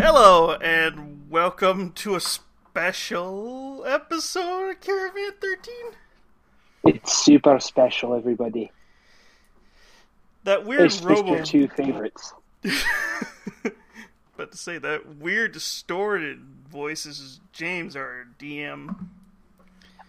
Hello, 0.00 0.52
and 0.52 1.28
welcome 1.28 1.90
to 1.92 2.14
a 2.14 2.20
special 2.20 3.84
episode 3.84 4.70
of 4.70 4.80
Caravan 4.80 5.32
13. 5.40 5.74
It's 6.84 7.12
super 7.24 7.58
special, 7.58 8.14
everybody. 8.14 8.70
That 10.44 10.64
weird 10.64 10.82
It's 10.82 10.96
just 10.96 11.04
robo. 11.08 11.34
your 11.34 11.44
two 11.44 11.66
favorites. 11.68 12.32
but 14.36 14.52
to 14.52 14.56
say 14.56 14.78
that 14.78 15.16
weird 15.16 15.52
distorted 15.52 16.40
voice 16.70 17.04
is 17.04 17.40
James, 17.52 17.96
our 17.96 18.28
DM. 18.38 18.94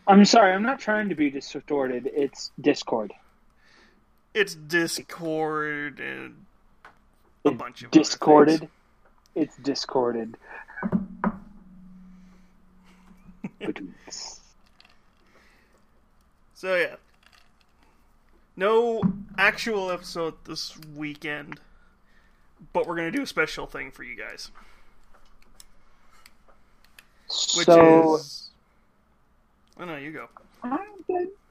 I'm 0.08 0.24
sorry, 0.24 0.54
I'm 0.54 0.64
not 0.64 0.80
trying 0.80 1.10
to 1.10 1.16
be 1.16 1.32
distorted. 1.32 2.10
It's 2.14 2.52
Discord. 2.62 3.12
It's 4.36 4.54
Discord 4.54 6.00
and 6.00 6.46
a 7.44 7.52
bunch 7.52 7.82
of 7.82 7.88
other 7.88 8.00
discorded. 8.00 8.70
It's 9.36 9.56
discorded. 9.58 10.38
So 16.54 16.76
yeah, 16.76 16.96
no 18.58 19.02
actual 19.38 19.92
episode 19.92 20.34
this 20.46 20.78
weekend, 20.94 21.60
but 22.74 22.86
we're 22.86 22.98
gonna 22.98 23.12
do 23.12 23.22
a 23.22 23.28
special 23.28 23.66
thing 23.66 23.92
for 23.92 24.04
you 24.04 24.18
guys, 24.18 24.52
which 27.56 27.66
so, 27.66 28.16
is. 28.16 28.50
Oh 29.80 29.86
no, 29.86 29.96
you 29.96 30.12
go. 30.12 30.28
No, 30.66 30.78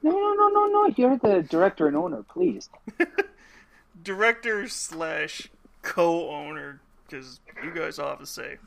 no, 0.03 0.33
no, 0.33 0.47
no, 0.49 0.67
no. 0.67 0.93
You're 0.95 1.17
the 1.17 1.41
director 1.41 1.87
and 1.87 1.97
owner, 1.97 2.23
please. 2.23 2.69
Director 4.03 4.67
slash 4.67 5.49
co-owner, 5.81 6.79
because 7.09 7.39
you 7.63 7.71
guys 7.73 7.99
all 7.99 8.09
have 8.09 8.19
to 8.19 8.25
say. 8.25 8.57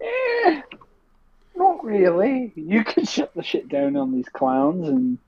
Eh, 0.00 0.60
not 1.56 1.84
really. 1.84 2.52
You 2.54 2.84
can 2.84 3.04
shut 3.04 3.34
the 3.34 3.42
shit 3.42 3.68
down 3.68 3.96
on 3.96 4.12
these 4.12 4.28
clowns 4.28 4.88
and 4.88 5.18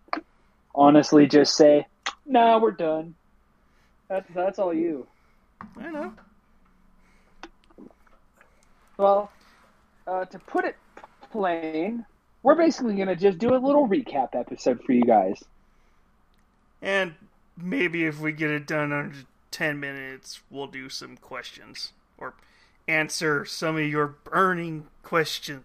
honestly 0.74 1.26
just 1.26 1.56
say, 1.56 1.86
"Nah, 2.26 2.58
we're 2.58 2.70
done." 2.72 3.14
That's 4.08 4.28
that's 4.34 4.58
all 4.58 4.74
you. 4.74 5.06
I 5.76 5.90
know. 5.90 6.12
Well, 8.96 9.30
uh, 10.06 10.24
to 10.26 10.38
put 10.40 10.64
it 10.64 10.76
plain, 11.30 12.04
we're 12.42 12.54
basically 12.54 12.96
going 12.96 13.08
to 13.08 13.16
just 13.16 13.38
do 13.38 13.54
a 13.54 13.56
little 13.56 13.88
recap 13.88 14.34
episode 14.34 14.82
for 14.84 14.92
you 14.92 15.04
guys. 15.04 15.42
And 16.82 17.14
maybe 17.56 18.04
if 18.04 18.20
we 18.20 18.32
get 18.32 18.50
it 18.50 18.66
done 18.66 18.92
under 18.92 19.16
10 19.50 19.80
minutes, 19.80 20.40
we'll 20.50 20.66
do 20.66 20.88
some 20.88 21.16
questions. 21.16 21.92
Or 22.18 22.34
answer 22.88 23.44
some 23.44 23.76
of 23.76 23.84
your 23.84 24.06
burning 24.08 24.86
questions. 25.02 25.64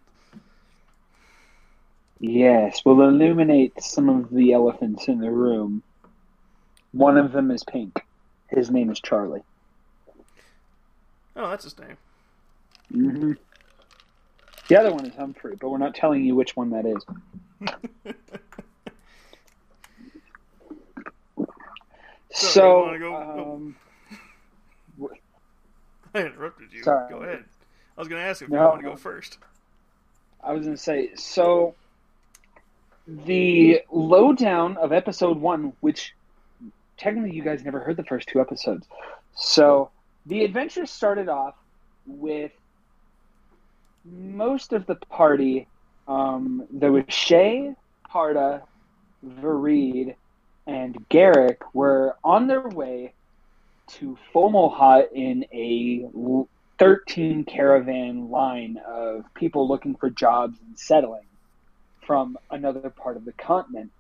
Yes, 2.20 2.82
we'll 2.86 3.02
illuminate 3.02 3.82
some 3.82 4.10
of 4.10 4.30
the 4.32 4.54
elephants 4.54 5.08
in 5.08 5.20
the 5.20 5.32
room. 5.32 5.84
One 6.92 7.18
of 7.18 7.32
them 7.34 7.52
is 7.52 7.64
pink. 7.64 8.02
His 8.50 8.72
name 8.72 8.90
is 8.90 9.00
Charlie. 9.02 9.44
Oh, 11.36 11.50
that's 11.50 11.66
his 11.66 11.78
name. 11.80 11.98
hmm 12.92 13.34
The 14.70 14.80
other 14.80 14.94
one 14.94 15.06
is 15.06 15.16
Humphrey, 15.16 15.56
but 15.60 15.70
we're 15.70 15.78
not 15.78 15.96
telling 15.96 16.24
you 16.26 16.36
which 16.36 16.56
one 16.56 16.72
that 16.72 16.86
is. 16.86 17.06
So, 22.36 22.48
So, 22.50 22.68
you 22.68 22.82
wanna 22.86 23.00
go- 23.00 23.54
um, 23.54 23.76
I 26.14 26.20
interrupted 26.20 26.72
you. 26.74 26.84
Sorry. 26.84 27.10
Go 27.10 27.22
ahead. 27.24 27.44
I 27.98 28.02
was 28.02 28.08
going 28.08 28.22
to 28.22 28.28
ask 28.28 28.42
if 28.42 28.50
you 28.50 28.56
want 28.56 28.82
to 28.82 28.88
go 28.88 28.96
first. 28.96 29.38
I 30.44 30.54
was 30.54 30.64
going 30.66 30.76
to 30.76 30.82
say, 30.82 31.16
so 31.16 31.76
the 33.08 33.82
lowdown 33.92 34.78
of 34.78 34.92
episode 34.92 35.38
one, 35.38 35.74
which 35.80 36.14
technically 36.98 37.36
you 37.36 37.44
guys 37.44 37.64
never 37.64 37.80
heard 37.80 37.98
the 37.98 38.04
first 38.04 38.28
two 38.28 38.40
episodes. 38.42 38.88
So 39.34 39.92
the 40.26 40.44
adventure 40.44 40.86
started 40.86 41.30
off 41.30 41.56
with 42.06 42.52
most 44.06 44.74
of 44.74 44.86
the 44.86 44.96
party. 44.96 45.68
Um, 46.08 46.66
there 46.72 46.92
was 46.92 47.04
Shay, 47.10 47.74
Parda, 48.10 48.62
Vareed, 49.26 50.16
and 50.68 50.98
Garrick 51.10 51.62
were 51.74 52.16
on 52.24 52.48
their 52.48 52.68
way 52.68 53.14
to 53.88 54.18
Fomalhaut 54.34 55.12
in 55.14 55.46
a 55.54 56.08
13 56.80 57.46
caravan 57.46 58.30
line 58.30 58.80
of 58.86 59.26
people 59.34 59.68
looking 59.68 59.96
for 59.96 60.10
jobs 60.10 60.58
and 60.66 60.78
settling 60.78 61.26
from 62.06 62.38
another 62.52 62.90
part 62.90 63.18
of 63.18 63.26
the 63.26 63.34
continent. 63.34 63.92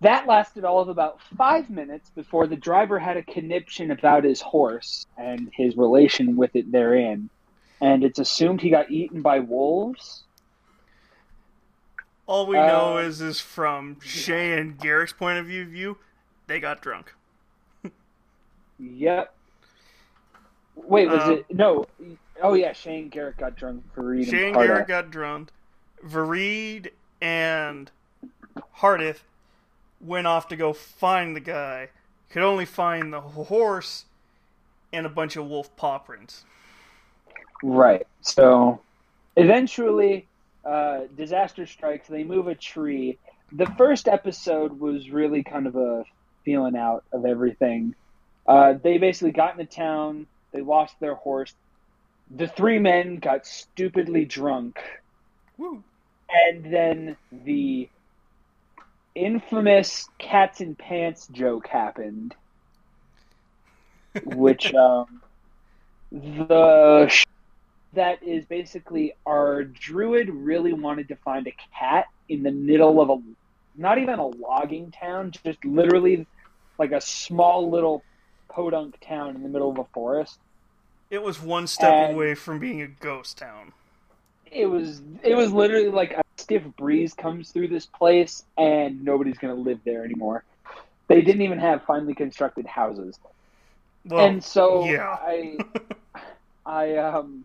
That 0.00 0.28
lasted 0.28 0.64
all 0.64 0.80
of 0.80 0.88
about 0.88 1.20
five 1.36 1.68
minutes 1.68 2.08
before 2.10 2.46
the 2.46 2.56
driver 2.56 2.98
had 2.98 3.16
a 3.16 3.22
conniption 3.22 3.90
about 3.90 4.22
his 4.22 4.40
horse 4.40 5.06
and 5.16 5.50
his 5.52 5.76
relation 5.76 6.36
with 6.36 6.54
it 6.54 6.70
therein. 6.70 7.30
And 7.80 8.04
it's 8.04 8.20
assumed 8.20 8.60
he 8.60 8.70
got 8.70 8.90
eaten 8.90 9.22
by 9.22 9.40
wolves. 9.40 10.22
All 12.28 12.46
we 12.46 12.56
know 12.56 12.98
Uh, 12.98 13.00
is, 13.00 13.22
is 13.22 13.40
from 13.40 13.96
Shay 14.00 14.52
and 14.58 14.78
Garrick's 14.78 15.14
point 15.14 15.38
of 15.38 15.46
view, 15.46 15.64
view 15.64 15.96
they 16.46 16.60
got 16.60 16.82
drunk. 16.82 17.14
Yep. 18.78 19.34
Wait, 20.76 21.08
was 21.08 21.22
Um, 21.22 21.32
it? 21.32 21.46
No. 21.52 21.86
Oh, 22.40 22.52
yeah, 22.52 22.72
Shane 22.72 23.08
Garrett 23.08 23.38
got 23.38 23.56
drunk 23.56 23.82
Shay 23.96 24.48
and 24.48 24.54
Garrick 24.54 24.86
got 24.86 25.10
drunk. 25.10 25.50
Vareed 26.06 26.90
and 27.20 27.90
Hardith 28.76 29.20
went 30.00 30.26
off 30.26 30.46
to 30.48 30.56
go 30.56 30.72
find 30.72 31.34
the 31.34 31.40
guy. 31.40 31.88
Could 32.30 32.42
only 32.42 32.66
find 32.66 33.12
the 33.12 33.22
horse 33.22 34.04
and 34.92 35.06
a 35.06 35.08
bunch 35.08 35.34
of 35.36 35.48
wolf 35.48 35.74
paw 35.76 35.98
prints. 35.98 36.44
Right. 37.62 38.06
So 38.20 38.80
eventually, 39.36 40.28
uh, 40.68 41.06
disaster 41.16 41.66
strikes. 41.66 42.08
They 42.08 42.24
move 42.24 42.46
a 42.46 42.54
tree. 42.54 43.18
The 43.52 43.66
first 43.78 44.06
episode 44.06 44.78
was 44.78 45.08
really 45.10 45.42
kind 45.42 45.66
of 45.66 45.76
a 45.76 46.04
feeling 46.44 46.76
out 46.76 47.04
of 47.12 47.24
everything. 47.24 47.94
Uh, 48.46 48.74
they 48.74 48.98
basically 48.98 49.32
got 49.32 49.58
into 49.58 49.64
town. 49.64 50.26
They 50.52 50.60
lost 50.60 50.94
their 51.00 51.14
horse. 51.14 51.54
The 52.30 52.48
three 52.48 52.78
men 52.78 53.16
got 53.16 53.46
stupidly 53.46 54.26
drunk. 54.26 54.78
Woo. 55.56 55.82
And 56.28 56.64
then 56.64 57.16
the 57.32 57.88
infamous 59.14 60.06
cats 60.18 60.60
in 60.60 60.74
pants 60.74 61.28
joke 61.32 61.66
happened, 61.66 62.34
which 64.22 64.74
um, 64.74 65.22
the 66.12 67.10
that 67.98 68.22
is 68.22 68.44
basically 68.44 69.14
our 69.26 69.64
druid 69.64 70.30
really 70.30 70.72
wanted 70.72 71.08
to 71.08 71.16
find 71.16 71.46
a 71.46 71.54
cat 71.78 72.06
in 72.28 72.42
the 72.42 72.50
middle 72.50 73.00
of 73.00 73.10
a 73.10 73.20
not 73.76 73.98
even 73.98 74.18
a 74.18 74.26
logging 74.26 74.90
town, 74.90 75.32
just 75.44 75.64
literally 75.64 76.26
like 76.78 76.92
a 76.92 77.00
small 77.00 77.70
little 77.70 78.02
podunk 78.48 78.98
town 79.00 79.36
in 79.36 79.42
the 79.42 79.48
middle 79.48 79.70
of 79.70 79.78
a 79.78 79.84
forest. 79.92 80.38
It 81.10 81.22
was 81.22 81.40
one 81.40 81.66
step 81.66 81.92
And- 81.92 82.14
away 82.14 82.34
from 82.34 82.58
being 82.58 82.82
a 82.82 82.86
ghost 82.88 83.38
town. 83.38 83.72
it 84.50 84.66
was 84.66 85.02
it 85.22 85.34
was 85.34 85.52
literally 85.52 85.90
like 85.90 86.12
a 86.12 86.22
stiff 86.36 86.62
breeze 86.78 87.12
comes 87.14 87.50
through 87.50 87.68
this 87.68 87.84
place 87.86 88.44
and 88.56 89.04
nobody's 89.04 89.36
gonna 89.38 89.54
live 89.54 89.78
there 89.84 90.04
anymore. 90.04 90.42
They 91.08 91.20
didn't 91.22 91.42
even 91.42 91.58
have 91.58 91.84
finely 91.84 92.14
constructed 92.14 92.66
houses. 92.66 93.18
Well, 94.04 94.24
and 94.26 94.42
so 94.42 94.84
yeah. 94.86 95.16
I 95.20 95.58
I 96.66 96.96
um 96.96 97.44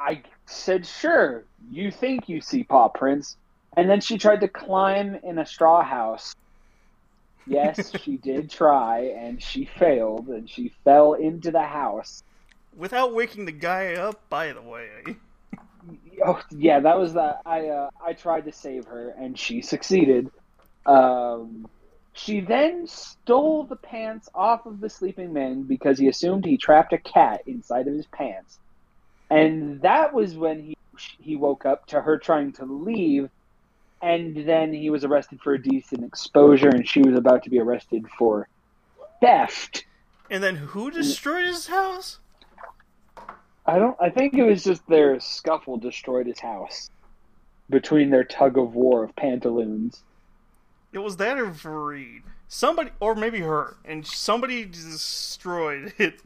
I 0.00 0.22
said, 0.46 0.86
Sure, 0.86 1.44
you 1.70 1.90
think 1.90 2.28
you 2.28 2.40
see 2.40 2.64
paw 2.64 2.88
prints. 2.88 3.36
And 3.76 3.88
then 3.88 4.00
she 4.00 4.18
tried 4.18 4.40
to 4.40 4.48
climb 4.48 5.16
in 5.22 5.38
a 5.38 5.46
straw 5.46 5.82
house. 5.82 6.34
Yes, 7.46 7.92
she 8.02 8.16
did 8.16 8.50
try 8.50 9.12
and 9.16 9.42
she 9.42 9.64
failed 9.78 10.28
and 10.28 10.48
she 10.48 10.72
fell 10.84 11.14
into 11.14 11.50
the 11.50 11.62
house. 11.62 12.22
Without 12.76 13.14
waking 13.14 13.44
the 13.44 13.52
guy 13.52 13.94
up, 13.94 14.28
by 14.28 14.52
the 14.52 14.62
way. 14.62 15.16
Oh 16.24 16.40
yeah, 16.50 16.80
that 16.80 16.98
was 16.98 17.14
that. 17.14 17.40
I 17.46 17.68
uh, 17.68 17.90
I 18.04 18.12
tried 18.12 18.44
to 18.44 18.52
save 18.52 18.84
her, 18.84 19.14
and 19.18 19.38
she 19.38 19.62
succeeded. 19.62 20.30
Um, 20.84 21.66
she 22.12 22.40
then 22.40 22.86
stole 22.86 23.64
the 23.64 23.76
pants 23.76 24.28
off 24.34 24.66
of 24.66 24.80
the 24.80 24.90
sleeping 24.90 25.32
man 25.32 25.62
because 25.62 25.98
he 25.98 26.08
assumed 26.08 26.44
he 26.44 26.58
trapped 26.58 26.92
a 26.92 26.98
cat 26.98 27.42
inside 27.46 27.88
of 27.88 27.94
his 27.94 28.06
pants, 28.06 28.58
and 29.30 29.80
that 29.82 30.12
was 30.12 30.34
when 30.36 30.62
he 30.62 30.76
he 31.18 31.36
woke 31.36 31.64
up 31.64 31.86
to 31.86 32.00
her 32.00 32.18
trying 32.18 32.52
to 32.52 32.64
leave, 32.64 33.30
and 34.02 34.36
then 34.46 34.72
he 34.72 34.90
was 34.90 35.04
arrested 35.04 35.40
for 35.40 35.54
a 35.54 35.62
decent 35.62 36.04
exposure, 36.04 36.68
and 36.68 36.86
she 36.86 37.00
was 37.00 37.16
about 37.16 37.42
to 37.44 37.50
be 37.50 37.58
arrested 37.58 38.04
for 38.18 38.48
theft. 39.20 39.84
And 40.30 40.42
then 40.42 40.56
who 40.56 40.90
destroyed 40.90 41.46
his 41.46 41.66
house? 41.68 42.18
I 43.66 43.78
don't. 43.78 43.96
I 44.00 44.10
think 44.10 44.34
it 44.34 44.42
was 44.42 44.64
just 44.64 44.86
their 44.88 45.20
scuffle 45.20 45.76
destroyed 45.76 46.26
his 46.26 46.40
house 46.40 46.90
between 47.68 48.10
their 48.10 48.24
tug 48.24 48.58
of 48.58 48.74
war 48.74 49.04
of 49.04 49.14
pantaloons. 49.16 50.02
It 50.92 50.98
was 50.98 51.16
that 51.18 51.38
or 51.38 51.46
Vareed. 51.46 52.22
Somebody, 52.48 52.90
or 52.98 53.14
maybe 53.14 53.40
her, 53.40 53.76
and 53.84 54.04
somebody 54.04 54.64
destroyed 54.64 55.92
it. 55.98 56.20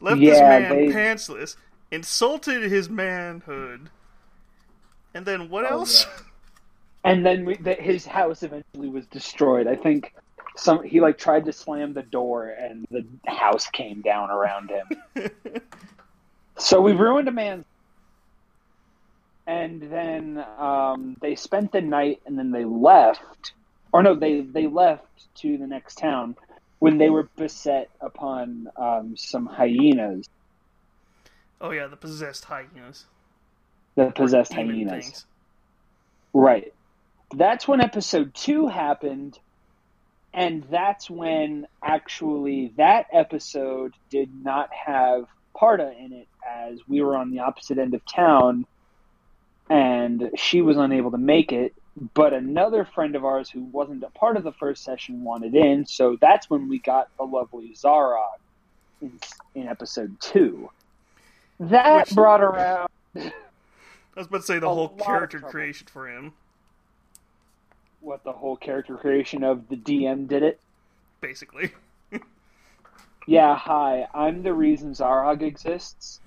Left 0.00 0.20
this 0.20 0.38
man 0.38 0.70
they- 0.70 0.86
pantsless, 0.88 1.56
insulted 1.90 2.70
his 2.70 2.88
manhood, 2.88 3.90
and 5.14 5.24
then 5.26 5.48
what 5.48 5.64
Oh, 5.64 5.80
else? 5.80 6.06
And 7.04 7.24
then 7.24 7.44
we, 7.46 7.56
the, 7.56 7.74
his 7.74 8.04
house 8.04 8.42
eventually 8.42 8.88
was 8.88 9.06
destroyed. 9.06 9.66
I 9.68 9.76
think 9.76 10.12
some 10.56 10.82
he 10.82 11.00
like 11.00 11.16
tried 11.16 11.44
to 11.46 11.52
slam 11.52 11.94
the 11.94 12.02
door, 12.02 12.48
and 12.48 12.86
the 12.90 13.06
house 13.26 13.68
came 13.68 14.02
down 14.02 14.30
around 14.30 14.70
him. 14.70 15.30
So 16.58 16.80
we 16.80 16.92
ruined 16.92 17.28
a 17.28 17.32
man's. 17.32 17.64
And 19.46 19.80
then 19.80 20.44
um, 20.58 21.16
they 21.20 21.36
spent 21.36 21.72
the 21.72 21.80
night, 21.80 22.20
and 22.26 22.38
then 22.38 22.50
they 22.50 22.64
left. 22.64 23.52
Or 23.92 24.02
no, 24.02 24.14
they 24.14 24.40
they 24.42 24.66
left 24.66 25.04
to 25.36 25.56
the 25.56 25.66
next 25.66 25.98
town 25.98 26.36
when 26.80 26.98
they 26.98 27.08
were 27.10 27.28
beset 27.36 27.88
upon 28.00 28.68
um, 28.76 29.16
some 29.16 29.46
hyenas, 29.46 30.28
oh 31.60 31.70
yeah, 31.70 31.86
the 31.86 31.96
possessed 31.96 32.44
hyenas. 32.44 33.06
the 33.94 34.10
possessed 34.10 34.52
hyenas. 34.52 34.90
things. 34.90 35.26
Right. 36.32 36.72
That's 37.34 37.68
when 37.68 37.80
episode 37.80 38.34
two 38.34 38.68
happened, 38.68 39.38
and 40.32 40.64
that's 40.70 41.10
when 41.10 41.66
actually 41.82 42.72
that 42.76 43.06
episode 43.12 43.94
did 44.10 44.30
not 44.42 44.70
have 44.72 45.26
Parta 45.54 45.92
in 45.98 46.12
it, 46.12 46.28
as 46.46 46.78
we 46.86 47.02
were 47.02 47.16
on 47.16 47.30
the 47.30 47.40
opposite 47.40 47.78
end 47.78 47.94
of 47.94 48.04
town, 48.06 48.64
and 49.68 50.30
she 50.36 50.62
was 50.62 50.76
unable 50.76 51.10
to 51.10 51.18
make 51.18 51.52
it. 51.52 51.74
But 52.14 52.32
another 52.32 52.84
friend 52.84 53.16
of 53.16 53.24
ours 53.24 53.50
who 53.50 53.64
wasn't 53.64 54.04
a 54.04 54.10
part 54.10 54.36
of 54.36 54.44
the 54.44 54.52
first 54.52 54.84
session 54.84 55.24
wanted 55.24 55.54
in, 55.54 55.84
so 55.84 56.16
that's 56.20 56.48
when 56.48 56.68
we 56.68 56.78
got 56.78 57.08
the 57.18 57.24
lovely 57.24 57.74
Zara 57.74 58.22
in, 59.02 59.18
in 59.54 59.66
episode 59.66 60.20
two. 60.20 60.70
That 61.60 62.06
Which- 62.08 62.14
brought 62.14 62.40
around 62.40 62.88
I 63.16 63.32
was 64.16 64.26
about 64.26 64.38
to 64.38 64.42
say 64.46 64.58
the 64.58 64.68
whole 64.68 64.88
character 64.90 65.38
creation 65.40 65.86
for 65.90 66.08
him, 66.08 66.32
what 68.00 68.24
the 68.24 68.32
whole 68.32 68.56
character 68.56 68.96
creation 68.96 69.44
of 69.44 69.68
the 69.68 69.76
DM 69.76 70.26
did 70.28 70.42
it. 70.42 70.60
basically. 71.20 71.72
Yeah, 73.26 73.56
hi. 73.56 74.06
I'm 74.14 74.42
the 74.42 74.54
reason 74.54 74.92
Zarog 74.94 75.42
exists. 75.42 76.18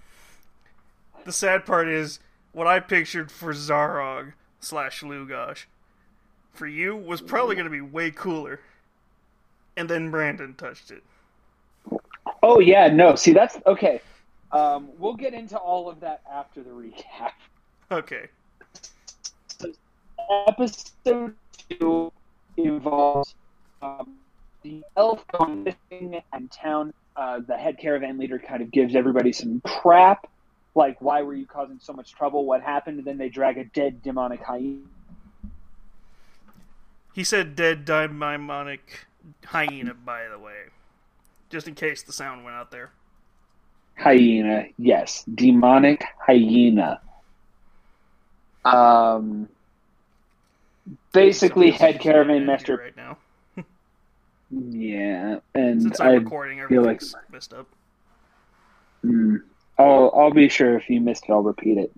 The 1.26 1.32
sad 1.32 1.66
part 1.66 1.88
is 1.88 2.20
what 2.52 2.68
I 2.68 2.80
pictured 2.80 3.32
for 3.32 3.54
Zarog 3.54 4.34
slash 4.60 5.02
Lugosh 5.02 5.66
for 6.54 6.68
you 6.68 6.96
was 6.96 7.20
probably 7.20 7.56
going 7.56 7.66
to 7.66 7.72
be 7.72 7.82
way 7.82 8.12
cooler. 8.12 8.60
And 9.76 9.90
then 9.90 10.12
Brandon 10.12 10.54
touched 10.54 10.92
it. 10.92 11.02
Oh 12.44 12.60
yeah, 12.60 12.88
no. 12.88 13.16
See, 13.16 13.34
that's 13.34 13.58
okay. 13.66 14.00
Um, 14.54 14.90
we'll 14.98 15.16
get 15.16 15.34
into 15.34 15.58
all 15.58 15.90
of 15.90 16.02
that 16.02 16.22
after 16.32 16.62
the 16.64 16.72
recap. 16.72 17.32
Okay. 17.90 18.28
Episode 20.48 21.36
two 21.70 22.12
involves 22.58 23.36
um, 23.82 24.16
the 24.64 24.84
elf 24.96 25.26
going 25.28 25.64
missing 25.64 26.22
and 26.34 26.52
town. 26.52 26.94
Uh, 27.16 27.40
the 27.46 27.58
head 27.58 27.78
caravan 27.78 28.18
leader 28.18 28.40
kind 28.40 28.62
of 28.62 28.72
gives 28.72 28.96
everybody 28.96 29.34
some 29.34 29.62
crap, 29.66 30.30
like 30.76 31.02
why 31.02 31.22
were 31.22 31.34
you 31.34 31.46
causing 31.46 31.80
so 31.82 31.92
much 31.94 32.14
trouble? 32.14 32.46
What 32.46 32.62
happened? 32.62 33.00
And 33.00 33.06
then 33.06 33.18
they 33.18 33.30
drag 33.30 33.58
a 33.58 33.66
dead 33.66 34.02
demonic 34.02 34.42
hyena. 34.42 34.80
He 37.14 37.26
said 37.26 37.56
dead 37.56 37.84
demonic 37.84 39.08
hyena, 39.46 39.94
by 39.94 40.28
the 40.30 40.40
way. 40.40 40.70
Just 41.50 41.68
in 41.68 41.76
case 41.76 42.02
the 42.02 42.14
sound 42.14 42.46
went 42.46 42.56
out 42.56 42.72
there. 42.72 42.92
Hyena, 43.96 44.66
yes, 44.78 45.24
demonic 45.26 46.04
hyena. 46.26 47.00
Um, 48.66 49.48
basically, 51.14 51.72
head 51.72 52.00
caravan 52.00 52.46
master. 52.46 52.78
Right 52.78 52.96
now. 52.98 53.18
Yeah, 54.54 55.40
and 55.56 55.82
Since 55.82 56.02
I'm 56.02 56.08
I, 56.08 56.12
recording, 56.16 56.68
feel 56.68 56.84
like- 56.84 57.02
messed 57.32 57.54
up. 57.54 57.68
mm, 59.06 59.38
I'll 59.80 60.12
I'll 60.14 60.32
be 60.34 60.50
sure 60.50 60.76
if 60.78 60.90
you 60.90 61.00
missed 61.00 61.24
it, 61.30 61.32
I'll 61.32 61.42
repeat 61.42 61.78
it. 61.78 61.90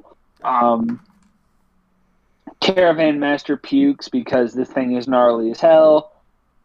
Um, 0.44 1.00
caravan 2.60 3.20
master 3.20 3.58
pukes 3.58 4.08
because 4.08 4.54
this 4.54 4.70
thing 4.70 4.96
is 4.96 5.08
gnarly 5.08 5.50
as 5.50 5.60
hell. 5.60 6.12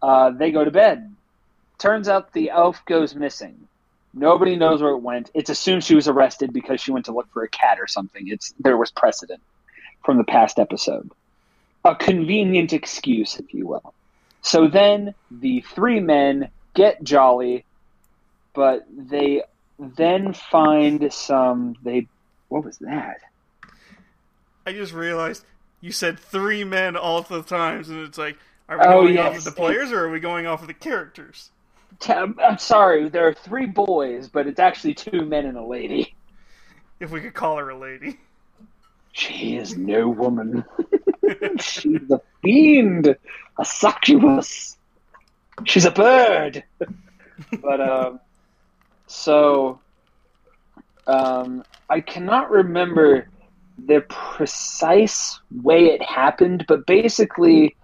Uh, 0.02 0.28
they 0.30 0.50
go 0.50 0.62
to 0.62 0.70
bed. 0.70 1.14
Turns 1.78 2.06
out 2.06 2.34
the 2.34 2.50
elf 2.50 2.84
goes 2.84 3.14
missing. 3.14 3.66
Nobody 4.14 4.56
knows 4.56 4.80
where 4.82 4.92
it 4.92 4.98
went. 4.98 5.30
It's 5.34 5.50
assumed 5.50 5.84
she 5.84 5.94
was 5.94 6.08
arrested 6.08 6.52
because 6.52 6.80
she 6.80 6.90
went 6.90 7.06
to 7.06 7.12
look 7.12 7.30
for 7.32 7.42
a 7.42 7.48
cat 7.48 7.78
or 7.80 7.86
something. 7.86 8.26
It's 8.28 8.54
there 8.58 8.76
was 8.76 8.90
precedent 8.90 9.42
from 10.04 10.16
the 10.16 10.24
past 10.24 10.58
episode. 10.58 11.10
A 11.84 11.94
convenient 11.94 12.72
excuse, 12.72 13.36
if 13.38 13.52
you 13.54 13.66
will. 13.66 13.94
So 14.42 14.66
then 14.68 15.14
the 15.30 15.60
three 15.60 16.00
men 16.00 16.48
get 16.74 17.02
jolly, 17.02 17.64
but 18.54 18.86
they 18.90 19.42
then 19.78 20.32
find 20.32 21.12
some 21.12 21.76
they 21.82 22.06
what 22.48 22.64
was 22.64 22.78
that? 22.78 23.18
I 24.66 24.72
just 24.72 24.92
realized 24.92 25.44
you 25.80 25.92
said 25.92 26.18
three 26.18 26.64
men 26.64 26.96
all 26.96 27.22
the 27.22 27.42
times, 27.42 27.88
and 27.88 28.00
it's 28.00 28.18
like, 28.18 28.36
are 28.68 28.78
we 28.78 28.84
Oh, 28.84 29.02
going 29.02 29.18
off 29.18 29.34
yes. 29.34 29.38
of 29.46 29.54
the 29.54 29.56
players 29.58 29.92
or 29.92 30.04
are 30.04 30.10
we 30.10 30.18
going 30.20 30.46
off 30.46 30.60
of 30.62 30.66
the 30.66 30.74
characters? 30.74 31.50
I'm 32.08 32.58
sorry, 32.58 33.08
there 33.08 33.26
are 33.26 33.34
three 33.34 33.66
boys, 33.66 34.28
but 34.28 34.46
it's 34.46 34.60
actually 34.60 34.94
two 34.94 35.24
men 35.24 35.46
and 35.46 35.56
a 35.56 35.64
lady. 35.64 36.14
If 37.00 37.10
we 37.10 37.20
could 37.20 37.34
call 37.34 37.58
her 37.58 37.70
a 37.70 37.78
lady. 37.78 38.18
She 39.12 39.56
is 39.56 39.76
no 39.76 40.08
woman. 40.08 40.64
She's 41.60 42.10
a 42.10 42.20
fiend, 42.42 43.16
a 43.58 43.64
succubus. 43.64 44.76
She's 45.64 45.84
a 45.84 45.90
bird. 45.90 46.62
but 47.60 47.80
um, 47.80 48.20
so 49.06 49.80
um, 51.06 51.64
I 51.88 52.00
cannot 52.00 52.50
remember 52.50 53.28
the 53.86 54.04
precise 54.08 55.40
way 55.50 55.86
it 55.86 56.02
happened, 56.02 56.64
but 56.68 56.86
basically 56.86 57.76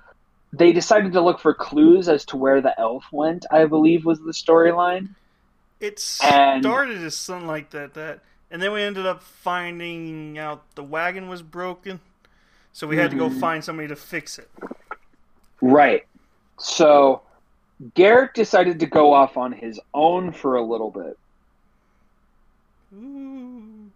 they 0.57 0.73
decided 0.73 1.13
to 1.13 1.21
look 1.21 1.41
for 1.41 1.55
clues 1.55 2.09
as 2.09 2.25
to 2.27 2.37
where 2.37 2.61
the 2.61 2.79
elf 2.79 3.05
went. 3.11 3.47
I 3.51 3.65
believe 3.67 4.05
was 4.05 4.21
the 4.21 4.33
storyline. 4.33 5.15
It 5.81 6.03
And- 6.23 6.63
started 6.63 6.99
as 7.03 7.17
something 7.17 7.47
like 7.47 7.71
that, 7.71 7.95
that, 7.95 8.21
and 8.51 8.63
then 8.63 8.73
we 8.73 8.83
ended 8.83 9.07
up 9.07 9.23
finding 9.23 10.39
out 10.39 10.63
the 10.77 10.85
wagon 10.85 11.29
was 11.29 11.43
broken, 11.43 12.01
so 12.73 12.87
we 12.87 12.97
had 12.97 13.11
to 13.11 13.17
go 13.17 13.29
Mhm. 13.29 13.41
find 13.41 13.65
somebody 13.65 13.89
to 13.89 13.97
fix 13.97 14.39
it. 14.39 14.49
Right. 15.61 16.07
So 16.59 17.23
Garrick 17.95 18.35
decided 18.35 18.79
to 18.81 18.87
go 18.87 19.13
off 19.13 19.37
on 19.37 19.53
his 19.53 19.81
own 19.93 20.31
for 20.33 20.57
a 20.57 20.63
little 20.63 20.91
bit. 20.91 21.19
Ooh. 22.95 23.91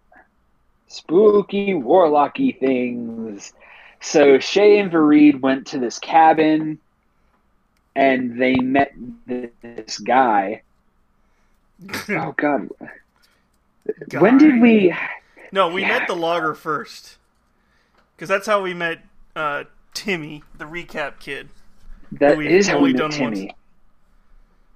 Spooky, 0.87 1.73
warlocky 1.73 2.59
things. 2.59 3.53
So 4.01 4.39
Shay 4.39 4.79
and 4.79 4.91
Vareed 4.91 5.41
went 5.41 5.67
to 5.67 5.79
this 5.79 5.99
cabin 5.99 6.79
and 7.95 8.39
they 8.39 8.55
met 8.55 8.93
this 9.25 9.97
guy. 9.99 10.61
Oh 12.09 12.33
god. 12.35 12.69
When 14.17 14.37
did 14.37 14.61
we 14.61 14.93
No, 15.51 15.69
we 15.69 15.81
Yeah. 15.81 15.99
met 15.99 16.07
the 16.07 16.15
logger 16.15 16.53
first, 16.53 17.17
because 18.15 18.27
that's 18.29 18.45
how 18.47 18.61
we 18.61 18.73
met 18.73 18.99
uh, 19.35 19.63
Timmy, 19.93 20.43
the 20.57 20.65
recap 20.65 21.19
kid. 21.19 21.49
That 22.13 22.39
is 22.41 22.67
how 22.67 22.79
we 22.79 22.93
met 22.93 23.11
Timmy. 23.11 23.45
once. 23.45 23.53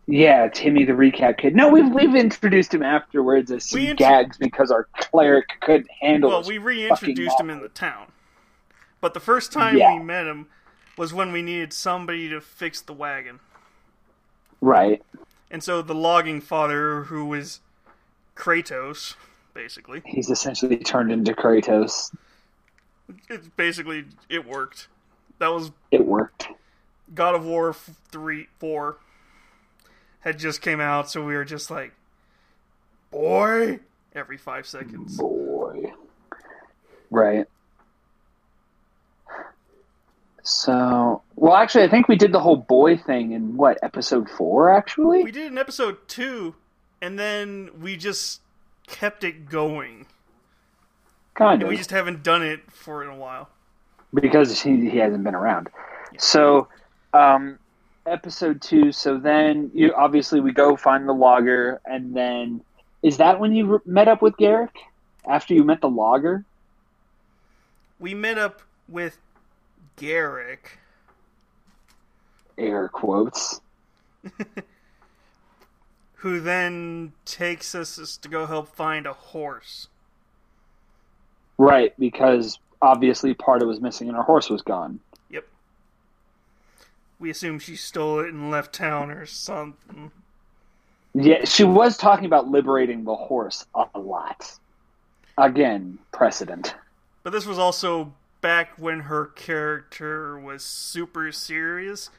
Yeah, 0.07 0.47
Timmy 0.47 0.85
the 0.85 0.93
recap 0.93 1.37
kid. 1.37 1.55
No, 1.55 1.69
we've 1.69 1.91
we've 1.93 2.15
introduced 2.15 2.73
him 2.73 2.83
afterwards 2.83 3.51
as 3.51 3.69
some 3.69 3.81
int- 3.81 3.99
gags 3.99 4.37
because 4.37 4.71
our 4.71 4.85
cleric 4.95 5.45
couldn't 5.61 5.89
handle 6.01 6.29
Well, 6.29 6.43
we 6.43 6.57
reintroduced 6.57 7.39
him 7.39 7.49
in 7.49 7.61
the 7.61 7.69
town, 7.69 8.07
but 9.03 9.13
the 9.13 9.19
first 9.19 9.51
time 9.51 9.75
Yeah. 9.75 9.95
we 9.97 9.99
met 10.01 10.25
him 10.27 10.47
was 10.97 11.13
when 11.13 11.33
we 11.33 11.41
needed 11.41 11.73
somebody 11.73 12.29
to 12.29 12.39
fix 12.39 12.79
the 12.79 12.93
wagon, 12.93 13.41
Right. 14.61 15.03
and 15.51 15.61
so 15.61 15.81
the 15.81 15.93
logging 15.93 16.39
father, 16.39 17.03
who 17.03 17.25
was 17.25 17.59
Kratos, 18.37 19.15
basically, 19.53 20.01
He's 20.05 20.29
essentially 20.29 20.77
turned 20.77 21.11
into 21.11 21.33
Kratos. 21.33 22.15
it's 23.27 23.49
basically 23.49 24.05
it 24.29 24.45
worked. 24.45 24.87
That 25.39 25.49
was 25.49 25.71
It 25.91 26.05
worked. 26.05 26.47
God 27.13 27.35
of 27.35 27.43
War 27.45 27.73
three, 27.73 28.47
four 28.57 28.99
had 30.21 30.39
just 30.39 30.61
came 30.61 30.79
out, 30.79 31.09
so 31.09 31.25
we 31.25 31.35
were 31.35 31.43
just 31.43 31.69
like, 31.69 31.91
boy, 33.11 33.81
every 34.15 34.37
five 34.37 34.65
seconds. 34.65 35.17
Boy. 35.17 35.91
Right. 37.11 37.47
So, 40.43 41.21
well, 41.35 41.55
actually, 41.55 41.85
I 41.85 41.89
think 41.89 42.07
we 42.09 42.17
did 42.17 42.33
the 42.33 42.39
whole 42.39 42.57
boy 42.57 42.97
thing 42.97 43.31
in 43.31 43.55
what 43.55 43.77
episode 43.81 44.29
four? 44.29 44.69
Actually, 44.71 45.23
We 45.23 45.31
did 45.31 45.51
in 45.51 45.57
episode 45.57 45.97
two, 46.07 46.55
and 47.01 47.17
then 47.17 47.69
we 47.79 47.95
just 47.95 48.41
kept 48.87 49.23
it 49.23 49.49
going. 49.49 50.05
kind 51.35 51.63
of 51.63 51.69
we 51.69 51.77
just 51.77 51.91
haven't 51.91 52.23
done 52.23 52.43
it 52.43 52.59
for 52.71 53.03
in 53.03 53.09
a 53.09 53.15
while. 53.15 53.49
because 54.13 54.61
he 54.61 54.89
he 54.89 54.97
hasn't 54.97 55.23
been 55.23 55.33
around. 55.35 55.69
So, 56.19 56.67
um, 57.13 57.57
episode 58.05 58.61
two. 58.61 58.91
So 58.91 59.17
then, 59.17 59.71
you 59.73 59.93
obviously 59.95 60.41
we 60.41 60.51
go 60.51 60.75
find 60.75 61.07
the 61.07 61.13
logger, 61.13 61.79
and 61.85 62.13
then 62.15 62.61
is 63.01 63.15
that 63.17 63.39
when 63.39 63.53
you 63.53 63.65
re- 63.65 63.79
met 63.85 64.09
up 64.09 64.21
with 64.21 64.35
Garrick 64.35 64.75
after 65.25 65.53
you 65.53 65.63
met 65.63 65.79
the 65.79 65.89
logger? 65.89 66.43
We 67.97 68.13
met 68.13 68.37
up 68.37 68.61
with 68.89 69.17
Garrick. 69.97 70.79
Air 72.57 72.89
quotes. 72.89 73.61
who 76.23 76.39
then 76.39 77.11
takes 77.25 77.75
us 77.75 78.15
to 78.15 78.29
go 78.29 78.45
help 78.45 78.69
find 78.69 79.05
a 79.05 79.11
horse. 79.11 79.89
Right, 81.57 81.93
because 81.99 82.59
obviously 82.81 83.35
Parda 83.35 83.67
was 83.67 83.81
missing 83.81 84.07
and 84.07 84.15
her 84.15 84.23
horse 84.23 84.49
was 84.49 84.61
gone. 84.61 85.01
Yep. 85.29 85.45
We 87.19 87.29
assume 87.29 87.59
she 87.59 87.75
stole 87.75 88.21
it 88.21 88.29
and 88.29 88.49
left 88.49 88.71
town 88.71 89.11
or 89.11 89.25
something. 89.25 90.11
Yeah, 91.13 91.43
she 91.43 91.65
was 91.65 91.97
talking 91.97 92.25
about 92.25 92.47
liberating 92.47 93.03
the 93.03 93.15
horse 93.15 93.65
a 93.75 93.99
lot. 93.99 94.49
Again, 95.37 95.99
precedent. 96.13 96.73
But 97.23 97.31
this 97.31 97.45
was 97.45 97.59
also 97.59 98.13
back 98.43 98.73
when 98.77 98.99
her 98.99 99.27
character 99.27 100.37
was 100.37 100.63
super 100.63 101.31
serious 101.31 102.11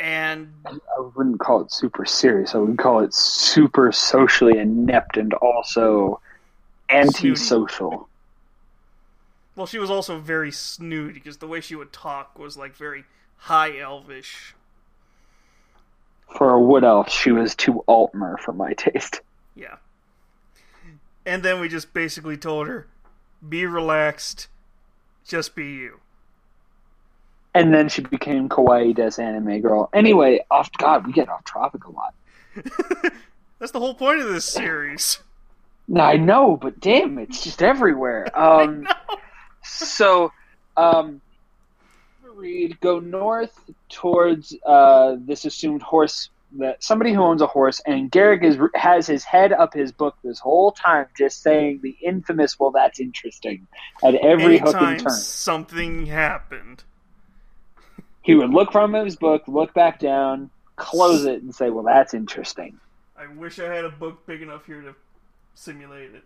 and 0.00 0.54
I 0.66 0.78
wouldn't 1.14 1.38
call 1.38 1.60
it 1.60 1.70
super 1.70 2.06
serious. 2.06 2.54
I 2.54 2.58
would 2.58 2.78
call 2.78 3.00
it 3.00 3.12
super 3.12 3.92
socially 3.92 4.58
inept 4.58 5.18
and 5.18 5.34
also 5.34 6.20
antisocial. 6.88 8.08
well 9.54 9.66
she 9.66 9.78
was 9.78 9.90
also 9.90 10.18
very 10.18 10.50
snooty 10.50 11.12
because 11.12 11.36
the 11.36 11.46
way 11.46 11.60
she 11.60 11.76
would 11.76 11.92
talk 11.92 12.38
was 12.38 12.56
like 12.56 12.74
very 12.74 13.04
high 13.36 13.78
elvish. 13.78 14.54
For 16.36 16.50
a 16.50 16.60
wood 16.60 16.84
elf, 16.84 17.10
she 17.10 17.32
was 17.32 17.54
too 17.54 17.84
Altmer 17.86 18.38
for 18.40 18.52
my 18.52 18.72
taste. 18.72 19.20
Yeah. 19.54 19.76
And 21.26 21.42
then 21.42 21.60
we 21.60 21.68
just 21.68 21.92
basically 21.92 22.36
told 22.36 22.68
her, 22.68 22.86
be 23.46 23.66
relaxed, 23.66 24.48
just 25.26 25.54
be 25.54 25.66
you. 25.66 26.00
And 27.54 27.74
then 27.74 27.88
she 27.88 28.02
became 28.02 28.48
kawaii 28.48 28.94
des 28.94 29.20
anime 29.20 29.60
girl. 29.60 29.90
Anyway, 29.92 30.44
off 30.50 30.70
God, 30.78 31.06
we 31.06 31.12
get 31.12 31.28
off 31.28 31.44
topic 31.44 31.84
a 31.84 31.90
lot. 31.90 32.14
That's 33.58 33.72
the 33.72 33.80
whole 33.80 33.94
point 33.94 34.20
of 34.20 34.28
this 34.28 34.44
series. 34.44 35.18
I 35.94 36.16
know, 36.16 36.56
but 36.56 36.80
damn, 36.80 37.18
it's 37.18 37.42
just 37.42 37.62
everywhere. 37.62 38.26
Um, 38.36 38.86
so, 39.62 40.32
um, 40.76 41.20
Reed 42.40 42.80
go 42.80 43.00
north 43.00 43.52
towards 43.90 44.56
uh, 44.64 45.16
this 45.18 45.44
assumed 45.44 45.82
horse 45.82 46.30
that 46.58 46.82
somebody 46.82 47.12
who 47.12 47.22
owns 47.22 47.42
a 47.42 47.46
horse, 47.46 47.80
and 47.86 48.10
Garrick 48.10 48.42
is 48.42 48.58
has 48.74 49.06
his 49.06 49.24
head 49.24 49.52
up 49.52 49.74
his 49.74 49.92
book 49.92 50.16
this 50.22 50.38
whole 50.38 50.72
time, 50.72 51.06
just 51.16 51.42
saying 51.42 51.80
the 51.82 51.96
infamous 52.02 52.58
"Well, 52.58 52.70
that's 52.70 53.00
interesting" 53.00 53.66
at 54.02 54.14
every 54.14 54.58
hook 54.58 54.74
and 54.74 55.00
turn. 55.00 55.10
something 55.10 56.06
happened. 56.06 56.84
He 58.22 58.34
would 58.34 58.50
look 58.50 58.72
from 58.72 58.92
his 58.92 59.16
book, 59.16 59.44
look 59.46 59.72
back 59.74 59.98
down, 59.98 60.50
close 60.76 61.24
it, 61.24 61.42
and 61.42 61.54
say, 61.54 61.70
"Well, 61.70 61.84
that's 61.84 62.14
interesting." 62.14 62.78
I 63.16 63.26
wish 63.26 63.58
I 63.58 63.72
had 63.72 63.84
a 63.84 63.90
book 63.90 64.26
big 64.26 64.40
enough 64.42 64.64
here 64.64 64.80
to 64.80 64.94
simulate 65.54 66.10
it. 66.14 66.24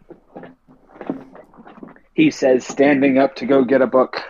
He 2.14 2.31
says, 2.31 2.64
standing 2.64 3.19
up 3.19 3.35
to 3.37 3.47
go 3.47 3.64
get 3.64 3.83
a 3.83 3.87
book. 3.87 4.23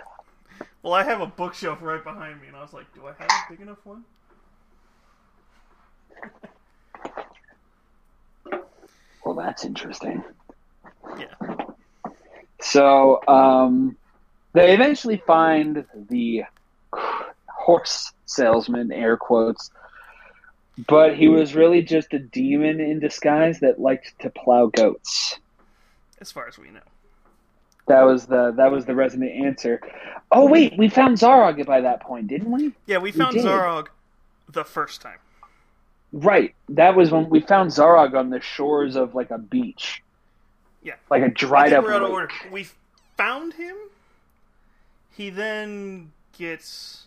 Well, 0.83 0.95
I 0.95 1.03
have 1.03 1.21
a 1.21 1.27
bookshelf 1.27 1.83
right 1.83 2.03
behind 2.03 2.41
me, 2.41 2.49
and 2.49 2.57
I 2.57 2.63
was 2.63 2.73
like, 2.73 2.93
do 2.95 3.07
I 3.07 3.13
have 3.19 3.29
a 3.29 3.53
big 3.53 3.61
enough 3.61 3.85
one? 3.85 4.05
Well, 9.35 9.47
that's 9.47 9.65
interesting. 9.65 10.23
Yeah. 11.19 11.35
So 12.61 13.21
um, 13.27 13.97
they 14.53 14.75
eventually 14.75 15.21
find 15.27 15.85
the 16.09 16.45
horse 17.49 18.13
salesman, 18.27 18.93
air 18.93 19.17
quotes, 19.17 19.73
but 20.87 21.17
he 21.17 21.27
was 21.27 21.57
really 21.57 21.83
just 21.83 22.15
a 22.15 22.21
demon 22.21 22.81
in 22.81 23.01
disguise 23.01 23.59
that 23.59 23.81
liked 23.81 24.15
to 24.21 24.31
plow 24.31 24.67
goats. 24.67 25.39
As 26.21 26.31
far 26.31 26.47
as 26.47 26.57
we 26.57 26.71
know. 26.71 26.81
That 27.87 28.03
was 28.03 28.27
the 28.27 28.53
that 28.53 28.71
was 28.71 28.87
the 28.87 28.95
resonant 28.95 29.33
answer. 29.33 29.81
Oh 30.31 30.47
wait, 30.47 30.79
we 30.79 30.89
found 30.89 31.19
Zarog 31.19 31.67
by 31.67 31.81
that 31.81 32.01
point, 32.01 32.29
didn't 32.29 32.51
we? 32.51 32.73
Yeah, 32.87 32.99
we 32.99 33.11
found 33.11 33.35
did. 33.35 33.45
Zarog 33.45 33.89
the 34.49 34.65
first 34.65 35.01
time. 35.03 35.19
Right. 36.17 36.55
That 36.69 36.95
was 36.95 37.11
when 37.11 37.29
we 37.29 37.41
found 37.41 37.71
Zarog 37.71 38.17
on 38.17 38.31
the 38.31 38.41
shores 38.41 38.95
of 38.95 39.17
like 39.17 39.33
a 39.33 39.39
beach. 39.39 40.01
Yeah. 40.81 40.95
Like 41.11 41.25
a 41.25 41.29
dried 41.29 41.73
up 41.73 41.83
we're 41.83 41.93
out 41.93 42.03
of 42.03 42.11
order. 42.11 42.33
We 42.53 42.69
found 43.17 43.55
him. 43.55 43.75
He 45.17 45.31
then 45.31 46.13
gets 46.39 47.07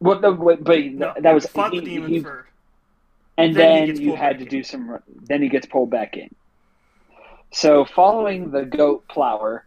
What 0.00 0.20
no, 0.20 0.32
wait, 0.32 0.62
but 0.62 0.84
no, 0.84 1.14
that 1.18 1.32
was 1.34 1.46
fought 1.46 1.72
he- 1.72 1.80
the 1.80 1.86
demon 1.86 2.10
he- 2.10 2.20
first. 2.20 2.48
and 3.38 3.54
Then 3.56 3.88
then, 3.88 4.00
you 4.02 4.14
had 4.16 4.38
to 4.38 4.44
in. 4.44 4.50
do 4.50 4.62
some. 4.62 4.98
Then 5.08 5.40
he 5.40 5.48
gets 5.48 5.64
pulled 5.66 5.88
back 5.90 6.16
in. 6.18 6.28
So, 7.52 7.86
following 7.86 8.50
the 8.50 8.64
goat 8.66 9.08
plower, 9.08 9.64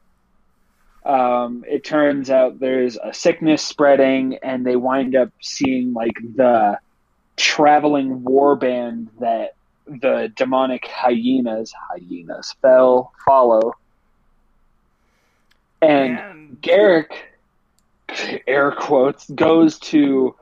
um, 1.05 1.63
it 1.67 1.83
turns 1.83 2.29
out 2.29 2.59
there's 2.59 2.97
a 2.97 3.13
sickness 3.15 3.63
spreading, 3.63 4.38
and 4.43 4.63
they 4.63 4.75
wind 4.75 5.15
up 5.15 5.29
seeing 5.41 5.93
like 5.93 6.17
the 6.35 6.77
traveling 7.39 8.24
war 8.24 8.55
band 8.55 9.10
that 9.19 9.55
the 9.88 10.31
demonic 10.36 10.86
hyenas, 10.86 11.74
hyenas, 11.74 12.53
fell 12.62 13.12
follow, 13.25 13.74
and 15.81 16.19
And 16.19 16.62
Garrick, 16.62 17.12
air 18.46 18.72
quotes, 18.72 19.27
goes 19.29 19.79
to 19.79 20.36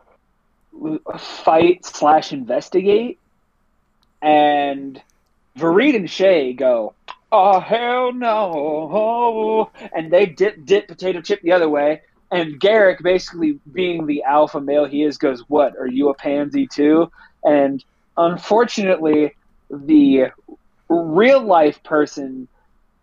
fight 1.17 1.85
slash 1.85 2.33
investigate, 2.33 3.19
and 4.21 5.01
Vareed 5.57 5.95
and 5.95 6.09
Shay 6.09 6.53
go, 6.53 6.93
oh 7.31 7.59
hell 7.59 8.11
no, 8.11 9.71
and 9.95 10.11
they 10.11 10.25
dip 10.25 10.65
dip 10.65 10.87
potato 10.87 11.21
chip 11.21 11.41
the 11.41 11.51
other 11.51 11.69
way, 11.69 12.01
and 12.31 12.59
Garrick, 12.59 13.01
basically 13.01 13.59
being 13.71 14.05
the 14.05 14.23
alpha 14.23 14.59
male 14.59 14.85
he 14.85 15.03
is, 15.03 15.17
goes, 15.17 15.41
"What? 15.47 15.77
Are 15.77 15.87
you 15.87 16.09
a 16.09 16.13
pansy 16.13 16.67
too?" 16.67 17.09
And 17.43 17.83
unfortunately, 18.17 19.33
the 19.69 20.27
real 20.89 21.41
life 21.41 21.81
person 21.83 22.47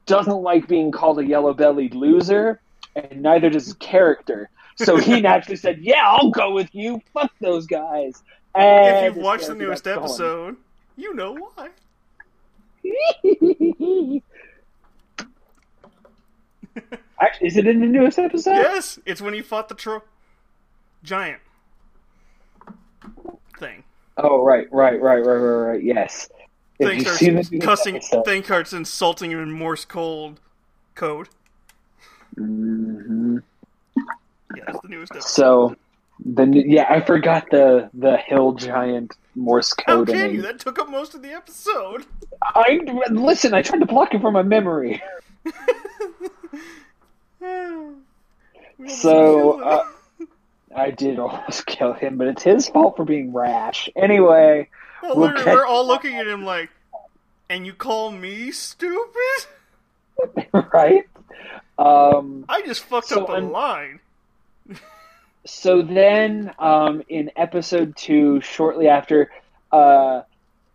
doesn't 0.06 0.42
like 0.42 0.68
being 0.68 0.90
called 0.90 1.18
a 1.18 1.26
yellow 1.26 1.54
bellied 1.54 1.94
loser, 1.94 2.60
and 2.94 3.22
neither 3.22 3.48
does 3.48 3.66
his 3.66 3.74
character. 3.74 4.50
So 4.76 4.98
he 4.98 5.20
naturally 5.22 5.56
said, 5.56 5.78
"Yeah, 5.80 6.02
I'll 6.04 6.30
go 6.30 6.52
with 6.52 6.74
you. 6.74 7.00
Fuck 7.14 7.32
those 7.40 7.66
guys." 7.66 8.22
And 8.54 9.06
if 9.06 9.16
you've 9.16 9.24
watched 9.24 9.46
the 9.46 9.54
newest 9.54 9.86
episode, 9.86 10.56
you 10.96 11.14
know 11.14 11.32
why. 11.32 11.70
Actually, 17.20 17.46
is 17.48 17.56
it 17.56 17.66
in 17.66 17.80
the 17.80 17.86
newest 17.86 18.18
episode? 18.18 18.52
Yes, 18.56 18.98
it's 19.06 19.20
when 19.20 19.34
he 19.34 19.40
fought 19.42 19.68
the 19.68 19.74
tro- 19.74 20.02
giant 21.02 21.40
thing. 23.58 23.84
Oh, 24.16 24.42
right, 24.44 24.66
right, 24.72 25.00
right, 25.00 25.18
right, 25.18 25.34
right, 25.36 25.66
right. 25.72 25.82
Yes. 25.82 26.28
If 26.78 26.88
Thing 26.88 26.98
you've 26.98 27.06
starts 27.06 27.18
seen 27.20 27.34
the 27.36 27.48
newest 27.50 27.62
cussing. 27.64 28.00
starts 28.42 28.72
insulting 28.72 29.30
him 29.30 29.40
in 29.40 29.52
Morse 29.52 29.84
code. 29.84 30.38
Code. 30.96 31.28
Mhm. 32.36 33.42
Yeah, 34.56 34.64
that's 34.66 34.80
the 34.80 34.88
newest 34.88 35.12
episode. 35.12 35.28
So, 35.28 35.76
the 36.24 36.46
yeah, 36.66 36.86
I 36.88 37.00
forgot 37.00 37.48
the 37.50 37.90
the 37.94 38.16
hill 38.16 38.52
giant 38.54 39.16
Morse 39.36 39.72
How 39.86 39.98
code. 39.98 40.08
can 40.08 40.34
you? 40.34 40.42
That 40.42 40.58
took 40.58 40.78
up 40.80 40.88
most 40.88 41.14
of 41.14 41.22
the 41.22 41.30
episode. 41.32 42.06
I 42.42 42.80
listen. 43.10 43.54
I 43.54 43.62
tried 43.62 43.78
to 43.80 43.86
block 43.86 44.14
it 44.14 44.20
from 44.20 44.34
my 44.34 44.42
memory. 44.42 45.00
So, 48.88 49.62
uh, 49.62 49.86
I 50.76 50.90
did 50.90 51.18
almost 51.20 51.64
kill 51.66 51.92
him, 51.92 52.16
but 52.18 52.26
it's 52.26 52.42
his 52.42 52.68
fault 52.68 52.96
for 52.96 53.04
being 53.04 53.32
rash. 53.32 53.88
Anyway, 53.94 54.68
well, 55.02 55.14
we'll 55.16 55.26
literally, 55.28 55.44
get- 55.44 55.54
we're 55.54 55.66
all 55.66 55.86
looking 55.86 56.16
at 56.16 56.26
him 56.26 56.44
like, 56.44 56.70
and 57.48 57.64
you 57.64 57.72
call 57.72 58.10
me 58.10 58.50
stupid? 58.50 59.46
right? 60.72 61.04
Um, 61.78 62.44
I 62.48 62.62
just 62.62 62.84
fucked 62.84 63.08
So 63.08 63.22
up 63.22 63.26
the 63.28 63.32
I'm- 63.34 63.52
line. 63.52 64.00
so 65.46 65.82
then 65.82 66.52
um, 66.58 67.02
in 67.08 67.30
episode 67.36 67.96
two, 67.96 68.40
shortly 68.40 68.88
after, 68.88 69.30
uh, 69.70 70.22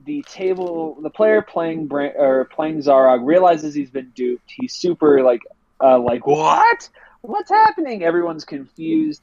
the 0.05 0.23
table, 0.29 0.97
the 1.01 1.09
player 1.09 1.41
playing 1.41 1.87
Bra- 1.87 2.13
or 2.15 2.45
playing 2.45 2.77
Zarog 2.79 3.25
realizes 3.25 3.75
he's 3.75 3.89
been 3.89 4.11
duped. 4.15 4.49
He's 4.49 4.73
super 4.73 5.21
like, 5.21 5.41
uh, 5.81 5.99
like 5.99 6.25
what? 6.25 6.89
What's 7.21 7.49
happening? 7.49 8.03
Everyone's 8.03 8.45
confused, 8.45 9.21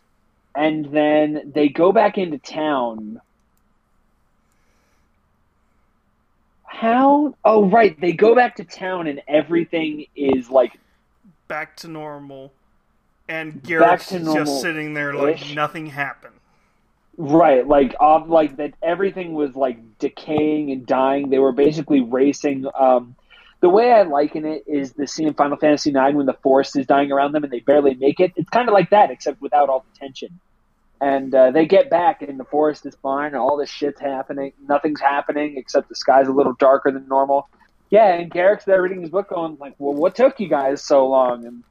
and 0.55 0.87
then 0.87 1.53
they 1.55 1.69
go 1.69 1.93
back 1.93 2.19
into 2.19 2.39
town. 2.39 3.21
How? 6.65 7.35
Oh, 7.45 7.65
right. 7.71 7.99
They 7.99 8.13
go 8.13 8.35
back 8.35 8.57
to 8.57 8.65
town, 8.65 9.07
and 9.07 9.23
everything 9.29 10.07
is 10.15 10.51
like 10.51 10.79
Back 11.49 11.77
to 11.77 11.89
normal. 11.89 12.53
And 13.29 13.63
Garrick's 13.63 14.11
just 14.11 14.61
sitting 14.61 14.95
there 14.95 15.15
like 15.15 15.55
nothing 15.55 15.87
happened. 15.87 16.35
Right, 17.17 17.67
like 17.67 17.95
um, 18.01 18.29
like 18.29 18.57
that 18.57 18.75
everything 18.83 19.33
was 19.33 19.55
like 19.57 19.99
decaying 19.99 20.71
and 20.71 20.87
dying. 20.87 21.31
They 21.31 21.39
were 21.39 21.53
basically 21.53 22.01
racing. 22.01 22.67
Um, 22.79 23.17
the 23.61 23.69
way 23.69 23.93
I 23.93 24.03
liken 24.03 24.45
it 24.45 24.65
is 24.67 24.93
the 24.93 25.07
scene 25.07 25.29
in 25.29 25.35
Final 25.35 25.57
Fantasy 25.57 25.91
IX 25.91 26.15
when 26.15 26.27
the 26.27 26.37
forest 26.43 26.77
is 26.77 26.87
dying 26.87 27.11
around 27.11 27.33
them 27.33 27.45
and 27.45 27.53
they 27.53 27.61
barely 27.61 27.95
make 27.95 28.21
it. 28.21 28.33
It's 28.37 28.51
kind 28.51 28.69
of 28.69 28.75
like 28.75 28.91
that, 28.91 29.11
except 29.11 29.41
without 29.41 29.69
all 29.69 29.85
the 29.93 29.99
tension. 29.99 30.41
And 31.01 31.35
uh, 31.35 31.51
they 31.51 31.67
get 31.67 31.91
back 31.91 32.23
and 32.23 32.39
the 32.39 32.45
forest 32.45 32.87
is 32.87 32.97
fine. 33.03 33.29
And 33.29 33.37
all 33.37 33.57
this 33.57 33.71
shit's 33.71 34.01
happening. 34.01 34.53
Nothing's 34.69 35.01
happening 35.01 35.57
except 35.57 35.89
the 35.89 35.95
sky's 35.95 36.29
a 36.29 36.33
little 36.33 36.55
darker 36.55 36.91
than 36.91 37.07
normal. 37.09 37.49
Yeah, 37.91 38.15
and 38.15 38.31
Garrick's 38.31 38.65
there 38.65 38.83
reading 38.83 39.03
his 39.03 39.11
book, 39.11 39.29
going 39.29 39.59
like, 39.61 39.75
"Well, 39.79 39.95
what 39.95 40.17
took 40.17 40.41
you 40.41 40.49
guys 40.49 40.83
so 40.83 41.07
long?" 41.07 41.47
And 41.47 41.63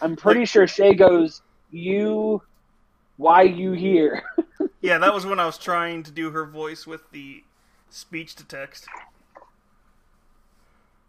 I'm 0.00 0.16
pretty 0.16 0.46
sure 0.46 0.66
Shay 0.66 0.94
goes, 0.94 1.42
"You, 1.70 2.40
why 3.18 3.42
you 3.42 3.72
here?" 3.72 4.22
Yeah, 4.84 4.98
that 4.98 5.14
was 5.14 5.24
when 5.24 5.40
I 5.40 5.46
was 5.46 5.56
trying 5.56 6.02
to 6.02 6.10
do 6.10 6.30
her 6.32 6.44
voice 6.44 6.86
with 6.86 7.10
the 7.10 7.42
speech 7.88 8.34
to 8.34 8.44
text. 8.44 8.86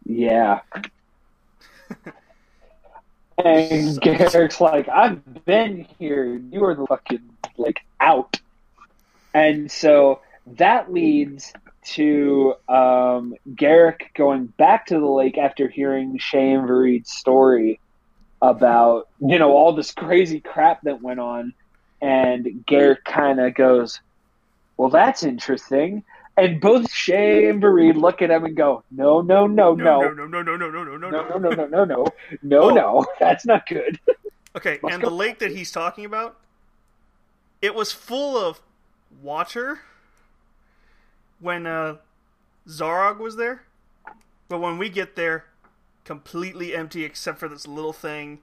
Yeah. 0.06 0.62
and 3.44 4.00
Garrick's 4.02 4.62
like, 4.62 4.88
I've 4.90 5.46
been 5.46 5.88
here. 6.00 6.36
You 6.52 6.64
are 6.66 6.76
the 6.76 6.86
fucking 6.86 7.30
like 7.58 7.82
out. 8.00 8.40
And 9.34 9.72
so 9.72 10.22
that 10.58 10.94
leads 10.94 11.54
to 11.86 12.56
um, 12.68 13.36
Garrick 13.56 14.12
going 14.16 14.46
back 14.46 14.88
to 14.88 15.00
the 15.00 15.06
lake 15.06 15.38
after 15.38 15.68
hearing 15.68 16.18
Shay 16.18 16.52
and 16.52 16.68
Vareed's 16.68 17.12
story 17.12 17.80
about 18.42 19.08
you 19.20 19.40
know 19.40 19.52
all 19.52 19.74
this 19.74 19.92
crazy 19.92 20.40
crap 20.40 20.82
that 20.84 21.02
went 21.02 21.20
on, 21.20 21.54
and 22.02 22.64
Garrick 22.66 23.04
kind 23.06 23.40
of 23.40 23.54
goes, 23.54 24.00
"Well, 24.78 24.90
that's 24.90 25.24
interesting." 25.24 26.04
And 26.38 26.60
both 26.60 26.92
Shay 26.92 27.48
and 27.48 27.62
Vareed 27.62 27.96
look 27.96 28.22
at 28.22 28.30
him 28.30 28.44
and 28.44 28.56
go, 28.56 28.84
"No, 28.92 29.22
no, 29.22 29.48
no, 29.48 29.74
no, 29.74 30.02
no, 30.02 30.14
no, 30.14 30.26
no, 30.26 30.42
no, 30.42 30.58
no, 30.58 30.68
no, 30.74 30.98
no, 30.98 30.98
no, 30.98 31.38
no, 31.38 31.38
no, 31.38 31.38
no, 31.38 31.66
no, 31.66 31.86
no, 31.86 32.08
no, 32.42 32.62
Oh. 32.62 32.70
no. 32.70 33.06
That's 33.20 33.46
not 33.46 33.68
good." 33.68 34.00
Okay, 34.56 34.80
and 34.90 35.02
the 35.02 35.10
lake 35.10 35.40
that 35.40 35.52
he's 35.52 35.72
talking 35.72 36.06
about, 36.06 36.38
it 37.62 37.76
was 37.76 37.92
full 37.92 38.38
of 38.38 38.62
water 39.22 39.80
when 41.40 41.66
uh, 41.66 41.98
Zarog 42.68 43.20
was 43.20 43.36
there, 43.36 43.64
but 44.50 44.60
when 44.60 44.78
we 44.78 44.90
get 44.90 45.16
there, 45.16 45.46
completely 46.06 46.76
empty 46.76 47.04
except 47.04 47.40
for 47.40 47.48
this 47.48 47.68
little 47.68 47.94
thing, 47.94 48.40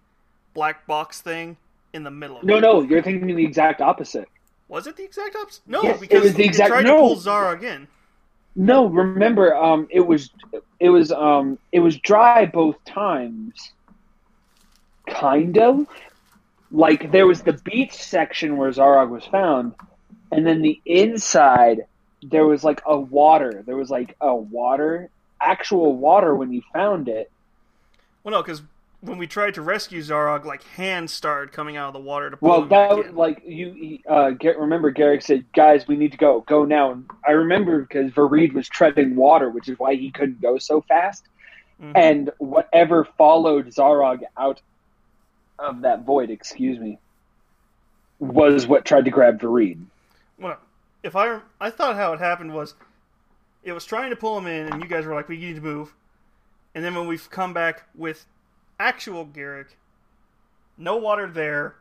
black 0.54 0.86
box 0.86 1.21
thing 1.21 1.56
in 1.93 2.04
the 2.04 2.10
middle 2.10 2.36
of 2.36 2.43
it. 2.43 2.47
No, 2.47 2.56
it. 2.56 2.60
no, 2.60 2.82
you're 2.82 3.02
thinking 3.02 3.34
the 3.34 3.45
exact 3.45 3.80
opposite. 3.80 4.28
Was 4.73 4.87
it 4.87 4.97
the 4.97 5.04
exact 5.04 5.37
opposite? 5.37 5.61
No, 5.67 5.82
Yes, 5.82 5.97
it 5.97 6.00
because 6.00 6.23
was 6.23 6.35
the 6.35 6.45
exact- 6.45 6.71
it 6.71 6.73
tried 6.73 6.85
no. 6.87 6.95
to 6.97 7.15
pull 7.15 7.17
Zarog 7.17 7.58
again. 7.58 7.89
No, 8.56 8.87
remember, 8.87 9.54
um, 9.54 9.87
it 9.91 10.00
was, 10.00 10.30
it 10.80 10.89
was, 10.89 11.13
um, 11.13 11.58
it 11.73 11.80
was 11.80 11.99
dry 11.99 12.47
both 12.47 12.82
times. 12.87 13.73
Kind 15.06 15.58
of. 15.58 15.87
Like 16.71 17.13
there 17.13 17.26
was 17.26 17.43
the 17.43 17.52
beach 17.52 17.93
section 17.93 18.56
where 18.56 18.71
Zarog 18.71 19.11
was 19.11 19.26
found, 19.26 19.75
and 20.30 20.47
then 20.47 20.63
the 20.63 20.80
inside 20.87 21.85
there 22.23 22.47
was 22.47 22.65
like 22.65 22.80
a 22.87 22.99
water. 22.99 23.63
There 23.67 23.76
was 23.76 23.91
like 23.91 24.17
a 24.23 24.35
water, 24.35 25.11
actual 25.39 25.95
water 25.95 26.35
when 26.35 26.50
you 26.50 26.63
found 26.73 27.08
it. 27.08 27.30
Well, 28.25 28.32
no, 28.32 28.43
because 28.43 28.63
when 29.02 29.19
we 29.19 29.26
tried 29.26 29.52
to 29.54 29.62
rescue 29.62 30.00
Zarog, 30.00 30.45
like 30.45 30.62
hands 30.62 31.12
started 31.12 31.52
coming 31.52 31.76
out 31.76 31.88
of 31.88 31.93
the 31.93 32.00
water 32.00 32.30
to 32.30 32.36
pull 32.36 32.49
Well, 32.49 32.62
him 32.62 32.69
that 32.71 32.97
back 32.97 33.06
in. 33.06 33.15
like 33.17 33.43
you. 33.45 33.99
Uh, 34.08 34.30
Gar- 34.30 34.58
remember, 34.58 34.91
Garrick 34.91 35.23
said, 35.23 35.45
"Guys, 35.52 35.86
we 35.88 35.97
need 35.97 36.12
to 36.12 36.19
go. 36.19 36.41
Go 36.43 36.65
now." 36.65 36.93
And 36.93 37.10
I 37.26 37.32
remember 37.32 37.80
because 37.82 38.12
Vareed 38.12 38.52
was 38.54 38.69
treading 38.69 39.17
water, 39.17 39.50
which 39.50 39.69
is 39.69 39.78
why 39.78 39.97
he 39.97 40.10
couldn't 40.12 40.41
go 40.41 40.56
so 40.58 40.80
fast. 40.82 41.25
Mhm. 41.82 41.93
And 41.97 42.30
whatever 42.38 43.04
followed 43.19 43.67
Zarog 43.67 44.23
out 44.36 44.62
of 45.58 45.80
that 45.82 46.02
void, 46.04 46.30
excuse 46.30 46.78
me, 46.78 46.99
was 48.21 48.67
what 48.69 48.84
tried 48.84 49.04
to 49.04 49.10
grab 49.10 49.41
Vareed. 49.41 49.84
Well, 50.38 50.58
if 51.02 51.17
I 51.17 51.41
I 51.60 51.71
thought 51.71 51.97
how 51.97 52.12
it 52.12 52.21
happened 52.21 52.54
was, 52.54 52.75
it 53.65 53.73
was 53.73 53.84
trying 53.84 54.10
to 54.10 54.17
pull 54.17 54.38
him 54.38 54.47
in, 54.47 54.73
and 54.73 54.80
you 54.80 54.88
guys 54.88 55.06
were 55.06 55.15
like, 55.15 55.28
"We 55.28 55.38
need 55.38 55.56
to 55.56 55.60
move," 55.60 55.93
and 56.75 56.84
then 56.84 56.95
when 56.95 57.08
we've 57.08 57.28
come 57.30 57.52
back 57.52 57.82
with 57.97 58.26
actual 58.82 59.25
Garrick, 59.25 59.76
no 60.76 60.97
water 60.97 61.28
there, 61.28 61.76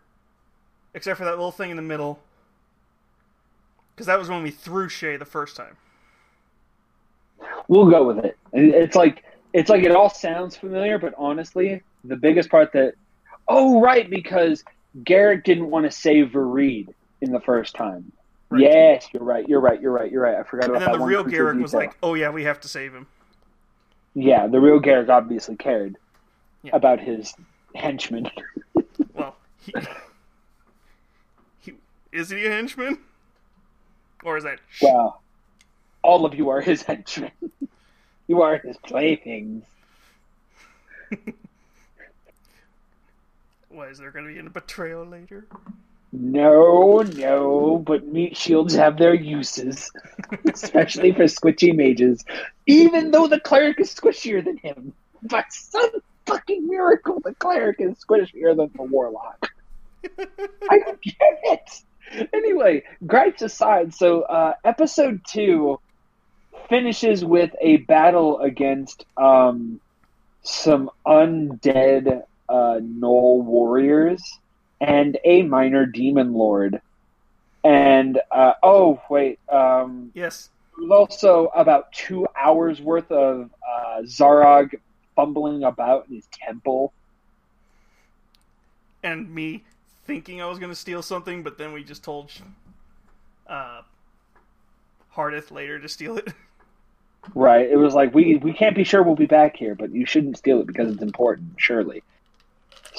except 0.94 1.18
for 1.18 1.26
that 1.26 1.32
little 1.32 1.52
thing 1.52 1.72
in 1.72 1.76
the 1.76 1.82
middle, 1.82 2.20
because 3.96 4.06
that 4.06 4.20
was 4.20 4.30
when 4.30 4.44
we 4.44 4.52
threw 4.52 4.88
Shay 4.88 5.18
the 5.18 5.26
first 5.26 5.56
time. 5.56 5.78
We'll 7.68 7.90
go 7.90 8.06
with 8.06 8.24
it. 8.24 8.38
It's 8.54 8.96
like 8.96 9.24
it's 9.54 9.70
like 9.70 9.84
it 9.84 9.92
all 9.92 10.10
sounds 10.10 10.56
familiar, 10.56 11.00
but 11.00 11.14
honestly, 11.18 11.82
the 12.04 12.16
biggest 12.16 12.50
part 12.50 12.72
that 12.74 12.94
oh 13.48 13.82
right, 13.82 14.10
because 14.10 14.64
Garrick 15.04 15.44
didn't 15.44 15.72
want 15.72 15.86
to 15.86 15.92
save 15.92 16.28
Vareed 16.28 16.94
in 17.22 17.32
the 17.32 17.40
first 17.40 17.76
time. 17.76 18.12
Right. 18.50 18.62
Yes, 18.62 19.08
you're 19.14 19.24
right. 19.24 19.48
You're 19.48 19.62
right. 19.62 19.82
You're 19.82 19.94
right. 19.94 20.12
You're 20.12 20.22
right. 20.22 20.36
I 20.36 20.44
forgot 20.44 20.66
about 20.66 20.76
And 20.76 20.82
then 20.84 20.92
that 20.92 21.00
the 21.00 21.06
real 21.06 21.24
Garrick 21.24 21.60
was 21.60 21.74
like, 21.74 21.98
"Oh 22.04 22.14
yeah, 22.14 22.30
we 22.30 22.44
have 22.44 22.60
to 22.62 22.68
save 22.68 22.94
him." 22.94 23.08
Yeah, 24.14 24.46
the 24.48 24.60
real 24.60 24.80
Garrick 24.80 25.10
obviously 25.10 25.56
cared 25.56 25.98
Yeah. 26.64 26.72
about 26.76 27.00
his 27.00 27.34
henchmen. 27.76 28.30
Well, 29.14 29.36
he, 29.60 29.74
he 31.60 31.74
is 32.12 32.30
he 32.30 32.46
a 32.46 32.50
henchman, 32.50 33.00
or 34.24 34.38
is 34.38 34.44
that? 34.44 34.60
sh- 34.70 34.84
Wow. 34.84 35.20
All 36.04 36.26
of 36.26 36.34
you 36.36 36.50
are 36.50 36.62
his 36.62 36.82
henchmen. 36.84 37.32
you 38.28 38.42
are 38.42 38.58
his 38.58 38.78
playthings. 38.78 39.64
Why 43.70 43.88
is 43.88 43.98
there 43.98 44.12
going 44.12 44.28
to 44.28 44.34
be 44.34 44.40
a 44.40 44.50
betrayal 44.50 45.06
later? 45.06 45.46
No, 46.14 47.02
no, 47.16 47.78
but 47.86 48.06
meat 48.08 48.36
shields 48.36 48.76
have 48.76 48.98
their 48.98 49.14
uses, 49.14 49.92
especially 50.54 51.14
for 51.14 51.24
squishy 51.24 51.74
mages. 51.76 52.24
Even 52.66 53.12
though 53.12 53.28
the 53.28 53.40
cleric 53.40 53.80
is 53.80 53.94
squishier 53.94 54.44
than 54.44 54.58
him, 54.58 54.94
by 55.24 55.46
some 55.50 55.90
fucking 56.26 56.68
miracle, 56.68 57.20
the 57.24 57.34
cleric 57.36 57.78
is 57.80 57.98
squishier 58.00 58.56
than 58.56 58.72
the 58.76 58.84
warlock. 58.84 59.50
I 60.04 60.80
don't 60.80 61.02
get 61.02 61.16
it. 61.44 62.30
Anyway, 62.34 62.84
gripes 63.06 63.42
aside, 63.42 63.94
so 63.94 64.22
uh, 64.24 64.54
episode 64.64 65.22
two 65.28 65.80
finishes 66.68 67.24
with 67.24 67.52
a 67.62 67.78
battle 67.78 68.40
against 68.40 69.06
um, 69.18 69.80
some 70.44 70.90
undead 71.06 72.24
uh, 72.50 72.80
gnoll 72.82 73.44
warriors 73.44 74.40
and 74.80 75.18
a 75.24 75.44
minor 75.44 75.86
demon 75.86 76.34
lord. 76.34 76.82
And 77.64 78.20
uh, 78.32 78.54
oh 78.64 79.02
wait, 79.10 79.40
um, 79.50 80.12
Yes, 80.14 80.50
also 80.90 81.52
about 81.56 81.92
two 81.94 82.28
hours 82.36 82.82
worth 82.82 83.12
of 83.12 83.50
uh, 83.66 84.02
Zarog 84.02 84.74
fumbling 85.16 85.64
about 85.64 86.08
in 86.10 86.16
his 86.16 86.28
temple. 86.32 86.94
and 89.04 89.34
me 89.34 89.64
thinking 90.06 90.42
I 90.42 90.46
was 90.46 90.60
going 90.60 90.72
to 90.72 90.76
steal 90.76 91.02
something, 91.02 91.44
but 91.44 91.58
then 91.58 91.74
we 91.74 91.84
just 91.84 92.04
told 92.04 92.32
uh, 93.48 93.82
Hardith 95.16 95.52
later 95.52 95.80
to 95.80 95.90
steal 95.90 96.18
it. 96.18 96.30
Right. 97.36 97.70
It 97.70 97.78
was 97.78 97.94
like 97.94 98.16
we 98.16 98.38
we 98.38 98.52
can't 98.52 98.76
be 98.76 98.84
sure 98.84 99.04
we'll 99.04 99.16
be 99.16 99.28
back 99.28 99.56
here, 99.56 99.76
but 99.76 99.92
you 99.94 100.08
shouldn't 100.08 100.38
steal 100.38 100.60
it 100.60 100.66
because 100.68 100.92
it's 100.92 101.04
important, 101.04 101.54
surely. 101.58 102.02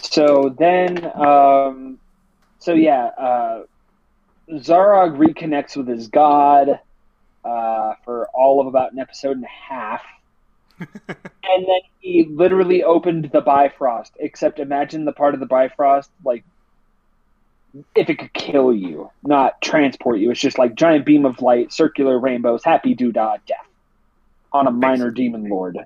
So 0.00 0.54
then, 0.56 1.04
um, 1.16 1.98
so 2.60 2.72
yeah, 2.72 3.06
uh, 3.06 3.62
Zarog 4.48 5.16
reconnects 5.16 5.76
with 5.76 5.88
his 5.88 6.06
god 6.06 6.78
uh, 7.44 7.94
for 8.04 8.28
all 8.32 8.60
of 8.60 8.68
about 8.68 8.92
an 8.92 9.00
episode 9.00 9.36
and 9.36 9.44
a 9.44 9.48
half, 9.48 10.02
and 11.08 11.66
then 11.66 11.80
he 12.00 12.24
literally 12.30 12.82
opened 12.82 13.30
the 13.32 13.40
Bifrost. 13.40 14.12
Except 14.18 14.58
imagine 14.58 15.04
the 15.04 15.12
part 15.12 15.34
of 15.34 15.40
the 15.40 15.46
Bifrost 15.46 16.10
like 16.24 16.44
if 17.94 18.10
it 18.10 18.18
could 18.18 18.32
kill 18.34 18.72
you, 18.74 19.10
not 19.22 19.60
transport 19.62 20.18
you. 20.18 20.30
It's 20.30 20.40
just 20.40 20.58
like 20.58 20.74
giant 20.74 21.06
beam 21.06 21.24
of 21.24 21.40
light, 21.40 21.72
circular 21.72 22.18
rainbows, 22.18 22.62
happy 22.64 22.94
doodah, 22.94 23.38
death 23.46 23.66
on 24.52 24.66
a 24.66 24.70
minor 24.70 25.10
demon 25.10 25.48
lord, 25.48 25.78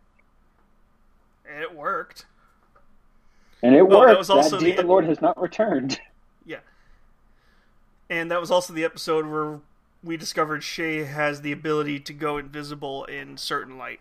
And 1.49 1.63
it 1.63 1.73
worked. 1.75 2.27
and 3.63 3.75
it 3.77 3.81
oh, 3.83 3.89
that 3.89 3.99
worked. 3.99 4.19
was 4.19 4.27
That, 4.29 4.37
also 4.39 4.59
the- 4.59 4.65
demon 4.73 4.89
lord 4.89 5.05
has 5.05 5.21
not 5.21 5.41
returned. 5.41 6.01
Yeah. 6.49 6.59
And 8.09 8.31
that 8.31 8.41
was 8.41 8.53
also 8.53 8.73
the 8.73 8.85
episode 8.85 9.27
where 9.27 9.59
we 10.05 10.17
discovered 10.17 10.63
Shay 10.63 11.03
has 11.05 11.43
the 11.43 11.51
ability 11.51 11.99
to 12.01 12.13
go 12.13 12.39
invisible 12.39 13.05
in 13.07 13.37
certain 13.37 13.77
light. 13.79 13.99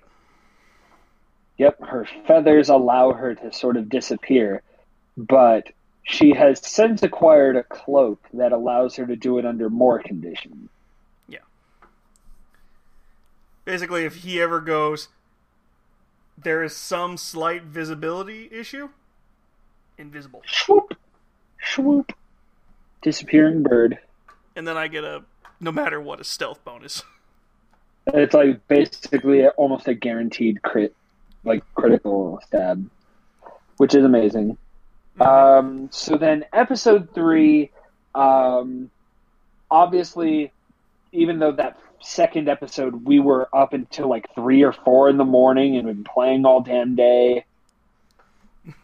Yep, 1.57 1.81
her 1.83 2.07
feathers 2.27 2.69
allow 2.69 3.13
her 3.13 3.33
to 3.35 3.53
sort 3.53 3.77
of 3.77 3.89
disappear, 3.89 4.61
but 5.15 5.69
she 6.03 6.33
has 6.33 6.59
since 6.59 7.01
acquired 7.01 7.55
a 7.55 7.63
cloak 7.63 8.21
that 8.33 8.51
allows 8.51 8.95
her 8.97 9.05
to 9.07 9.15
do 9.15 9.37
it 9.39 9.45
under 9.45 9.69
more 9.69 9.99
conditions. 9.99 10.69
Yeah. 11.27 11.39
Basically, 13.63 14.05
if 14.05 14.17
he 14.17 14.41
ever 14.41 14.59
goes, 14.59 15.07
there 16.37 16.61
is 16.61 16.75
some 16.75 17.17
slight 17.17 17.63
visibility 17.63 18.49
issue. 18.51 18.89
Invisible. 19.97 20.43
Swoop, 20.45 20.93
swoop, 21.63 22.11
disappearing 23.01 23.63
bird. 23.63 23.97
And 24.55 24.67
then 24.67 24.75
I 24.75 24.87
get 24.87 25.03
a, 25.03 25.23
no 25.59 25.71
matter 25.71 26.01
what, 26.01 26.19
a 26.19 26.23
stealth 26.25 26.63
bonus. 26.65 27.03
It's 28.07 28.33
like 28.33 28.67
basically 28.67 29.47
almost 29.47 29.87
a 29.87 29.93
guaranteed 29.93 30.61
crit, 30.61 30.93
like 31.45 31.63
critical 31.75 32.39
stab, 32.45 32.89
which 33.77 33.95
is 33.95 34.03
amazing. 34.03 34.57
Um, 35.19 35.89
so 35.91 36.17
then 36.17 36.45
episode 36.51 37.13
three, 37.13 37.71
um, 38.13 38.89
obviously, 39.71 40.51
even 41.11 41.39
though 41.39 41.53
that 41.53 41.79
second 42.01 42.47
episode 42.47 43.05
we 43.05 43.19
were 43.19 43.49
up 43.53 43.73
until 43.73 44.07
like 44.07 44.27
three 44.35 44.63
or 44.63 44.71
four 44.71 45.09
in 45.09 45.17
the 45.17 45.25
morning 45.25 45.75
and 45.75 45.87
been 45.87 46.03
playing 46.03 46.45
all 46.45 46.61
damn 46.61 46.95
day. 46.95 47.45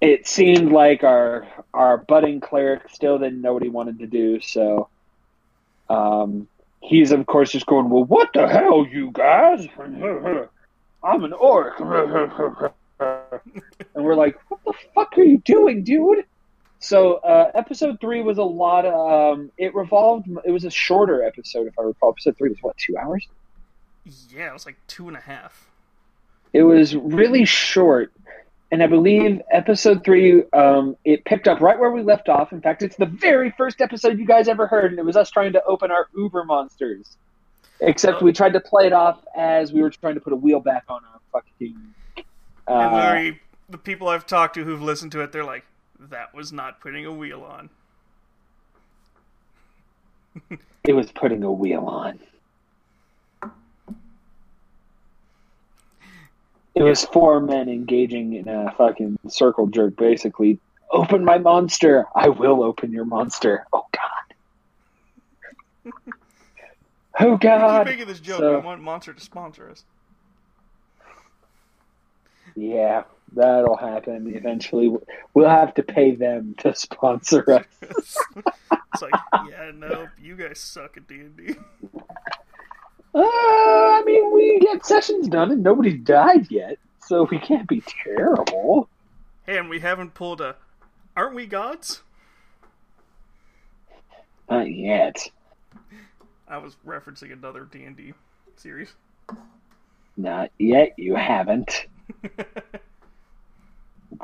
it 0.00 0.26
seemed 0.26 0.72
like 0.72 1.02
our 1.04 1.46
our 1.74 1.96
budding 1.98 2.40
cleric 2.40 2.88
still 2.90 3.18
didn't 3.18 3.40
know 3.40 3.52
what 3.52 3.62
he 3.62 3.68
wanted 3.68 3.98
to 3.98 4.06
do, 4.06 4.40
so 4.40 4.88
um, 5.88 6.48
he's 6.80 7.12
of 7.12 7.26
course 7.26 7.52
just 7.52 7.66
going, 7.66 7.88
"Well, 7.90 8.04
what 8.04 8.30
the 8.32 8.46
hell, 8.46 8.86
you 8.86 9.10
guys? 9.12 9.66
I'm 11.02 11.24
an 11.24 11.32
orc." 11.32 11.80
and 12.98 14.04
we're 14.04 14.14
like, 14.14 14.38
"What 14.48 14.60
the 14.64 14.72
fuck 14.94 15.16
are 15.18 15.22
you 15.22 15.38
doing, 15.38 15.84
dude?" 15.84 16.24
So 16.78 17.14
uh, 17.14 17.50
episode 17.54 18.00
three 18.00 18.22
was 18.22 18.38
a 18.38 18.44
lot. 18.44 18.84
Of, 18.84 19.38
um, 19.38 19.50
it 19.58 19.74
revolved. 19.74 20.28
It 20.44 20.50
was 20.50 20.64
a 20.64 20.70
shorter 20.70 21.22
episode, 21.22 21.66
if 21.66 21.78
I 21.78 21.82
recall. 21.82 22.10
Episode 22.10 22.36
three 22.36 22.50
was 22.50 22.58
what 22.60 22.76
two 22.76 22.96
hours? 22.96 23.26
Yeah, 24.30 24.50
it 24.50 24.52
was 24.52 24.66
like 24.66 24.76
two 24.86 25.08
and 25.08 25.16
a 25.16 25.20
half. 25.20 25.68
It 26.52 26.62
was 26.62 26.94
really 26.94 27.44
short, 27.44 28.12
and 28.70 28.82
I 28.82 28.86
believe 28.86 29.40
episode 29.50 30.04
three 30.04 30.44
um, 30.52 30.96
it 31.04 31.24
picked 31.24 31.48
up 31.48 31.60
right 31.60 31.78
where 31.78 31.90
we 31.90 32.02
left 32.02 32.28
off. 32.28 32.52
In 32.52 32.60
fact, 32.60 32.82
it's 32.82 32.96
the 32.96 33.06
very 33.06 33.52
first 33.56 33.80
episode 33.80 34.18
you 34.18 34.26
guys 34.26 34.48
ever 34.48 34.66
heard, 34.66 34.90
and 34.92 34.98
it 34.98 35.04
was 35.04 35.16
us 35.16 35.30
trying 35.30 35.52
to 35.54 35.64
open 35.64 35.90
our 35.90 36.08
Uber 36.16 36.44
monsters. 36.44 37.16
Except 37.80 38.22
we 38.22 38.32
tried 38.32 38.54
to 38.54 38.60
play 38.60 38.86
it 38.86 38.92
off 38.92 39.22
as 39.36 39.72
we 39.72 39.82
were 39.82 39.90
trying 39.90 40.14
to 40.14 40.20
put 40.20 40.32
a 40.32 40.36
wheel 40.36 40.60
back 40.60 40.84
on 40.88 41.02
our 41.04 41.20
fucking. 41.32 41.76
and 42.16 42.24
Uh, 42.66 42.94
literally, 42.94 43.40
the 43.68 43.78
people 43.78 44.08
I've 44.08 44.26
talked 44.26 44.54
to 44.54 44.64
who've 44.64 44.82
listened 44.82 45.12
to 45.12 45.20
it, 45.20 45.32
they're 45.32 45.44
like, 45.44 45.64
that 45.98 46.34
was 46.34 46.52
not 46.52 46.80
putting 46.80 47.04
a 47.04 47.12
wheel 47.12 47.42
on. 47.42 47.70
it 50.84 50.92
was 50.92 51.10
putting 51.12 51.42
a 51.42 51.52
wheel 51.52 51.84
on. 51.86 52.18
It 56.74 56.82
was 56.82 57.04
four 57.06 57.40
men 57.40 57.70
engaging 57.70 58.34
in 58.34 58.48
a 58.48 58.70
fucking 58.76 59.18
circle 59.28 59.66
jerk, 59.66 59.96
basically. 59.96 60.60
Open 60.90 61.24
my 61.24 61.38
monster. 61.38 62.04
I 62.14 62.28
will 62.28 62.62
open 62.62 62.92
your 62.92 63.06
monster. 63.06 63.66
Oh 63.72 63.86
God. 65.84 65.92
oh 67.20 67.34
I 67.34 67.36
God. 67.36 67.86
keep 67.86 67.92
making 67.96 68.08
this 68.08 68.20
joke. 68.20 68.38
So- 68.38 68.54
I 68.56 68.64
want 68.64 68.82
Monster 68.82 69.12
to 69.12 69.20
sponsor 69.20 69.70
us. 69.70 69.84
Yeah, 72.54 73.02
that'll 73.34 73.76
happen 73.76 74.32
eventually. 74.34 74.90
We'll 75.34 75.48
have 75.48 75.74
to 75.74 75.82
pay 75.82 76.14
them 76.14 76.54
to 76.58 76.74
sponsor 76.74 77.44
us. 77.52 77.64
it's 77.82 79.02
like, 79.02 79.12
yeah, 79.50 79.72
no, 79.74 80.08
you 80.20 80.36
guys 80.36 80.58
suck 80.58 80.96
at 80.96 81.06
D 81.06 81.16
and 81.16 81.36
D. 81.36 81.54
Uh, 83.14 83.20
I 83.20 84.02
mean, 84.06 84.32
we 84.32 84.58
get 84.60 84.86
sessions 84.86 85.28
done 85.28 85.50
and 85.50 85.62
nobody's 85.62 86.00
died 86.02 86.50
yet, 86.50 86.78
so 87.06 87.26
we 87.30 87.38
can't 87.38 87.68
be 87.68 87.82
terrible. 88.04 88.88
Hey, 89.44 89.58
and 89.58 89.68
we 89.68 89.80
haven't 89.80 90.14
pulled 90.14 90.40
a. 90.40 90.56
Aren't 91.16 91.34
we 91.34 91.46
gods? 91.46 92.02
Not 94.50 94.70
yet. 94.70 95.28
I 96.48 96.58
was 96.58 96.76
referencing 96.86 97.32
another 97.32 97.64
D 97.64 97.84
and 97.84 97.96
D 97.96 98.14
series. 98.56 98.94
Not 100.16 100.50
yet, 100.58 100.94
you 100.96 101.14
haven't. 101.14 101.86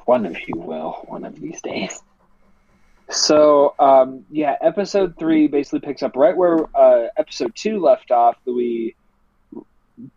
One 0.05 0.27
of 0.27 0.37
you 0.47 0.55
will, 0.57 1.05
one 1.07 1.25
of 1.25 1.39
these 1.39 1.61
days. 1.61 2.03
So, 3.11 3.75
um, 3.79 4.25
yeah, 4.31 4.57
episode 4.63 5.19
three 5.19 5.49
basically 5.49 5.81
picks 5.81 6.03
up 6.03 6.17
right 6.17 6.35
where 6.35 6.65
uh, 6.75 7.09
episode 7.19 7.55
two 7.55 7.79
left 7.79 8.11
off. 8.11 8.37
We 8.47 8.95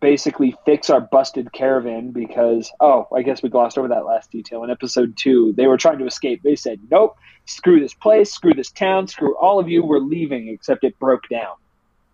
basically 0.00 0.54
fix 0.64 0.88
our 0.88 1.00
busted 1.00 1.52
caravan 1.52 2.12
because, 2.12 2.72
oh, 2.80 3.06
I 3.14 3.22
guess 3.22 3.42
we 3.42 3.50
glossed 3.50 3.76
over 3.76 3.88
that 3.88 4.06
last 4.06 4.30
detail. 4.30 4.64
In 4.64 4.70
episode 4.70 5.16
two, 5.16 5.52
they 5.56 5.66
were 5.66 5.76
trying 5.76 5.98
to 5.98 6.06
escape. 6.06 6.42
They 6.42 6.56
said, 6.56 6.80
nope, 6.90 7.18
screw 7.44 7.80
this 7.80 7.92
place, 7.92 8.32
screw 8.32 8.54
this 8.54 8.70
town, 8.70 9.08
screw 9.08 9.36
all 9.36 9.58
of 9.58 9.68
you, 9.68 9.84
we're 9.84 9.98
leaving, 9.98 10.48
except 10.48 10.84
it 10.84 10.98
broke 10.98 11.28
down. 11.28 11.56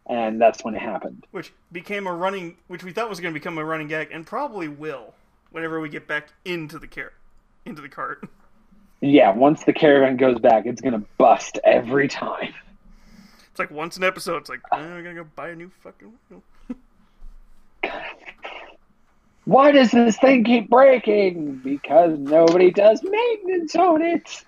And 0.06 0.40
that's 0.40 0.64
when 0.64 0.74
it 0.74 0.80
happened. 0.80 1.26
which 1.30 1.52
became 1.70 2.06
a 2.06 2.12
running, 2.12 2.56
which 2.66 2.82
we 2.82 2.92
thought 2.92 3.08
was 3.08 3.20
going 3.20 3.32
to 3.32 3.38
become 3.38 3.56
a 3.56 3.64
running 3.64 3.86
gag, 3.86 4.08
and 4.12 4.26
probably 4.26 4.66
will 4.68 5.14
whenever 5.52 5.80
we 5.80 5.88
get 5.88 6.08
back 6.08 6.28
into 6.44 6.78
the 6.78 6.88
car, 6.88 7.12
into 7.64 7.80
the 7.80 7.88
cart. 7.88 8.28
Yeah, 9.00 9.34
once 9.34 9.64
the 9.64 9.72
caravan 9.72 10.16
goes 10.16 10.38
back, 10.38 10.64
it's 10.64 10.80
gonna 10.80 11.02
bust 11.18 11.58
every 11.64 12.06
time. 12.06 12.54
It's 13.50 13.58
like 13.58 13.70
once 13.70 13.96
an 13.96 14.04
episode, 14.04 14.36
it's 14.38 14.48
like 14.48 14.60
I'm 14.70 15.02
gonna 15.02 15.14
go 15.14 15.24
buy 15.24 15.48
a 15.48 15.56
new 15.56 15.70
fucking 15.80 16.12
wheel. 16.30 16.42
Why 19.44 19.72
does 19.72 19.90
this 19.90 20.16
thing 20.18 20.44
keep 20.44 20.70
breaking? 20.70 21.56
Because 21.64 22.16
nobody 22.16 22.70
does 22.70 23.02
maintenance 23.02 23.74
on 23.74 24.02
it. 24.02 24.44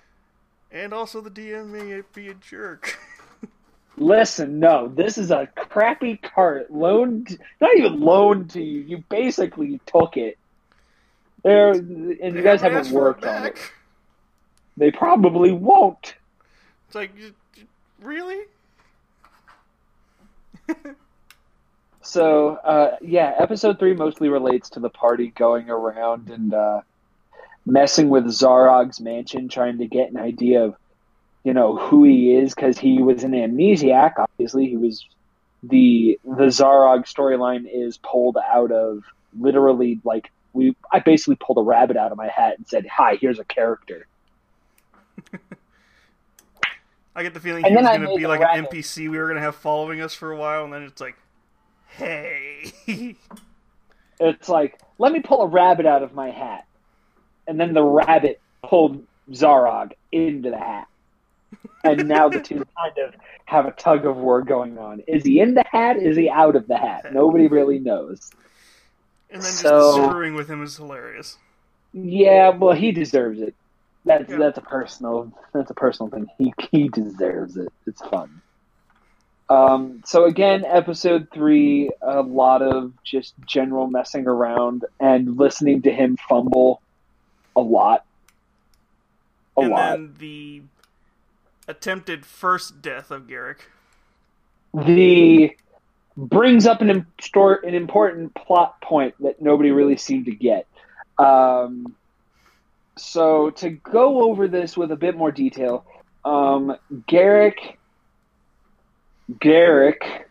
And 0.71 0.93
also 0.93 1.19
the 1.19 1.29
DM 1.29 1.67
may 1.67 2.01
be 2.13 2.29
a 2.29 2.33
jerk. 2.35 2.97
Listen, 3.97 4.59
no, 4.59 4.87
this 4.87 5.17
is 5.17 5.31
a 5.31 5.47
crappy 5.55 6.17
cart 6.17 6.71
loaned, 6.71 7.37
not 7.61 7.75
even 7.77 8.01
loaned 8.01 8.49
to 8.51 8.61
you. 8.61 8.81
You 8.81 9.03
basically 9.09 9.79
took 9.85 10.17
it. 10.17 10.37
There, 11.43 11.71
and 11.71 12.09
you 12.19 12.41
guys 12.41 12.61
They 12.61 12.67
haven't 12.67 12.79
asked 12.79 12.89
for 12.91 13.01
worked 13.01 13.25
on 13.25 13.45
it. 13.45 13.57
They 14.77 14.91
probably 14.91 15.51
won't. 15.51 16.15
It's 16.87 16.95
like, 16.95 17.11
really? 18.01 18.41
So, 22.01 22.49
uh, 22.57 22.97
yeah, 23.01 23.33
episode 23.39 23.79
three 23.79 23.95
mostly 23.95 24.29
relates 24.29 24.69
to 24.71 24.79
the 24.79 24.89
party 24.89 25.33
going 25.35 25.71
around 25.71 26.29
and 26.29 26.53
uh, 26.53 26.81
messing 27.65 28.09
with 28.09 28.25
Zarog's 28.25 28.99
mansion, 28.99 29.49
trying 29.49 29.79
to 29.79 29.87
get 29.87 30.11
an 30.11 30.17
idea 30.17 30.65
of, 30.65 30.75
you 31.45 31.53
know, 31.53 31.77
who 31.77 32.03
he 32.03 32.35
is, 32.35 32.53
because 32.53 32.77
he 32.77 33.01
was 33.01 33.23
an 33.23 33.31
amnesiac. 33.31 34.13
Obviously, 34.17 34.67
he 34.67 34.75
was 34.75 35.05
the 35.63 36.19
the 36.25 36.47
Zarog 36.47 37.05
storyline 37.05 37.65
is 37.71 37.97
pulled 37.97 38.37
out 38.37 38.71
of 38.71 39.03
literally 39.39 40.01
like 40.03 40.29
we. 40.51 40.75
I 40.91 40.99
basically 40.99 41.37
pulled 41.37 41.59
a 41.59 41.61
rabbit 41.61 41.95
out 41.95 42.11
of 42.11 42.17
my 42.17 42.27
hat 42.27 42.57
and 42.57 42.67
said, 42.67 42.85
"Hi, 42.87 43.15
here's 43.15 43.39
a 43.39 43.45
character." 43.45 44.07
I 47.15 47.23
get 47.23 47.33
the 47.33 47.39
feeling 47.39 47.63
And 47.63 47.71
he 47.73 47.81
was 47.81 47.85
gonna 47.85 48.13
be 48.13 48.23
the 48.23 48.27
like 48.27 48.41
an. 48.41 48.65
NPC 48.65 49.09
we 49.09 49.17
were 49.17 49.29
gonna 49.29 49.39
have 49.39 49.55
following 49.55 50.01
us 50.01 50.13
for 50.13 50.33
a 50.33 50.37
while, 50.37 50.65
and 50.65 50.73
then 50.73 50.83
it's 50.83 50.99
like, 50.99 51.15
hey, 51.87 52.73
It's 54.19 54.49
like, 54.49 54.79
let 54.97 55.11
me 55.11 55.19
pull 55.19 55.41
a 55.41 55.47
rabbit 55.47 55.85
out 55.85 56.03
of 56.03 56.13
my 56.13 56.29
hat. 56.29 56.65
And 57.47 57.59
then 57.59 57.73
the 57.73 57.83
rabbit 57.83 58.39
pulled 58.63 59.05
Zarog 59.29 59.91
into 60.11 60.49
the 60.49 60.57
hat. 60.57 60.87
And 61.83 62.07
now 62.07 62.29
the 62.29 62.39
two 62.41 62.65
kind 62.77 62.97
of 62.97 63.15
have 63.45 63.65
a 63.65 63.71
tug 63.71 64.05
of 64.05 64.17
war 64.17 64.41
going 64.41 64.77
on. 64.77 65.01
Is 65.07 65.23
he 65.23 65.39
in 65.39 65.53
the 65.53 65.63
hat? 65.69 65.97
Is 65.97 66.17
he 66.17 66.29
out 66.29 66.55
of 66.55 66.67
the 66.67 66.77
hat? 66.77 67.13
Nobody 67.13 67.47
really 67.47 67.77
knows. 67.79 68.31
And 69.29 69.41
then 69.41 69.49
just 69.51 69.59
So- 69.61 70.07
screwing 70.09 70.33
with 70.35 70.49
him 70.49 70.63
is 70.63 70.77
hilarious. 70.77 71.37
Yeah, 71.93 72.49
well, 72.49 72.73
he 72.73 72.91
deserves 72.91 73.39
it. 73.39 73.53
That's 74.03 74.29
Yeah. 74.29 74.37
that's 74.37 74.57
a 74.57 74.61
personal 74.61 75.31
that's 75.53 75.71
a 75.71 75.73
personal 75.73 76.09
thing. 76.11 76.27
He 76.37 76.53
he 76.71 76.89
deserves 76.89 77.57
it. 77.57 77.71
It's 77.87 78.01
fun. 78.01 78.41
Um, 79.49 80.01
so 80.05 80.25
again, 80.25 80.65
episode 80.65 81.27
three, 81.31 81.89
a 82.01 82.21
lot 82.21 82.61
of 82.63 82.93
just 83.03 83.35
general 83.45 83.87
messing 83.87 84.27
around 84.27 84.85
and 84.99 85.37
listening 85.37 85.83
to 85.83 85.91
him 85.91 86.17
fumble 86.27 86.81
a 87.55 87.61
lot. 87.61 88.05
A 89.57 89.61
and 89.61 89.69
lot. 89.69 89.91
then 89.91 90.15
the 90.19 90.61
attempted 91.67 92.25
first 92.25 92.81
death 92.81 93.11
of 93.11 93.27
Garrick. 93.27 93.69
the 94.73 95.55
brings 96.17 96.65
up 96.65 96.81
an, 96.81 96.89
an 96.89 97.73
important 97.73 98.33
plot 98.35 98.79
point 98.81 99.15
that 99.19 99.41
nobody 99.41 99.71
really 99.71 99.97
seemed 99.97 100.25
to 100.25 100.31
get. 100.31 100.67
Um, 101.17 101.95
so 102.97 103.49
to 103.51 103.69
go 103.69 104.29
over 104.29 104.47
this 104.47 104.77
with 104.77 104.91
a 104.91 104.95
bit 104.95 105.17
more 105.17 105.31
detail, 105.31 105.85
um, 106.23 106.75
Garrick, 107.07 107.77
Garrick, 109.39 110.29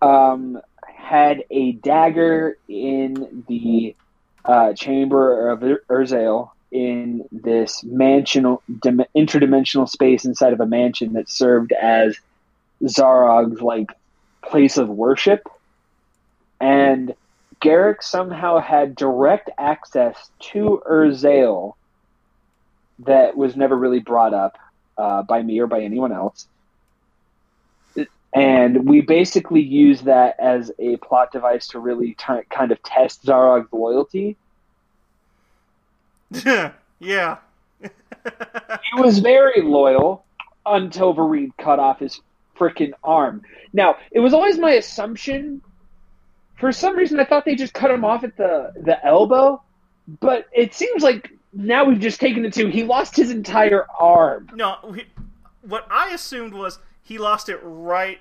um, 0.00 0.60
had 0.86 1.44
a 1.50 1.72
dagger 1.72 2.56
in 2.68 3.44
the 3.48 3.96
uh, 4.44 4.72
chamber 4.74 5.50
of 5.50 5.62
Ur- 5.62 5.82
Urzael 5.90 6.50
in 6.70 7.28
this 7.32 7.82
mansional, 7.82 8.60
dim- 8.82 9.04
interdimensional 9.16 9.88
space 9.88 10.24
inside 10.24 10.52
of 10.52 10.60
a 10.60 10.66
mansion 10.66 11.14
that 11.14 11.28
served 11.28 11.72
as 11.72 12.16
Zarog's 12.86 13.60
like 13.60 13.90
place 14.42 14.76
of 14.76 14.88
worship, 14.88 15.48
and 16.60 17.14
Garrick 17.60 18.02
somehow 18.02 18.58
had 18.58 18.94
direct 18.94 19.50
access 19.58 20.30
to 20.40 20.82
Urzael 20.88 21.74
that 23.00 23.36
was 23.36 23.56
never 23.56 23.76
really 23.76 24.00
brought 24.00 24.34
up 24.34 24.58
uh, 24.96 25.22
by 25.22 25.42
me 25.42 25.58
or 25.60 25.66
by 25.66 25.82
anyone 25.82 26.12
else. 26.12 26.46
And 28.32 28.88
we 28.88 29.00
basically 29.00 29.60
use 29.60 30.02
that 30.02 30.36
as 30.38 30.70
a 30.78 30.96
plot 30.98 31.32
device 31.32 31.68
to 31.68 31.80
really 31.80 32.14
t- 32.14 32.42
kind 32.48 32.70
of 32.70 32.80
test 32.82 33.24
Zarog's 33.24 33.72
loyalty. 33.72 34.36
yeah. 36.98 37.38
He 37.80 39.00
was 39.00 39.18
very 39.18 39.62
loyal 39.62 40.24
until 40.66 41.14
Vareed 41.14 41.52
cut 41.58 41.78
off 41.78 42.00
his 42.00 42.20
freaking 42.58 42.92
arm. 43.02 43.42
Now, 43.72 43.96
it 44.10 44.20
was 44.20 44.34
always 44.34 44.58
my 44.58 44.72
assumption. 44.72 45.62
For 46.56 46.72
some 46.72 46.96
reason, 46.96 47.18
I 47.18 47.24
thought 47.24 47.44
they 47.44 47.54
just 47.54 47.72
cut 47.72 47.90
him 47.90 48.04
off 48.04 48.22
at 48.22 48.36
the 48.36 48.72
the 48.76 49.04
elbow, 49.04 49.62
but 50.20 50.46
it 50.52 50.74
seems 50.74 51.02
like 51.02 51.30
now 51.52 51.84
we've 51.84 52.00
just 52.00 52.20
taken 52.20 52.44
it 52.44 52.52
to 52.54 52.68
he 52.68 52.84
lost 52.84 53.16
his 53.16 53.30
entire 53.30 53.86
arm. 53.98 54.50
no, 54.54 54.76
we, 54.84 55.06
what 55.62 55.86
I 55.90 56.10
assumed 56.10 56.52
was 56.52 56.78
he 57.02 57.18
lost 57.18 57.48
it 57.48 57.58
right 57.62 58.20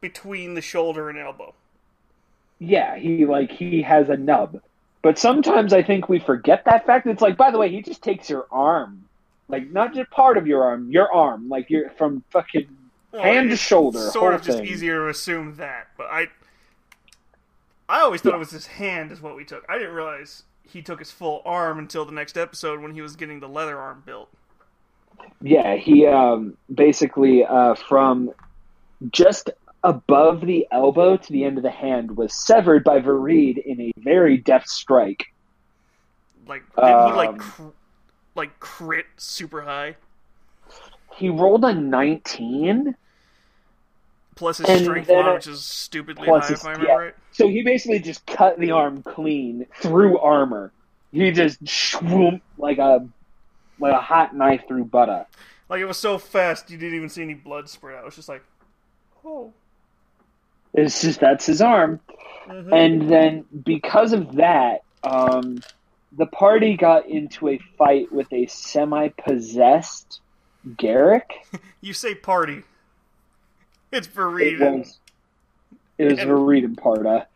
between 0.00 0.54
the 0.54 0.60
shoulder 0.60 1.08
and 1.08 1.18
elbow. 1.18 1.54
Yeah, 2.58 2.96
he 2.96 3.26
like 3.26 3.50
he 3.50 3.82
has 3.82 4.08
a 4.08 4.16
nub. 4.16 4.60
But 5.02 5.18
sometimes 5.18 5.72
I 5.72 5.82
think 5.82 6.08
we 6.08 6.20
forget 6.20 6.64
that 6.64 6.86
fact. 6.86 7.06
It's 7.06 7.20
like, 7.22 7.36
by 7.36 7.50
the 7.50 7.58
way, 7.58 7.68
he 7.68 7.82
just 7.82 8.02
takes 8.02 8.30
your 8.30 8.46
arm, 8.52 9.04
like 9.48 9.70
not 9.70 9.94
just 9.94 10.10
part 10.10 10.38
of 10.38 10.46
your 10.46 10.62
arm, 10.62 10.90
your 10.90 11.12
arm, 11.12 11.48
like 11.48 11.68
you're 11.70 11.90
from 11.90 12.22
fucking 12.30 12.68
Well, 13.10 13.22
Hand 13.22 13.48
to 13.48 13.54
it's 13.54 13.62
shoulder, 13.62 13.98
Sort 13.98 14.34
of 14.34 14.42
just 14.42 14.58
thing. 14.58 14.66
easier 14.68 14.98
to 15.04 15.08
assume 15.08 15.56
that, 15.56 15.88
but 15.96 16.06
I, 16.06 16.28
I 17.88 18.00
always 18.00 18.20
thought 18.20 18.34
it 18.34 18.38
was 18.38 18.52
his 18.52 18.66
hand 18.66 19.10
is 19.10 19.20
what 19.20 19.34
we 19.34 19.44
took. 19.44 19.64
I 19.68 19.76
didn't 19.76 19.94
realize 19.94 20.44
he 20.62 20.82
took 20.82 21.00
his 21.00 21.10
full 21.10 21.42
arm 21.44 21.78
until 21.78 22.04
the 22.04 22.12
next 22.12 22.38
episode 22.38 22.80
when 22.80 22.92
he 22.94 23.02
was 23.02 23.16
getting 23.16 23.40
the 23.40 23.48
leather 23.48 23.78
arm 23.78 24.02
built. 24.06 24.28
Yeah, 25.42 25.74
he 25.76 26.06
um, 26.06 26.56
basically 26.72 27.44
uh, 27.44 27.74
from 27.74 28.30
just 29.10 29.50
above 29.84 30.40
the 30.42 30.66
elbow 30.70 31.16
to 31.16 31.32
the 31.32 31.44
end 31.44 31.56
of 31.56 31.62
the 31.62 31.70
hand 31.70 32.16
was 32.16 32.32
severed 32.46 32.84
by 32.84 33.00
Vareed 33.00 33.58
in 33.64 33.80
a 33.80 33.92
very 33.98 34.36
deft 34.36 34.68
strike. 34.68 35.26
Like 36.46 36.62
didn't 36.76 37.06
he 37.08 37.12
like 37.12 37.28
Um, 37.30 37.38
cr- 37.38 37.62
like 38.34 38.60
crit 38.60 39.06
super 39.16 39.62
high? 39.62 39.96
He 41.16 41.28
rolled 41.28 41.64
a 41.64 41.74
19, 41.74 42.94
Plus 44.34 44.58
his 44.58 44.68
And 44.68 44.80
strength 44.80 45.08
then 45.08 45.34
which 45.34 45.46
is 45.46 45.62
stupidly 45.64 46.26
high, 46.26 46.40
his- 46.40 46.50
if 46.60 46.64
I 46.64 46.70
remember 46.72 46.90
yeah. 46.90 46.96
right. 46.98 47.14
so 47.32 47.48
he 47.48 47.62
basically 47.62 47.98
just 47.98 48.24
cut 48.26 48.58
the 48.58 48.70
arm 48.70 49.02
clean 49.02 49.66
through 49.80 50.18
armor. 50.18 50.72
He 51.12 51.30
just 51.32 51.66
swoop 51.68 52.40
like 52.56 52.78
a 52.78 53.06
like 53.78 53.92
a 53.92 54.00
hot 54.00 54.34
knife 54.34 54.62
through 54.66 54.86
butter. 54.86 55.26
Like 55.68 55.80
it 55.80 55.84
was 55.86 55.98
so 55.98 56.16
fast, 56.18 56.70
you 56.70 56.78
didn't 56.78 56.96
even 56.96 57.08
see 57.10 57.22
any 57.22 57.34
blood 57.34 57.68
spurt 57.68 57.94
out. 57.94 58.02
It 58.02 58.04
was 58.06 58.16
just 58.16 58.28
like, 58.28 58.42
oh. 59.24 59.52
It's 60.74 61.02
just 61.02 61.20
that's 61.20 61.46
his 61.46 61.60
arm. 61.60 62.00
Mhm. 62.48 62.72
And 62.72 63.10
then 63.10 63.44
because 63.64 64.12
of 64.12 64.36
that, 64.36 64.82
um, 65.04 65.58
the 66.16 66.26
party 66.26 66.76
got 66.76 67.06
into 67.06 67.48
a 67.48 67.58
fight 67.78 68.10
with 68.12 68.32
a 68.32 68.46
semi-possessed 68.46 70.20
Garrick. 70.76 71.30
you 71.80 71.92
say 71.92 72.14
party. 72.14 72.62
It's 73.90 74.06
It 74.06 74.14
Vareed. 74.14 74.60
and- 74.62 74.78
was 74.80 74.98
it 75.98 76.04
was 76.04 76.18
And- 76.18 76.30
Vareed 76.30 76.64
and 76.64 76.76
Parta. 76.78 77.26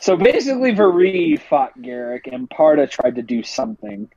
So 0.00 0.16
basically, 0.18 0.72
Vareed 0.74 1.40
fought 1.40 1.80
Garrick, 1.80 2.26
and 2.30 2.48
Parta 2.50 2.86
tried 2.86 3.14
to 3.14 3.22
do 3.22 3.42
something. 3.42 4.10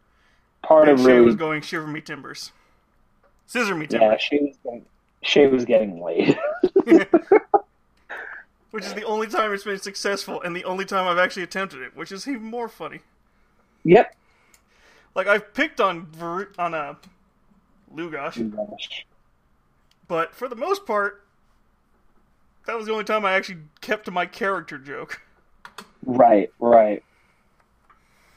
Parta 0.62 0.92
and 0.92 1.00
Shay 1.00 1.06
really, 1.06 1.26
was 1.26 1.36
going 1.36 1.62
shiver 1.62 1.88
me 1.88 2.02
timbers. 2.02 2.52
Scissor 3.46 3.74
me 3.76 3.88
yeah, 3.90 4.00
timbers. 4.00 4.22
she 4.22 4.38
was 4.40 4.58
getting, 4.64 4.86
Shay 5.22 5.48
was 5.48 5.64
getting 5.66 6.02
laid. 6.04 6.38
Which 8.78 8.86
is 8.86 8.94
the 8.94 9.06
only 9.06 9.26
time 9.26 9.52
it's 9.54 9.64
been 9.64 9.80
successful 9.80 10.40
and 10.40 10.56
the 10.56 10.64
only 10.64 10.86
time 10.86 11.08
I've 11.08 11.18
actually 11.18 11.42
attempted 11.42 11.82
it, 11.82 11.96
which 11.98 12.12
is 12.12 12.28
even 12.28 12.44
more 12.44 12.70
funny. 12.70 13.00
yep. 13.84 14.16
Like 15.16 15.26
I've 15.26 15.52
picked 15.56 15.82
on 15.82 16.06
on 16.60 16.76
uh, 16.76 16.94
Lugosh, 17.92 19.04
but 20.08 20.36
for 20.36 20.48
the 20.48 20.56
most 20.56 20.86
part, 20.86 21.24
that 22.68 22.78
was 22.78 22.86
the 22.86 22.92
only 22.92 23.04
time 23.04 23.26
I 23.26 23.32
actually 23.34 23.62
kept 23.82 24.06
to 24.06 24.12
my 24.12 24.28
character 24.28 24.78
joke. 24.78 25.24
Right, 26.06 26.52
right. 26.60 27.04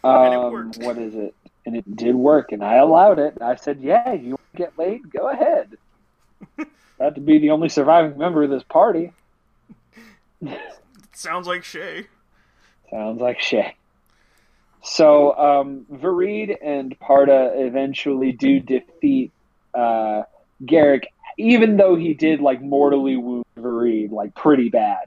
And 0.02 0.32
it 0.32 0.38
Um, 0.38 0.52
worked. 0.52 0.78
what 0.78 0.96
is 0.96 1.14
it? 1.16 1.34
And 1.66 1.76
it 1.76 1.96
did 1.96 2.14
work, 2.14 2.52
and 2.52 2.64
I 2.64 2.76
allowed 2.76 3.18
it. 3.18 3.36
I 3.42 3.56
said, 3.56 3.82
"Yeah, 3.82 4.14
you 4.14 4.38
get 4.56 4.78
laid? 4.78 5.12
Go 5.12 5.28
ahead." 5.28 5.76
Had 6.98 7.16
to 7.16 7.20
be 7.20 7.36
the 7.36 7.50
only 7.50 7.68
surviving 7.68 8.16
member 8.16 8.42
of 8.42 8.48
this 8.48 8.62
party. 8.62 9.12
Sounds 11.12 11.46
like 11.46 11.64
Shay. 11.64 12.06
Sounds 12.90 13.20
like 13.20 13.40
Shay. 13.40 13.74
So, 14.82 15.36
um, 15.36 15.86
Vareed 15.92 16.56
and 16.62 16.98
Parta 16.98 17.52
eventually 17.54 18.32
do 18.32 18.60
defeat 18.60 19.30
uh, 19.74 20.22
Garrick, 20.64 21.12
even 21.36 21.76
though 21.76 21.96
he 21.96 22.14
did 22.14 22.40
like 22.40 22.62
mortally 22.62 23.16
wound 23.16 23.44
Vareed, 23.58 24.10
like 24.10 24.34
pretty 24.34 24.70
bad. 24.70 25.04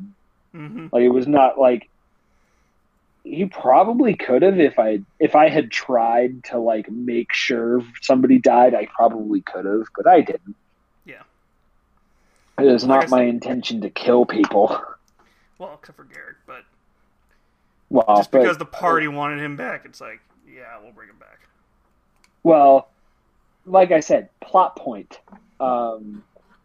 hmm 0.52 0.88
Like 0.92 1.02
it 1.04 1.10
was 1.10 1.28
not 1.28 1.60
like 1.60 1.90
he 3.24 3.46
probably 3.46 4.16
could 4.16 4.42
have 4.42 4.60
if 4.60 4.78
I 4.78 5.00
if 5.20 5.36
I 5.36 5.50
had 5.50 5.72
tried 5.72 6.44
to 6.46 6.60
like 6.60 6.90
make 6.92 7.34
sure 7.34 7.82
somebody 8.02 8.38
died. 8.38 8.76
I 8.76 8.86
probably 8.86 9.42
could 9.42 9.66
have, 9.66 9.88
but 9.96 10.08
I 10.08 10.22
didn't. 10.22 10.56
Yeah. 11.06 11.24
It 12.60 12.66
is 12.68 12.84
Like 12.84 13.10
not 13.10 13.10
my 13.10 13.24
intention 13.24 13.82
to 13.82 13.90
kill 13.90 14.26
people. 14.26 14.80
Well, 15.64 15.78
except 15.80 15.98
for 15.98 16.04
Garrick, 16.04 16.38
but 16.46 16.64
Well, 17.90 18.06
just 18.18 18.32
but- 18.32 18.42
because 18.42 18.58
the 18.58 18.66
party 18.66 19.08
wanted 19.08 19.40
him 19.40 19.56
back, 19.56 19.86
it's 19.86 20.02
like, 20.02 20.20
yeah, 20.48 20.80
we'll 20.82 20.92
bring 20.92 21.10
him 21.10 21.18
back. 21.20 21.40
Well, 22.44 22.90
like 23.66 23.92
I 23.92 24.02
said, 24.02 24.30
plot 24.42 24.76
point. 24.76 25.20
Um, 25.60 26.24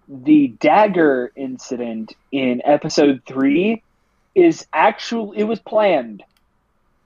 the 0.09 0.49
dagger 0.49 1.31
incident 1.37 2.15
in 2.33 2.61
episode 2.65 3.23
three 3.27 3.83
is 4.35 4.67
actual. 4.73 5.33
It 5.33 5.45
was 5.45 5.61
planned 5.61 6.25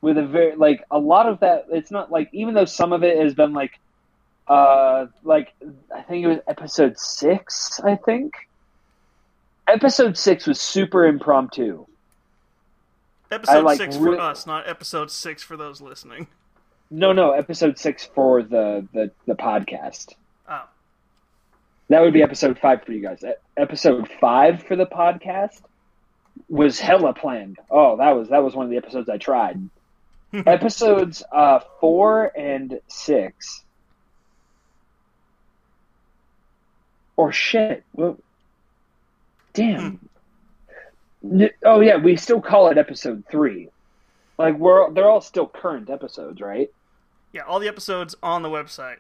with 0.01 0.17
a 0.17 0.27
very 0.27 0.57
like 0.57 0.85
a 0.91 0.99
lot 0.99 1.27
of 1.29 1.41
that. 1.41 1.67
It's 1.71 1.91
not 1.91 2.11
like 2.11 2.31
even 2.33 2.55
though 2.55 2.65
some 2.65 2.93
of 2.93 3.03
it 3.03 3.19
has 3.19 3.35
been 3.35 3.53
like, 3.53 3.79
uh, 4.49 5.07
like 5.25 5.53
I 5.95 6.01
think 6.03 6.25
it 6.25 6.29
was 6.29 6.39
episode 6.49 6.99
six. 6.99 7.81
I 7.81 7.97
think 7.97 8.33
episode 9.73 10.17
six 10.17 10.47
was 10.47 10.61
super 10.61 11.07
impromptu. 11.07 11.87
Episode 13.31 13.65
like, 13.65 13.79
six 13.79 13.97
for 13.97 14.21
us, 14.21 14.47
not 14.47 14.69
episode 14.69 15.11
six 15.11 15.43
for 15.43 15.57
those 15.57 15.81
listening. 15.81 16.27
No, 16.91 17.13
no, 17.13 17.31
episode 17.31 17.79
six 17.79 18.05
for 18.05 18.43
the 18.43 18.87
the, 18.93 19.11
the 19.27 19.35
podcast. 19.35 20.15
Oh, 20.49 20.65
That 21.89 22.03
would 22.03 22.13
be 22.13 22.23
episode 22.23 22.59
five 22.59 22.85
for 22.85 22.93
you 22.93 23.01
guys. 23.01 23.25
Episode 23.57 24.09
five 24.21 24.63
for 24.65 24.77
the 24.77 24.87
podcast 24.87 25.63
was 26.49 26.79
hella 26.79 27.15
planned. 27.15 27.59
Oh, 27.71 27.97
that 27.97 28.11
was 28.11 28.29
that 28.29 28.45
was 28.45 28.55
one 28.55 28.67
of 28.67 28.71
the 28.71 28.77
episodes 28.77 29.09
I 29.09 29.17
tried. 29.17 29.71
Episodes 30.47 31.23
uh, 31.31 31.61
four 31.81 32.33
and 32.39 32.81
six. 32.89 33.63
Or 37.17 37.33
shit. 37.33 37.85
Well, 37.93 38.19
damn. 39.53 40.01
Hmm. 41.23 41.45
Oh 41.65 41.81
yeah, 41.81 41.97
we 41.97 42.17
still 42.17 42.41
call 42.41 42.69
it 42.71 42.79
episode 42.79 43.25
three. 43.31 43.69
Like 44.39 44.57
we're 44.59 44.93
they're 44.93 45.09
all 45.09 45.21
still 45.21 45.47
current 45.47 45.89
episodes, 45.89 46.41
right? 46.41 46.71
Yeah, 47.33 47.43
all 47.43 47.61
the 47.61 47.69
episodes 47.69 48.15
on 48.23 48.43
the 48.43 48.49
website 48.49 48.97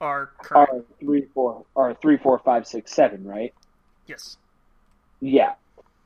are 0.00 0.30
current. 0.42 0.70
Are 0.70 0.84
three, 0.98 1.26
four, 1.34 1.64
or 1.74 1.94
three, 1.94 2.16
four, 2.16 2.38
five, 2.38 2.66
six, 2.66 2.92
seven, 2.92 3.24
right? 3.24 3.54
yes. 4.06 4.36
Yeah. 5.20 5.54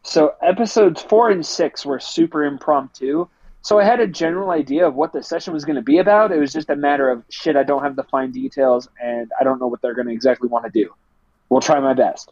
So 0.03 0.35
episodes 0.43 1.03
four 1.03 1.31
and 1.31 1.45
six 1.45 1.85
were 1.87 1.99
super 1.99 2.45
impromptu. 2.45 3.29
So 3.63 3.81
I 3.81 3.85
had 3.85 3.99
a 3.99 4.07
general 4.07 4.51
idea 4.51 4.87
of 4.87 4.95
what 4.95 5.13
the 5.13 5.23
session 5.23 5.53
was 5.53 5.65
going 5.65 5.77
to 5.77 5.83
be 5.83 5.99
about. 5.99 6.31
It 6.31 6.39
was 6.39 6.53
just 6.53 6.71
a 6.71 6.77
matter 6.77 7.11
of 7.11 7.25
shit. 7.31 7.57
I 7.57 7.65
don't 7.65 7.83
have 7.83 7.97
the 7.97 8.05
fine 8.05 8.31
details, 8.31 8.89
and 9.03 9.33
I 9.41 9.43
don't 9.43 9.59
know 9.59 9.67
what 9.67 9.83
they're 9.83 9.95
going 9.95 10.07
to 10.07 10.13
exactly 10.13 10.49
want 10.49 10.67
to 10.67 10.71
do. 10.71 10.95
We'll 11.49 11.61
try 11.61 11.81
my 11.81 11.95
best. 11.95 12.31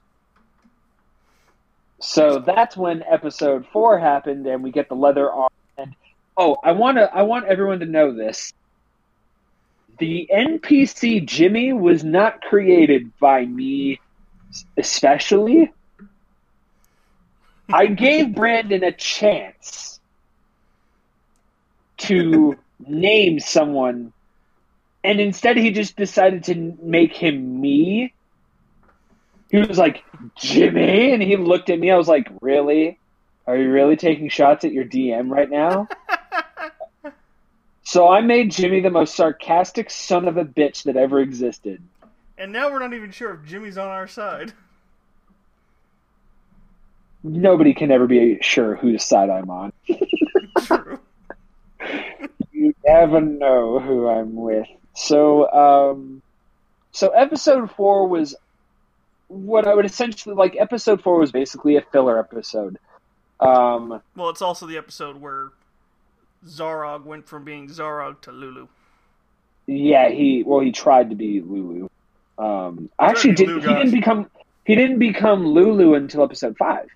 So 2.05 2.39
that's 2.39 2.77
when 2.77 3.03
episode 3.03 3.67
four 3.73 3.99
happened, 3.99 4.47
and 4.47 4.63
we 4.63 4.71
get 4.71 4.89
the 4.89 4.95
leather 4.95 5.31
arm. 5.31 5.51
And 5.79 5.95
oh, 6.37 6.59
I 6.63 6.73
want 6.73 6.99
to. 6.99 7.13
I 7.13 7.23
want 7.23 7.47
everyone 7.47 7.81
to 7.81 7.87
know 7.87 8.15
this. 8.15 8.53
The 9.99 10.29
NPC 10.33 11.25
Jimmy 11.25 11.73
was 11.73 12.05
not 12.05 12.43
created 12.43 13.17
by 13.19 13.47
me, 13.47 14.01
especially. 14.77 15.73
I 17.73 17.87
gave 17.87 18.35
Brandon 18.35 18.85
a 18.85 18.93
chance 18.93 19.99
to 21.99 22.59
name 22.87 23.41
someone, 23.41 24.13
and 25.03 25.21
instead 25.21 25.57
he 25.57 25.71
just 25.71 25.97
decided 25.97 26.45
to 26.45 26.77
make 26.83 27.17
him 27.17 27.61
me. 27.61 28.14
He 29.55 29.61
was 29.61 29.79
like, 29.79 30.03
Jimmy, 30.35 31.13
and 31.13 31.23
he 31.23 31.37
looked 31.37 31.71
at 31.71 31.79
me. 31.79 31.89
I 31.89 31.97
was 31.97 32.09
like, 32.09 32.29
Really? 32.41 32.99
Are 33.47 33.57
you 33.57 33.71
really 33.71 33.95
taking 33.95 34.29
shots 34.29 34.65
at 34.65 34.73
your 34.73 34.85
DM 34.85 35.31
right 35.31 35.49
now? 35.49 35.87
so 37.85 38.09
I 38.09 38.21
made 38.21 38.51
Jimmy 38.51 38.81
the 38.81 38.91
most 38.91 39.15
sarcastic 39.15 39.91
son 39.91 40.27
of 40.27 40.39
a 40.39 40.45
bitch 40.45 40.83
that 40.85 40.97
ever 40.97 41.21
existed. 41.21 41.81
And 42.37 42.53
now 42.53 42.69
we're 42.69 42.81
not 42.81 42.95
even 42.95 43.13
sure 43.13 43.35
if 43.35 43.45
Jimmy's 43.45 43.79
on 43.79 43.87
our 43.87 44.09
side. 44.09 44.53
Nobody 47.23 47.75
can 47.75 47.93
ever 47.93 48.09
be 48.09 48.39
sure 48.41 48.75
whose 48.75 49.05
side 49.05 49.31
I'm 49.31 49.51
on. 49.51 49.73
True. 50.63 50.99
you 52.51 52.75
never 52.85 53.21
know 53.21 53.79
who 53.79 54.09
I'm 54.09 54.35
with. 54.35 54.67
So, 54.97 55.49
um, 55.53 56.23
so 56.91 57.11
episode 57.11 57.71
four 57.71 58.09
was 58.09 58.35
what 59.35 59.67
I 59.67 59.75
would 59.75 59.85
essentially 59.85 60.35
like. 60.35 60.57
Episode 60.59 61.03
four 61.03 61.19
was 61.19 61.33
basically 61.33 61.77
a 61.77 61.83
filler 61.83 62.19
episode. 62.19 62.79
Um, 63.41 64.01
Well, 64.17 64.31
it's 64.31 64.43
also 64.43 64.67
the 64.67 64.77
episode 64.77 65.21
where 65.21 65.51
Zarog 66.47 67.05
went 67.05 67.29
from 67.29 67.45
being 67.45 67.69
Zarog 67.69 68.21
to 68.23 68.33
Lulu. 68.33 68.69
yeah, 69.67 70.09
he 70.09 70.43
well, 70.47 70.61
he 70.61 70.73
tried 70.73 71.11
to 71.11 71.17
be 71.17 71.41
Lulu. 71.41 71.89
Um, 72.39 72.91
actually, 72.99 73.35
did, 73.35 73.49
he 73.49 73.61
didn't 73.61 73.91
become 73.91 74.31
he 74.65 74.75
didn't 74.75 74.99
become 74.99 75.47
Lulu 75.47 75.95
until 75.95 76.23
episode 76.23 76.57
five. 76.57 76.89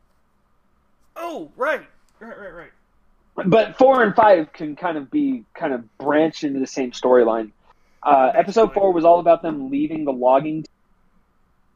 Oh, 1.16 1.50
right. 1.56 1.82
Right, 2.20 2.38
right, 2.38 2.54
right. 2.54 2.70
But 3.46 3.78
four 3.78 4.02
and 4.02 4.14
five 4.14 4.52
can 4.52 4.74
kind 4.74 4.96
of 4.96 5.10
be 5.10 5.44
kind 5.54 5.72
of 5.72 5.98
branched 5.98 6.44
into 6.44 6.58
the 6.60 6.66
same 6.66 6.90
storyline. 6.90 7.52
Uh, 8.02 8.32
episode 8.34 8.72
four 8.72 8.92
was 8.92 9.04
all 9.04 9.20
about 9.20 9.42
them 9.42 9.70
leaving 9.70 10.04
the 10.04 10.12
logging. 10.12 10.64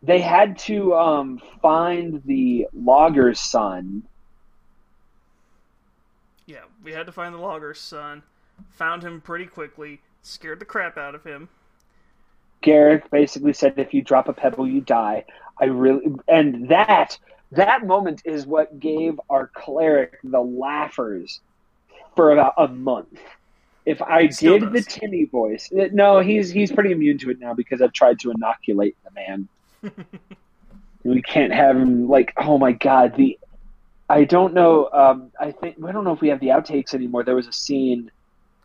They 0.02 0.20
had 0.20 0.58
to 0.60 0.94
um, 0.94 1.40
find 1.60 2.22
the 2.24 2.66
logger's 2.74 3.38
son. 3.38 4.02
Yeah, 6.46 6.64
we 6.82 6.92
had 6.92 7.06
to 7.06 7.12
find 7.12 7.34
the 7.34 7.38
logger's 7.38 7.80
son. 7.80 8.22
Found 8.72 9.02
him 9.02 9.20
pretty 9.20 9.46
quickly. 9.46 10.00
Scared 10.22 10.58
the 10.58 10.64
crap 10.64 10.98
out 10.98 11.14
of 11.14 11.24
him. 11.24 11.48
Garrick 12.62 13.10
basically 13.10 13.52
said, 13.52 13.74
"If 13.76 13.92
you 13.94 14.02
drop 14.02 14.28
a 14.28 14.32
pebble, 14.32 14.66
you 14.66 14.80
die." 14.80 15.24
I 15.58 15.66
really, 15.66 16.14
and 16.28 16.68
that 16.68 17.18
that 17.52 17.86
moment 17.86 18.22
is 18.24 18.46
what 18.46 18.80
gave 18.80 19.20
our 19.30 19.48
cleric 19.48 20.18
the 20.24 20.40
laughers 20.40 21.40
for 22.16 22.32
about 22.32 22.54
a 22.56 22.68
month. 22.68 23.20
If 23.84 24.00
I 24.00 24.26
did 24.26 24.72
the. 24.72 24.80
Timmy 24.80 25.24
voice, 25.24 25.70
no, 25.72 26.20
he's 26.20 26.50
he's 26.50 26.70
pretty 26.70 26.92
immune 26.92 27.18
to 27.18 27.30
it 27.30 27.40
now 27.40 27.52
because 27.52 27.82
I've 27.82 27.92
tried 27.92 28.20
to 28.20 28.30
inoculate 28.30 28.96
the 29.04 29.10
man. 29.10 29.48
We 31.04 31.22
can't 31.22 31.52
have 31.52 31.76
him 31.76 32.08
like, 32.08 32.32
oh 32.36 32.58
my 32.58 32.72
god, 32.72 33.16
the. 33.16 33.38
I 34.08 34.24
don't 34.24 34.52
know. 34.52 34.90
Um, 34.92 35.32
I 35.40 35.52
think 35.52 35.76
I 35.82 35.90
don't 35.90 36.04
know 36.04 36.12
if 36.12 36.20
we 36.20 36.28
have 36.28 36.40
the 36.40 36.48
outtakes 36.48 36.92
anymore. 36.92 37.24
There 37.24 37.34
was 37.34 37.46
a 37.46 37.52
scene. 37.52 38.10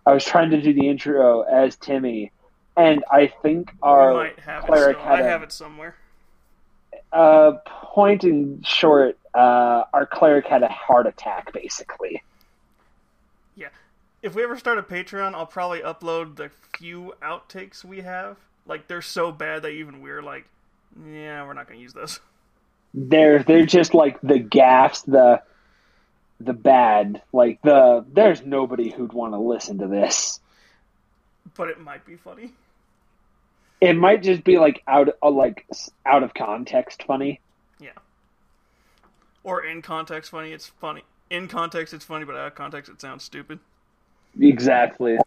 I 0.05 0.13
was 0.13 0.25
trying 0.25 0.49
to 0.49 0.61
do 0.61 0.73
the 0.73 0.89
intro 0.89 1.41
as 1.43 1.77
Timmy, 1.77 2.31
and 2.75 3.03
I 3.09 3.27
think 3.27 3.71
our 3.81 4.09
we 4.11 4.17
might 4.17 4.39
have 4.39 4.63
it 4.63 4.67
cleric 4.67 4.97
had 4.97 5.19
I 5.19 5.23
have 5.23 5.43
it 5.43 5.51
somewhere. 5.53 5.95
uh, 7.11 7.53
point 7.65 8.23
in 8.23 8.61
short, 8.63 9.17
uh, 9.33 9.83
our 9.93 10.05
cleric 10.05 10.45
had 10.47 10.63
a 10.63 10.67
heart 10.67 11.07
attack, 11.07 11.53
basically. 11.53 12.23
Yeah, 13.55 13.69
if 14.21 14.35
we 14.35 14.43
ever 14.43 14.57
start 14.57 14.77
a 14.77 14.83
Patreon, 14.83 15.33
I'll 15.33 15.45
probably 15.45 15.79
upload 15.79 16.35
the 16.35 16.51
few 16.77 17.13
outtakes 17.21 17.83
we 17.83 18.01
have. 18.01 18.37
Like, 18.65 18.87
they're 18.87 19.01
so 19.01 19.31
bad 19.31 19.61
that 19.63 19.71
even 19.71 20.01
we're 20.01 20.21
like, 20.21 20.45
yeah, 21.05 21.45
we're 21.45 21.53
not 21.53 21.67
going 21.67 21.79
to 21.79 21.83
use 21.83 21.93
this. 21.93 22.19
They're 22.93 23.43
they're 23.43 23.65
just 23.65 23.93
like 23.93 24.19
the 24.21 24.39
gaffs, 24.39 25.01
the 25.01 25.41
the 26.39 26.53
bad, 26.53 27.21
like 27.33 27.61
the. 27.61 28.05
There's 28.11 28.41
nobody 28.43 28.89
who'd 28.89 29.13
want 29.13 29.33
to 29.33 29.39
listen 29.39 29.79
to 29.79 29.87
this. 29.87 30.39
But 31.55 31.69
it 31.69 31.79
might 31.79 32.05
be 32.05 32.15
funny. 32.15 32.53
It 33.79 33.93
might 33.93 34.23
just 34.23 34.43
be 34.43 34.57
like 34.57 34.81
out, 34.87 35.09
uh, 35.21 35.29
like 35.29 35.65
out 36.05 36.23
of 36.23 36.33
context, 36.33 37.03
funny. 37.03 37.39
Yeah. 37.79 37.91
Or 39.43 39.63
in 39.63 39.81
context 39.81 40.31
funny, 40.31 40.51
it's 40.51 40.67
funny. 40.67 41.03
In 41.29 41.47
context, 41.47 41.93
it's 41.93 42.05
funny, 42.05 42.25
but 42.25 42.35
out 42.35 42.47
of 42.47 42.55
context, 42.55 42.89
it 42.89 43.01
sounds 43.01 43.23
stupid. 43.23 43.59
Exactly. 44.39 45.17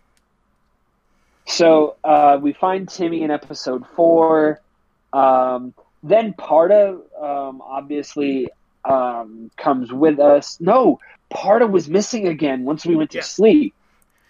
So 1.46 1.96
uh, 2.04 2.38
we 2.40 2.52
find 2.52 2.88
Timmy 2.88 3.22
in 3.22 3.30
episode 3.30 3.84
four. 3.94 4.60
Um, 5.12 5.74
then 6.02 6.32
Parda 6.34 6.98
um, 7.22 7.60
obviously 7.62 8.48
um, 8.84 9.50
comes 9.56 9.92
with 9.92 10.18
us. 10.18 10.58
No, 10.60 10.98
Parda 11.32 11.70
was 11.70 11.88
missing 11.88 12.26
again 12.26 12.64
once 12.64 12.86
we 12.86 12.96
went 12.96 13.10
to 13.12 13.18
Yeah. 13.18 13.24
sleep. 13.24 13.74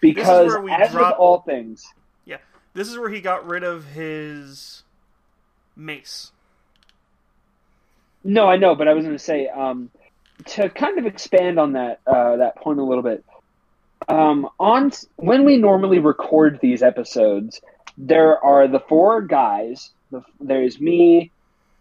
Because, 0.01 0.55
as 0.71 0.91
drop- 0.91 1.11
with 1.11 1.19
all 1.19 1.41
things, 1.41 1.83
yeah, 2.25 2.37
This 2.73 2.87
is 2.89 2.97
where 2.97 3.09
he 3.09 3.21
got 3.21 3.45
rid 3.45 3.63
of 3.63 3.85
his 3.85 4.83
mace. 5.75 6.31
no, 8.23 8.47
I 8.47 8.57
know, 8.57 8.73
but 8.75 8.87
I 8.87 8.93
was 8.93 9.05
going 9.05 9.15
to 9.15 9.23
say 9.23 9.47
um, 9.47 9.91
to 10.45 10.69
kind 10.69 10.97
of 10.97 11.05
expand 11.05 11.59
on 11.59 11.73
that 11.73 11.99
uh, 12.07 12.37
that 12.37 12.55
point 12.57 12.79
a 12.79 12.83
little 12.83 13.03
bit. 13.03 13.23
Um, 14.07 14.49
on 14.59 14.91
when 15.17 15.45
we 15.45 15.57
normally 15.57 15.99
record 15.99 16.57
these 16.61 16.81
episodes, 16.81 17.61
there 17.97 18.43
are 18.43 18.67
the 18.67 18.79
four 18.79 19.21
guys. 19.21 19.91
The, 20.11 20.23
there's 20.39 20.79
me, 20.79 21.31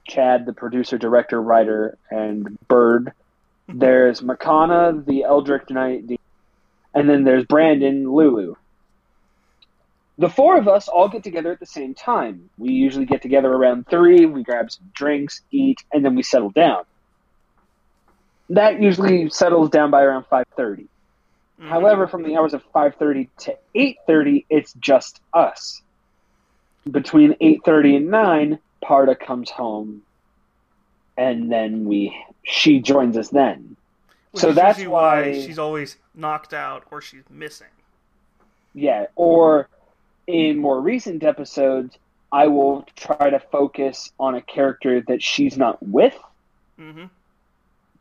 Chad, 0.07 0.47
the 0.47 0.53
producer, 0.53 0.99
director, 0.99 1.41
writer, 1.41 1.99
and 2.11 2.59
Bird. 2.69 3.13
There's 3.69 4.21
Makana, 4.21 5.05
the 5.05 5.25
Eldritch 5.25 5.71
Knight, 5.71 6.07
the, 6.07 6.19
and 6.95 7.09
then 7.09 7.25
there's 7.25 7.45
Brandon, 7.45 8.11
Lulu. 8.11 8.55
The 10.19 10.29
four 10.29 10.59
of 10.59 10.69
us 10.69 10.89
all 10.89 11.09
get 11.09 11.23
together 11.25 11.51
at 11.53 11.61
the 11.61 11.67
same 11.67 11.95
time. 11.95 12.51
We 12.59 12.73
usually 12.73 13.07
get 13.07 13.23
together 13.23 13.51
around 13.51 13.87
three. 13.89 14.27
We 14.27 14.43
grab 14.43 14.71
some 14.71 14.91
drinks, 14.93 15.41
eat, 15.51 15.83
and 15.93 16.05
then 16.05 16.15
we 16.15 16.23
settle 16.23 16.51
down. 16.51 16.85
That 18.51 18.83
usually 18.83 19.31
settles 19.31 19.71
down 19.71 19.91
by 19.91 20.03
around 20.03 20.27
five 20.27 20.47
thirty. 20.57 20.89
Mhm. 21.61 21.69
However, 21.69 22.07
from 22.07 22.23
the 22.25 22.37
hours 22.37 22.53
of 22.53 22.63
5:30 22.73 23.29
to 23.39 23.57
8:30, 23.75 24.45
it's 24.51 24.73
just 24.75 25.21
us. 25.33 25.81
Between 26.89 27.35
8:30 27.41 27.97
and 27.97 28.11
9, 28.11 28.59
Parda 28.83 29.19
comes 29.19 29.51
home 29.51 30.03
and 31.21 31.53
then 31.53 31.85
we 31.85 32.17
she 32.43 32.81
joins 32.81 33.17
us 33.17 33.29
then. 33.29 33.77
Which 34.33 34.41
so 34.41 34.53
that's 34.53 34.83
why 34.85 35.35
she's 35.35 35.59
always 35.59 35.97
knocked 36.15 36.55
out 36.55 36.85
or 36.91 37.01
she's 37.03 37.25
missing. 37.29 37.67
Yeah, 38.73 39.07
or 39.17 39.69
in 40.27 40.59
more 40.59 40.81
recent 40.81 41.23
episodes, 41.23 41.99
I 42.33 42.47
will 42.47 42.87
try 42.97 43.31
to 43.31 43.39
focus 43.39 44.13
on 44.19 44.35
a 44.35 44.41
character 44.41 45.03
that 45.03 45.23
she's 45.23 45.57
not 45.57 45.83
with 45.83 46.17
hmm 46.79 47.05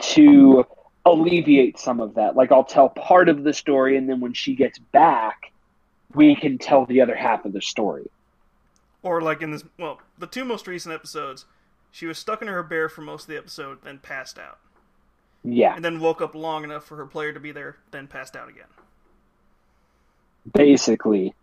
to 0.01 0.65
alleviate 1.05 1.77
some 1.77 1.99
of 1.99 2.15
that. 2.15 2.37
Like 2.37 2.53
I'll 2.53 2.63
tell 2.63 2.87
part 2.87 3.27
of 3.27 3.43
the 3.43 3.51
story, 3.51 3.97
and 3.97 4.07
then 4.07 4.21
when 4.21 4.31
she 4.33 4.55
gets 4.55 4.79
back, 4.79 5.51
we 6.15 6.35
can 6.35 6.57
tell 6.57 6.85
the 6.85 7.01
other 7.01 7.15
half 7.15 7.43
of 7.43 7.51
the 7.51 7.61
story. 7.61 8.09
Or 9.01 9.21
like 9.21 9.41
in 9.41 9.51
this, 9.51 9.63
well, 9.77 10.01
the 10.17 10.27
two 10.27 10.43
most 10.43 10.67
recent 10.67 10.93
episodes, 10.93 11.45
she 11.91 12.05
was 12.05 12.17
stuck 12.17 12.41
in 12.41 12.47
her 12.47 12.63
bear 12.63 12.89
for 12.89 13.01
most 13.01 13.23
of 13.23 13.27
the 13.29 13.37
episode, 13.37 13.79
then 13.83 13.99
passed 13.99 14.37
out, 14.37 14.59
Yeah, 15.43 15.75
and 15.75 15.83
then 15.85 15.99
woke 15.99 16.21
up 16.21 16.35
long 16.35 16.63
enough 16.63 16.83
for 16.85 16.97
her 16.97 17.05
player 17.05 17.31
to 17.33 17.39
be 17.39 17.51
there, 17.51 17.77
then 17.91 18.07
passed 18.07 18.35
out 18.35 18.49
again. 18.49 18.67
basically. 20.53 21.33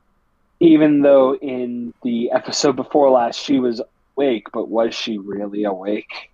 Even 0.59 1.02
though 1.02 1.36
in 1.36 1.92
the 2.02 2.30
episode 2.30 2.76
before 2.76 3.11
last 3.11 3.38
she 3.38 3.59
was 3.59 3.80
awake, 4.16 4.46
but 4.52 4.68
was 4.68 4.94
she 4.94 5.18
really 5.18 5.64
awake? 5.64 6.30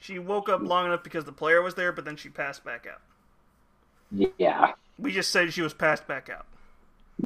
She 0.00 0.18
woke 0.18 0.48
up 0.50 0.60
long 0.62 0.86
enough 0.86 1.02
because 1.02 1.24
the 1.24 1.32
player 1.32 1.62
was 1.62 1.74
there, 1.74 1.92
but 1.92 2.04
then 2.04 2.16
she 2.16 2.28
passed 2.28 2.64
back 2.64 2.86
out. 2.86 3.00
Yeah. 4.38 4.72
We 4.98 5.12
just 5.12 5.30
said 5.30 5.52
she 5.52 5.62
was 5.62 5.72
passed 5.74 6.06
back 6.06 6.28
out. 6.28 6.46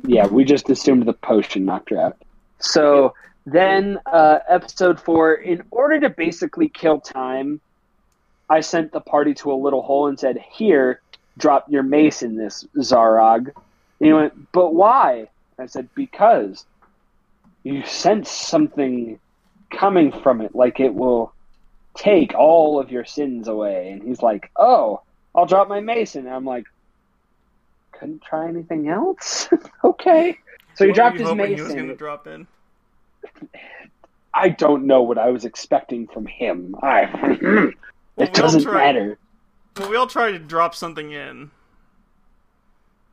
Yeah, 0.06 0.26
we 0.26 0.44
just 0.44 0.70
assumed 0.70 1.06
the 1.06 1.12
potion 1.12 1.64
knocked 1.64 1.90
her 1.90 2.00
out. 2.00 2.16
So 2.62 3.14
then, 3.44 3.98
uh, 4.06 4.38
episode 4.48 5.00
four, 5.00 5.34
in 5.34 5.64
order 5.70 6.00
to 6.00 6.10
basically 6.10 6.68
kill 6.68 7.00
time, 7.00 7.60
I 8.48 8.60
sent 8.60 8.92
the 8.92 9.00
party 9.00 9.34
to 9.34 9.52
a 9.52 9.54
little 9.54 9.82
hole 9.82 10.06
and 10.06 10.18
said, 10.18 10.38
Here, 10.38 11.00
drop 11.38 11.70
your 11.70 11.82
mace 11.82 12.22
in 12.22 12.36
this, 12.36 12.64
Zarog. 12.76 13.48
And 13.48 14.06
he 14.06 14.12
went, 14.12 14.52
But 14.52 14.74
why? 14.74 15.28
I 15.58 15.66
said, 15.66 15.88
Because 15.94 16.64
you 17.64 17.84
sense 17.84 18.30
something 18.30 19.18
coming 19.70 20.12
from 20.12 20.40
it, 20.40 20.54
like 20.54 20.80
it 20.80 20.94
will 20.94 21.32
take 21.94 22.34
all 22.34 22.78
of 22.78 22.90
your 22.90 23.04
sins 23.04 23.48
away. 23.48 23.90
And 23.90 24.02
he's 24.02 24.22
like, 24.22 24.50
Oh, 24.56 25.02
I'll 25.34 25.46
drop 25.46 25.68
my 25.68 25.80
mace. 25.80 26.14
And 26.14 26.28
I'm 26.28 26.44
like, 26.44 26.66
Couldn't 27.92 28.22
try 28.22 28.48
anything 28.48 28.88
else? 28.88 29.48
okay. 29.84 30.38
So 30.74 30.84
he 30.84 30.90
What 30.90 30.96
dropped 30.96 31.18
his 31.18 31.32
mace 31.34 31.56
He 31.56 31.62
was 31.62 31.74
going 31.74 31.88
to 31.88 31.96
drop 31.96 32.26
in. 32.26 32.46
I 34.34 34.48
don't 34.48 34.86
know 34.86 35.02
what 35.02 35.18
I 35.18 35.30
was 35.30 35.44
expecting 35.44 36.06
from 36.08 36.26
him. 36.26 36.74
I, 36.82 37.04
Well, 38.16 38.28
it 38.28 38.34
doesn't 38.34 38.62
tried. 38.62 38.74
matter. 38.94 39.18
Well, 39.78 39.88
we 39.88 39.96
all 39.96 40.06
tried 40.06 40.32
to 40.32 40.38
drop 40.38 40.74
something 40.74 41.12
in. 41.12 41.50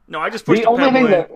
No, 0.09 0.19
I 0.19 0.29
just 0.29 0.45
pushed 0.45 0.61
The 0.61 0.67
a 0.67 0.71
only 0.71 0.83
pebble 0.83 0.93
thing 0.93 1.05
in. 1.05 1.11
that 1.11 1.31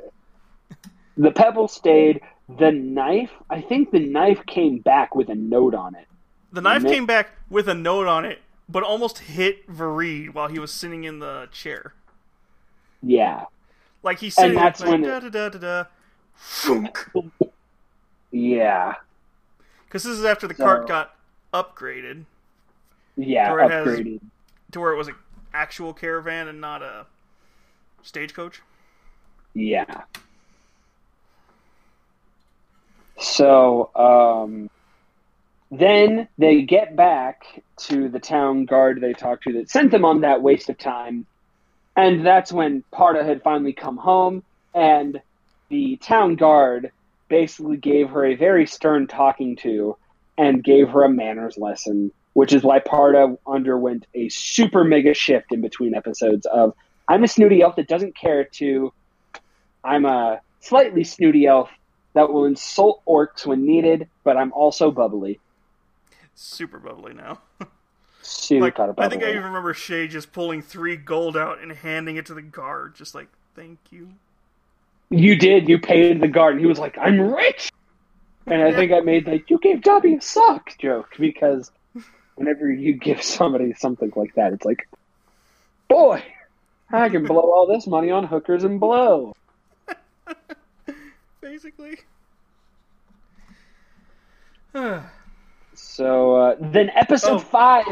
the 1.16 1.32
pebble 1.32 1.68
stayed. 1.70 2.22
The 2.58 2.72
knife, 2.72 3.32
I 3.50 3.62
think 3.62 3.92
the 3.92 4.00
knife 4.00 4.46
came 4.48 4.80
back 4.80 5.16
with 5.16 5.30
a 5.30 5.36
note 5.36 5.74
on 5.76 5.96
it. 5.96 6.08
The 6.52 6.60
knife 6.60 6.84
came 6.84 7.06
back 7.06 7.30
with 7.50 7.70
a 7.70 7.74
note 7.74 8.06
on 8.08 8.26
it, 8.26 8.42
but 8.68 8.84
almost 8.84 9.20
hit 9.20 9.66
Vareed 9.68 10.34
while 10.34 10.50
he 10.50 10.60
was 10.60 10.74
sitting 10.74 11.06
in 11.06 11.20
the 11.20 11.48
chair. 11.54 11.94
Yeah, 13.02 13.46
Like 14.04 14.20
he's 14.20 14.36
sitting 14.36 14.56
that's 14.56 14.80
there, 14.82 14.90
like, 14.92 15.02
when 15.02 15.10
da 15.10 15.20
da 15.22 15.50
da 15.50 15.58
da. 15.58 15.84
Yeah, 18.32 18.96
Because 19.86 20.04
this 20.04 20.18
is 20.18 20.26
after 20.26 20.48
the 20.48 20.56
So- 20.56 20.64
cart 20.64 20.88
got 20.88 21.16
upgraded 21.54 22.26
yeah. 23.16 23.52
Or 23.52 23.60
it 23.60 23.70
has- 23.72 23.88
Upgraded. 23.88 24.22
to 24.72 24.80
where 24.80 24.92
it 24.92 24.98
was 24.98 25.08
an 25.08 25.16
actual 25.54 25.94
caravan 25.94 26.48
and 26.48 26.60
not 26.60 26.82
a 26.82 27.06
stagecoach. 28.02 28.62
Yeah. 29.54 30.02
So, 33.20 33.92
um, 33.96 34.70
then 35.70 36.28
they 36.40 36.64
get 36.64 36.96
back 36.96 37.46
to 37.78 38.10
the 38.10 38.20
town 38.20 38.66
guard 38.66 39.00
they 39.00 39.14
talked 39.14 39.44
to 39.44 39.54
that 39.54 39.70
sent 39.70 39.92
them 39.92 40.06
on 40.06 40.22
that 40.22 40.42
waste 40.42 40.70
of 40.70 40.78
time. 40.80 41.26
And 41.96 42.26
that's 42.26 42.52
when 42.52 42.84
Parda 42.92 43.24
had 43.24 43.44
finally 43.44 43.74
come 43.74 43.98
home, 43.98 44.42
and 44.74 45.22
the 45.70 45.98
town 45.98 46.36
guard 46.36 46.92
basically 47.30 47.78
gave 47.78 48.10
her 48.10 48.26
a 48.26 48.36
very 48.36 48.68
stern 48.68 49.08
talking 49.08 49.56
to 49.58 49.98
and 50.38 50.64
gave 50.64 50.90
her 50.90 51.04
a 51.04 51.10
manners 51.10 51.58
lesson, 51.58 52.12
which 52.34 52.54
is 52.54 52.64
why 52.64 52.80
Parda 52.80 53.38
underwent 53.48 54.06
a 54.14 54.30
super 54.30 54.84
mega 54.84 55.14
shift 55.14 55.52
in 55.52 55.62
between 55.62 55.96
episodes 55.96 56.46
of 56.46 56.74
I'm 57.08 57.24
a 57.24 57.28
snooty 57.28 57.62
elf 57.62 57.76
that 57.76 57.88
doesn't 57.88 58.16
care 58.16 58.46
to 58.46 58.94
I'm 59.84 60.06
a 60.06 60.42
slightly 60.62 61.04
snooty 61.04 61.46
elf 61.46 61.70
that 62.14 62.32
will 62.32 62.46
insult 62.46 63.02
orcs 63.06 63.46
when 63.46 63.66
needed, 63.66 64.08
but 64.24 64.38
I'm 64.38 64.54
also 64.54 64.92
bubbly. 64.92 65.40
Super 66.36 66.80
bubbly 66.80 67.14
now. 67.14 67.40
Super 68.22 68.66
like 68.66 68.76
bubbly. 68.76 69.06
I 69.06 69.10
think 69.10 69.24
I 69.24 69.32
even 69.32 69.44
remember 69.44 69.74
Shay 69.74 70.08
just 70.08 70.32
pulling 70.32 70.62
three 70.62 70.96
gold 70.96 71.36
out 71.36 71.62
and 71.62 71.72
handing 71.72 72.16
it 72.16 72.26
to 72.28 72.34
the 72.34 72.42
guard, 72.42 72.96
just 72.96 73.14
like 73.14 73.28
thank 73.56 73.80
you. 73.92 74.14
You 75.18 75.36
did. 75.36 75.70
You 75.70 75.80
paid 75.80 76.22
the 76.22 76.28
guard, 76.28 76.54
and 76.54 76.62
he 76.62 76.66
was 76.68 76.80
like, 76.80 76.98
"I'm 76.98 77.20
rich." 77.20 77.72
And 78.46 78.62
I 78.62 78.74
think 78.74 78.92
I 78.92 79.00
made 79.00 79.28
like 79.28 79.50
you 79.50 79.58
gave 79.60 79.82
Dobby 79.82 80.16
a 80.16 80.22
sock 80.22 80.78
joke 80.80 81.10
because 81.18 81.72
whenever 82.36 82.70
you 82.72 82.94
give 82.94 83.22
somebody 83.24 83.74
something 83.74 84.12
like 84.16 84.36
that, 84.36 84.54
it's 84.54 84.66
like, 84.66 84.88
boy, 85.88 86.24
I 86.92 87.10
can 87.10 87.26
blow 87.26 87.42
all 87.42 87.68
this 87.68 87.88
money 87.88 88.12
on 88.12 88.26
hookers 88.26 88.64
and 88.64 88.80
blow. 88.80 89.34
Basically. 91.42 92.00
So 95.76 96.36
uh, 96.36 96.56
then, 96.60 96.90
episode 96.96 97.36
Oh. 97.36 97.40
five 97.40 97.86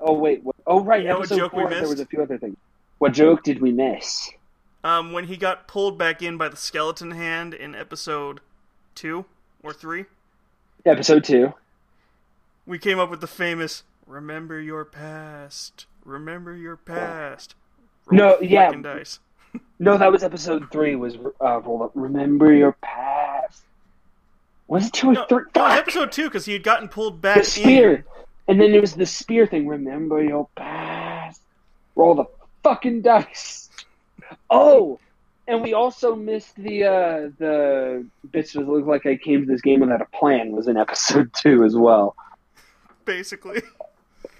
oh 0.00 0.12
wait, 0.12 0.42
what, 0.44 0.56
oh 0.66 0.80
right, 0.82 1.02
You 1.02 1.08
know 1.08 1.18
episode 1.18 1.50
four. 1.50 1.68
There 1.70 1.88
was 1.88 2.00
a 2.00 2.06
few 2.06 2.22
other 2.22 2.38
things. 2.38 2.56
What 2.98 3.12
joke 3.12 3.42
did 3.42 3.60
we 3.60 3.72
miss? 3.72 4.30
Um, 4.84 5.12
when 5.12 5.24
he 5.24 5.36
got 5.36 5.66
pulled 5.68 5.98
back 5.98 6.22
in 6.22 6.36
by 6.36 6.48
the 6.48 6.56
skeleton 6.56 7.10
hand 7.12 7.54
in 7.54 7.74
episode 7.74 8.40
two 8.94 9.24
or 9.62 9.72
three, 9.72 10.04
Episode 10.86 11.24
two. 11.24 11.52
we 12.66 12.78
came 12.78 12.98
up 12.98 13.10
with 13.10 13.20
the 13.20 13.26
famous 13.26 13.82
"Remember 14.06 14.60
your 14.60 14.84
past, 14.84 15.86
remember 16.04 16.54
your 16.56 16.76
past." 16.76 17.54
No, 18.10 18.38
yeah. 18.40 18.72
dice. 18.72 19.18
No, 19.80 19.96
that 19.96 20.10
was 20.10 20.22
episode 20.24 20.70
three. 20.72 20.96
Was 20.96 21.16
uh, 21.40 21.60
roll 21.60 21.84
up. 21.84 21.92
Remember 21.94 22.52
your 22.52 22.72
past. 22.82 23.62
Was 24.66 24.86
it 24.88 24.92
two 24.92 25.10
or 25.10 25.12
No, 25.14 25.24
three? 25.28 25.42
it 25.54 25.58
was 25.58 25.78
episode 25.78 26.10
two 26.12 26.24
because 26.24 26.44
he 26.46 26.52
had 26.52 26.62
gotten 26.64 26.88
pulled 26.88 27.20
back 27.22 27.38
the 27.38 27.44
spear, 27.44 27.94
in. 27.94 28.04
and 28.48 28.60
then 28.60 28.72
there 28.72 28.80
was 28.80 28.94
the 28.94 29.06
spear 29.06 29.46
thing. 29.46 29.66
Remember 29.68 30.20
your 30.22 30.48
past. 30.56 31.40
Roll 31.94 32.14
the 32.16 32.24
fucking 32.64 33.02
dice. 33.02 33.67
Oh, 34.50 34.98
and 35.46 35.62
we 35.62 35.74
also 35.74 36.14
missed 36.14 36.56
the 36.56 36.84
uh, 36.84 37.30
the 37.38 38.06
bitch 38.28 38.52
that 38.52 38.68
looked 38.68 38.86
like 38.86 39.06
I 39.06 39.16
came 39.16 39.46
to 39.46 39.46
this 39.52 39.60
game 39.60 39.80
without 39.80 40.02
a 40.02 40.06
plan 40.06 40.52
was 40.52 40.68
in 40.68 40.76
episode 40.76 41.30
two 41.42 41.64
as 41.64 41.74
well. 41.76 42.14
Basically, 43.04 43.62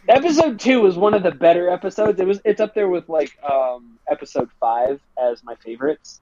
Episode 0.09 0.59
two 0.59 0.81
was 0.83 0.97
one 0.97 1.15
of 1.15 1.23
the 1.23 1.31
better 1.31 1.69
episodes. 1.69 2.19
It 2.21 2.27
was 2.27 2.41
it's 2.45 2.61
up 2.61 2.75
there 2.75 2.89
with 2.89 3.09
like 3.09 3.37
um, 3.43 3.99
episode 4.11 4.51
five 4.61 5.01
as 5.23 5.43
my 5.45 5.55
favorites. 5.57 6.21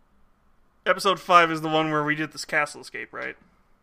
episode 0.84 1.20
five 1.20 1.50
is 1.50 1.60
the 1.60 1.68
one 1.68 1.90
where 1.90 2.04
we 2.04 2.14
did 2.14 2.32
this 2.32 2.44
castle 2.44 2.80
escape, 2.80 3.12
right? 3.12 3.36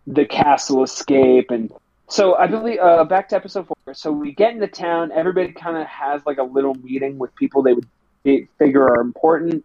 the 0.06 0.26
castle 0.26 0.84
escape 0.84 1.50
and 1.50 1.72
so 2.10 2.36
i 2.36 2.46
believe 2.46 2.78
uh, 2.80 3.06
back 3.06 3.30
to 3.30 3.38
episode 3.38 3.66
four 3.66 3.94
so 3.94 4.12
we 4.12 4.34
get 4.34 4.54
into 4.54 4.68
town 4.68 5.14
everybody 5.14 5.54
kind 5.54 5.78
of 5.78 5.88
has 5.88 6.22
like 6.26 6.38
a 6.40 6.44
little 6.44 6.74
meeting 6.76 7.18
with 7.18 7.34
people 7.36 7.62
they 7.64 7.72
would 7.72 7.88
figure 8.60 8.84
are 8.84 9.00
important 9.00 9.64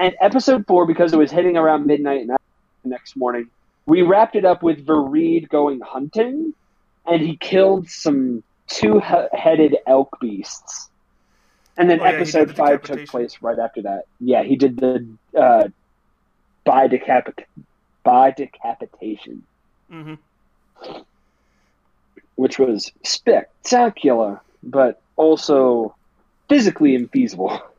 and 0.00 0.14
episode 0.20 0.66
four 0.66 0.86
because 0.86 1.12
it 1.12 1.16
was 1.16 1.30
hitting 1.30 1.56
around 1.56 1.86
midnight 1.86 2.22
and 2.22 2.30
the 2.30 2.38
next 2.84 3.16
morning 3.16 3.48
we 3.86 4.02
wrapped 4.02 4.34
it 4.34 4.44
up 4.44 4.62
with 4.62 4.84
Vareed 4.84 5.48
going 5.48 5.80
hunting 5.80 6.54
and 7.06 7.22
he 7.22 7.36
killed 7.36 7.88
some 7.88 8.42
two-headed 8.68 9.76
elk 9.86 10.16
beasts. 10.20 10.88
And 11.76 11.88
then 11.88 12.00
Oh, 12.00 12.04
yeah, 12.04 12.10
episode 12.10 12.48
the 12.48 12.54
five 12.54 12.82
took 12.82 13.06
place 13.08 13.38
right 13.40 13.58
after 13.58 13.82
that. 13.82 14.04
Yeah 14.18 14.42
he 14.42 14.56
did 14.56 14.76
the 14.78 15.06
uh, 15.38 15.68
by 16.64 16.88
decapit 16.88 17.46
by 18.02 18.32
decapitation. 18.32 19.44
Hmm 19.90 20.14
which 22.40 22.58
was 22.58 22.90
spectacular, 23.02 24.40
but 24.62 25.02
also 25.16 25.94
physically 26.48 26.96
infeasible. 26.96 27.60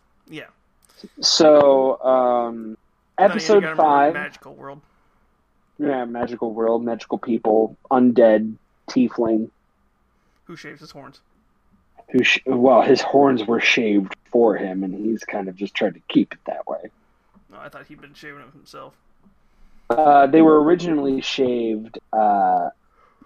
So, 1.20 2.02
um, 2.02 2.56
Then 2.56 2.62
again, 2.66 2.78
you 3.18 3.26
episode 3.26 3.62
gotta 3.62 3.76
five, 3.76 4.14
Magical 4.14 4.54
World. 4.56 4.82
yeah, 5.80 6.06
magical 6.06 6.54
world, 6.54 6.84
magical 6.84 7.18
people, 7.18 7.76
undead, 7.90 8.56
tiefling, 8.90 9.50
Who 10.46 10.56
shaves 10.56 10.82
his 10.82 10.92
horns? 10.92 11.22
who, 12.10 12.24
sh- 12.24 12.40
well, 12.46 12.82
his 12.82 13.02
horns 13.02 13.46
were 13.46 13.62
shaved 13.62 14.16
for 14.32 14.56
him, 14.58 14.84
and 14.84 14.94
he's 14.94 15.24
kind 15.24 15.48
of 15.48 15.56
just 15.56 15.74
tried 15.74 15.94
to 15.94 16.02
keep 16.10 16.34
it 16.34 16.40
that 16.46 16.68
way. 16.68 16.90
No, 17.50 17.58
I 17.60 17.70
thought 17.70 17.86
he'd 17.88 18.02
been 18.02 18.14
shaving 18.14 18.40
them 18.40 18.52
himself. 18.52 18.94
Uh, 19.90 20.28
they 20.28 20.42
were 20.42 20.62
originally 20.62 21.22
shaved 21.22 22.00
uh, 22.14 22.70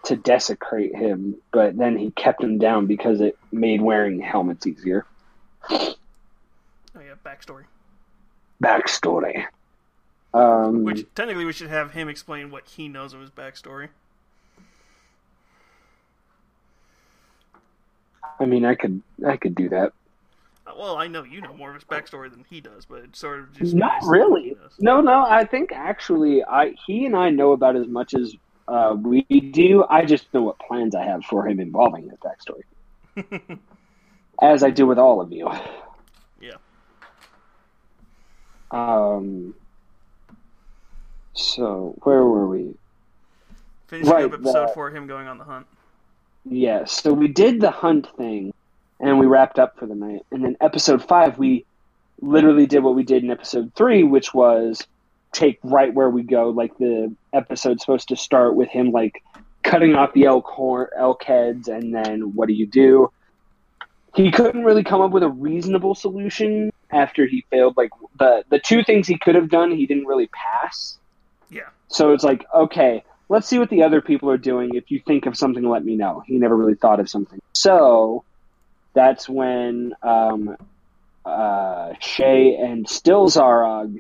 to 0.04 0.16
desecrate 0.16 0.96
him, 0.96 1.36
but 1.52 1.78
then 1.78 1.98
he 1.98 2.12
kept 2.12 2.42
them 2.42 2.58
down 2.60 2.86
because 2.86 3.22
it 3.22 3.38
made 3.52 3.82
wearing 3.82 4.20
helmets 4.20 4.66
easier. 4.68 5.06
Backstory. 7.26 7.64
Backstory. 8.64 9.46
Um, 10.34 10.84
Which 10.84 11.06
technically 11.16 11.46
we 11.46 11.54
should 11.54 11.70
have 11.70 11.92
him 11.92 12.10
explain 12.10 12.52
what 12.52 12.68
he 12.68 12.88
knows 12.88 13.14
of 13.14 13.22
his 13.22 13.30
backstory. 13.30 13.90
I 18.40 18.46
mean, 18.46 18.66
I 18.66 18.76
could 18.76 19.02
I 19.26 19.38
could 19.38 19.56
do 19.56 19.70
that. 19.70 19.94
Uh, 20.68 20.74
Well, 20.78 20.98
I 20.98 21.08
know 21.08 21.24
you 21.24 21.42
know 21.42 21.54
more 21.54 21.70
of 21.70 21.76
his 21.76 21.86
backstory 21.86 22.30
than 22.30 22.46
he 22.50 22.60
does, 22.60 22.86
but 22.86 23.04
it's 23.04 23.20
sort 23.20 23.40
of 23.40 23.54
just 23.54 23.74
Not 23.74 24.02
nice 24.02 24.10
really. 24.10 24.58
No, 24.80 25.00
no. 25.00 25.26
I 25.26 25.46
think 25.46 25.72
actually, 25.72 26.44
I 26.44 26.76
he 26.86 27.06
and 27.06 27.16
I 27.16 27.30
know 27.30 27.54
about 27.54 27.78
as 27.78 27.88
much 27.88 28.14
as 28.14 28.36
uh, 28.68 28.96
we 29.00 29.22
do. 29.22 29.86
I 29.90 30.04
just 30.04 30.34
know 30.34 30.44
what 30.44 30.60
plans 30.60 30.96
I 30.96 31.06
have 31.06 31.24
for 31.26 31.48
him 31.48 31.62
involving 31.62 32.10
his 32.10 32.20
backstory, 32.20 33.60
as 34.42 34.64
I 34.64 34.70
do 34.70 34.86
with 34.86 35.00
all 35.00 35.22
of 35.22 35.32
you. 35.32 35.50
Yeah. 38.72 38.98
Um. 39.16 39.56
So 41.34 41.96
where 42.04 42.24
were 42.24 42.48
we? 42.48 42.76
Finishing 43.88 44.12
Right, 44.12 44.26
up 44.26 44.34
episode 44.34 44.70
the- 44.70 44.74
four, 44.74 44.90
him 44.90 45.08
going 45.08 45.28
on 45.28 45.38
the 45.38 45.44
hunt. 45.44 45.68
Yes. 46.46 46.92
So 46.92 47.14
we 47.14 47.28
did 47.28 47.60
the 47.62 47.72
hunt 47.72 48.08
thing, 48.18 48.54
and 49.00 49.20
we 49.20 49.26
wrapped 49.26 49.60
up 49.60 49.78
for 49.78 49.86
the 49.86 49.96
night. 49.96 50.26
And 50.32 50.44
then 50.44 50.56
episode 50.62 51.04
five, 51.04 51.38
we 51.38 51.66
literally 52.22 52.66
did 52.66 52.84
what 52.84 52.96
we 52.96 53.04
did 53.04 53.24
in 53.24 53.32
episode 53.32 53.72
three, 53.76 54.04
which 54.04 54.34
was 54.34 54.86
take 55.32 55.60
right 55.64 55.94
where 55.94 56.10
we 56.10 56.24
go. 56.24 56.50
Like 56.50 56.78
the 56.78 57.14
episode's 57.34 57.82
supposed 57.82 58.08
to 58.10 58.16
start 58.16 58.56
with 58.56 58.70
him 58.70 58.92
like 58.92 59.22
cutting 59.64 59.96
off 59.96 60.14
the 60.14 60.26
elk 60.26 60.46
horn, 60.46 60.88
elk 60.98 61.24
heads, 61.24 61.68
and 61.68 61.94
then 61.94 62.36
what 62.36 62.48
do 62.48 62.54
you 62.54 62.68
do? 62.68 63.12
He 64.16 64.32
couldn't 64.32 64.64
really 64.64 64.84
come 64.84 65.02
up 65.02 65.12
with 65.12 65.24
a 65.24 65.30
reasonable 65.30 65.94
solution 65.94 66.72
after 66.96 67.28
he 67.28 67.46
failed. 67.52 67.76
Like 67.78 67.92
the 68.18 68.44
the 68.50 68.60
two 68.60 68.84
things 68.84 69.08
he 69.08 69.18
could 69.18 69.36
have 69.36 69.50
done, 69.50 69.72
he 69.72 69.86
didn't 69.86 70.06
really 70.08 70.28
pass. 70.28 70.98
Yeah. 71.50 71.70
So 71.90 72.14
it's 72.14 72.24
like, 72.24 72.46
okay, 72.54 73.04
let's 73.30 73.48
see 73.48 73.60
what 73.60 73.70
the 73.70 73.84
other 73.84 74.02
people 74.02 74.30
are 74.30 74.38
doing. 74.38 74.76
If 74.76 74.92
you 74.92 75.02
think 75.06 75.26
of 75.26 75.38
something, 75.38 75.68
let 75.68 75.86
me 75.86 75.96
know. 75.96 76.24
He 76.26 76.38
never 76.38 76.56
really 76.56 76.76
thought 76.76 77.00
of 77.00 77.10
something. 77.10 77.40
So 77.54 78.26
that's 78.94 79.30
when 79.30 79.94
um, 80.02 80.56
uh, 81.26 81.94
Shay 82.00 82.56
and 82.56 82.88
still 82.90 83.28
Zarog 83.28 84.00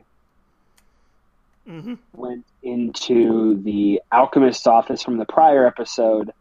hmm 1.68 1.96
went 2.14 2.46
into 2.64 3.62
the 3.64 4.02
alchemist's 4.12 4.68
office 4.68 5.04
from 5.04 5.18
the 5.18 5.26
prior 5.26 5.66
episode 5.68 6.32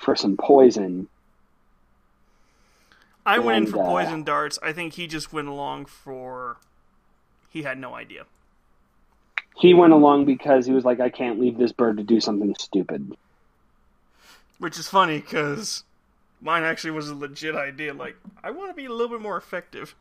for 0.00 0.14
some 0.14 0.36
poison. 0.36 1.08
I 3.26 3.40
went 3.40 3.66
in 3.66 3.72
for 3.72 3.82
uh, 3.82 3.86
poison 3.86 4.22
darts. 4.22 4.58
I 4.62 4.72
think 4.72 4.94
he 4.94 5.06
just 5.06 5.32
went 5.32 5.48
along 5.48 5.86
for. 5.86 6.56
He 7.50 7.62
had 7.62 7.78
no 7.78 7.94
idea. 7.94 8.24
He 9.56 9.74
went 9.74 9.92
along 9.92 10.26
because 10.26 10.66
he 10.66 10.72
was 10.72 10.84
like, 10.84 11.00
I 11.00 11.08
can't 11.08 11.40
leave 11.40 11.58
this 11.58 11.72
bird 11.72 11.96
to 11.96 12.02
do 12.02 12.20
something 12.20 12.54
stupid. 12.58 13.16
Which 14.58 14.78
is 14.78 14.88
funny 14.88 15.18
because 15.18 15.82
mine 16.40 16.62
actually 16.62 16.90
was 16.92 17.08
a 17.08 17.14
legit 17.14 17.54
idea. 17.54 17.94
Like, 17.94 18.16
I 18.44 18.50
want 18.50 18.70
to 18.70 18.74
be 18.74 18.84
a 18.84 18.90
little 18.90 19.08
bit 19.08 19.20
more 19.22 19.36
effective. 19.36 19.94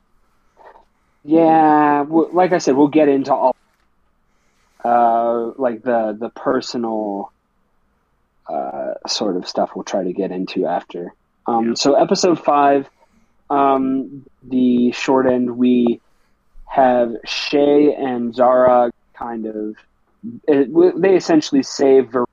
Yeah, 1.24 2.06
like 2.10 2.52
I 2.52 2.60
said, 2.60 2.76
we'll 2.76 2.90
get 2.90 3.08
into 3.10 3.34
all, 3.34 3.56
uh, 4.84 5.52
like 5.58 5.82
the 5.82 6.16
the 6.20 6.30
personal, 6.30 7.32
uh, 8.48 8.94
sort 9.08 9.36
of 9.36 9.48
stuff. 9.48 9.72
We'll 9.76 9.86
try 9.86 10.04
to 10.04 10.14
get 10.14 10.32
into 10.32 10.68
after. 10.68 11.14
Um, 11.48 11.70
Yeah. 11.70 11.74
So 11.76 11.96
episode 11.96 12.40
five, 12.40 12.88
um, 13.50 14.26
the 14.44 14.92
short 14.92 15.28
end, 15.28 15.58
we 15.58 16.02
have 16.66 17.16
Shay 17.26 17.94
and 17.94 18.34
Zara 18.34 18.92
kind 19.14 19.46
of. 19.46 19.76
It, 20.48 21.00
they 21.02 21.16
essentially 21.16 21.64
save 21.64 22.10
Ver- 22.10 22.26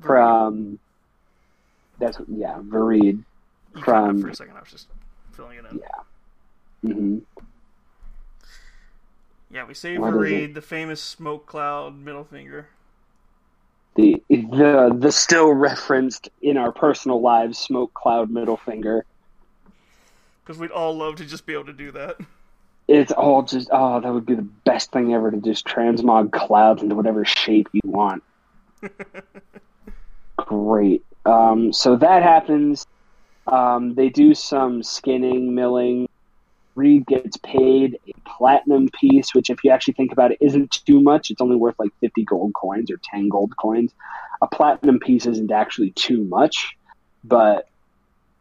from. 0.00 0.78
That's 1.98 2.18
yeah, 2.28 2.58
Vareed. 2.60 3.22
You 3.74 3.82
cut 3.82 3.94
out 3.94 4.06
from- 4.06 4.22
for 4.22 4.28
a 4.28 4.34
second. 4.34 4.56
I 4.56 4.60
was 4.60 4.70
just 4.70 4.88
filling 5.32 5.58
it 5.58 5.64
in. 5.70 5.78
Yeah. 5.78 6.92
hmm 6.94 7.18
Yeah, 9.50 9.64
we 9.66 9.74
What 9.98 10.14
is 10.14 10.20
Reed, 10.20 10.54
the 10.54 10.62
famous 10.62 11.02
smoke 11.02 11.46
cloud 11.46 11.98
middle 11.98 12.24
finger. 12.24 12.68
the 13.96 14.22
the 14.28 14.94
the 14.96 15.10
still 15.10 15.52
referenced 15.52 16.28
in 16.42 16.56
our 16.56 16.72
personal 16.72 17.20
lives 17.20 17.58
smoke 17.58 17.92
cloud 17.94 18.30
middle 18.30 18.56
finger. 18.56 19.04
Because 20.50 20.58
we'd 20.58 20.72
all 20.72 20.96
love 20.96 21.14
to 21.14 21.24
just 21.24 21.46
be 21.46 21.52
able 21.52 21.66
to 21.66 21.72
do 21.72 21.92
that. 21.92 22.16
It's 22.88 23.12
all 23.12 23.42
just 23.42 23.68
oh, 23.70 24.00
that 24.00 24.12
would 24.12 24.26
be 24.26 24.34
the 24.34 24.48
best 24.64 24.90
thing 24.90 25.14
ever 25.14 25.30
to 25.30 25.36
just 25.36 25.64
transmog 25.64 26.32
clouds 26.32 26.82
into 26.82 26.96
whatever 26.96 27.24
shape 27.24 27.68
you 27.72 27.82
want. 27.84 28.24
Great. 30.36 31.04
Um, 31.24 31.72
so 31.72 31.94
that 31.94 32.24
happens. 32.24 32.84
Um, 33.46 33.94
they 33.94 34.08
do 34.08 34.34
some 34.34 34.82
skinning, 34.82 35.54
milling. 35.54 36.08
Reed 36.74 37.06
gets 37.06 37.36
paid 37.36 38.00
a 38.08 38.28
platinum 38.28 38.88
piece, 38.88 39.32
which, 39.36 39.50
if 39.50 39.62
you 39.62 39.70
actually 39.70 39.94
think 39.94 40.10
about 40.10 40.32
it, 40.32 40.38
isn't 40.40 40.72
too 40.84 41.00
much. 41.00 41.30
It's 41.30 41.40
only 41.40 41.54
worth 41.54 41.78
like 41.78 41.92
50 42.00 42.24
gold 42.24 42.54
coins 42.54 42.90
or 42.90 42.96
10 43.04 43.28
gold 43.28 43.56
coins. 43.56 43.94
A 44.42 44.48
platinum 44.48 44.98
piece 44.98 45.26
isn't 45.26 45.52
actually 45.52 45.92
too 45.92 46.24
much, 46.24 46.76
but 47.22 47.68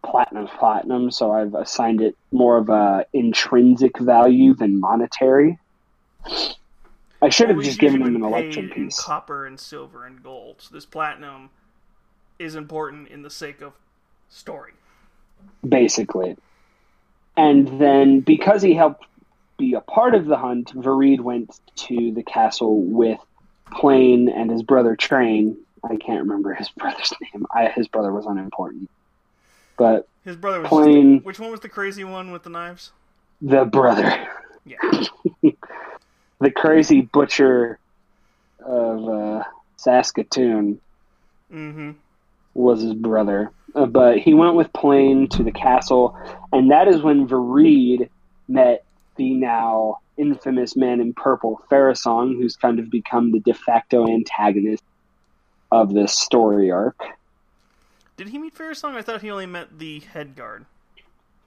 platinum's 0.03 0.49
platinum, 0.57 1.11
so 1.11 1.31
I've 1.31 1.53
assigned 1.53 2.01
it 2.01 2.15
more 2.31 2.57
of 2.57 2.69
a 2.69 3.05
intrinsic 3.13 3.99
value 3.99 4.53
than 4.53 4.79
monetary. 4.79 5.59
I 7.21 7.29
should 7.29 7.49
have 7.49 7.61
just 7.61 7.79
given 7.79 8.01
him 8.01 8.15
an 8.15 8.23
electrum 8.23 8.69
piece. 8.69 8.99
copper 8.99 9.45
and 9.45 9.59
silver 9.59 10.05
and 10.05 10.23
gold. 10.23 10.57
So 10.59 10.73
this 10.73 10.85
platinum 10.85 11.49
is 12.37 12.55
important 12.55 13.09
in 13.09 13.23
the 13.23 13.29
sake 13.29 13.61
of 13.61 13.73
story. 14.29 14.73
basically. 15.67 16.37
And 17.35 17.79
then 17.79 18.19
because 18.21 18.61
he 18.61 18.73
helped 18.73 19.05
be 19.57 19.73
a 19.73 19.81
part 19.81 20.15
of 20.15 20.25
the 20.25 20.37
hunt, 20.37 20.73
Vareed 20.73 21.19
went 21.19 21.59
to 21.75 22.11
the 22.13 22.23
castle 22.23 22.81
with 22.81 23.19
Plain 23.71 24.29
and 24.29 24.49
his 24.49 24.63
brother 24.63 24.95
Train. 24.95 25.57
I 25.83 25.95
can't 25.97 26.21
remember 26.21 26.53
his 26.53 26.69
brother's 26.77 27.13
name. 27.21 27.45
I, 27.53 27.67
his 27.67 27.87
brother 27.87 28.11
was 28.11 28.25
unimportant. 28.25 28.89
But 29.79 30.07
His 30.25 30.35
brother 30.35 30.59
was 30.59 30.69
Plain, 30.69 31.15
just, 31.15 31.25
which 31.25 31.39
one 31.39 31.49
was 31.49 31.61
the 31.61 31.69
crazy 31.69 32.03
one 32.03 32.31
with 32.31 32.43
the 32.43 32.49
knives? 32.51 32.91
the 33.41 33.63
brother, 33.65 34.27
Yeah. 34.65 34.77
the 36.41 36.51
crazy 36.51 37.01
butcher 37.01 37.79
of 38.63 39.09
uh, 39.09 39.43
Saskatoon, 39.77 40.79
Mm-hmm. 41.51 41.91
was 42.53 42.81
his 42.81 42.93
brother. 42.93 43.51
Uh, 43.73 43.85
but 43.87 44.17
he 44.19 44.33
went 44.35 44.53
with 44.55 44.71
Plain 44.73 45.29
to 45.29 45.43
the 45.43 45.51
castle, 45.51 46.15
and 46.51 46.69
that 46.71 46.87
is 46.87 47.01
when 47.01 47.27
Vareed 47.27 48.09
met 48.47 48.83
the 49.15 49.33
now 49.33 49.97
infamous 50.17 50.75
man 50.75 50.99
in 50.99 51.13
purple, 51.13 51.61
Pharisong, 51.71 52.35
who's 52.35 52.55
kind 52.55 52.79
of 52.79 52.89
become 52.91 53.31
the 53.31 53.39
de 53.39 53.53
facto 53.53 54.07
antagonist 54.07 54.83
of 55.71 55.93
this 55.93 56.13
story 56.19 56.69
arc. 56.69 56.99
Did 58.19 58.27
he 58.27 58.37
meet 58.37 58.53
Farazong? 58.53 58.95
I 58.95 59.01
thought 59.01 59.21
he 59.21 59.31
only 59.31 59.45
met 59.45 59.79
the 59.79 60.01
head 60.01 60.35
guard. 60.35 60.65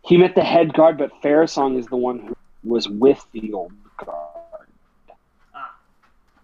He 0.07 0.17
met 0.17 0.35
the 0.35 0.43
head 0.43 0.73
guard, 0.73 0.97
but 0.97 1.13
Pharisong 1.21 1.77
is 1.79 1.87
the 1.87 1.99
one 1.99 2.21
who 2.21 2.35
was 2.65 2.89
with 2.89 3.27
the 3.33 3.53
old 3.53 3.75
guard. 3.99 4.69
Ah. 5.55 5.75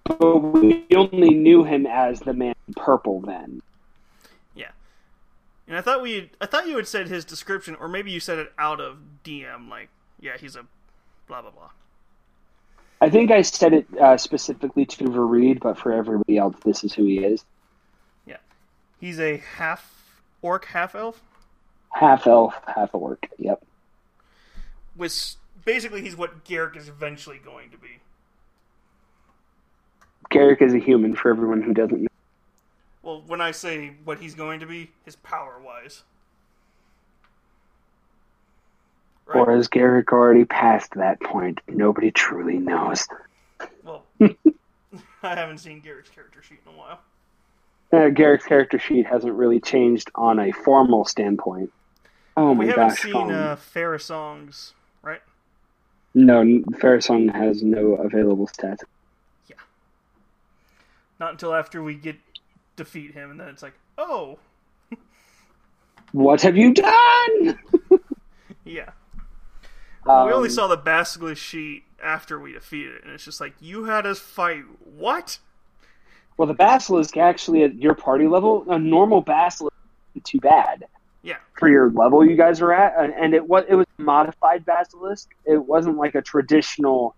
But 0.05 0.37
we 0.37 0.85
only 0.95 1.31
knew 1.31 1.65
him 1.65 1.87
as 1.87 2.21
the 2.21 2.35
man 2.35 2.55
in 2.67 2.75
purple 2.75 3.23
then. 3.23 3.63
Yeah. 4.55 4.73
And 5.67 5.79
I 5.79 5.81
thought 5.81 6.03
we, 6.03 6.31
I 6.43 6.45
thought 6.45 6.69
you 6.69 6.77
had 6.77 6.87
said 6.87 7.09
his 7.09 7.25
description, 7.25 7.75
or 7.77 7.89
maybe 7.89 8.11
you 8.11 8.21
said 8.21 8.39
it 8.39 8.53
out 8.59 8.83
of 8.83 8.99
DM. 9.25 9.71
Like, 9.71 9.89
yeah, 10.21 10.37
he's 10.37 10.57
a 10.57 10.67
blah 11.27 11.41
blah 11.41 11.53
blah. 11.53 11.71
I 13.01 13.09
think 13.09 13.31
I 13.31 13.41
said 13.41 13.73
it 13.73 13.87
uh, 13.99 14.19
specifically 14.19 14.85
to 14.85 15.05
Vareed, 15.05 15.61
but 15.61 15.79
for 15.79 15.91
everybody 15.91 16.37
else, 16.37 16.57
this 16.67 16.85
is 16.85 16.93
who 16.93 17.07
he 17.07 17.25
is. 17.25 17.47
Yeah. 18.27 18.37
He's 19.01 19.19
a 19.19 19.39
half 19.39 19.98
orc, 20.43 20.67
half 20.67 20.95
elf. 20.95 21.23
Half 21.91 22.27
elf, 22.27 22.55
half 22.67 22.95
orc. 22.95 23.29
Yep. 23.39 23.65
With 24.97 25.37
basically, 25.65 26.03
he's 26.03 26.17
what 26.17 26.45
Garrick 26.45 26.77
is 26.77 26.89
eventually 26.89 27.39
going 27.39 27.71
to 27.71 27.79
be. 27.79 28.01
Garrick 30.31 30.61
is 30.61 30.75
a 30.75 30.79
human 30.79 31.15
for 31.15 31.31
everyone 31.31 31.63
who 31.63 31.73
doesn't 31.73 32.03
know. 32.03 32.09
Well, 33.03 33.23
when 33.27 33.41
I 33.41 33.53
say 33.53 33.95
what 34.05 34.19
he's 34.19 34.35
going 34.35 34.61
to 34.61 34.67
be, 34.67 34.91
his 35.05 35.17
power 35.17 35.59
wise. 35.65 36.03
Right. 39.27 39.37
Or 39.37 39.57
is 39.57 39.69
Garrick 39.69 40.13
already 40.13 40.45
past 40.45 40.95
that 40.95 41.21
point? 41.21 41.61
Nobody 41.69 42.11
truly 42.11 42.59
knows. 42.59 43.07
Well, 43.83 44.05
I 44.21 45.35
haven't 45.35 45.59
seen 45.59 45.81
Garrick's 45.81 46.11
character 46.11 46.43
sheet 46.43 46.61
in 46.67 46.75
a 46.75 46.77
while. 46.77 47.01
Uh, 47.93 48.09
Garrick's 48.11 48.45
character 48.45 48.79
sheet 48.79 49.07
hasn't 49.07 49.33
really 49.33 49.61
changed 49.61 50.11
on 50.15 50.39
a 50.39 50.53
formal 50.53 51.05
standpoint. 51.05 51.73
Oh 52.37 52.55
my 52.55 52.67
gosh! 52.67 52.67
we 52.67 52.69
haven't 52.69 52.89
gosh. 52.89 52.99
seen 53.03 53.13
Colin. 53.13 53.35
uh, 53.35 53.57
Farrah 53.57 54.01
songs, 54.01 54.75
right? 55.03 55.21
No, 56.15 56.43
Farrison 56.81 57.33
has 57.35 57.63
no 57.63 57.95
available 57.95 58.47
stats. 58.47 58.81
Yeah. 59.49 59.57
Not 61.19 61.33
until 61.33 61.55
after 61.55 61.83
we 61.83 61.95
get 61.95 62.17
defeat 62.77 63.13
him, 63.15 63.31
and 63.31 63.41
then 63.41 63.49
it's 63.49 63.63
like, 63.63 63.75
oh, 63.97 64.39
What 66.13 66.41
have 66.43 66.57
you 66.57 66.73
done? 66.73 67.59
yeah. 68.65 68.91
we 70.07 70.13
only 70.13 70.49
Um, 70.49 70.55
saw 70.55 70.67
the 70.69 70.77
basilisk 70.77 71.43
sheet 71.43 71.85
after 72.03 72.39
we 72.39 72.53
defeated 72.53 72.95
it, 72.97 73.05
and 73.05 73.13
it's 73.13 73.25
just 73.25 73.41
like, 73.41 73.55
you 73.61 73.85
had 73.85 74.07
us 74.07 74.19
fight 74.19 74.65
what? 74.85 75.39
Well, 76.39 76.47
the 76.47 76.55
basilisk 76.55 77.17
actually 77.17 77.65
at 77.65 77.75
your 77.75 77.95
party 77.95 78.27
level, 78.29 78.65
a 78.71 78.79
normal 78.79 79.21
basilisk 79.21 79.75
isn't 80.15 80.25
too 80.25 80.39
bad 80.41 80.87
Yeah. 81.23 81.37
for 81.59 81.69
your 81.69 81.91
level 81.91 82.25
you 82.25 82.37
guys 82.37 82.63
are 82.63 82.73
at, 82.73 83.11
and, 83.19 83.35
it 83.35 83.47
was 83.47 83.65
it 83.69 83.75
was 83.75 83.87
a 83.99 84.03
modified 84.03 84.65
basilisk. 84.65 85.29
It 85.45 85.59
wasn't 85.67 85.97
like 85.97 86.15
a 86.15 86.23
traditional 86.23 87.15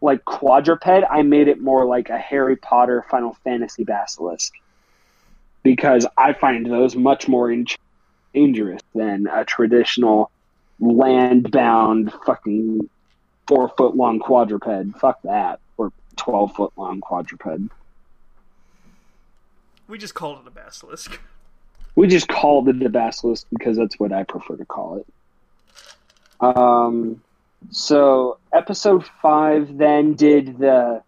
like 0.00 0.24
quadruped. 0.24 0.86
I 0.88 1.22
made 1.22 1.48
it 1.48 1.60
more 1.60 1.84
like 1.84 2.08
a 2.08 2.18
Harry 2.18 2.56
Potter 2.56 3.04
Final 3.10 3.34
Fantasy 3.44 3.84
basilisk 3.84 4.52
because 5.62 6.06
I 6.16 6.32
find 6.32 6.66
those 6.66 6.96
much 6.96 7.28
more 7.28 7.50
in- 7.50 7.66
dangerous 8.34 8.82
than 8.94 9.26
a 9.26 9.44
traditional 9.44 10.30
land 10.80 11.50
bound 11.50 12.12
fucking 12.24 12.88
four 13.46 13.68
foot 13.76 13.96
long 13.96 14.18
quadruped. 14.18 14.98
Fuck 14.98 15.20
that, 15.22 15.60
or 15.76 15.92
twelve 16.16 16.54
foot 16.54 16.72
long 16.76 17.00
quadruped. 17.00 17.70
We 19.88 19.98
just 19.98 20.14
called 20.14 20.40
it 20.40 20.48
a 20.48 20.50
basilisk. 20.50 21.20
We 21.94 22.08
just 22.08 22.28
called 22.28 22.68
it 22.68 22.78
the 22.78 22.88
basilisk 22.88 23.46
because 23.50 23.76
that's 23.76 23.98
what 23.98 24.12
I 24.12 24.24
prefer 24.24 24.56
to 24.56 24.64
call 24.64 24.98
it. 24.98 25.06
Um, 26.40 27.22
so 27.70 28.38
episode 28.52 29.06
five 29.22 29.76
then 29.76 30.14
did 30.14 30.58
the. 30.58 31.02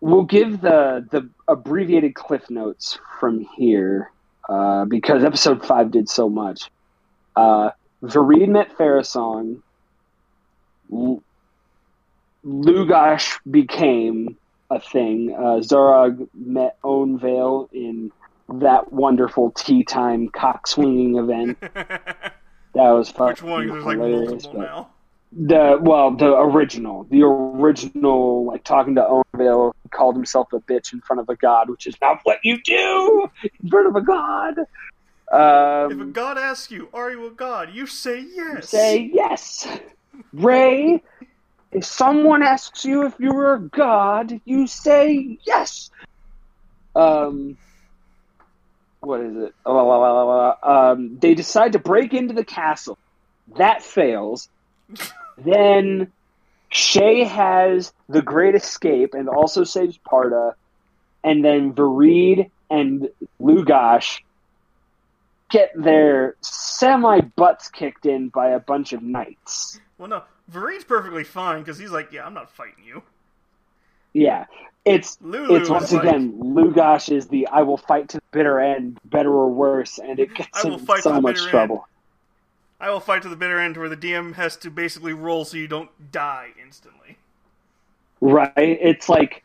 We'll 0.00 0.24
give 0.24 0.60
the 0.60 1.06
the 1.10 1.28
abbreviated 1.48 2.14
cliff 2.14 2.48
notes 2.50 2.98
from 3.18 3.46
here 3.56 4.10
uh, 4.48 4.84
because 4.84 5.24
episode 5.24 5.64
five 5.64 5.90
did 5.90 6.08
so 6.08 6.28
much. 6.28 6.70
Uh, 7.36 7.70
Vareed 8.02 8.48
met 8.48 8.76
Farasong. 8.76 9.60
L- 10.92 11.22
Lugash 12.44 13.38
became 13.50 14.36
a 14.70 14.80
thing. 14.80 15.34
Uh, 15.36 15.60
Zarog 15.60 16.28
met 16.34 16.78
Ownvale 16.82 17.68
in 17.72 18.12
that 18.60 18.92
wonderful 18.92 19.50
tea 19.52 19.84
time 19.84 20.28
cock 20.28 20.66
swinging 20.66 21.16
event. 21.16 21.58
That 22.74 22.90
was 22.90 23.08
fucking 23.08 23.30
Which 23.30 23.42
one? 23.42 23.68
There's 23.68 23.84
like 23.84 23.98
multiple 23.98 24.60
now. 24.60 24.90
The 25.32 25.78
well, 25.80 26.12
the 26.12 26.36
original, 26.36 27.04
the 27.04 27.22
original, 27.22 28.46
like 28.46 28.62
talking 28.62 28.96
to 28.96 29.02
Ownvale, 29.02 29.74
called 29.90 30.14
himself 30.16 30.52
a 30.52 30.60
bitch 30.60 30.92
in 30.92 31.00
front 31.00 31.20
of 31.20 31.28
a 31.28 31.36
god, 31.36 31.70
which 31.70 31.86
is 31.86 31.94
not 32.00 32.20
what 32.24 32.38
you 32.44 32.60
do 32.62 33.28
in 33.62 33.68
front 33.68 33.88
of 33.88 33.96
a 33.96 34.00
god. 34.00 34.58
Um, 35.32 35.92
If 35.92 36.00
a 36.00 36.10
god 36.10 36.38
asks 36.38 36.70
you, 36.70 36.88
"Are 36.92 37.10
you 37.10 37.26
a 37.26 37.30
god?" 37.30 37.70
you 37.72 37.86
say 37.86 38.24
yes. 38.34 38.68
say 38.68 39.10
yes, 39.12 39.66
Ray. 40.32 41.02
If 41.74 41.84
someone 41.84 42.44
asks 42.44 42.84
you 42.84 43.04
if 43.06 43.18
you're 43.18 43.54
a 43.54 43.60
god, 43.60 44.40
you 44.44 44.68
say 44.68 45.38
yes. 45.44 45.90
Um, 46.94 47.58
what 49.00 49.20
is 49.20 49.36
it? 49.36 49.54
Oh. 49.66 50.54
Um, 50.62 51.18
they 51.18 51.34
decide 51.34 51.72
to 51.72 51.80
break 51.80 52.14
into 52.14 52.32
the 52.32 52.44
castle. 52.44 52.96
That 53.56 53.82
fails. 53.82 54.48
then 55.38 56.12
Shay 56.70 57.24
has 57.24 57.92
the 58.08 58.22
Great 58.22 58.54
Escape 58.54 59.14
and 59.14 59.28
also 59.28 59.64
saves 59.64 59.98
Parda. 59.98 60.54
And 61.24 61.44
then 61.44 61.72
Vareed 61.72 62.50
and 62.70 63.08
Lugash 63.40 64.20
get 65.50 65.70
their 65.74 66.36
semi 66.40 67.20
butts 67.20 67.68
kicked 67.68 68.06
in 68.06 68.28
by 68.28 68.50
a 68.50 68.60
bunch 68.60 68.92
of 68.92 69.02
knights. 69.02 69.80
Well, 69.98 70.08
no, 70.08 70.22
Vareed's 70.50 70.84
perfectly 70.84 71.24
fine 71.24 71.60
because 71.60 71.78
he's 71.78 71.90
like, 71.90 72.12
"Yeah, 72.12 72.26
I'm 72.26 72.34
not 72.34 72.50
fighting 72.50 72.84
you." 72.84 73.02
Yeah, 74.12 74.46
it's 74.84 75.18
Lulu 75.20 75.56
it's 75.56 75.68
once 75.68 75.92
like, 75.92 76.04
again 76.04 76.32
Lugash 76.38 77.14
is 77.14 77.26
the 77.26 77.48
I 77.48 77.62
will 77.62 77.76
fight 77.76 78.08
to 78.10 78.18
the 78.18 78.22
bitter 78.32 78.60
end, 78.60 79.00
better 79.04 79.32
or 79.32 79.48
worse, 79.50 79.98
and 79.98 80.18
it 80.20 80.34
gets 80.34 80.62
him 80.62 80.78
so 81.00 81.20
much 81.20 81.42
trouble. 81.46 81.88
I 82.78 82.90
will 82.90 83.00
fight 83.00 83.22
to 83.22 83.28
the 83.28 83.36
bitter 83.36 83.58
end, 83.58 83.76
where 83.76 83.88
the 83.88 83.96
DM 83.96 84.34
has 84.34 84.56
to 84.58 84.70
basically 84.70 85.14
roll 85.14 85.44
so 85.44 85.56
you 85.56 85.68
don't 85.68 85.90
die 86.12 86.50
instantly. 86.62 87.16
Right? 88.20 88.52
It's 88.56 89.08
like 89.08 89.42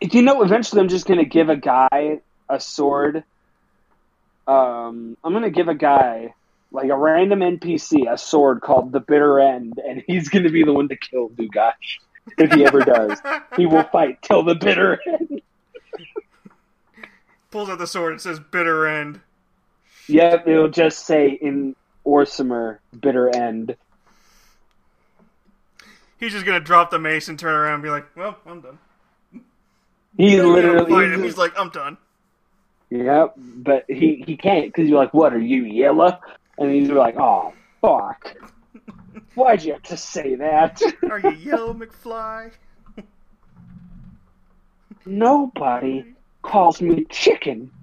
you 0.00 0.22
know, 0.22 0.42
eventually 0.42 0.80
I'm 0.80 0.88
just 0.88 1.06
gonna 1.06 1.24
give 1.24 1.48
a 1.48 1.56
guy 1.56 2.20
a 2.48 2.60
sword. 2.60 3.24
Um, 4.46 5.16
I'm 5.24 5.32
gonna 5.32 5.50
give 5.50 5.68
a 5.68 5.74
guy 5.74 6.34
like 6.74 6.90
a 6.90 6.96
random 6.96 7.40
NPC 7.40 8.12
a 8.12 8.18
sword 8.18 8.60
called 8.60 8.92
the 8.92 9.00
Bitter 9.00 9.40
End, 9.40 9.80
and 9.86 10.02
he's 10.06 10.28
gonna 10.28 10.50
be 10.50 10.64
the 10.64 10.72
one 10.72 10.88
to 10.88 10.96
kill 10.96 11.30
Lugash 11.30 12.00
if 12.36 12.52
he 12.52 12.64
ever 12.64 12.80
does. 12.80 13.18
He 13.56 13.66
will 13.66 13.82
fight 13.92 14.20
till 14.22 14.42
the 14.42 14.54
bitter 14.54 14.98
end. 15.06 15.40
Pulls 17.50 17.70
out 17.70 17.78
the 17.78 17.86
sword. 17.86 18.14
It 18.14 18.20
says 18.20 18.40
"bitter 18.40 18.86
end." 18.86 19.20
Yep, 20.08 20.48
it'll 20.48 20.68
just 20.68 21.06
say 21.06 21.30
in 21.30 21.76
Orsimer, 22.04 22.78
Bitter 23.00 23.34
End. 23.34 23.76
He's 26.18 26.32
just 26.32 26.44
gonna 26.44 26.60
drop 26.60 26.90
the 26.90 26.98
mace 26.98 27.28
and 27.28 27.38
turn 27.38 27.54
around 27.54 27.74
and 27.74 27.82
be 27.82 27.90
like, 27.90 28.04
"Well, 28.16 28.36
I'm 28.44 28.60
done." 28.60 28.78
He 30.16 30.40
literally, 30.40 30.90
fight 30.90 31.12
him. 31.12 31.22
He's 31.22 31.38
like, 31.38 31.52
"I'm 31.58 31.70
done." 31.70 31.96
yep, 32.90 33.34
but 33.36 33.84
he 33.88 34.22
he 34.26 34.36
can't 34.36 34.66
because 34.66 34.88
you're 34.88 34.98
like, 34.98 35.14
what 35.14 35.32
are 35.32 35.38
you 35.38 35.64
yellow? 35.64 36.18
And 36.58 36.70
he's 36.70 36.90
like, 36.90 37.16
oh 37.16 37.52
fuck, 37.80 38.34
why'd 39.34 39.62
you 39.62 39.72
have 39.72 39.82
to 39.84 39.96
say 39.96 40.36
that? 40.36 40.80
Are 41.10 41.20
you 41.20 41.30
yellow, 41.30 41.74
McFly? 41.74 42.52
Nobody 45.06 46.14
calls 46.42 46.80
me 46.80 47.04
chicken. 47.10 47.70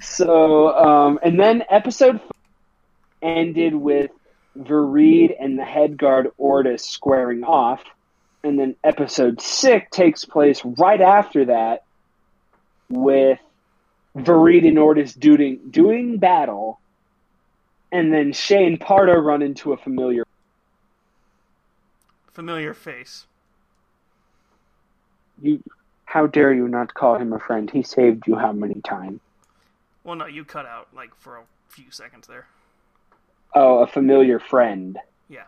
So, 0.00 0.74
um, 0.76 1.18
and 1.22 1.38
then 1.38 1.62
episode 1.68 2.20
ended 3.22 3.74
with 3.74 4.10
Vareed 4.58 5.34
and 5.38 5.58
the 5.58 5.64
head 5.64 5.96
guard 5.98 6.30
Ortis 6.38 6.80
squaring 6.80 7.44
off. 7.44 7.82
And 8.42 8.58
then 8.58 8.76
episode 8.82 9.40
six 9.40 9.88
takes 9.90 10.24
place 10.24 10.62
right 10.64 11.00
after 11.00 11.46
that 11.46 11.84
with 12.88 13.38
Vareed 14.16 14.66
and 14.66 14.78
Ortis 14.78 15.14
doing, 15.14 15.60
doing 15.70 16.18
battle. 16.18 16.80
And 17.90 18.12
then 18.12 18.32
Shane 18.32 18.76
Pardo 18.76 19.14
run 19.14 19.42
into 19.42 19.72
a 19.72 19.76
familiar. 19.76 20.24
Familiar 22.32 22.74
face. 22.74 23.26
You, 25.40 25.62
how 26.04 26.26
dare 26.26 26.52
you 26.52 26.68
not 26.68 26.94
call 26.94 27.16
him 27.16 27.32
a 27.32 27.38
friend? 27.38 27.70
He 27.70 27.82
saved 27.82 28.26
you 28.26 28.36
how 28.36 28.52
many 28.52 28.80
times? 28.82 29.20
Well, 30.04 30.16
no, 30.16 30.26
you 30.26 30.44
cut 30.44 30.66
out 30.66 30.88
like 30.94 31.14
for 31.16 31.36
a 31.36 31.42
few 31.68 31.90
seconds 31.90 32.26
there. 32.26 32.46
Oh, 33.54 33.78
a 33.78 33.86
familiar 33.86 34.38
friend. 34.38 34.98
Yeah. 35.28 35.44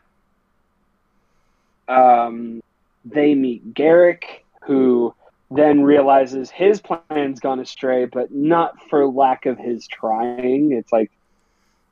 Um, 1.88 2.62
they 3.04 3.34
meet 3.34 3.74
Garrick, 3.74 4.44
who 4.62 5.14
then 5.50 5.82
realizes 5.82 6.50
his 6.50 6.80
plan's 6.80 7.40
gone 7.40 7.60
astray, 7.60 8.04
but 8.04 8.32
not 8.32 8.88
for 8.88 9.06
lack 9.06 9.46
of 9.46 9.58
his 9.58 9.86
trying. 9.86 10.72
It's 10.72 10.92
like 10.92 11.10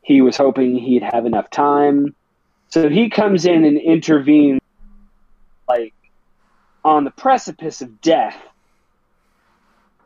he 0.08 0.22
was 0.22 0.38
hoping 0.38 0.74
he'd 0.74 1.02
have 1.02 1.26
enough 1.26 1.50
time. 1.50 2.16
So 2.70 2.88
he 2.88 3.10
comes 3.10 3.44
in 3.44 3.66
and 3.66 3.78
intervenes, 3.78 4.60
like, 5.68 5.92
on 6.82 7.04
the 7.04 7.10
precipice 7.10 7.82
of 7.82 8.00
death. 8.00 8.36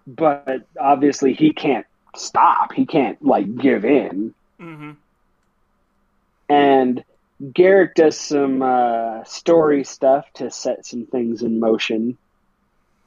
But 0.09 0.67
obviously, 0.79 1.35
he 1.35 1.53
can't 1.53 1.87
stop. 2.17 2.73
He 2.73 2.85
can't, 2.85 3.25
like, 3.25 3.57
give 3.57 3.85
in 3.85 4.35
Mm-hmm. 4.61 4.93
and 6.49 7.05
Garrick 7.53 7.95
does 7.95 8.19
some 8.19 8.63
uh, 8.63 9.25
story 9.25 9.85
stuff 9.85 10.27
to 10.35 10.51
set 10.51 10.85
some 10.87 11.07
things 11.07 11.43
in 11.43 11.61
motion. 11.61 12.19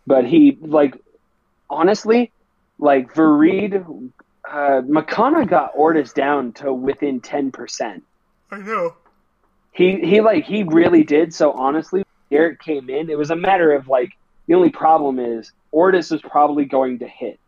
But 0.08 0.26
he, 0.26 0.58
like, 0.62 0.98
honestly, 1.70 2.32
like, 2.80 3.14
Vareed, 3.14 4.12
uh, 4.50 4.82
Makana 4.82 5.48
got 5.48 5.72
Ortis 5.76 6.14
down 6.14 6.54
to 6.54 6.74
within 6.74 7.22
10%. 7.22 8.02
I 8.52 8.58
know. 8.60 8.96
He, 9.72 10.00
he, 10.00 10.22
like, 10.22 10.46
he 10.46 10.64
really 10.64 11.04
did. 11.04 11.34
So, 11.34 11.52
honestly, 11.52 12.04
Garrick 12.30 12.62
came 12.62 12.90
in. 12.90 13.10
It 13.10 13.18
was 13.18 13.32
a 13.32 13.36
matter 13.36 13.74
of, 13.74 13.88
like, 13.88 14.12
the 14.48 14.54
only 14.54 14.70
problem 14.70 15.20
is 15.20 15.52
Ortis 15.72 16.12
is 16.12 16.22
probably 16.22 16.66
going 16.66 17.00
to 17.00 17.08
hit. 17.08 17.40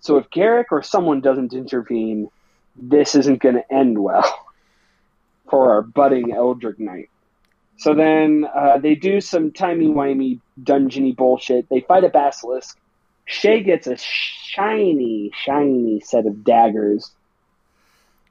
So, 0.00 0.16
if 0.16 0.30
Garrick 0.30 0.68
or 0.70 0.82
someone 0.82 1.20
doesn't 1.20 1.52
intervene, 1.52 2.30
this 2.76 3.14
isn't 3.14 3.42
going 3.42 3.56
to 3.56 3.74
end 3.74 3.98
well. 3.98 4.24
for 5.50 5.72
our 5.72 5.82
budding 5.82 6.32
Eldritch 6.32 6.78
Knight. 6.78 7.10
So 7.76 7.94
then 7.94 8.44
uh, 8.54 8.78
they 8.78 8.94
do 8.94 9.20
some 9.20 9.52
timey-wimey 9.52 10.40
dungeony 10.62 11.14
bullshit. 11.14 11.68
They 11.68 11.80
fight 11.80 12.04
a 12.04 12.08
basilisk. 12.08 12.76
Shay 13.28 13.62
gets 13.62 13.86
a 13.86 13.96
shiny, 13.98 15.30
shiny 15.34 16.00
set 16.00 16.26
of 16.26 16.44
daggers. 16.44 17.10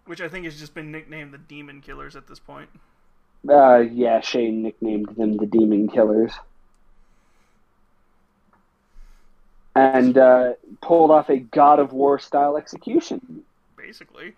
Which 0.05 0.21
I 0.21 0.27
think 0.27 0.45
has 0.45 0.59
just 0.59 0.73
been 0.73 0.91
nicknamed 0.91 1.33
the 1.33 1.37
Demon 1.37 1.81
Killers 1.81 2.15
at 2.15 2.27
this 2.27 2.39
point. 2.39 2.69
Uh, 3.47 3.77
yeah, 3.77 4.21
Shay 4.21 4.49
nicknamed 4.49 5.09
them 5.15 5.37
the 5.37 5.45
Demon 5.45 5.87
Killers. 5.87 6.33
And 9.75 10.17
uh, 10.17 10.53
pulled 10.81 11.11
off 11.11 11.29
a 11.29 11.37
God 11.37 11.77
of 11.79 11.93
War 11.93 12.17
style 12.17 12.57
execution 12.57 13.43
Basically. 13.77 14.33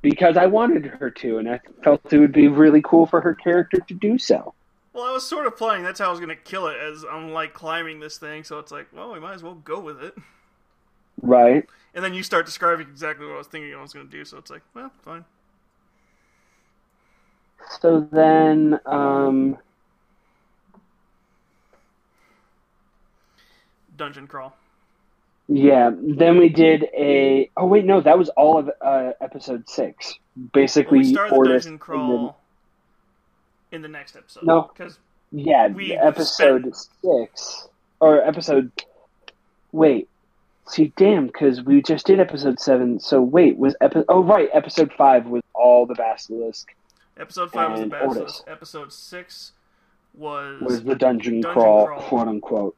because 0.00 0.36
I 0.36 0.46
wanted 0.46 0.86
her 0.86 1.10
to, 1.10 1.38
and 1.38 1.50
I 1.50 1.60
felt 1.82 2.00
it 2.12 2.18
would 2.20 2.32
be 2.32 2.46
really 2.46 2.82
cool 2.82 3.06
for 3.06 3.20
her 3.20 3.34
character 3.34 3.78
to 3.88 3.94
do 3.94 4.16
so. 4.18 4.54
Well, 4.92 5.04
I 5.04 5.12
was 5.12 5.26
sort 5.26 5.46
of 5.46 5.56
playing. 5.56 5.82
That's 5.84 5.98
how 6.00 6.08
I 6.08 6.10
was 6.10 6.20
going 6.20 6.28
to 6.28 6.36
kill 6.36 6.66
it, 6.66 6.76
as 6.78 7.04
I'm 7.10 7.32
like 7.32 7.54
climbing 7.54 8.00
this 8.00 8.18
thing. 8.18 8.44
So 8.44 8.58
it's 8.58 8.70
like, 8.70 8.88
well, 8.92 9.12
we 9.12 9.20
might 9.20 9.34
as 9.34 9.42
well 9.42 9.54
go 9.54 9.80
with 9.80 10.02
it. 10.02 10.14
Right? 11.20 11.66
And 11.94 12.04
then 12.04 12.14
you 12.14 12.22
start 12.22 12.46
describing 12.46 12.88
exactly 12.88 13.26
what 13.26 13.34
I 13.34 13.38
was 13.38 13.46
thinking 13.46 13.74
I 13.74 13.80
was 13.80 13.92
going 13.92 14.06
to 14.06 14.10
do. 14.12 14.24
So 14.24 14.38
it's 14.38 14.50
like, 14.50 14.62
well, 14.74 14.90
fine. 15.02 15.24
So 17.80 18.06
then, 18.12 18.80
um, 18.86 19.56
Dungeon 23.96 24.26
crawl. 24.26 24.56
yeah, 25.48 25.90
then 25.96 26.38
we 26.38 26.48
did 26.48 26.84
a. 26.96 27.50
Oh 27.56 27.66
wait, 27.66 27.84
no, 27.84 28.00
that 28.00 28.18
was 28.18 28.30
all 28.30 28.58
of 28.58 28.70
uh, 28.80 29.12
episode 29.20 29.68
six. 29.68 30.18
Well, 30.36 30.48
Basically, 30.52 30.98
we 30.98 31.12
started 31.12 31.38
the 31.38 31.48
dungeon 31.48 31.78
crawl 31.78 32.36
in 33.72 33.82
the 33.82 33.88
next 33.88 34.14
episode. 34.16 34.44
No. 34.44 34.70
because 34.72 34.98
yeah, 35.32 35.66
we 35.68 35.92
episode 35.94 36.72
six 37.02 37.68
or 38.00 38.22
episode. 38.22 38.70
Wait, 39.72 40.08
see, 40.66 40.92
damn, 40.96 41.26
because 41.26 41.62
we 41.62 41.82
just 41.82 42.06
did 42.06 42.20
episode 42.20 42.60
seven. 42.60 43.00
So 43.00 43.20
wait, 43.22 43.56
was 43.56 43.74
episode? 43.80 44.04
Oh 44.08 44.22
right, 44.22 44.48
episode 44.52 44.92
five 44.96 45.26
was 45.26 45.42
all 45.54 45.86
the 45.86 45.94
basilisk. 45.94 46.74
episode 47.18 47.50
five 47.50 47.70
was 47.72 47.80
the 47.80 47.86
Basilisk. 47.86 48.44
Ortis. 48.44 48.52
Episode 48.52 48.92
six 48.92 49.52
was, 50.14 50.60
Was 50.60 50.84
the 50.84 50.94
dungeon, 50.94 51.40
Dungeon 51.40 51.52
crawl, 51.52 51.86
crawl. 51.86 52.00
quote 52.02 52.28
unquote, 52.28 52.76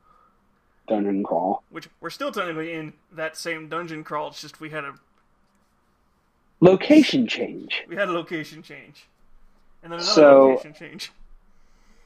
dungeon 0.87 1.25
crawl 1.25 1.65
which 1.71 1.89
we're 2.01 2.11
still 2.11 2.31
technically 2.31 2.73
in 2.73 2.93
that 3.11 3.37
same 3.37 3.69
dungeon 3.69 4.05
crawl. 4.05 4.29
It's 4.29 4.41
just 4.41 4.61
we 4.61 4.71
had 4.71 4.85
a 4.85 4.95
location 6.61 7.27
change. 7.27 7.83
we 7.89 7.97
had 7.97 8.09
a 8.09 8.13
location 8.13 8.63
change, 8.63 9.09
and 9.85 9.93
then 9.93 10.01
another 10.01 10.03
So- 10.13 10.49
location 10.49 10.75
change. 10.75 11.13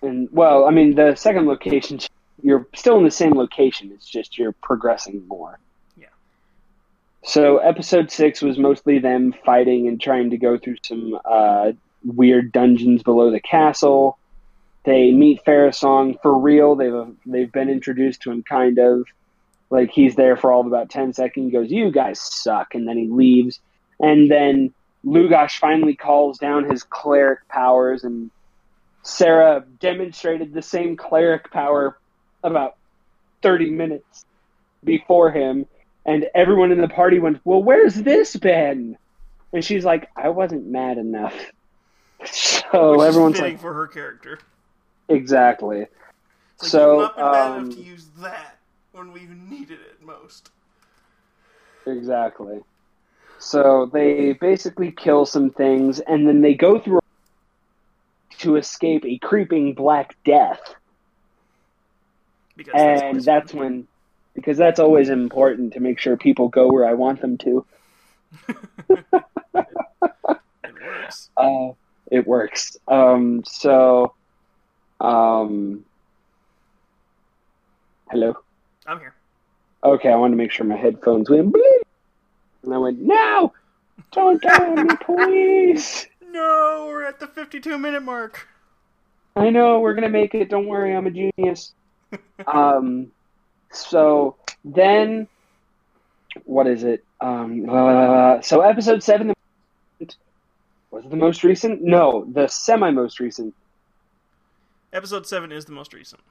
And 0.03 0.29
well, 0.31 0.67
I 0.67 0.71
mean, 0.71 0.95
the 0.95 1.15
second 1.17 1.47
location, 1.47 1.99
you're 2.43 2.67
still 2.75 2.99
in 2.99 3.05
the 3.05 3.11
same 3.11 3.33
location. 3.35 3.91
It's 3.93 4.07
just 4.09 4.39
you're 4.39 4.53
progressing 4.53 5.27
more. 5.27 5.59
Yeah. 5.97 6.07
So 7.25 7.59
episode 7.59 8.11
six 8.13 8.41
was 8.41 8.59
mostly 8.59 8.99
them 9.01 9.35
fighting 9.45 9.89
and 9.89 10.01
trying 10.01 10.31
to 10.31 10.37
go 10.37 10.57
through 10.57 10.77
some 10.85 11.19
uh, 11.25 11.73
weird 12.05 12.53
dungeons 12.53 13.03
below 13.03 13.33
the 13.33 13.41
castle. 13.41 14.19
They 14.85 15.11
meet 15.11 15.45
Farasong 15.45 16.23
for 16.23 16.39
real. 16.39 16.77
They've 16.77 17.17
they've 17.27 17.51
been 17.51 17.69
introduced 17.69 18.23
to 18.23 18.31
him 18.31 18.45
kind 18.45 18.79
of 18.79 19.05
like 19.71 19.91
he's 19.91 20.15
there 20.15 20.37
for 20.37 20.53
all 20.53 20.61
of 20.61 20.67
about 20.69 20.91
ten 20.91 21.13
seconds. 21.13 21.47
He 21.47 21.51
goes, 21.51 21.71
"You 21.73 21.91
guys 21.91 22.21
suck," 22.21 22.75
and 22.77 22.87
then 22.87 22.97
he 22.97 23.09
leaves. 23.09 23.59
And 23.99 24.31
then 24.31 24.73
Lugash 25.05 25.59
finally 25.59 25.95
calls 25.95 26.39
down 26.39 26.69
his 26.69 26.83
cleric 26.83 27.47
powers, 27.49 28.05
and 28.05 28.31
Sarah 29.03 29.65
demonstrated 29.81 30.53
the 30.53 30.63
same 30.63 30.97
cleric 30.97 31.51
power 31.51 31.99
about 32.43 32.77
thirty 33.43 33.71
minutes 33.71 34.25
before 34.85 35.31
him, 35.31 35.67
and 36.05 36.27
everyone 36.35 36.73
in 36.73 36.81
the 36.81 36.89
party 36.89 37.19
went, 37.19 37.41
"Well, 37.45 37.63
where's 37.63 37.95
this 37.95 38.37
been?" 38.37 38.97
And 39.53 39.65
she's 39.65 39.85
like, 39.85 40.09
"I 40.17 40.29
wasn't 40.31 40.67
mad 40.67 40.99
enough." 40.99 41.35
So 42.25 42.99
which 42.99 43.07
everyone's 43.07 43.39
like, 43.39 43.61
for 43.61 43.73
her 43.73 43.87
character. 43.87 44.41
"Exactly." 45.09 45.87
So, 46.61 46.97
like, 46.97 47.11
you've 47.11 47.17
not 47.17 47.17
been 47.17 47.53
um, 47.53 47.61
enough 47.65 47.77
to 47.77 47.83
use 47.83 48.09
that 48.19 48.59
when 48.91 49.13
we 49.13 49.21
needed 49.27 49.79
it 49.81 50.03
most. 50.03 50.51
Exactly. 51.87 52.61
So 53.39 53.89
they 53.93 54.33
basically 54.33 54.91
kill 54.91 55.25
some 55.25 55.51
things, 55.51 56.01
and 56.01 56.27
then 56.27 56.41
they 56.41 56.55
go 56.55 56.79
through 56.79 56.99
to 58.39 58.57
escape 58.57 59.05
a 59.05 59.19
creeping 59.19 59.75
black 59.75 60.17
death, 60.25 60.61
Because 62.57 62.75
and 62.75 63.03
always 63.03 63.25
that's 63.25 63.55
when, 63.55 63.87
because 64.35 64.57
that's 64.57 64.81
always 64.81 65.09
important 65.09 65.73
to 65.75 65.81
make 65.81 65.99
sure 65.99 66.17
people 66.17 66.49
go 66.49 66.69
where 66.69 66.87
I 66.87 66.95
want 66.95 67.21
them 67.21 67.39
to. 67.39 67.67
it 68.89 68.97
works. 70.83 71.31
Uh, 71.37 71.71
it 72.11 72.27
works. 72.27 72.77
Um, 72.87 73.43
so, 73.45 74.15
um, 75.01 75.85
hello. 78.11 78.35
I'm 78.87 78.99
here. 78.99 79.15
Okay, 79.85 80.11
I 80.11 80.17
wanted 80.17 80.33
to 80.33 80.37
make 80.39 80.51
sure 80.53 80.67
my 80.67 80.77
headphones 80.77 81.31
went 81.31 81.53
bleep, 81.53 81.83
and 82.63 82.75
I 82.75 82.79
went 82.79 82.99
no, 83.01 83.53
don't 84.13 84.41
die 84.43 84.67
on 84.67 84.87
me, 84.87 84.97
please. 85.05 86.07
No, 86.31 86.85
we're 86.89 87.05
at 87.05 87.21
the 87.21 87.27
52 87.27 87.79
minute 87.79 88.03
mark. 88.03 88.49
I 89.35 89.49
know 89.49 89.81
we're 89.81 89.95
gonna 89.95 90.11
make 90.11 90.35
it. 90.35 90.51
Don't 90.51 90.67
worry, 90.67 90.95
I'm 90.95 91.07
a 91.07 91.11
genius. 91.11 91.73
um, 92.47 93.11
so 93.73 94.37
then, 94.63 95.27
what 96.45 96.67
is 96.67 96.85
it? 96.85 97.03
Um, 97.23 97.65
uh, 97.67 98.43
so 98.43 98.61
episode 98.61 99.03
seven 99.03 99.33
was 100.91 101.05
it 101.05 101.11
the 101.11 101.17
most 101.17 101.45
recent? 101.45 101.83
No, 101.83 102.27
the 102.33 102.47
semi 102.49 102.91
most 102.91 103.21
recent. 103.21 103.55
Episode 104.93 105.27
7 105.27 105.53
is 105.53 105.67
the 105.67 105.73
most 105.73 105.93
recent. 105.93 106.23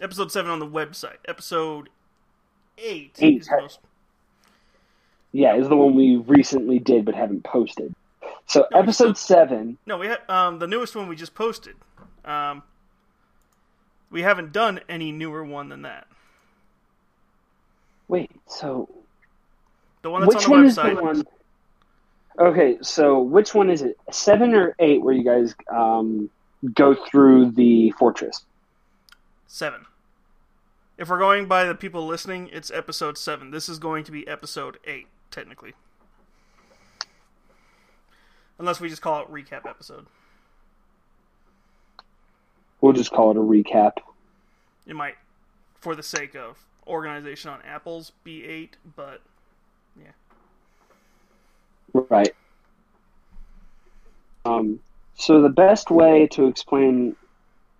Episode 0.00 0.32
7 0.32 0.50
on 0.50 0.60
the 0.60 0.66
website. 0.66 1.18
Episode 1.26 1.90
8 2.78 3.18
Eight. 3.20 3.40
is 3.40 3.46
the 3.48 3.60
most. 3.60 3.80
Yeah, 5.32 5.56
is 5.56 5.68
the 5.68 5.76
one 5.76 5.94
we 5.94 6.16
recently 6.16 6.78
did 6.78 7.04
but 7.04 7.14
haven't 7.14 7.44
posted. 7.44 7.94
So 8.46 8.66
No, 8.72 8.78
episode 8.80 9.16
seven. 9.18 9.76
No, 9.86 9.98
we 9.98 10.06
had 10.06 10.18
um, 10.28 10.58
the 10.58 10.66
newest 10.66 10.96
one 10.96 11.08
we 11.08 11.16
just 11.16 11.34
posted. 11.34 11.76
Um, 12.24 12.62
we 14.10 14.22
haven't 14.22 14.52
done 14.52 14.80
any 14.88 15.12
newer 15.12 15.44
one 15.44 15.68
than 15.68 15.82
that. 15.82 16.06
Wait, 18.08 18.30
so 18.46 18.88
The 20.02 20.10
one 20.10 20.22
that's 20.22 20.34
which 20.34 20.44
on 20.44 20.50
the 20.50 20.56
one 20.56 20.64
is 20.64 20.78
website. 20.78 20.96
the 20.96 21.02
one? 21.02 21.24
Okay, 22.38 22.78
so 22.80 23.20
which 23.20 23.54
one 23.54 23.68
is 23.68 23.82
it? 23.82 23.98
Seven 24.10 24.54
or 24.54 24.74
eight? 24.78 25.02
Where 25.02 25.12
you 25.12 25.24
guys 25.24 25.54
um, 25.70 26.30
go 26.74 26.94
through 26.94 27.50
the 27.50 27.90
fortress? 27.98 28.44
Seven. 29.46 29.84
If 30.96 31.08
we're 31.08 31.18
going 31.18 31.46
by 31.46 31.64
the 31.64 31.74
people 31.74 32.06
listening, 32.06 32.48
it's 32.52 32.70
episode 32.70 33.18
seven. 33.18 33.50
This 33.50 33.68
is 33.68 33.78
going 33.78 34.04
to 34.04 34.12
be 34.12 34.26
episode 34.26 34.78
eight, 34.84 35.06
technically. 35.38 35.72
Unless 38.58 38.80
we 38.80 38.88
just 38.88 39.02
call 39.02 39.22
it 39.22 39.30
recap 39.30 39.68
episode. 39.68 40.06
We'll 42.80 42.92
just 42.92 43.12
call 43.12 43.30
it 43.30 43.36
a 43.36 43.40
recap. 43.40 43.92
It 44.86 44.96
might, 44.96 45.14
for 45.80 45.94
the 45.94 46.02
sake 46.02 46.34
of 46.34 46.58
organization 46.88 47.50
on 47.50 47.60
apples, 47.62 48.10
be 48.24 48.44
eight, 48.44 48.76
but 48.96 49.20
yeah. 49.96 50.10
Right. 51.92 52.34
Um, 54.44 54.80
so 55.14 55.40
the 55.40 55.48
best 55.48 55.90
way 55.90 56.26
to 56.32 56.46
explain. 56.46 57.14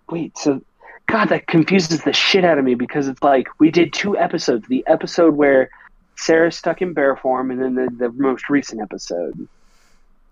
Wait, 0.09 0.37
so. 0.37 0.61
God, 1.07 1.29
that 1.29 1.47
confuses 1.47 2.03
the 2.03 2.13
shit 2.13 2.45
out 2.45 2.59
of 2.59 2.65
me 2.65 2.75
because 2.75 3.07
it's 3.07 3.23
like 3.23 3.47
we 3.59 3.71
did 3.71 3.91
two 3.93 4.15
episodes. 4.15 4.67
The 4.67 4.85
episode 4.85 5.35
where 5.35 5.71
Sarah's 6.19 6.57
stuck 6.57 6.81
in 6.81 6.93
bear 6.93 7.15
form, 7.15 7.49
and 7.49 7.61
then 7.61 7.75
the, 7.75 7.89
the 7.89 8.11
most 8.11 8.49
recent 8.49 8.81
episode. 8.81 9.47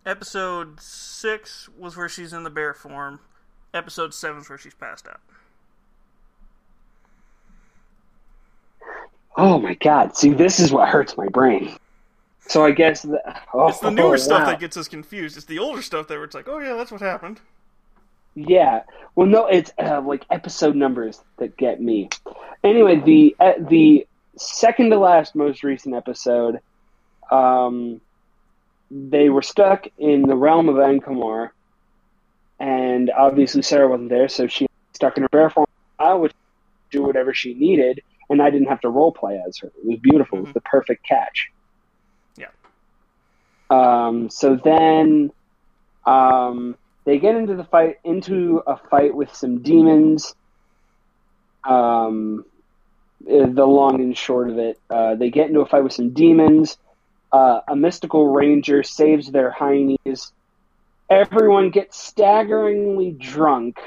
episode 0.05 0.81
six 0.81 1.69
was 1.79 1.95
where 1.95 2.09
she's 2.09 2.33
in 2.33 2.43
the 2.43 2.49
bear 2.49 2.73
form. 2.73 3.21
Episode 3.73 4.13
seven 4.13 4.41
is 4.41 4.49
where 4.49 4.57
she's 4.57 4.73
passed 4.73 5.07
out. 5.07 5.21
Oh 9.37 9.59
my 9.59 9.75
god! 9.75 10.17
See, 10.17 10.33
this 10.33 10.59
is 10.59 10.73
what 10.73 10.89
hurts 10.89 11.15
my 11.15 11.27
brain. 11.27 11.77
So 12.39 12.65
I 12.65 12.71
guess 12.71 13.03
the, 13.03 13.21
oh, 13.53 13.67
It's 13.67 13.79
the 13.79 13.91
newer 13.91 14.13
oh, 14.13 14.17
stuff 14.17 14.41
wow. 14.41 14.45
that 14.47 14.59
gets 14.59 14.77
us 14.77 14.87
confused. 14.87 15.37
It's 15.37 15.45
the 15.45 15.59
older 15.59 15.81
stuff 15.81 16.07
that 16.07 16.15
where 16.15 16.23
it's 16.23 16.35
like, 16.35 16.47
oh 16.47 16.59
yeah, 16.59 16.75
that's 16.75 16.91
what 16.91 17.01
happened. 17.01 17.39
Yeah. 18.35 18.83
Well, 19.15 19.27
no, 19.27 19.47
it's 19.47 19.71
uh, 19.77 20.01
like 20.01 20.25
episode 20.29 20.75
numbers 20.75 21.21
that 21.37 21.55
get 21.57 21.81
me. 21.81 22.09
Anyway, 22.63 22.97
the 22.99 23.35
uh, 23.39 23.53
the 23.59 24.07
second 24.37 24.89
to 24.91 24.99
last 24.99 25.35
most 25.35 25.63
recent 25.63 25.95
episode, 25.95 26.59
um, 27.31 28.01
they 28.89 29.29
were 29.29 29.41
stuck 29.41 29.87
in 29.97 30.23
the 30.23 30.35
realm 30.35 30.69
of 30.69 30.75
Ankamar, 30.75 31.49
and 32.59 33.09
obviously 33.11 33.61
Sarah 33.61 33.87
wasn't 33.87 34.09
there, 34.09 34.27
so 34.27 34.47
she 34.47 34.67
stuck 34.93 35.17
in 35.17 35.23
her 35.23 35.29
bear 35.29 35.49
form, 35.49 35.67
which 36.19 36.33
do 36.91 37.03
whatever 37.03 37.33
she 37.33 37.53
needed, 37.53 38.01
and 38.29 38.41
I 38.41 38.49
didn't 38.49 38.67
have 38.67 38.81
to 38.81 38.89
role 38.89 39.11
play 39.11 39.41
as 39.47 39.57
her. 39.59 39.67
It 39.67 39.85
was 39.85 39.99
beautiful. 39.99 40.39
It 40.39 40.45
was 40.45 40.53
the 40.53 40.61
perfect 40.61 41.05
catch. 41.05 41.49
Yeah. 42.37 42.47
Um, 43.69 44.29
so 44.29 44.55
then 44.55 45.31
um, 46.05 46.77
they 47.03 47.19
get 47.19 47.35
into 47.35 47.55
the 47.55 47.65
fight 47.65 47.97
into 48.03 48.63
a 48.65 48.77
fight 48.77 49.13
with 49.13 49.33
some 49.33 49.61
demons. 49.61 50.35
Um, 51.63 52.45
the 53.21 53.65
long 53.65 54.01
and 54.01 54.17
short 54.17 54.49
of 54.49 54.57
it, 54.57 54.79
uh, 54.89 55.15
they 55.15 55.29
get 55.29 55.47
into 55.47 55.61
a 55.61 55.65
fight 55.65 55.83
with 55.83 55.93
some 55.93 56.11
demons. 56.11 56.77
Uh, 57.31 57.61
a 57.67 57.75
mystical 57.75 58.27
ranger 58.27 58.83
saves 58.83 59.31
their 59.31 59.51
heinies. 59.51 60.31
Everyone 61.09 61.69
gets 61.69 61.97
staggeringly 61.97 63.11
drunk, 63.11 63.79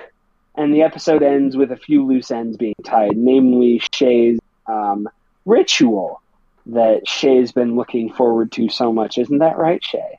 and 0.55 0.74
the 0.74 0.83
episode 0.83 1.22
ends 1.22 1.57
with 1.57 1.70
a 1.72 1.76
few 1.76 2.07
loose 2.07 2.31
ends 2.31 2.57
being 2.57 2.74
tied, 2.85 3.16
namely 3.16 3.81
Shay's 3.93 4.39
um, 4.66 5.09
ritual 5.45 6.20
that 6.66 7.09
Shay's 7.09 7.53
been 7.53 7.76
looking 7.76 8.12
forward 8.12 8.53
to 8.53 8.68
so 8.68 8.93
much. 8.93 9.18
Isn't 9.18 9.39
that 9.39 9.59
right, 9.59 9.83
Shay? 9.83 10.18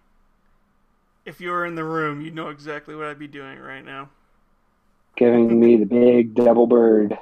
If 1.25 1.39
you 1.39 1.51
were 1.51 1.65
in 1.65 1.75
the 1.75 1.83
room, 1.83 2.21
you'd 2.21 2.35
know 2.35 2.49
exactly 2.49 2.95
what 2.95 3.05
I'd 3.05 3.19
be 3.19 3.27
doing 3.27 3.59
right 3.59 3.85
now. 3.85 4.09
Giving 5.15 5.59
me 5.59 5.77
the 5.77 5.85
big 5.85 6.33
double 6.33 6.65
bird. 6.65 7.17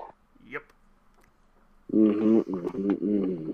Yep. 1.92 2.02
hmm 2.02 2.40
hmm 2.40 2.90
hmm 2.90 3.52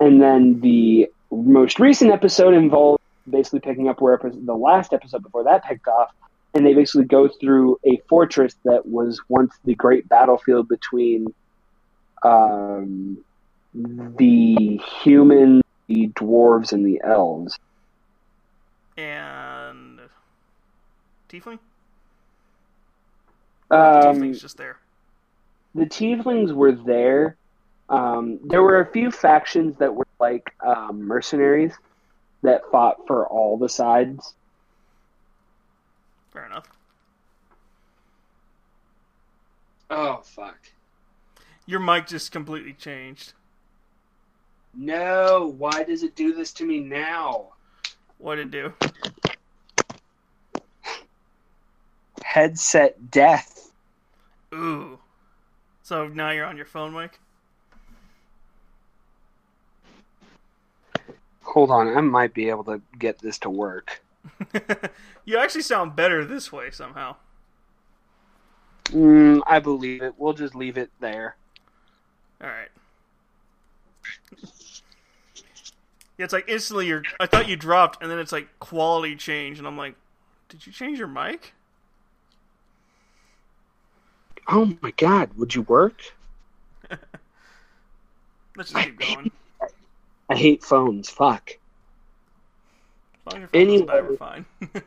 And 0.00 0.22
then 0.22 0.60
the 0.60 1.08
most 1.30 1.78
recent 1.80 2.10
episode 2.10 2.54
involved 2.54 3.00
basically 3.30 3.60
picking 3.60 3.88
up 3.88 4.00
where 4.00 4.18
the 4.22 4.54
last 4.54 4.92
episode 4.92 5.22
before 5.22 5.44
that 5.44 5.64
picked 5.64 5.86
off, 5.88 6.10
and 6.54 6.64
they 6.64 6.74
basically 6.74 7.04
go 7.04 7.28
through 7.28 7.78
a 7.86 8.00
fortress 8.08 8.54
that 8.64 8.86
was 8.86 9.20
once 9.28 9.54
the 9.64 9.74
great 9.74 10.08
battlefield 10.08 10.68
between 10.68 11.26
um, 12.22 13.18
the 13.74 14.80
humans, 15.02 15.62
the 15.86 16.08
dwarves, 16.14 16.72
and 16.72 16.86
the 16.86 17.00
elves. 17.04 17.58
And 18.96 20.00
tiefling. 21.28 21.58
Um, 23.70 23.78
Tiefling's 23.78 24.40
just 24.40 24.56
there. 24.56 24.78
the 25.74 25.84
tieflings 25.84 26.52
were 26.52 26.72
there. 26.72 27.36
Um, 27.88 28.38
there 28.44 28.62
were 28.62 28.80
a 28.80 28.92
few 28.92 29.10
factions 29.10 29.76
that 29.78 29.94
were 29.94 30.06
like 30.20 30.54
um, 30.64 31.06
mercenaries 31.06 31.72
that 32.42 32.62
fought 32.70 33.06
for 33.06 33.26
all 33.26 33.56
the 33.56 33.68
sides. 33.68 34.34
Fair 36.32 36.46
enough. 36.46 36.68
Oh 39.90 40.20
fuck. 40.22 40.58
Your 41.66 41.80
mic 41.80 42.06
just 42.06 42.30
completely 42.30 42.74
changed. 42.74 43.32
No, 44.74 45.54
why 45.56 45.82
does 45.82 46.02
it 46.02 46.14
do 46.14 46.34
this 46.34 46.52
to 46.54 46.64
me 46.64 46.80
now? 46.80 47.48
What'd 48.18 48.46
it 48.46 48.50
do? 48.50 48.72
Headset 52.22 53.10
death. 53.10 53.70
Ooh. 54.54 54.98
So 55.82 56.08
now 56.08 56.30
you're 56.30 56.46
on 56.46 56.56
your 56.56 56.66
phone 56.66 56.92
mic? 56.92 57.18
Hold 61.48 61.70
on, 61.70 61.96
I 61.96 62.02
might 62.02 62.34
be 62.34 62.50
able 62.50 62.64
to 62.64 62.82
get 62.98 63.20
this 63.20 63.38
to 63.38 63.48
work. 63.48 64.02
you 65.24 65.38
actually 65.38 65.62
sound 65.62 65.96
better 65.96 66.22
this 66.22 66.52
way 66.52 66.70
somehow. 66.70 67.16
Mm, 68.84 69.40
I 69.46 69.58
believe 69.58 70.02
it. 70.02 70.12
We'll 70.18 70.34
just 70.34 70.54
leave 70.54 70.76
it 70.76 70.90
there. 71.00 71.36
Alright. 72.42 72.68
Yeah, 76.18 76.24
it's 76.24 76.34
like 76.34 76.48
instantly 76.48 76.86
you're 76.86 77.02
I 77.18 77.24
thought 77.24 77.48
you 77.48 77.56
dropped 77.56 78.02
and 78.02 78.10
then 78.10 78.18
it's 78.18 78.32
like 78.32 78.48
quality 78.60 79.16
change 79.16 79.58
and 79.58 79.66
I'm 79.66 79.78
like, 79.78 79.94
did 80.50 80.66
you 80.66 80.72
change 80.72 80.98
your 80.98 81.08
mic? 81.08 81.54
Oh 84.48 84.76
my 84.82 84.90
god, 84.90 85.30
would 85.38 85.54
you 85.54 85.62
work? 85.62 86.12
Let's 88.54 88.70
just 88.72 88.84
keep 88.84 88.98
going. 88.98 89.30
I 90.28 90.36
hate 90.36 90.62
phones. 90.62 91.08
Fuck. 91.08 91.50
As 93.26 93.34
long 93.34 93.42
as 93.44 93.50
your 93.52 93.64
phone 93.64 93.66
doesn't 93.68 93.86
die, 93.86 93.96
Anyway. 93.98 94.08
we're 94.10 94.16
fine. 94.16 94.44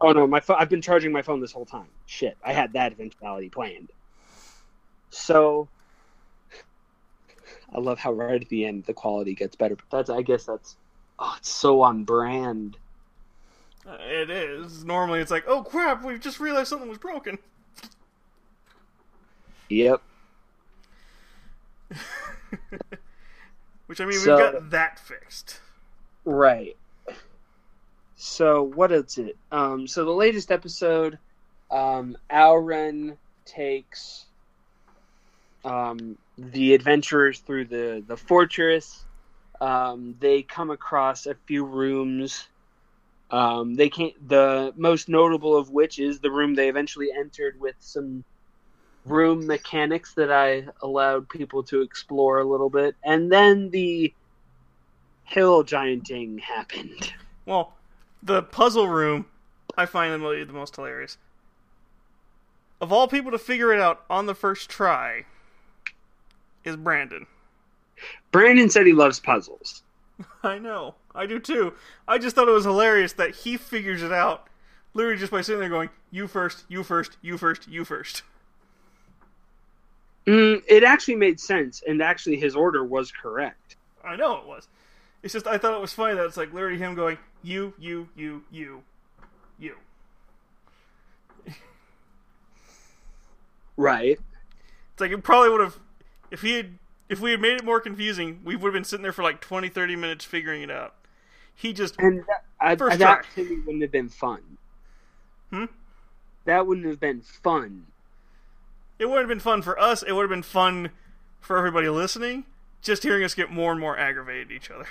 Oh 0.00 0.12
no, 0.12 0.26
my 0.26 0.40
phone. 0.40 0.56
I've 0.58 0.68
been 0.68 0.82
charging 0.82 1.12
my 1.12 1.22
phone 1.22 1.40
this 1.40 1.52
whole 1.52 1.64
time. 1.64 1.86
Shit, 2.04 2.36
I 2.44 2.52
had 2.52 2.74
that 2.74 2.92
eventuality 2.92 3.48
planned. 3.48 3.90
So, 5.08 5.68
I 7.72 7.78
love 7.78 7.98
how 8.00 8.12
right 8.12 8.42
at 8.42 8.48
the 8.50 8.66
end 8.66 8.84
the 8.84 8.92
quality 8.92 9.34
gets 9.34 9.56
better. 9.56 9.76
But 9.76 9.84
that's, 9.90 10.10
I 10.10 10.20
guess 10.20 10.44
that's, 10.44 10.76
oh, 11.18 11.34
it's 11.38 11.48
so 11.48 11.80
on 11.80 12.04
brand. 12.04 12.76
Uh, 13.88 13.96
it 14.00 14.28
is. 14.28 14.84
Normally 14.84 15.20
it's 15.20 15.30
like, 15.30 15.44
oh 15.46 15.62
crap, 15.62 16.04
we've 16.04 16.20
just 16.20 16.38
realized 16.38 16.68
something 16.68 16.88
was 16.88 16.98
broken. 16.98 17.38
Yep. 19.70 20.02
Which 23.86 24.00
I 24.00 24.06
mean, 24.06 24.18
So- 24.18 24.36
we've 24.36 24.52
got 24.52 24.70
that 24.70 24.98
fixed. 24.98 25.60
Right. 26.24 26.76
So 28.16 28.62
what 28.62 28.90
is 28.92 29.18
it? 29.18 29.36
Um, 29.52 29.86
so 29.86 30.04
the 30.04 30.10
latest 30.10 30.50
episode, 30.50 31.18
um, 31.70 32.16
Auren 32.30 33.16
takes 33.44 34.24
um, 35.64 36.16
the 36.38 36.74
adventurers 36.74 37.40
through 37.40 37.66
the 37.66 38.02
the 38.06 38.16
fortress. 38.16 39.04
Um, 39.60 40.16
they 40.20 40.42
come 40.42 40.70
across 40.70 41.26
a 41.26 41.34
few 41.46 41.64
rooms. 41.64 42.48
Um, 43.30 43.74
they 43.74 43.88
can't. 43.88 44.14
The 44.28 44.72
most 44.76 45.08
notable 45.08 45.56
of 45.56 45.70
which 45.70 45.98
is 45.98 46.20
the 46.20 46.30
room 46.30 46.54
they 46.54 46.68
eventually 46.68 47.08
entered 47.12 47.60
with 47.60 47.76
some 47.80 48.24
room 49.04 49.46
mechanics 49.46 50.14
that 50.14 50.32
I 50.32 50.66
allowed 50.82 51.28
people 51.28 51.62
to 51.64 51.82
explore 51.82 52.38
a 52.38 52.44
little 52.44 52.70
bit, 52.70 52.96
and 53.04 53.30
then 53.30 53.70
the 53.70 54.12
hill 55.24 55.62
gianting 55.62 56.38
happened. 56.38 57.12
Well, 57.46 57.74
the 58.22 58.42
puzzle 58.42 58.88
room, 58.88 59.26
I 59.76 59.86
find 59.86 60.12
the 60.12 60.46
most 60.52 60.76
hilarious. 60.76 61.18
Of 62.80 62.92
all 62.92 63.08
people 63.08 63.30
to 63.30 63.38
figure 63.38 63.72
it 63.72 63.80
out 63.80 64.04
on 64.10 64.26
the 64.26 64.34
first 64.34 64.68
try, 64.68 65.24
is 66.64 66.76
Brandon. 66.76 67.26
Brandon 68.32 68.68
said 68.68 68.86
he 68.86 68.92
loves 68.92 69.20
puzzles. 69.20 69.82
I 70.42 70.58
know, 70.58 70.94
I 71.14 71.26
do 71.26 71.38
too. 71.38 71.74
I 72.08 72.18
just 72.18 72.36
thought 72.36 72.48
it 72.48 72.52
was 72.52 72.64
hilarious 72.64 73.12
that 73.14 73.34
he 73.34 73.56
figures 73.56 74.02
it 74.02 74.12
out 74.12 74.48
literally 74.94 75.18
just 75.18 75.32
by 75.32 75.42
sitting 75.42 75.60
there 75.60 75.68
going, 75.68 75.90
"You 76.10 76.26
first, 76.26 76.64
you 76.68 76.82
first, 76.82 77.16
you 77.20 77.36
first, 77.36 77.68
you 77.68 77.84
first. 77.84 78.22
Mm, 80.26 80.62
it 80.66 80.84
actually 80.84 81.16
made 81.16 81.38
sense, 81.38 81.82
and 81.86 82.02
actually 82.02 82.36
his 82.38 82.56
order 82.56 82.84
was 82.84 83.12
correct. 83.12 83.76
I 84.02 84.16
know 84.16 84.38
it 84.38 84.46
was. 84.46 84.68
It's 85.22 85.32
just 85.32 85.46
I 85.46 85.58
thought 85.58 85.74
it 85.74 85.80
was 85.80 85.92
funny 85.92 86.14
that 86.14 86.24
it's 86.24 86.36
like 86.36 86.52
literally 86.52 86.78
him 86.78 86.94
going, 86.94 87.18
"You, 87.42 87.74
you, 87.78 88.08
you, 88.16 88.44
you, 88.50 88.82
you." 89.58 89.76
Right. 93.76 94.18
It's 94.92 95.00
like 95.00 95.10
it 95.10 95.22
probably 95.22 95.50
would 95.50 95.60
have 95.60 95.78
if 96.30 96.42
he 96.42 96.54
had 96.54 96.78
if 97.08 97.20
we 97.20 97.32
had 97.32 97.40
made 97.40 97.56
it 97.56 97.64
more 97.64 97.80
confusing, 97.80 98.40
we 98.44 98.56
would 98.56 98.68
have 98.68 98.74
been 98.74 98.84
sitting 98.84 99.02
there 99.02 99.12
for 99.12 99.22
like 99.22 99.40
20 99.40 99.68
30 99.68 99.96
minutes 99.96 100.24
figuring 100.24 100.62
it 100.62 100.70
out. 100.70 100.94
He 101.54 101.72
just 101.72 101.96
And 101.98 102.20
that, 102.28 102.44
I, 102.60 102.76
First 102.76 102.98
that 102.98 102.98
try. 102.98 103.22
to 103.34 103.62
wouldn't 103.66 103.82
have 103.82 103.92
been 103.92 104.08
fun. 104.08 104.58
Hmm? 105.50 105.66
That 106.44 106.66
wouldn't 106.66 106.86
have 106.86 107.00
been 107.00 107.20
fun. 107.22 107.86
It 108.98 109.06
would 109.06 109.18
have 109.18 109.28
been 109.28 109.40
fun 109.40 109.62
for 109.62 109.78
us. 109.78 110.02
It 110.02 110.12
would 110.12 110.22
have 110.22 110.30
been 110.30 110.42
fun 110.42 110.90
for 111.40 111.56
everybody 111.58 111.88
listening 111.88 112.44
just 112.84 113.02
hearing 113.02 113.24
us 113.24 113.34
get 113.34 113.50
more 113.50 113.72
and 113.72 113.80
more 113.80 113.98
aggravated 113.98 114.48
at 114.48 114.52
each 114.52 114.70
other. 114.70 114.86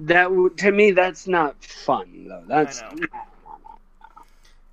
That 0.00 0.30
would, 0.30 0.58
to 0.58 0.70
me, 0.70 0.92
that's 0.92 1.26
not 1.26 1.62
fun 1.64 2.26
though. 2.28 2.44
That's 2.46 2.80
know. 2.82 3.06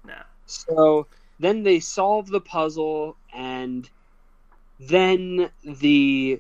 Nah. 0.06 0.14
So 0.46 1.08
then 1.40 1.64
they 1.64 1.80
solve 1.80 2.28
the 2.28 2.42
puzzle, 2.42 3.16
and 3.34 3.90
then 4.80 5.50
the 5.64 6.40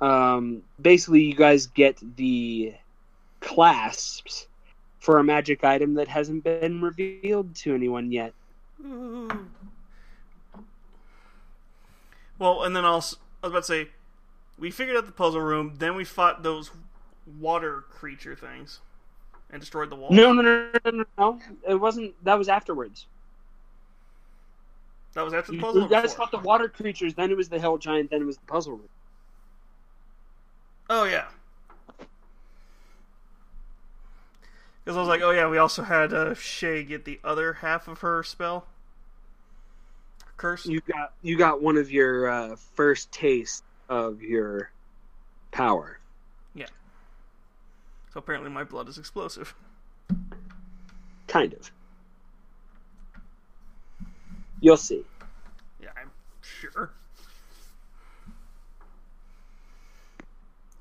um, 0.00 0.62
basically 0.80 1.22
you 1.22 1.34
guys 1.34 1.66
get 1.66 1.98
the 2.16 2.74
clasps 3.40 4.46
for 5.00 5.18
a 5.18 5.24
magic 5.24 5.64
item 5.64 5.94
that 5.94 6.06
hasn't 6.06 6.44
been 6.44 6.80
revealed 6.80 7.54
to 7.56 7.74
anyone 7.74 8.12
yet. 8.12 8.34
Ooh. 8.84 9.30
Well, 12.38 12.62
and 12.64 12.76
then 12.76 12.84
also, 12.84 13.16
I 13.42 13.46
was 13.46 13.52
about 13.52 13.60
to 13.60 13.66
say, 13.66 13.88
we 14.58 14.70
figured 14.70 14.96
out 14.96 15.06
the 15.06 15.12
puzzle 15.12 15.40
room, 15.40 15.74
then 15.78 15.94
we 15.94 16.04
fought 16.04 16.42
those 16.42 16.70
water 17.38 17.84
creature 17.90 18.34
things. 18.36 18.80
and 19.50 19.60
destroyed 19.60 19.90
the 19.90 19.96
wall? 19.96 20.10
No, 20.10 20.32
no, 20.32 20.42
no, 20.42 20.70
no, 20.84 20.90
no, 20.90 21.04
no. 21.18 21.40
It 21.68 21.76
wasn't. 21.76 22.14
That 22.24 22.38
was 22.38 22.48
afterwards. 22.48 23.06
That 25.14 25.24
was 25.24 25.32
after 25.32 25.52
the 25.52 25.58
puzzle. 25.58 25.82
you 25.82 25.88
guys 25.88 26.14
fought 26.14 26.30
the 26.30 26.38
water 26.38 26.68
creatures. 26.68 27.14
Then 27.14 27.30
it 27.30 27.36
was 27.36 27.48
the 27.48 27.58
hill 27.58 27.78
giant. 27.78 28.10
Then 28.10 28.22
it 28.22 28.26
was 28.26 28.36
the 28.36 28.46
puzzle 28.46 28.72
room. 28.74 28.88
Oh 30.90 31.04
yeah. 31.04 31.26
Because 34.84 34.96
I 34.96 35.00
was 35.00 35.08
like, 35.08 35.22
oh 35.22 35.30
yeah, 35.30 35.48
we 35.48 35.58
also 35.58 35.82
had 35.82 36.12
uh, 36.12 36.34
Shay 36.34 36.84
get 36.84 37.04
the 37.04 37.18
other 37.24 37.54
half 37.54 37.88
of 37.88 38.00
her 38.00 38.22
spell. 38.22 38.66
Curse. 40.36 40.66
You 40.66 40.80
got 40.80 41.12
you 41.22 41.38
got 41.38 41.62
one 41.62 41.76
of 41.76 41.90
your 41.90 42.28
uh, 42.28 42.56
first 42.74 43.10
taste 43.10 43.64
of 43.88 44.22
your 44.22 44.70
power. 45.50 45.98
Yeah. 46.54 46.66
So 48.12 48.18
apparently 48.18 48.50
my 48.50 48.64
blood 48.64 48.88
is 48.88 48.98
explosive. 48.98 49.54
Kind 51.26 51.54
of. 51.54 51.70
You'll 54.60 54.76
see. 54.76 55.04
Yeah, 55.80 55.90
I'm 56.00 56.10
sure. 56.42 56.90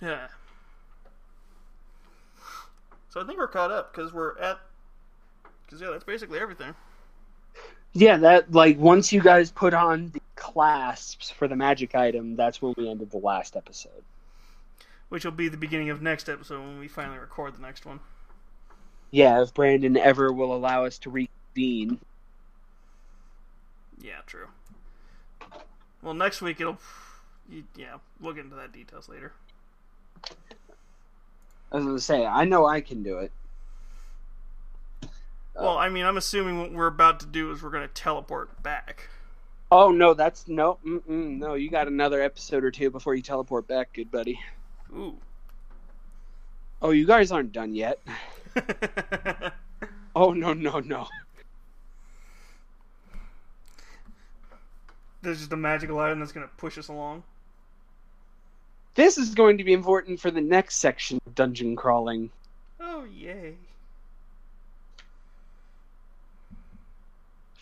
Yeah. 0.01 0.27
So 3.09 3.21
I 3.21 3.25
think 3.25 3.39
we're 3.39 3.47
caught 3.47 3.71
up 3.71 3.93
because 3.93 4.11
we're 4.11 4.37
at. 4.37 4.59
Because 5.65 5.81
yeah, 5.81 5.89
that's 5.91 6.03
basically 6.03 6.39
everything. 6.39 6.75
Yeah, 7.97 8.17
that 8.17 8.51
like 8.51 8.77
once 8.77 9.13
you 9.13 9.21
guys 9.21 9.51
put 9.51 9.73
on 9.73 10.09
the 10.09 10.19
clasps 10.35 11.29
for 11.29 11.47
the 11.47 11.55
magic 11.55 11.95
item, 11.95 12.35
that's 12.35 12.61
when 12.61 12.75
we 12.77 12.89
ended 12.89 13.09
the 13.09 13.19
last 13.19 13.55
episode. 13.55 14.03
Which 15.07 15.23
will 15.23 15.31
be 15.31 15.47
the 15.47 15.55
beginning 15.55 15.89
of 15.91 16.01
next 16.01 16.27
episode 16.27 16.59
when 16.59 16.77
we 16.77 16.89
finally 16.89 17.17
record 17.17 17.55
the 17.55 17.61
next 17.61 17.85
one. 17.85 18.01
Yeah, 19.11 19.41
if 19.41 19.53
Brandon 19.53 19.95
ever 19.95 20.33
will 20.33 20.53
allow 20.53 20.83
us 20.83 20.97
to 20.99 21.09
reconvene. 21.09 22.01
Yeah, 24.01 24.19
true. 24.25 24.47
Well, 26.01 26.13
next 26.13 26.41
week 26.41 26.59
it'll. 26.59 26.77
Yeah, 27.77 27.95
we'll 28.19 28.33
get 28.33 28.43
into 28.43 28.57
that 28.57 28.73
details 28.73 29.07
later. 29.07 29.31
I 31.71 31.77
was 31.77 31.85
gonna 31.85 31.99
say, 31.99 32.25
I 32.25 32.43
know 32.43 32.65
I 32.65 32.81
can 32.81 33.03
do 33.03 33.19
it. 33.19 33.31
Well, 35.55 35.77
uh, 35.77 35.77
I 35.77 35.89
mean, 35.89 36.05
I'm 36.05 36.17
assuming 36.17 36.59
what 36.59 36.71
we're 36.71 36.87
about 36.87 37.19
to 37.21 37.25
do 37.25 37.51
is 37.51 37.63
we're 37.63 37.69
going 37.69 37.87
to 37.87 37.93
teleport 37.93 38.61
back. 38.61 39.09
Oh 39.71 39.91
no, 39.91 40.13
that's 40.13 40.47
no, 40.47 40.77
mm-mm, 40.85 41.37
no. 41.39 41.55
You 41.55 41.69
got 41.69 41.87
another 41.87 42.21
episode 42.21 42.63
or 42.63 42.71
two 42.71 42.91
before 42.91 43.15
you 43.15 43.21
teleport 43.21 43.67
back, 43.67 43.93
good 43.93 44.11
buddy. 44.11 44.39
Ooh. 44.95 45.15
Oh, 46.81 46.91
you 46.91 47.05
guys 47.07 47.31
aren't 47.31 47.51
done 47.51 47.73
yet. 47.73 47.99
Oh 50.15 50.31
no, 50.31 50.53
no, 50.53 50.79
no. 50.79 51.07
There's 55.21 55.39
just 55.39 55.51
a 55.51 55.57
magical 55.57 55.99
item 55.99 56.19
that's 56.19 56.31
going 56.31 56.47
to 56.47 56.53
push 56.55 56.77
us 56.77 56.87
along. 56.87 57.23
This 58.93 59.17
is 59.17 59.35
going 59.35 59.57
to 59.57 59.63
be 59.63 59.73
important 59.73 60.21
for 60.21 60.31
the 60.31 60.39
next 60.39 60.77
section 60.77 61.19
of 61.25 61.35
dungeon 61.35 61.75
crawling. 61.75 62.29
Oh, 62.79 63.03
yay. 63.03 63.55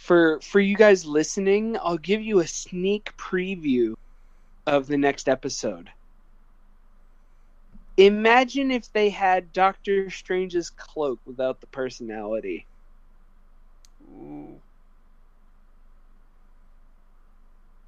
For 0.03 0.41
for 0.41 0.59
you 0.59 0.75
guys 0.75 1.05
listening, 1.05 1.77
I'll 1.81 1.97
give 1.97 2.21
you 2.21 2.39
a 2.41 2.47
sneak 2.47 3.15
preview 3.15 3.93
of 4.67 4.85
the 4.85 4.97
next 4.97 5.29
episode. 5.29 5.89
Imagine 7.95 8.69
if 8.69 8.91
they 8.91 9.09
had 9.09 9.53
Doctor 9.53 10.09
Strange's 10.09 10.69
cloak 10.69 11.21
without 11.25 11.61
the 11.61 11.67
personality. 11.67 12.67
Ooh. 14.09 14.59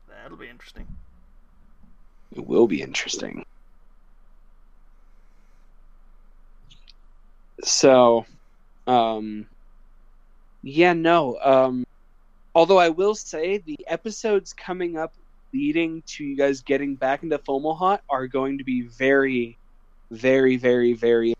That'll 0.07 0.37
be 0.37 0.47
interesting. 0.47 0.87
It 2.31 2.47
will 2.47 2.67
be 2.67 2.81
interesting. 2.81 3.43
So, 7.61 8.25
um, 8.87 9.47
yeah, 10.63 10.93
no. 10.93 11.37
Um, 11.43 11.85
although 12.55 12.79
I 12.79 12.89
will 12.89 13.13
say 13.13 13.57
the 13.59 13.77
episodes 13.87 14.53
coming 14.53 14.97
up 14.97 15.13
leading 15.53 16.01
to 16.07 16.23
you 16.23 16.35
guys 16.35 16.61
getting 16.61 16.95
back 16.95 17.21
into 17.23 17.37
Fomalhaut 17.37 17.99
are 18.09 18.27
going 18.27 18.57
to 18.57 18.63
be 18.63 18.81
very, 18.81 19.57
very, 20.11 20.55
very, 20.57 20.93
very 20.93 21.33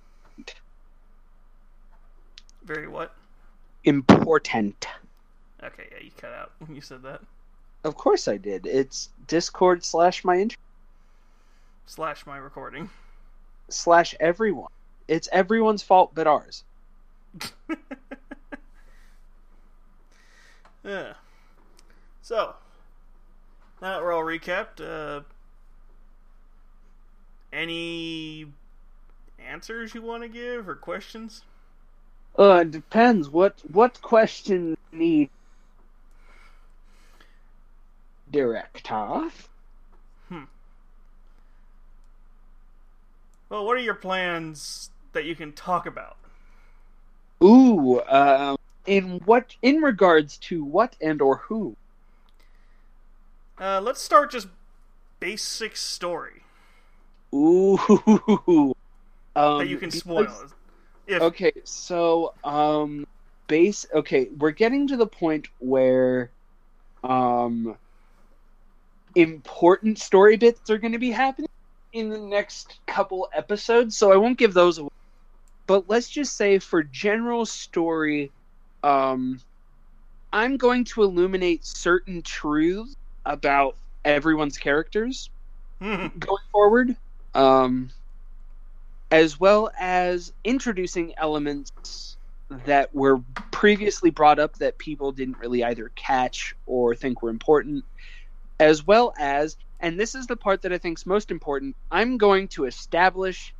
Very 2.63 2.88
what? 2.88 3.13
important. 3.84 4.88
Okay, 5.63 5.88
yeah, 5.91 6.03
you 6.03 6.11
cut 6.18 6.34
out 6.34 6.51
when 6.59 6.74
you 6.76 6.82
said 6.82 7.03
that. 7.03 7.22
Of 7.84 7.95
course 7.95 8.28
I 8.28 8.38
did. 8.38 8.66
It's 8.66 9.09
Discord 9.28 9.84
slash 9.84 10.24
my 10.24 10.38
intro 10.39 10.57
Slash 11.86 12.26
my 12.26 12.38
recording. 12.38 12.89
slash 13.70 14.16
everyone. 14.20 14.72
It's 15.07 15.30
everyone's 15.32 15.84
fault 15.84 16.11
but 16.16 16.26
ours. 16.26 16.63
yeah. 20.86 21.14
So, 22.22 22.56
now 23.82 23.94
that 23.94 24.02
we're 24.02 24.14
all 24.14 24.24
recapped, 24.24 24.80
uh, 24.80 25.22
any 27.52 28.46
answers 29.40 29.94
you 29.94 30.02
want 30.02 30.24
to 30.24 30.30
give 30.30 30.68
or 30.68 30.76
questions? 30.76 31.44
Uh, 32.38 32.60
it 32.62 32.72
depends. 32.72 33.30
What 33.30 33.62
what 33.72 34.02
questions 34.02 34.78
need 34.92 35.30
director? 38.30 39.30
Hmm. 40.28 40.44
Well, 43.50 43.66
what 43.66 43.78
are 43.78 43.82
your 43.82 43.94
plans 43.94 44.90
that 45.14 45.24
you 45.24 45.36
can 45.36 45.54
talk 45.54 45.86
about? 45.86 46.18
Ooh, 47.42 48.02
um, 48.10 48.58
in 48.86 49.22
what 49.26 49.56
in 49.62 49.78
regards 49.82 50.38
to 50.38 50.64
what 50.64 50.96
and 51.02 51.22
or 51.22 51.38
who? 51.38 51.76
Uh, 53.60 53.80
let's 53.82 54.02
start 54.02 54.32
just 54.32 54.48
basic 55.20 55.78
story 55.78 56.44
Ooh, 57.34 57.78
um, 59.36 59.58
that 59.60 59.68
you 59.68 59.78
can 59.78 59.92
spoil. 59.92 60.28
If 61.08 61.22
Okay, 61.22 61.52
so 61.64 62.34
um, 62.44 63.06
base. 63.48 63.86
Okay, 63.94 64.30
we're 64.38 64.52
getting 64.52 64.88
to 64.88 64.98
the 64.98 65.06
point 65.06 65.48
where 65.60 66.32
um, 67.04 67.78
important 69.16 70.00
story 70.00 70.38
bits 70.38 70.70
are 70.70 70.78
going 70.78 70.94
to 70.94 71.00
be 71.00 71.12
happening 71.12 71.50
in 71.94 72.10
the 72.10 72.20
next 72.20 72.80
couple 72.88 73.30
episodes. 73.34 73.98
So 73.98 74.12
I 74.12 74.18
won't 74.18 74.38
give 74.38 74.54
those 74.54 74.78
away. 74.78 74.90
But 75.68 75.90
let's 75.90 76.10
just 76.10 76.38
say 76.38 76.60
for 76.60 76.84
general 76.84 77.46
story, 77.46 78.32
um, 78.86 79.40
I'm 80.32 80.58
going 80.58 80.86
to 80.86 81.02
illuminate 81.02 81.66
certain 81.66 82.22
truths 82.22 82.96
about 83.26 83.76
everyone's 84.04 84.58
characters 84.58 85.30
going 85.80 86.44
forward, 86.52 86.96
um, 87.34 87.90
as 89.10 89.40
well 89.40 89.72
as 89.80 90.34
introducing 90.44 91.14
elements 91.18 92.18
that 92.66 92.94
were 92.94 93.20
previously 93.52 94.12
brought 94.12 94.38
up 94.38 94.56
that 94.60 94.78
people 94.78 95.12
didn't 95.12 95.40
really 95.40 95.64
either 95.64 95.92
catch 95.96 96.56
or 96.68 96.94
think 96.94 97.24
were 97.24 97.32
important, 97.32 97.84
as 98.60 98.86
well 98.86 99.16
as, 99.18 99.58
and 99.80 100.00
this 100.00 100.14
is 100.14 100.28
the 100.28 100.36
part 100.36 100.62
that 100.62 100.72
I 100.72 100.78
think 100.78 101.00
is 101.00 101.08
most 101.08 101.32
important, 101.32 101.76
I'm 101.92 102.18
going 102.18 102.48
to 102.50 102.66
establish 102.66 103.52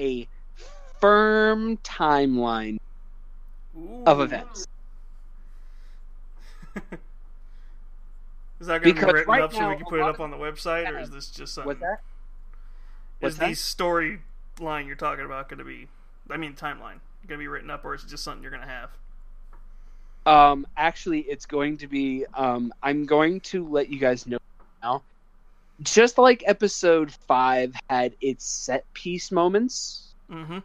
a 0.00 0.26
firm 0.98 1.76
timeline 1.78 2.78
of 4.06 4.20
events. 4.20 4.66
Is 8.60 8.68
that 8.68 8.82
going 8.82 8.94
to 8.94 9.06
be 9.06 9.12
written 9.12 9.28
right 9.28 9.42
up 9.42 9.52
so 9.52 9.68
we 9.68 9.76
can 9.76 9.84
put 9.86 9.98
it 9.98 10.02
up 10.02 10.20
on 10.20 10.30
the 10.30 10.36
website, 10.36 10.88
or 10.88 11.00
is 11.00 11.10
this 11.10 11.28
just 11.30 11.52
something? 11.54 11.66
What's 11.66 11.80
that? 11.80 12.00
Is 13.20 13.36
that? 13.38 13.48
the 13.48 13.54
storyline 13.54 14.86
you're 14.86 14.94
talking 14.94 15.24
about 15.24 15.48
going 15.48 15.58
to 15.58 15.64
be? 15.64 15.88
I 16.30 16.36
mean, 16.36 16.54
timeline 16.54 17.00
going 17.26 17.38
to 17.38 17.42
be 17.42 17.48
written 17.48 17.70
up, 17.70 17.84
or 17.84 17.94
is 17.94 18.04
it 18.04 18.08
just 18.08 18.22
something 18.22 18.40
you're 18.40 18.52
going 18.52 18.62
to 18.62 18.68
have? 18.68 18.90
Um, 20.24 20.66
actually, 20.76 21.20
it's 21.22 21.44
going 21.46 21.78
to 21.78 21.88
be. 21.88 22.24
Um, 22.34 22.72
I'm 22.84 23.04
going 23.04 23.40
to 23.40 23.66
let 23.66 23.88
you 23.88 23.98
guys 23.98 24.28
know 24.28 24.38
now. 24.80 25.02
Just 25.80 26.16
like 26.16 26.44
episode 26.46 27.10
five 27.10 27.74
had 27.90 28.14
its 28.20 28.44
set 28.44 28.84
piece 28.94 29.32
moments, 29.32 30.14
Mm-hmm. 30.30 30.58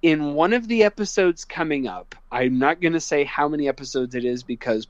in 0.00 0.34
one 0.34 0.52
of 0.54 0.66
the 0.66 0.82
episodes 0.82 1.44
coming 1.44 1.86
up, 1.86 2.14
I'm 2.32 2.58
not 2.58 2.80
going 2.80 2.94
to 2.94 3.00
say 3.00 3.24
how 3.24 3.46
many 3.46 3.68
episodes 3.68 4.14
it 4.14 4.24
is 4.24 4.42
because 4.42 4.86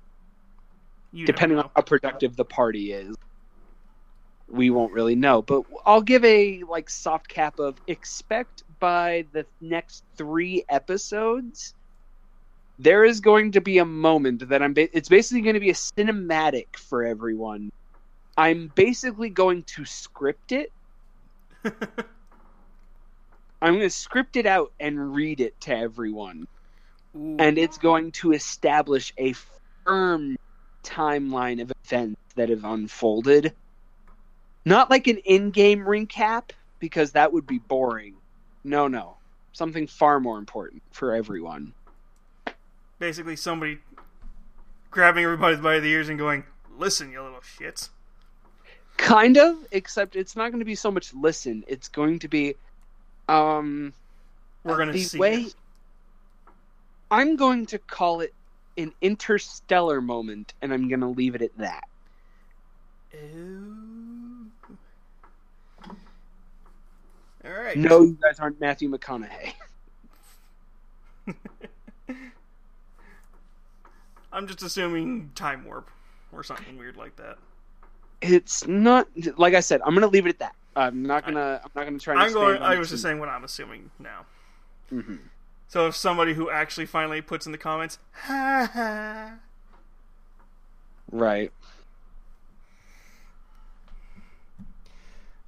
You 1.12 1.26
depending 1.26 1.58
on 1.58 1.70
how 1.76 1.82
productive 1.82 2.36
the 2.36 2.44
party 2.44 2.92
is, 2.92 3.14
we 4.48 4.70
won't 4.70 4.92
really 4.92 5.14
know. 5.14 5.42
But 5.42 5.64
I'll 5.84 6.02
give 6.02 6.24
a 6.24 6.62
like 6.68 6.88
soft 6.88 7.28
cap 7.28 7.58
of 7.58 7.76
expect 7.86 8.62
by 8.78 9.26
the 9.32 9.46
next 9.60 10.04
three 10.16 10.64
episodes, 10.68 11.74
there 12.78 13.04
is 13.04 13.20
going 13.20 13.52
to 13.52 13.60
be 13.60 13.78
a 13.78 13.84
moment 13.84 14.48
that 14.48 14.62
I'm. 14.62 14.74
Ba- 14.74 14.94
it's 14.96 15.08
basically 15.08 15.42
going 15.42 15.54
to 15.54 15.60
be 15.60 15.70
a 15.70 15.74
cinematic 15.74 16.76
for 16.76 17.04
everyone. 17.04 17.70
I'm 18.36 18.72
basically 18.74 19.30
going 19.30 19.64
to 19.64 19.84
script 19.84 20.52
it. 20.52 20.72
I'm 21.64 21.72
going 23.74 23.80
to 23.80 23.90
script 23.90 24.36
it 24.36 24.46
out 24.46 24.72
and 24.80 25.14
read 25.14 25.40
it 25.40 25.60
to 25.62 25.76
everyone, 25.76 26.46
Ooh. 27.14 27.36
and 27.38 27.58
it's 27.58 27.78
going 27.78 28.12
to 28.12 28.32
establish 28.32 29.12
a 29.18 29.34
firm 29.84 30.36
timeline 30.82 31.60
of 31.62 31.72
events 31.84 32.20
that 32.36 32.48
have 32.48 32.64
unfolded. 32.64 33.52
Not 34.64 34.90
like 34.90 35.06
an 35.08 35.18
in-game 35.18 35.80
recap 35.80 36.50
because 36.78 37.12
that 37.12 37.32
would 37.32 37.46
be 37.46 37.58
boring. 37.58 38.14
No, 38.64 38.88
no. 38.88 39.16
Something 39.52 39.86
far 39.86 40.20
more 40.20 40.38
important 40.38 40.82
for 40.92 41.14
everyone. 41.14 41.72
basically 42.98 43.34
somebody 43.34 43.78
grabbing 44.90 45.24
everybody 45.24 45.56
by 45.56 45.80
the 45.80 45.88
ears 45.88 46.08
and 46.08 46.18
going, 46.18 46.44
"Listen, 46.78 47.10
you 47.10 47.20
little 47.20 47.40
shits." 47.40 47.88
Kind 48.96 49.36
of, 49.36 49.66
except 49.72 50.14
it's 50.14 50.36
not 50.36 50.50
going 50.50 50.60
to 50.60 50.64
be 50.64 50.76
so 50.76 50.90
much 50.90 51.12
listen. 51.12 51.64
It's 51.66 51.88
going 51.88 52.20
to 52.20 52.28
be 52.28 52.54
um 53.28 53.92
We're 54.64 54.78
gonna 54.78 54.92
the 54.92 55.02
see. 55.02 55.18
way 55.18 55.34
it. 55.42 55.54
I'm 57.10 57.36
going 57.36 57.66
to 57.66 57.78
call 57.78 58.20
it 58.20 58.32
an 58.76 58.92
interstellar 59.00 60.00
moment 60.00 60.54
and 60.62 60.72
I'm 60.72 60.88
going 60.88 61.00
to 61.00 61.08
leave 61.08 61.34
it 61.34 61.42
at 61.42 61.56
that. 61.58 61.84
Ooh. 63.14 64.46
All 67.44 67.52
right. 67.52 67.76
No, 67.76 68.02
you 68.02 68.16
guys 68.22 68.38
aren't 68.38 68.60
Matthew 68.60 68.90
McConaughey. 68.90 69.52
I'm 74.32 74.46
just 74.46 74.62
assuming 74.62 75.30
time 75.34 75.64
warp 75.64 75.90
or 76.32 76.42
something 76.42 76.78
weird 76.78 76.96
like 76.96 77.16
that. 77.16 77.36
It's 78.22 78.66
not 78.66 79.08
like 79.36 79.54
I 79.54 79.60
said. 79.60 79.82
I'm 79.84 79.94
going 79.94 80.02
to 80.02 80.08
leave 80.08 80.26
it 80.26 80.30
at 80.30 80.38
that. 80.38 80.54
I'm 80.74 81.02
not 81.02 81.26
gonna. 81.26 81.60
I'm 81.62 81.70
not 81.74 81.84
gonna 81.84 81.98
try. 81.98 82.14
And 82.14 82.22
I'm 82.22 82.32
going. 82.32 82.56
I 82.62 82.78
was 82.78 82.88
just 82.88 83.02
saying 83.02 83.18
what 83.18 83.28
I'm 83.28 83.44
assuming 83.44 83.90
now. 83.98 84.24
Mhm. 84.90 85.18
So 85.72 85.86
if 85.86 85.96
somebody 85.96 86.34
who 86.34 86.50
actually 86.50 86.84
finally 86.84 87.22
puts 87.22 87.46
in 87.46 87.52
the 87.52 87.56
comments, 87.56 87.98
ha 88.12 88.68
ha, 88.70 89.36
Right. 91.10 91.50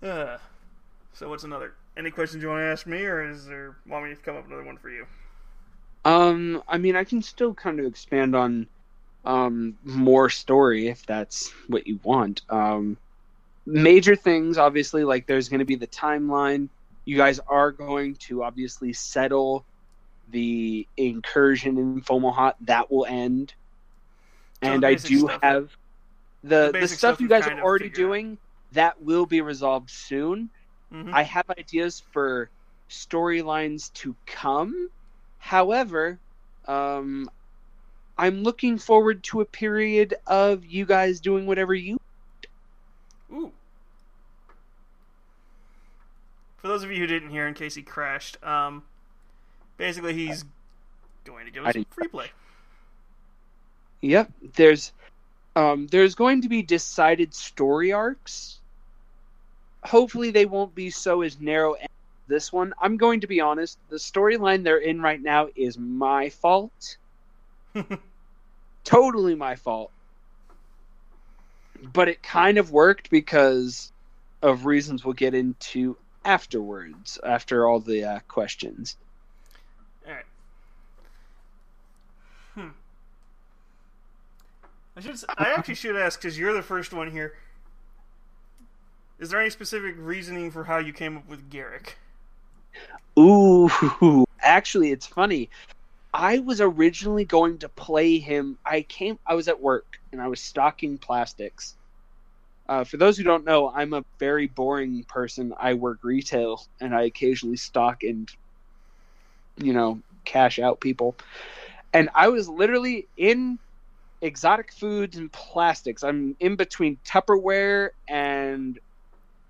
uh, 0.02 0.38
so 1.12 1.28
what's 1.28 1.44
another? 1.44 1.74
Any 1.98 2.10
questions 2.10 2.42
you 2.42 2.48
want 2.48 2.60
to 2.60 2.64
ask 2.64 2.86
me, 2.86 3.04
or 3.04 3.28
is 3.28 3.44
there 3.44 3.76
want 3.86 4.06
me 4.06 4.14
to 4.14 4.16
come 4.16 4.36
up 4.36 4.44
with 4.44 4.52
another 4.52 4.64
one 4.64 4.78
for 4.78 4.88
you? 4.88 5.04
Um, 6.06 6.62
I 6.66 6.78
mean, 6.78 6.96
I 6.96 7.04
can 7.04 7.20
still 7.20 7.52
kind 7.52 7.78
of 7.78 7.84
expand 7.84 8.34
on 8.34 8.66
um 9.26 9.76
more 9.84 10.30
story 10.30 10.88
if 10.88 11.04
that's 11.04 11.52
what 11.66 11.86
you 11.86 12.00
want. 12.02 12.40
Um, 12.48 12.96
major 13.66 14.16
things, 14.16 14.56
obviously, 14.56 15.04
like 15.04 15.26
there's 15.26 15.50
going 15.50 15.58
to 15.58 15.66
be 15.66 15.76
the 15.76 15.86
timeline. 15.86 16.70
You 17.04 17.18
guys 17.18 17.40
are 17.46 17.72
going 17.72 18.14
to 18.28 18.42
obviously 18.42 18.94
settle 18.94 19.66
the 20.30 20.88
incursion 20.96 21.78
in 21.78 22.00
Fomalhaut. 22.02 22.54
That 22.62 22.90
will 22.90 23.06
end, 23.06 23.54
So 24.62 24.70
and 24.70 24.84
I 24.84 24.94
do 24.94 25.26
have 25.26 25.76
the 26.42 26.70
the 26.72 26.78
the, 26.80 26.88
stuff 26.88 26.98
stuff 26.98 27.20
you 27.20 27.28
guys 27.28 27.46
are 27.46 27.60
already 27.60 27.86
out. 27.86 27.94
doing. 27.94 28.38
That 28.72 29.00
will 29.02 29.26
be 29.26 29.40
resolved 29.40 29.90
soon. 29.90 30.50
Mhm. 30.92 31.12
I 31.12 31.22
have 31.22 31.44
ideas 31.50 32.02
for 32.12 32.50
storylines 32.90 33.92
to 33.94 34.16
come. 34.26 34.90
However, 35.38 36.20
um, 36.66 37.30
I'm 38.16 38.42
looking 38.42 38.78
forward 38.78 39.22
to 39.24 39.40
a 39.40 39.44
period 39.44 40.14
of 40.26 40.64
you 40.64 40.86
guys 40.86 41.20
doing 41.20 41.46
whatever 41.46 41.74
you. 41.74 41.98
Ooh. 43.32 43.52
For 46.56 46.68
those 46.68 46.82
of 46.82 46.90
you 46.90 46.98
who 46.98 47.06
didn't 47.06 47.30
hear, 47.30 47.46
in 47.46 47.54
case 47.54 47.74
he 47.74 47.82
crashed, 47.82 48.42
um, 48.42 48.84
basically 49.76 50.14
he's 50.14 50.44
going 51.24 51.46
to 51.46 51.52
give 51.52 51.64
us 51.64 51.74
free 51.90 52.08
play. 52.08 52.30
Yep, 54.00 54.30
there's, 54.54 54.92
um, 55.56 55.86
there's 55.86 56.14
going 56.14 56.42
to 56.42 56.48
be 56.48 56.62
decided 56.62 57.34
story 57.34 57.92
arcs. 57.92 58.58
Hopefully, 59.82 60.30
they 60.30 60.46
won't 60.46 60.74
be 60.74 60.90
so 60.90 61.22
as 61.22 61.40
narrow 61.40 61.72
as 61.74 61.88
this 62.26 62.52
one. 62.52 62.74
I'm 62.80 62.96
going 62.96 63.20
to 63.20 63.26
be 63.26 63.40
honest. 63.40 63.78
The 63.88 63.96
storyline 63.96 64.64
they're 64.64 64.78
in 64.78 65.00
right 65.00 65.20
now 65.20 65.48
is 65.54 65.78
my 65.78 66.30
fault. 66.30 66.96
totally 68.84 69.34
my 69.34 69.56
fault. 69.56 69.90
But 71.92 72.08
it 72.08 72.22
kind 72.22 72.58
of 72.58 72.70
worked 72.70 73.10
because 73.10 73.92
of 74.42 74.66
reasons 74.66 75.04
we'll 75.04 75.14
get 75.14 75.34
into 75.34 75.96
afterwards, 76.24 77.18
after 77.24 77.66
all 77.66 77.80
the 77.80 78.04
uh, 78.04 78.18
questions. 78.28 78.96
All 80.06 80.12
right. 80.12 80.24
Hmm. 82.54 82.68
I 84.96 85.00
should. 85.00 85.16
I 85.36 85.54
actually 85.56 85.74
should 85.74 85.96
ask 85.96 86.20
because 86.20 86.38
you're 86.38 86.52
the 86.52 86.62
first 86.62 86.92
one 86.92 87.10
here. 87.10 87.34
Is 89.18 89.30
there 89.30 89.40
any 89.40 89.50
specific 89.50 89.94
reasoning 89.98 90.50
for 90.50 90.64
how 90.64 90.78
you 90.78 90.92
came 90.92 91.16
up 91.16 91.28
with 91.28 91.50
Garrick? 91.50 91.96
Ooh, 93.18 94.24
actually, 94.40 94.90
it's 94.90 95.06
funny. 95.06 95.48
I 96.12 96.38
was 96.38 96.60
originally 96.60 97.24
going 97.24 97.58
to 97.58 97.68
play 97.68 98.18
him. 98.18 98.58
I 98.64 98.82
came. 98.82 99.18
I 99.26 99.34
was 99.34 99.48
at 99.48 99.60
work 99.60 99.98
and 100.12 100.20
I 100.20 100.28
was 100.28 100.40
stocking 100.40 100.98
plastics. 100.98 101.74
Uh, 102.68 102.84
for 102.84 102.96
those 102.96 103.18
who 103.18 103.24
don't 103.24 103.44
know, 103.44 103.70
I'm 103.70 103.92
a 103.92 104.04
very 104.18 104.46
boring 104.46 105.04
person. 105.04 105.52
I 105.58 105.74
work 105.74 105.98
retail 106.02 106.64
and 106.80 106.94
I 106.94 107.02
occasionally 107.02 107.56
stock 107.56 108.04
and, 108.04 108.30
you 109.58 109.72
know, 109.72 110.00
cash 110.24 110.58
out 110.58 110.80
people. 110.80 111.14
And 111.92 112.08
I 112.14 112.28
was 112.28 112.48
literally 112.48 113.06
in 113.16 113.58
exotic 114.24 114.72
foods 114.72 115.16
and 115.16 115.30
plastics. 115.30 116.02
I'm 116.02 116.34
in 116.40 116.56
between 116.56 116.98
Tupperware 117.04 117.90
and 118.08 118.78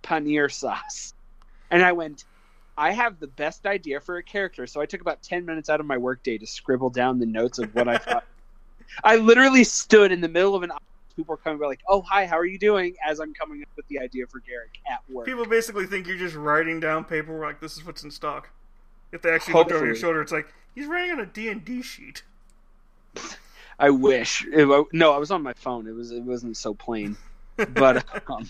paneer 0.02 0.52
sauce. 0.52 1.14
And 1.70 1.82
I 1.82 1.92
went, 1.92 2.24
I 2.76 2.90
have 2.90 3.20
the 3.20 3.28
best 3.28 3.66
idea 3.66 4.00
for 4.00 4.16
a 4.16 4.22
character. 4.22 4.66
So 4.66 4.80
I 4.80 4.86
took 4.86 5.00
about 5.00 5.22
10 5.22 5.46
minutes 5.46 5.70
out 5.70 5.78
of 5.78 5.86
my 5.86 5.96
workday 5.96 6.38
to 6.38 6.46
scribble 6.46 6.90
down 6.90 7.20
the 7.20 7.26
notes 7.26 7.58
of 7.58 7.74
what 7.74 7.88
I 7.88 7.98
thought. 7.98 8.24
I 9.04 9.16
literally 9.16 9.64
stood 9.64 10.10
in 10.12 10.20
the 10.20 10.28
middle 10.28 10.54
of 10.54 10.62
an 10.64 10.72
office. 10.72 10.82
People 11.16 11.32
were 11.32 11.36
coming 11.36 11.60
by 11.60 11.66
like, 11.66 11.80
"Oh, 11.88 12.02
hi, 12.02 12.26
how 12.26 12.36
are 12.36 12.44
you 12.44 12.58
doing?" 12.58 12.96
As 13.06 13.20
I'm 13.20 13.32
coming 13.34 13.62
up 13.62 13.68
with 13.76 13.86
the 13.86 14.00
idea 14.00 14.26
for 14.26 14.40
Garrick 14.40 14.80
at 14.90 14.98
work. 15.08 15.26
People 15.26 15.46
basically 15.46 15.86
think 15.86 16.08
you're 16.08 16.18
just 16.18 16.34
writing 16.34 16.80
down 16.80 17.04
paper 17.04 17.38
like 17.38 17.60
this 17.60 17.76
is 17.76 17.86
what's 17.86 18.02
in 18.02 18.10
stock. 18.10 18.50
If 19.12 19.22
they 19.22 19.30
actually 19.30 19.54
looked 19.54 19.70
over 19.70 19.86
your 19.86 19.94
shoulder, 19.94 20.20
it's 20.20 20.32
like 20.32 20.52
he's 20.74 20.86
writing 20.86 21.12
on 21.12 21.20
a 21.20 21.26
D 21.26 21.48
and 21.48 21.64
D 21.64 21.82
sheet. 21.82 22.24
I 23.78 23.90
wish. 23.90 24.46
It 24.50 24.86
no, 24.92 25.12
I 25.12 25.18
was 25.18 25.30
on 25.30 25.42
my 25.42 25.52
phone. 25.54 25.86
It 25.86 25.94
was. 25.94 26.10
It 26.10 26.22
wasn't 26.22 26.56
so 26.56 26.74
plain. 26.74 27.16
But 27.56 28.04
um, 28.30 28.48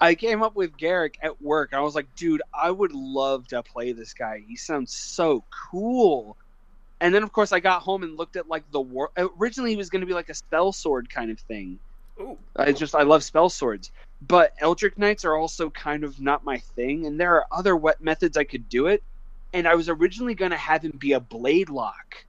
I 0.00 0.14
came 0.14 0.42
up 0.42 0.56
with 0.56 0.76
Garrick 0.76 1.18
at 1.22 1.40
work. 1.40 1.72
I 1.72 1.80
was 1.80 1.94
like, 1.94 2.14
dude, 2.16 2.42
I 2.52 2.70
would 2.70 2.92
love 2.92 3.46
to 3.48 3.62
play 3.62 3.92
this 3.92 4.14
guy. 4.14 4.42
He 4.46 4.56
sounds 4.56 4.92
so 4.92 5.44
cool. 5.70 6.36
And 7.00 7.14
then, 7.14 7.22
of 7.22 7.32
course, 7.32 7.52
I 7.52 7.60
got 7.60 7.82
home 7.82 8.02
and 8.02 8.16
looked 8.16 8.36
at 8.36 8.48
like 8.48 8.70
the 8.70 8.80
war. 8.80 9.10
Originally, 9.16 9.70
he 9.70 9.76
was 9.76 9.90
going 9.90 10.00
to 10.00 10.06
be 10.06 10.14
like 10.14 10.28
a 10.28 10.34
spell 10.34 10.72
sword 10.72 11.10
kind 11.10 11.30
of 11.30 11.38
thing. 11.40 11.78
Ooh, 12.20 12.38
I 12.56 12.72
just 12.72 12.94
I 12.94 13.02
love 13.02 13.24
spell 13.24 13.48
swords, 13.48 13.90
but 14.26 14.54
Eldritch 14.60 14.96
Knights 14.96 15.24
are 15.24 15.36
also 15.36 15.68
kind 15.70 16.04
of 16.04 16.20
not 16.20 16.44
my 16.44 16.58
thing, 16.58 17.06
and 17.06 17.18
there 17.18 17.34
are 17.34 17.46
other 17.50 17.76
wet 17.76 18.00
methods 18.00 18.36
I 18.36 18.44
could 18.44 18.68
do 18.68 18.86
it. 18.86 19.02
And 19.52 19.68
I 19.68 19.74
was 19.74 19.88
originally 19.88 20.34
going 20.34 20.50
to 20.50 20.56
have 20.56 20.82
him 20.82 20.96
be 20.98 21.12
a 21.12 21.20
blade 21.20 21.70
lock 21.70 22.24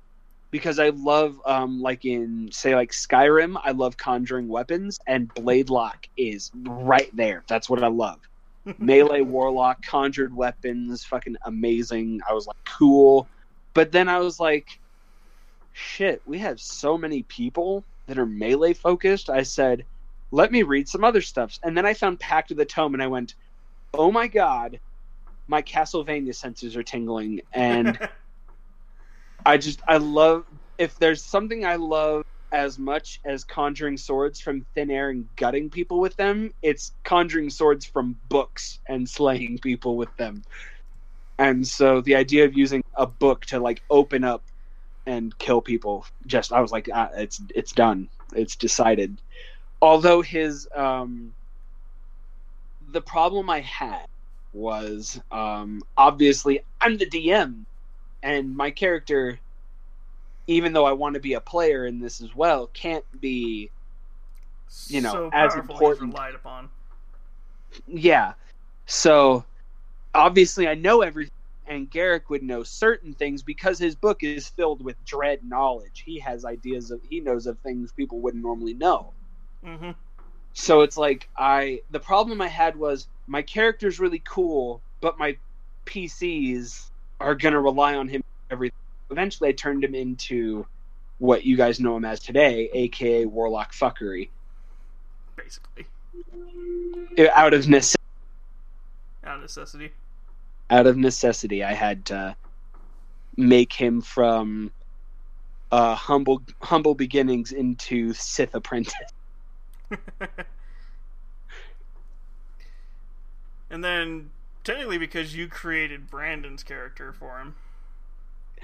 because 0.55 0.79
I 0.79 0.87
love, 0.87 1.37
um, 1.45 1.81
like 1.81 2.05
in 2.05 2.47
say 2.49 2.75
like 2.75 2.91
Skyrim, 2.91 3.59
I 3.65 3.71
love 3.71 3.97
conjuring 3.97 4.47
weapons, 4.47 4.97
and 5.05 5.27
blade 5.33 5.69
lock 5.69 6.07
is 6.15 6.49
right 6.55 7.09
there. 7.13 7.43
That's 7.49 7.69
what 7.69 7.83
I 7.83 7.89
love. 7.89 8.21
Melee 8.79 9.19
warlock, 9.19 9.81
conjured 9.85 10.33
weapons, 10.33 11.03
fucking 11.03 11.35
amazing. 11.45 12.21
I 12.29 12.31
was 12.31 12.47
like, 12.47 12.55
cool. 12.65 13.27
But 13.73 13.91
then 13.91 14.07
I 14.07 14.19
was 14.19 14.39
like, 14.39 14.69
shit, 15.73 16.21
we 16.25 16.37
have 16.37 16.61
so 16.61 16.97
many 16.97 17.23
people 17.23 17.83
that 18.07 18.17
are 18.17 18.25
melee 18.25 18.71
focused. 18.71 19.29
I 19.29 19.43
said, 19.43 19.83
let 20.31 20.53
me 20.53 20.63
read 20.63 20.87
some 20.87 21.03
other 21.03 21.21
stuff. 21.21 21.59
And 21.63 21.77
then 21.77 21.85
I 21.85 21.93
found 21.93 22.21
Pact 22.21 22.51
of 22.51 22.57
the 22.57 22.63
Tome 22.63 22.93
and 22.93 23.03
I 23.03 23.07
went, 23.07 23.35
oh 23.93 24.09
my 24.09 24.27
god, 24.27 24.79
my 25.49 25.61
Castlevania 25.61 26.33
senses 26.33 26.77
are 26.77 26.83
tingling. 26.83 27.41
And 27.51 27.99
I 29.45 29.57
just, 29.57 29.81
I 29.87 29.97
love, 29.97 30.45
if 30.77 30.97
there's 30.99 31.25
something 31.25 31.65
I 31.65 31.75
love 31.77 32.23
as 32.53 32.79
much 32.79 33.19
as 33.25 33.43
conjuring 33.45 33.97
swords 33.97 34.41
from 34.41 34.65
thin 34.75 34.91
air 34.91 35.09
and 35.11 35.25
gutting 35.37 35.69
people 35.71 35.99
with 36.01 36.15
them, 36.17 36.51
it's 36.63 36.93
conjuring 37.05 37.49
swords 37.51 37.85
from 37.85 38.17
books 38.29 38.79
and 38.89 39.09
slaying 39.09 39.59
people 39.59 39.97
with 39.97 40.15
them. 40.17 40.43
and 41.37 41.67
so 41.67 42.01
the 42.01 42.15
idea 42.15 42.45
of 42.45 42.55
using 42.55 42.81
a 42.95 43.05
book 43.07 43.45
to 43.45 43.59
like 43.59 43.81
open 43.89 44.23
up 44.23 44.43
and 45.05 45.37
kill 45.39 45.61
people 45.61 46.05
just 46.27 46.51
i 46.53 46.61
was 46.61 46.71
like 46.71 46.89
ah, 46.93 47.09
it's 47.15 47.41
it's 47.55 47.71
done 47.73 48.09
it's 48.35 48.55
decided 48.55 49.21
although 49.81 50.21
his 50.21 50.67
um 50.75 51.33
the 52.89 53.01
problem 53.01 53.49
i 53.49 53.61
had 53.61 54.05
was 54.53 55.19
um 55.31 55.81
obviously 55.97 56.61
i'm 56.81 56.97
the 56.97 57.07
dm 57.09 57.63
and 58.25 58.57
my 58.57 58.69
character 58.71 59.39
even 60.47 60.73
though 60.73 60.85
i 60.85 60.91
want 60.91 61.13
to 61.13 61.19
be 61.21 61.33
a 61.33 61.39
player 61.41 61.85
in 61.85 61.99
this 61.99 62.19
as 62.21 62.35
well 62.35 62.67
can't 62.73 63.05
be 63.21 63.69
You 64.89 65.01
know, 65.01 65.13
so 65.13 65.29
as 65.31 65.55
important- 65.55 66.01
relied 66.13 66.35
upon. 66.35 66.69
yeah 67.87 68.33
so 68.87 69.45
obviously 70.13 70.67
i 70.67 70.73
know 70.73 71.01
everything 71.01 71.31
and 71.67 71.89
Garrick 71.89 72.29
would 72.29 72.43
know 72.43 72.61
certain 72.61 73.11
things 73.15 73.41
because 73.41 73.79
his 73.79 73.95
book 73.95 74.21
is 74.21 74.47
filled 74.47 74.83
with 74.83 75.03
dread 75.03 75.39
knowledge. 75.43 76.03
He 76.05 76.19
has 76.19 76.45
ideas 76.45 76.91
of 76.91 77.01
he 77.09 77.19
knows 77.19 77.47
of 77.47 77.57
things 77.61 77.91
people 77.91 78.19
wouldn't 78.19 78.43
normally 78.43 78.75
know. 78.75 79.13
hmm 79.63 79.89
So 80.53 80.81
it's 80.81 80.95
like 80.95 81.27
I 81.35 81.81
the 81.89 81.99
problem 81.99 82.39
I 82.39 82.49
had 82.49 82.75
was 82.75 83.07
my 83.25 83.41
character's 83.41 83.99
really 83.99 84.19
cool, 84.19 84.79
but 85.01 85.17
my 85.17 85.35
PCs 85.87 86.91
are 87.25 87.35
gonna 87.35 87.59
rely 87.59 87.95
on 87.95 88.07
him 88.07 88.21
everything. 88.51 88.75
Eventually 89.09 89.49
I 89.49 89.53
turned 89.53 89.83
him 89.83 89.95
into 89.95 90.65
what 91.17 91.43
you 91.43 91.57
guys 91.57 91.79
know 91.79 91.97
him 91.97 92.05
as 92.05 92.19
today, 92.19 92.69
aka 92.73 93.25
Warlock 93.25 93.73
Fuckery. 93.73 94.29
Basically, 95.35 95.85
Out 97.33 97.53
of 97.53 97.67
necessity 97.67 97.95
out 99.23 99.37
of 99.37 99.41
necessity. 99.41 99.91
out 100.69 100.85
of 100.85 100.97
necessity 100.97 101.63
I 101.63 101.73
had 101.73 102.05
to 102.07 102.35
make 103.37 103.73
him 103.73 104.01
from 104.01 104.71
uh 105.71 105.95
humble 105.95 106.43
humble 106.61 106.93
beginnings 106.93 107.51
into 107.51 108.13
Sith 108.13 108.53
apprentice. 108.53 108.93
and 113.71 113.83
then, 113.83 114.29
technically, 114.65 114.97
because 114.97 115.33
you 115.33 115.47
created 115.47 116.09
Brandon's 116.09 116.63
character 116.63 117.13
for 117.13 117.39
him, 117.39 117.55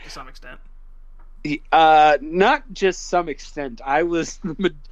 to 0.03 0.09
some 0.09 0.27
extent. 0.27 0.59
Uh, 1.71 2.17
not 2.19 2.63
just 2.73 3.07
some 3.07 3.29
extent. 3.29 3.79
I 3.83 4.03
was 4.03 4.39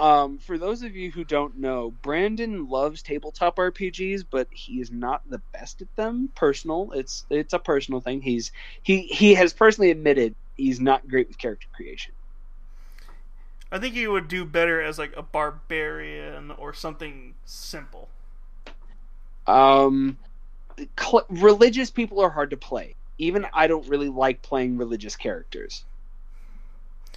Um, 0.00 0.38
for 0.38 0.58
those 0.58 0.82
of 0.82 0.94
you 0.94 1.10
who 1.10 1.24
don't 1.24 1.58
know, 1.58 1.90
Brandon 2.02 2.68
loves 2.68 3.02
tabletop 3.02 3.56
RPGs, 3.56 4.24
but 4.30 4.46
he 4.50 4.80
is 4.80 4.92
not 4.92 5.28
the 5.28 5.40
best 5.52 5.82
at 5.82 5.94
them. 5.96 6.30
Personal, 6.36 6.92
it's 6.92 7.24
it's 7.30 7.52
a 7.52 7.58
personal 7.58 8.00
thing. 8.00 8.22
He's 8.22 8.52
he 8.82 9.02
he 9.02 9.34
has 9.34 9.52
personally 9.52 9.90
admitted 9.90 10.36
he's 10.56 10.78
not 10.78 11.08
great 11.08 11.26
with 11.26 11.38
character 11.38 11.66
creation. 11.74 12.12
I 13.72 13.78
think 13.80 13.94
he 13.94 14.06
would 14.06 14.28
do 14.28 14.44
better 14.44 14.80
as 14.80 14.98
like 14.98 15.16
a 15.16 15.22
barbarian 15.22 16.52
or 16.52 16.72
something 16.72 17.34
simple. 17.44 18.08
Um, 19.48 20.16
cl- 20.98 21.26
religious 21.28 21.90
people 21.90 22.20
are 22.20 22.30
hard 22.30 22.50
to 22.50 22.56
play. 22.56 22.94
Even 23.18 23.46
I 23.52 23.66
don't 23.66 23.88
really 23.88 24.08
like 24.08 24.42
playing 24.42 24.76
religious 24.78 25.16
characters. 25.16 25.84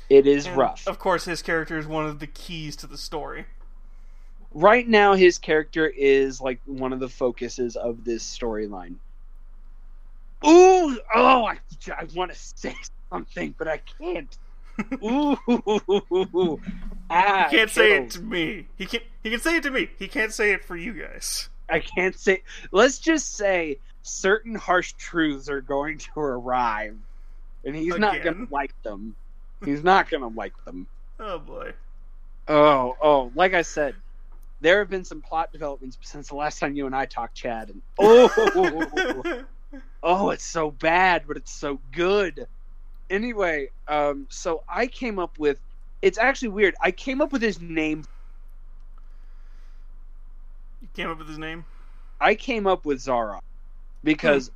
It 0.10 0.28
is 0.28 0.46
And, 0.48 0.58
rough. 0.58 0.88
Of 0.88 1.00
course, 1.00 1.26
his 1.26 1.42
character 1.42 1.78
is 1.78 1.88
one 1.88 2.06
of 2.06 2.20
the 2.20 2.28
keys 2.28 2.76
to 2.78 2.88
the 2.88 2.98
story. 2.98 3.46
right 4.54 4.88
now 4.88 5.14
his 5.14 5.38
character 5.38 5.88
is 5.88 6.42
like 6.42 6.60
one 6.66 6.92
of 6.92 7.00
the 7.00 7.08
focuses 7.10 7.76
of 7.76 8.04
this 8.04 8.24
storyline. 8.24 8.96
Ooh, 10.46 11.00
oh, 11.14 11.46
I, 11.46 11.60
I 11.98 12.06
want 12.16 12.34
to 12.34 12.38
say 12.38 12.76
something, 13.12 13.54
but 13.58 13.68
I 13.68 13.78
can't. 13.78 14.38
Ooh, 15.04 15.38
ah, 17.10 17.48
He 17.50 17.58
can't 17.58 17.70
say 17.70 17.98
it 17.98 18.10
to 18.12 18.22
me. 18.22 18.68
He 18.78 18.88
can. 18.88 19.02
He 19.24 19.30
can 19.30 19.40
say 19.40 19.58
it 19.58 19.64
to 19.64 19.72
me. 19.72 19.90
He 20.00 20.08
can't 20.08 20.34
say 20.34 20.52
it 20.52 20.66
for 20.66 20.76
you 20.76 20.94
guys. 20.94 21.50
I 21.72 21.80
can't 21.80 22.18
say. 22.18 22.44
Let's 22.72 23.00
just 23.00 23.36
say 23.36 23.80
certain 24.04 24.56
harsh 24.56 24.94
truths 24.94 25.50
are 25.50 25.62
going 25.62 26.00
to 26.00 26.20
arrive, 26.20 26.98
and 27.66 27.76
he's 27.76 27.98
not 27.98 28.22
gonna 28.24 28.48
like 28.52 28.74
them. 28.84 29.16
He's 29.64 29.84
not 29.84 30.10
gonna 30.10 30.28
like 30.28 30.54
them. 30.66 30.88
Oh 31.24 31.38
boy. 31.38 31.72
Oh, 32.48 32.96
oh, 33.00 33.32
like 33.36 33.54
I 33.54 33.62
said, 33.62 33.94
there 34.60 34.80
have 34.80 34.90
been 34.90 35.06
some 35.06 35.22
plot 35.22 35.52
developments 35.52 36.00
since 36.02 36.30
the 36.30 36.36
last 36.36 36.60
time 36.60 36.76
you 36.76 36.88
and 36.88 36.96
I 36.96 37.06
talked, 37.06 37.36
Chad, 37.36 37.70
and 37.70 37.82
oh, 38.00 39.44
oh, 40.02 40.30
it's 40.32 40.44
so 40.44 40.72
bad, 40.72 41.26
but 41.28 41.38
it's 41.38 41.54
so 41.54 41.80
good. 41.92 42.48
Anyway, 43.12 43.70
um, 43.88 44.26
so 44.30 44.64
I 44.68 44.88
came 44.88 45.20
up 45.20 45.38
with. 45.38 45.60
It's 46.02 46.18
actually 46.18 46.50
weird. 46.50 46.74
I 46.82 46.90
came 46.90 47.22
up 47.22 47.32
with 47.32 47.44
his 47.44 47.62
name. 47.62 48.04
Came 50.96 51.10
up 51.10 51.18
with 51.20 51.28
his 51.28 51.38
name. 51.38 51.66
I 52.20 52.36
came 52.36 52.68
up 52.68 52.86
with 52.86 53.00
Zara 53.00 53.40
because 54.04 54.52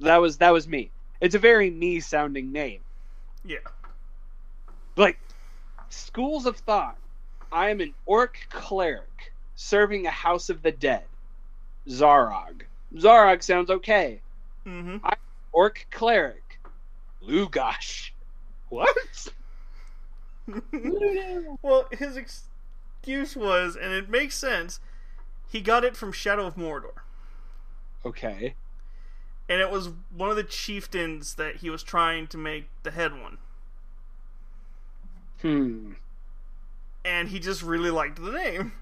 that 0.00 0.18
was 0.18 0.38
that 0.38 0.52
was 0.52 0.68
me. 0.68 0.90
It's 1.20 1.34
a 1.34 1.38
very 1.38 1.70
me 1.70 2.00
sounding 2.00 2.52
name. 2.52 2.80
Yeah. 3.44 3.58
Like 4.96 5.18
schools 5.88 6.46
of 6.46 6.56
thought. 6.58 6.96
I 7.50 7.70
am 7.70 7.80
an 7.80 7.92
orc 8.06 8.38
cleric 8.50 9.32
serving 9.56 10.06
a 10.06 10.10
house 10.10 10.48
of 10.48 10.62
the 10.62 10.72
dead. 10.72 11.04
Zarog. 11.88 12.62
Zarog 12.94 13.42
sounds 13.42 13.70
okay. 13.70 14.20
hmm 14.64 14.98
Orc 15.52 15.86
cleric. 15.90 16.60
Lugash. 17.22 18.10
What? 18.70 18.96
well, 21.62 21.86
his 21.92 22.16
excuse 22.16 23.36
was, 23.36 23.76
and 23.76 23.92
it 23.92 24.08
makes 24.08 24.34
sense. 24.34 24.80
He 25.52 25.60
got 25.60 25.84
it 25.84 25.94
from 25.98 26.12
Shadow 26.12 26.46
of 26.46 26.56
Mordor, 26.56 26.92
Okay. 28.06 28.54
and 29.50 29.60
it 29.60 29.70
was 29.70 29.90
one 30.10 30.30
of 30.30 30.36
the 30.36 30.44
chieftains 30.44 31.34
that 31.34 31.56
he 31.56 31.68
was 31.68 31.82
trying 31.82 32.26
to 32.28 32.38
make 32.38 32.70
the 32.84 32.90
head 32.90 33.12
one, 33.20 33.36
Hmm. 35.42 35.92
and 37.04 37.28
he 37.28 37.38
just 37.38 37.60
really 37.62 37.90
liked 37.90 38.16
the 38.16 38.32
name, 38.32 38.72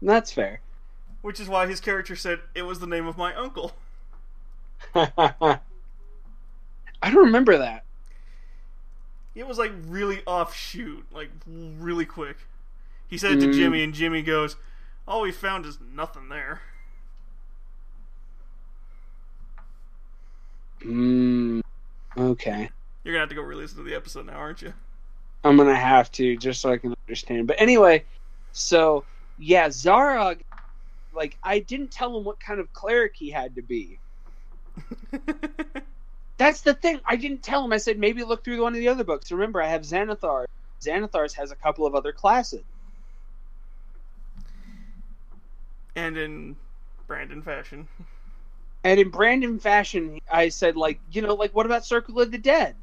That's 0.00 0.32
fair. 0.32 0.60
which 1.20 1.38
is 1.38 1.46
why 1.46 1.66
his 1.66 1.80
character 1.80 2.16
said 2.16 2.40
it 2.54 2.62
was 2.62 2.78
the 2.80 2.86
name 2.86 3.06
of 3.06 3.18
my 3.18 3.34
uncle. 3.34 3.72
I 4.94 5.58
don't 7.02 7.16
remember 7.26 7.58
that. 7.58 7.84
It 9.34 9.46
was 9.46 9.58
like 9.58 9.72
really 9.86 10.22
offshoot, 10.24 11.04
like 11.12 11.28
really 11.46 12.06
quick. 12.06 12.38
He 13.08 13.18
said 13.18 13.32
it 13.32 13.40
to 13.40 13.48
Mm. 13.48 13.52
Jimmy, 13.54 13.84
and 13.84 13.92
Jimmy 13.92 14.22
goes, 14.22 14.56
"All 15.06 15.22
we 15.22 15.32
found 15.32 15.66
is 15.66 15.78
nothing 15.80 16.28
there." 16.28 16.62
Hmm. 20.82 21.60
Okay. 22.16 22.70
You're 23.04 23.14
gonna 23.14 23.20
have 23.20 23.28
to 23.28 23.34
go 23.34 23.42
re-listen 23.42 23.78
to 23.78 23.84
the 23.84 23.94
episode 23.94 24.26
now, 24.26 24.34
aren't 24.34 24.62
you? 24.62 24.72
I'm 25.44 25.56
gonna 25.56 25.76
have 25.76 26.10
to 26.12 26.36
just 26.36 26.60
so 26.60 26.70
I 26.70 26.78
can 26.78 26.94
understand. 27.06 27.46
But 27.46 27.60
anyway, 27.60 28.04
so 28.52 29.04
yeah, 29.38 29.68
Zarog. 29.68 30.40
Like 31.14 31.38
I 31.42 31.60
didn't 31.60 31.90
tell 31.90 32.16
him 32.16 32.24
what 32.24 32.38
kind 32.40 32.60
of 32.60 32.72
cleric 32.72 33.16
he 33.16 33.30
had 33.30 33.54
to 33.54 33.62
be. 33.62 33.98
That's 36.38 36.60
the 36.60 36.74
thing. 36.74 37.00
I 37.06 37.16
didn't 37.16 37.42
tell 37.42 37.64
him. 37.64 37.72
I 37.72 37.78
said 37.78 37.98
maybe 37.98 38.22
look 38.22 38.44
through 38.44 38.62
one 38.62 38.74
of 38.74 38.78
the 38.78 38.88
other 38.88 39.04
books. 39.04 39.32
Remember, 39.32 39.62
I 39.62 39.68
have 39.68 39.82
Xanathar. 39.82 40.46
Xanathar's 40.82 41.32
has 41.34 41.50
a 41.50 41.56
couple 41.56 41.86
of 41.86 41.94
other 41.94 42.12
classes. 42.12 42.62
And 45.96 46.16
in 46.16 46.56
Brandon 47.06 47.42
fashion, 47.42 47.88
And 48.84 49.00
in 49.00 49.08
Brandon 49.08 49.58
fashion, 49.58 50.20
I 50.30 50.50
said 50.50 50.76
like, 50.76 51.00
you 51.10 51.22
know, 51.22 51.34
like 51.34 51.54
what 51.54 51.66
about 51.66 51.84
Circle 51.84 52.20
of 52.20 52.30
the 52.30 52.38
Dead? 52.38 52.76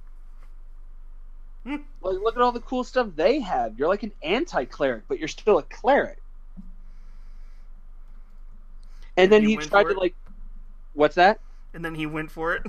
Hmm. 1.63 1.77
Like, 2.01 2.19
look 2.19 2.35
at 2.35 2.41
all 2.41 2.51
the 2.51 2.59
cool 2.59 2.83
stuff 2.83 3.07
they 3.15 3.39
have. 3.39 3.79
You're 3.79 3.87
like 3.87 4.03
an 4.03 4.11
anti-cleric, 4.21 5.03
but 5.07 5.17
you're 5.17 5.29
still 5.29 5.59
a 5.59 5.63
cleric. 5.63 6.17
And 9.15 9.31
then 9.31 9.43
he 9.45 9.55
tried 9.55 9.83
to 9.83 9.89
it? 9.91 9.97
like, 9.97 10.15
what's 10.93 11.15
that? 11.15 11.39
and 11.73 11.83
then 11.83 11.95
he 11.95 12.05
went 12.05 12.31
for 12.31 12.53
it. 12.53 12.63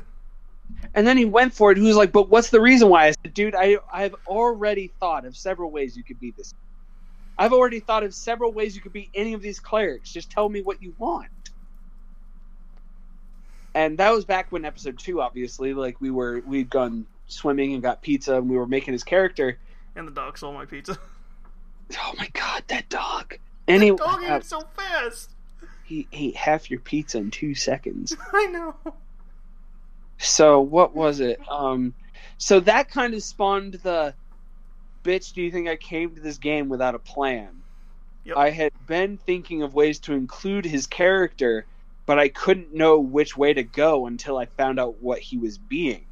And 0.95 1.07
then 1.07 1.17
he 1.17 1.25
went 1.25 1.53
for 1.53 1.71
it. 1.73 1.77
He 1.77 1.87
was 1.87 1.97
like, 1.97 2.11
"But 2.13 2.31
what's 2.31 2.51
the 2.51 2.61
reason 2.61 2.89
why?" 2.89 3.09
I 3.09 3.11
said, 3.11 3.35
"Dude, 3.35 3.55
I 3.55 3.77
I've 3.93 4.15
already 4.27 4.93
thought 4.99 5.27
of 5.27 5.37
several 5.37 5.71
ways 5.71 5.97
you 5.97 6.03
could 6.03 6.19
be 6.19 6.31
this. 6.31 6.55
I've 7.37 7.53
already 7.53 7.81
thought 7.81 8.05
of 8.05 8.15
several 8.15 8.53
ways 8.53 8.77
you 8.77 8.83
could 8.83 8.93
be 8.93 9.11
any 9.15 9.33
of 9.35 9.43
these 9.43 9.61
clerics. 9.61 10.13
Just 10.13 10.31
tell 10.31 10.49
me 10.49 10.63
what 10.63 10.83
you 10.83 10.95
want." 10.99 11.29
And 13.75 13.99
that 13.99 14.11
was 14.13 14.25
back 14.25 14.53
when 14.53 14.65
episode 14.65 14.99
two, 14.99 15.21
obviously, 15.21 15.75
like 15.75 16.01
we 16.01 16.11
were 16.11 16.43
we'd 16.47 16.71
gone 16.71 17.07
swimming 17.27 17.75
and 17.75 17.83
got 17.83 18.03
pizza, 18.03 18.37
and 18.37 18.49
we 18.49 18.57
were 18.57 18.67
making 18.67 18.93
his 18.93 19.03
character. 19.03 19.59
And 19.97 20.07
the 20.07 20.13
dog 20.13 20.39
stole 20.39 20.53
my 20.53 20.65
pizza. 20.65 20.99
Oh 21.99 22.15
my 22.17 22.29
god, 22.33 22.65
that 22.69 22.89
dog! 22.89 23.37
Anyway, 23.69 23.99
the 23.99 24.05
dog 24.05 24.23
ate 24.23 24.31
it 24.31 24.45
so 24.47 24.63
fast. 24.75 25.31
he 25.85 26.09
ate 26.13 26.35
half 26.35 26.71
your 26.71 26.81
pizza 26.81 27.19
in 27.19 27.31
two 27.31 27.55
seconds. 27.55 28.17
I 28.33 28.47
know. 28.47 28.75
So 30.17 30.61
what 30.61 30.95
was 30.95 31.21
it? 31.21 31.39
Um, 31.47 31.93
so 32.39 32.61
that 32.61 32.91
kind 32.91 33.13
of 33.13 33.23
spawned 33.23 33.75
the 33.75 34.15
bitch. 35.05 35.33
Do 35.33 35.43
you 35.43 35.51
think 35.51 35.69
I 35.69 35.77
came 35.77 36.15
to 36.15 36.21
this 36.21 36.39
game 36.39 36.69
without 36.69 36.95
a 36.95 36.99
plan? 36.99 37.63
Yep. 38.25 38.37
I 38.37 38.51
had 38.51 38.73
been 38.87 39.19
thinking 39.19 39.63
of 39.63 39.75
ways 39.75 39.99
to 40.01 40.15
include 40.15 40.65
his 40.65 40.87
character, 40.87 41.67
but 42.07 42.19
I 42.19 42.29
couldn't 42.29 42.75
know 42.75 42.99
which 42.99 43.37
way 43.37 43.53
to 43.53 43.63
go 43.63 44.07
until 44.07 44.39
I 44.39 44.47
found 44.47 44.81
out 44.81 45.03
what 45.03 45.21
he 45.21 45.37
was 45.37 45.59
being. 45.59 46.07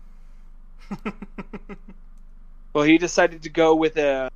Well, 2.73 2.85
he 2.85 2.98
decided 2.98 3.43
to 3.43 3.51
go 3.51 3.74
with 3.74 3.97
a 3.98 4.31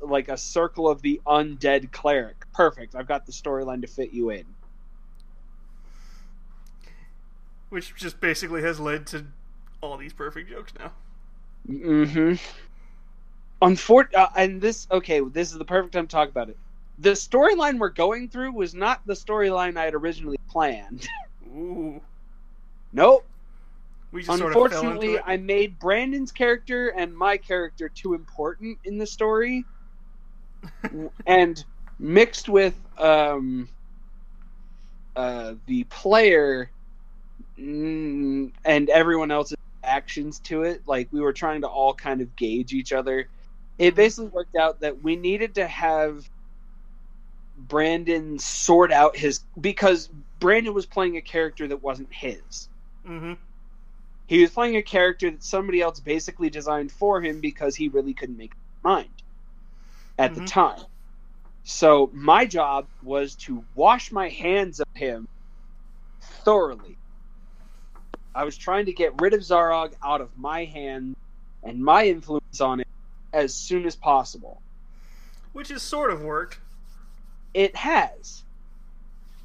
like 0.00 0.28
a 0.28 0.36
circle 0.36 0.88
of 0.88 1.00
the 1.00 1.20
undead 1.26 1.92
cleric. 1.92 2.44
Perfect. 2.52 2.94
I've 2.94 3.06
got 3.06 3.24
the 3.24 3.32
storyline 3.32 3.82
to 3.82 3.86
fit 3.86 4.12
you 4.12 4.30
in. 4.30 4.44
Which 7.70 7.94
just 7.94 8.20
basically 8.20 8.62
has 8.62 8.78
led 8.80 9.06
to 9.08 9.26
all 9.80 9.96
these 9.96 10.12
perfect 10.12 10.50
jokes 10.50 10.72
now. 10.78 10.92
Mm-hmm. 11.68 12.34
Unfor- 13.62 14.12
uh, 14.14 14.28
and 14.36 14.60
this 14.60 14.88
okay, 14.90 15.20
this 15.20 15.52
is 15.52 15.58
the 15.58 15.64
perfect 15.64 15.94
time 15.94 16.08
to 16.08 16.12
talk 16.12 16.28
about 16.28 16.48
it. 16.48 16.58
The 16.98 17.10
storyline 17.12 17.78
we're 17.78 17.90
going 17.90 18.28
through 18.28 18.52
was 18.52 18.74
not 18.74 19.00
the 19.06 19.14
storyline 19.14 19.76
I 19.76 19.84
had 19.84 19.94
originally 19.94 20.38
planned. 20.50 21.08
Ooh. 21.46 22.00
nope. 22.92 23.24
We 24.10 24.22
just 24.22 24.38
sort 24.38 24.54
of 24.54 24.54
fell 24.54 24.64
into 24.64 24.74
Unfortunately, 24.74 25.14
it. 25.14 25.22
I 25.24 25.36
made 25.36 25.78
Brandon's 25.78 26.32
character 26.32 26.88
and 26.88 27.16
my 27.16 27.36
character 27.36 27.88
too 27.88 28.14
important 28.14 28.78
in 28.84 28.98
the 28.98 29.06
story, 29.06 29.64
and 31.26 31.64
mixed 31.98 32.48
with 32.48 32.74
um, 32.98 33.68
uh, 35.16 35.54
the 35.66 35.84
player 35.84 36.70
mm, 37.58 38.52
and 38.64 38.88
everyone 38.90 39.30
else's 39.30 39.56
actions 39.84 40.40
to 40.40 40.64
it. 40.64 40.82
Like 40.86 41.08
we 41.12 41.20
were 41.20 41.32
trying 41.32 41.60
to 41.62 41.68
all 41.68 41.94
kind 41.94 42.20
of 42.20 42.34
gauge 42.36 42.72
each 42.72 42.92
other. 42.92 43.28
It 43.78 43.94
basically 43.96 44.28
worked 44.30 44.56
out 44.56 44.80
that 44.80 45.02
we 45.02 45.16
needed 45.16 45.56
to 45.56 45.66
have 45.66 46.28
Brandon 47.56 48.38
sort 48.38 48.92
out 48.92 49.16
his 49.16 49.44
because 49.60 50.08
Brandon 50.40 50.74
was 50.74 50.86
playing 50.86 51.16
a 51.16 51.22
character 51.22 51.66
that 51.68 51.82
wasn't 51.82 52.12
his 52.12 52.68
Mm-hmm. 53.06 53.34
he 54.28 54.40
was 54.42 54.50
playing 54.50 54.76
a 54.76 54.82
character 54.82 55.30
that 55.30 55.42
somebody 55.42 55.80
else 55.80 56.00
basically 56.00 56.50
designed 56.50 56.92
for 56.92 57.20
him 57.20 57.40
because 57.40 57.76
he 57.76 57.88
really 57.88 58.14
couldn't 58.14 58.36
make 58.38 58.52
mind 58.82 59.10
at 60.18 60.34
the 60.34 60.40
Mhm. 60.40 60.46
time. 60.46 60.80
So 61.64 62.10
my 62.12 62.46
job 62.46 62.86
was 63.02 63.36
to 63.36 63.64
wash 63.74 64.12
my 64.12 64.28
hands 64.28 64.80
of 64.80 64.86
him 64.94 65.26
thoroughly. 66.44 66.98
I 68.34 68.44
was 68.44 68.56
trying 68.56 68.86
to 68.86 68.92
get 68.92 69.20
rid 69.20 69.34
of 69.34 69.40
Zarog 69.40 69.94
out 70.02 70.20
of 70.20 70.30
my 70.36 70.64
hand 70.64 71.14
and 71.62 71.82
my 71.84 72.06
influence 72.06 72.60
on 72.60 72.80
it 72.80 72.86
as 73.32 73.54
soon 73.54 73.86
as 73.86 73.96
possible. 73.96 74.60
Which 75.52 75.68
has 75.68 75.82
sort 75.82 76.10
of 76.10 76.22
worked. 76.22 76.58
It 77.54 77.76
has. 77.76 78.42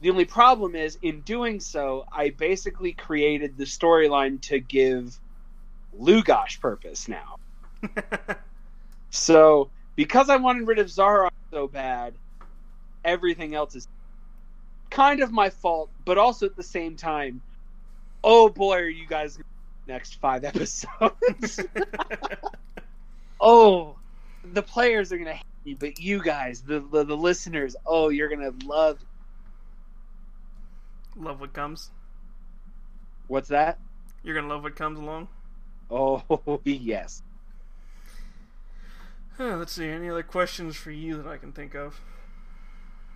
The 0.01 0.09
only 0.09 0.25
problem 0.25 0.75
is, 0.75 0.97
in 1.01 1.21
doing 1.21 1.59
so, 1.59 2.05
I 2.11 2.29
basically 2.29 2.93
created 2.93 3.57
the 3.57 3.65
storyline 3.65 4.41
to 4.43 4.59
give 4.59 5.17
Lugash 5.99 6.59
purpose 6.59 7.07
now. 7.07 7.37
So, 9.09 9.69
because 9.95 10.29
I 10.29 10.35
wanted 10.37 10.67
rid 10.67 10.79
of 10.79 10.89
Zara 10.89 11.31
so 11.51 11.67
bad, 11.67 12.13
everything 13.03 13.55
else 13.55 13.75
is 13.75 13.87
kind 14.89 15.21
of 15.21 15.31
my 15.31 15.49
fault, 15.49 15.89
but 16.05 16.17
also 16.17 16.45
at 16.45 16.55
the 16.55 16.63
same 16.63 16.95
time, 16.95 17.41
oh 18.23 18.49
boy, 18.49 18.77
are 18.77 18.89
you 18.89 19.07
guys 19.07 19.39
next 19.87 20.15
five 20.19 20.43
episodes? 20.43 21.59
oh, 23.39 23.95
the 24.53 24.63
players 24.63 25.11
are 25.11 25.17
gonna 25.17 25.33
hate 25.33 25.45
me, 25.65 25.73
but 25.73 25.99
you 25.99 26.21
guys, 26.21 26.61
the 26.61 26.79
the, 26.79 27.03
the 27.03 27.17
listeners, 27.17 27.75
oh, 27.85 28.09
you're 28.09 28.29
gonna 28.29 28.53
love. 28.65 28.99
love 31.15 31.39
what 31.39 31.53
comes. 31.53 31.91
What's 33.27 33.49
that? 33.49 33.79
You're 34.23 34.35
gonna 34.35 34.47
love 34.47 34.63
what 34.63 34.75
comes 34.75 34.99
along. 34.99 35.27
Oh 35.89 36.61
yes. 36.63 37.21
Huh, 39.37 39.57
let's 39.57 39.73
see. 39.73 39.87
Any 39.87 40.09
other 40.09 40.23
questions 40.23 40.75
for 40.75 40.91
you 40.91 41.21
that 41.21 41.27
I 41.27 41.37
can 41.37 41.51
think 41.51 41.75
of? 41.75 42.01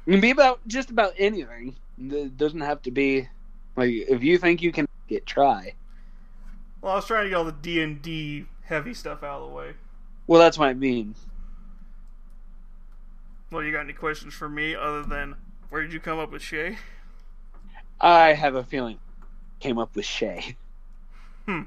It 0.06 0.11
can 0.11 0.22
be 0.22 0.31
about 0.31 0.60
just 0.68 0.89
about 0.89 1.14
anything. 1.18 1.76
It 1.98 2.38
doesn't 2.38 2.61
have 2.61 2.81
to 2.84 2.91
be 2.91 3.27
like 3.76 3.89
if 3.91 4.23
you 4.23 4.38
think 4.38 4.61
you 4.61 4.72
can 4.72 4.88
get 5.07 5.26
try. 5.26 5.73
Well, 6.81 6.93
I 6.93 6.95
was 6.95 7.06
trying 7.06 7.26
to 7.26 7.30
get 7.30 7.35
all 7.35 7.43
the 7.43 7.52
D 7.52 7.81
and 7.81 8.02
D 8.02 8.45
heavy 8.64 8.93
stuff 8.93 9.23
out 9.23 9.41
of 9.41 9.49
the 9.49 9.56
way. 9.56 9.73
Well, 10.32 10.40
that's 10.40 10.58
what 10.58 10.70
I 10.70 10.74
mean. 10.74 11.14
Well, 13.52 13.64
you 13.64 13.74
got 13.74 13.82
any 13.82 13.91
questions 13.91 14.34
for 14.34 14.48
me 14.48 14.74
other 14.76 15.03
than 15.03 15.36
where 15.68 15.82
did 15.82 15.91
you 15.91 15.99
come 15.99 16.20
up 16.20 16.32
with 16.32 16.41
Shay? 16.41 16.78
I 17.99 18.32
have 18.32 18.56
a 18.56 18.64
feeling 18.64 18.98
came 19.60 19.78
up 19.78 19.94
with 19.94 20.06
Shay. 20.06 20.56
Hmm. 21.45 21.64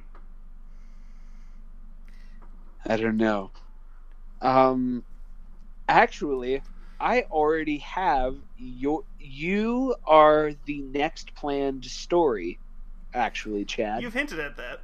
I 2.86 2.97
don't 2.97 3.19
know. 3.19 3.51
Um, 4.41 5.05
actually, 5.86 6.62
I 6.99 7.23
already 7.31 7.78
have 7.78 8.36
your. 8.57 9.03
You 9.19 9.97
are 10.07 10.53
the 10.65 10.81
next 10.81 11.35
planned 11.35 11.85
story. 11.85 12.59
Actually, 13.12 13.65
Chad, 13.66 14.01
You've 14.01 14.15
hinted 14.15 14.39
at 14.39 14.57
that. 14.57 14.81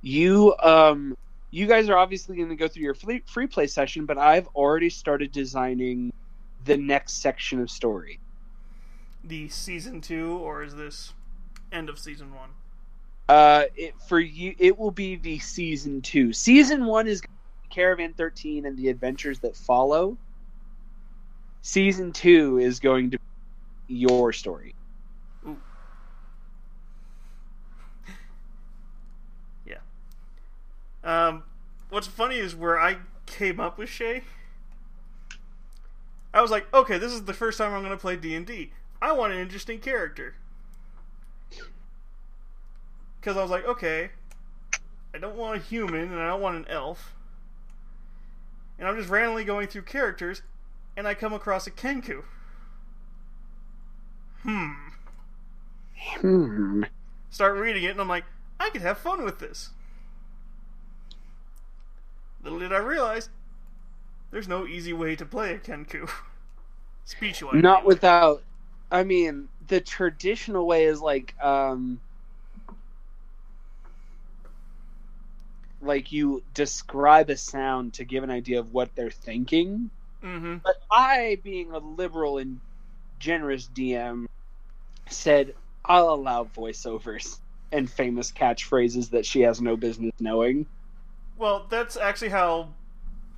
you 0.00 0.54
um, 0.62 1.16
you 1.50 1.66
guys 1.66 1.88
are 1.88 1.96
obviously 1.96 2.36
going 2.36 2.48
to 2.48 2.56
go 2.56 2.68
through 2.68 2.82
your 2.82 2.94
free, 2.94 3.22
free 3.26 3.46
play 3.46 3.66
session, 3.66 4.04
but 4.04 4.18
I've 4.18 4.46
already 4.48 4.90
started 4.90 5.32
designing 5.32 6.12
the 6.64 6.76
next 6.76 7.22
section 7.22 7.60
of 7.60 7.70
story. 7.70 8.20
The 9.24 9.48
season 9.48 10.00
two, 10.00 10.38
or 10.38 10.62
is 10.62 10.74
this 10.74 11.12
end 11.72 11.88
of 11.88 11.98
season 11.98 12.34
one? 12.34 12.50
Uh, 13.28 13.64
it, 13.76 13.94
for 14.08 14.18
you, 14.18 14.54
it 14.58 14.78
will 14.78 14.90
be 14.90 15.16
the 15.16 15.38
season 15.38 16.00
two. 16.00 16.32
Season 16.32 16.86
one 16.86 17.06
is 17.06 17.22
Caravan 17.70 18.14
Thirteen 18.14 18.64
and 18.64 18.76
the 18.76 18.88
adventures 18.88 19.40
that 19.40 19.56
follow. 19.56 20.16
Season 21.60 22.12
two 22.12 22.58
is 22.58 22.80
going 22.80 23.10
to 23.10 23.18
be 23.18 23.94
your 23.94 24.32
story. 24.32 24.74
Um, 31.04 31.44
what's 31.90 32.06
funny 32.06 32.38
is 32.38 32.54
where 32.54 32.78
I 32.78 32.98
came 33.26 33.60
up 33.60 33.78
with 33.78 33.88
Shay. 33.88 34.22
I 36.32 36.42
was 36.42 36.50
like, 36.50 36.72
okay, 36.74 36.98
this 36.98 37.12
is 37.12 37.24
the 37.24 37.32
first 37.32 37.58
time 37.58 37.72
I'm 37.72 37.82
going 37.82 37.90
to 37.90 38.00
play 38.00 38.16
D 38.16 38.34
and 38.34 38.46
D. 38.46 38.72
I 39.00 39.12
want 39.12 39.32
an 39.32 39.38
interesting 39.38 39.78
character 39.78 40.34
because 43.20 43.36
I 43.36 43.42
was 43.42 43.50
like, 43.50 43.66
okay, 43.66 44.10
I 45.14 45.18
don't 45.18 45.36
want 45.36 45.56
a 45.56 45.62
human 45.62 46.12
and 46.12 46.20
I 46.20 46.28
don't 46.28 46.40
want 46.40 46.56
an 46.56 46.66
elf, 46.68 47.14
and 48.78 48.86
I'm 48.86 48.96
just 48.96 49.08
randomly 49.08 49.44
going 49.44 49.68
through 49.68 49.82
characters, 49.82 50.42
and 50.96 51.06
I 51.06 51.14
come 51.14 51.32
across 51.32 51.66
a 51.66 51.70
Kenku. 51.70 52.24
Hmm. 54.42 54.72
Hmm. 55.96 56.84
Start 57.30 57.56
reading 57.56 57.84
it, 57.84 57.90
and 57.90 58.00
I'm 58.00 58.08
like, 58.08 58.24
I 58.60 58.70
could 58.70 58.82
have 58.82 58.98
fun 58.98 59.24
with 59.24 59.38
this. 59.38 59.70
Little 62.50 62.68
did 62.68 62.72
I 62.72 62.78
realize, 62.78 63.28
there's 64.30 64.48
no 64.48 64.66
easy 64.66 64.92
way 64.92 65.16
to 65.16 65.26
play 65.26 65.54
a 65.54 65.58
Kenku. 65.58 66.08
Speech 67.04 67.42
wise. 67.42 67.62
Not 67.62 67.84
without. 67.84 68.42
I 68.90 69.04
mean, 69.04 69.48
the 69.66 69.80
traditional 69.80 70.66
way 70.66 70.84
is 70.84 71.00
like, 71.00 71.34
um, 71.42 72.00
like 75.82 76.10
you 76.12 76.42
describe 76.54 77.30
a 77.30 77.36
sound 77.36 77.94
to 77.94 78.04
give 78.04 78.24
an 78.24 78.30
idea 78.30 78.60
of 78.60 78.72
what 78.72 78.94
they're 78.94 79.10
thinking. 79.10 79.90
Mm-hmm. 80.22 80.56
But 80.64 80.82
I, 80.90 81.38
being 81.42 81.72
a 81.72 81.78
liberal 81.78 82.38
and 82.38 82.60
generous 83.18 83.68
DM, 83.74 84.26
said 85.08 85.54
I'll 85.84 86.10
allow 86.10 86.44
voiceovers 86.44 87.38
and 87.72 87.90
famous 87.90 88.32
catchphrases 88.32 89.10
that 89.10 89.26
she 89.26 89.42
has 89.42 89.60
no 89.60 89.76
business 89.76 90.12
knowing. 90.18 90.66
Well, 91.38 91.66
that's 91.70 91.96
actually 91.96 92.30
how, 92.30 92.74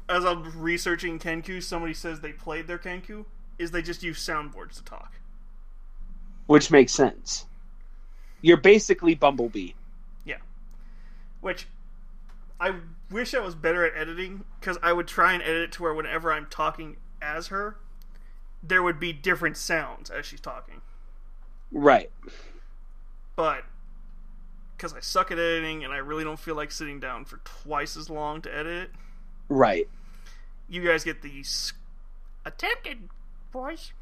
as 0.09 0.25
I'm 0.25 0.59
researching 0.59 1.19
Kenku, 1.19 1.63
somebody 1.63 1.95
says 1.95 2.21
they 2.21 2.33
played 2.33 2.67
their 2.67 2.79
Kenku, 2.79 3.27
is 3.59 3.71
they 3.71 3.83
just 3.83 4.03
use 4.03 4.19
soundboards 4.19 4.77
to 4.77 4.85
talk. 4.85 5.13
Which 6.47 6.71
makes 6.71 6.93
sense. 6.93 7.45
You're 8.41 8.57
basically 8.57 9.15
Bumblebee. 9.15 9.73
Yeah. 10.25 10.39
Which, 11.43 11.69
I 12.59 12.77
wish 13.11 13.35
I 13.35 13.41
was 13.41 13.55
better 13.55 13.85
at 13.85 13.95
editing, 13.95 14.45
because 14.59 14.79
I 14.83 14.95
would 14.95 15.07
try 15.07 15.35
and 15.35 15.43
edit 15.43 15.63
it 15.63 15.73
to 15.73 15.83
where 15.83 15.95
whenever 15.95 16.33
I'm 16.33 16.47
talking 16.47 16.97
as 17.21 17.49
her, 17.49 17.77
there 18.63 18.83
would 18.83 18.99
be 18.99 19.13
different 19.13 19.59
sounds 19.59 20.09
as 20.09 20.25
she's 20.25 20.41
talking. 20.41 20.81
Right. 21.71 22.11
but 23.37 23.65
because 24.81 24.95
I 24.95 25.01
suck 25.01 25.31
at 25.31 25.39
editing 25.39 25.85
and 25.85 25.93
I 25.93 25.99
really 25.99 26.25
don't 26.25 26.39
feel 26.39 26.55
like 26.55 26.73
sitting 26.73 27.01
down 27.01 27.27
for 27.27 27.37
twice 27.45 27.99
as 27.99 28.09
long 28.09 28.41
to 28.43 28.57
edit 28.57 28.85
it. 28.85 28.91
Right. 29.51 29.87
You 30.71 30.83
guys 30.83 31.05
get 31.05 31.21
the 31.21 31.45
attempted 32.47 33.11
voice. 33.53 33.93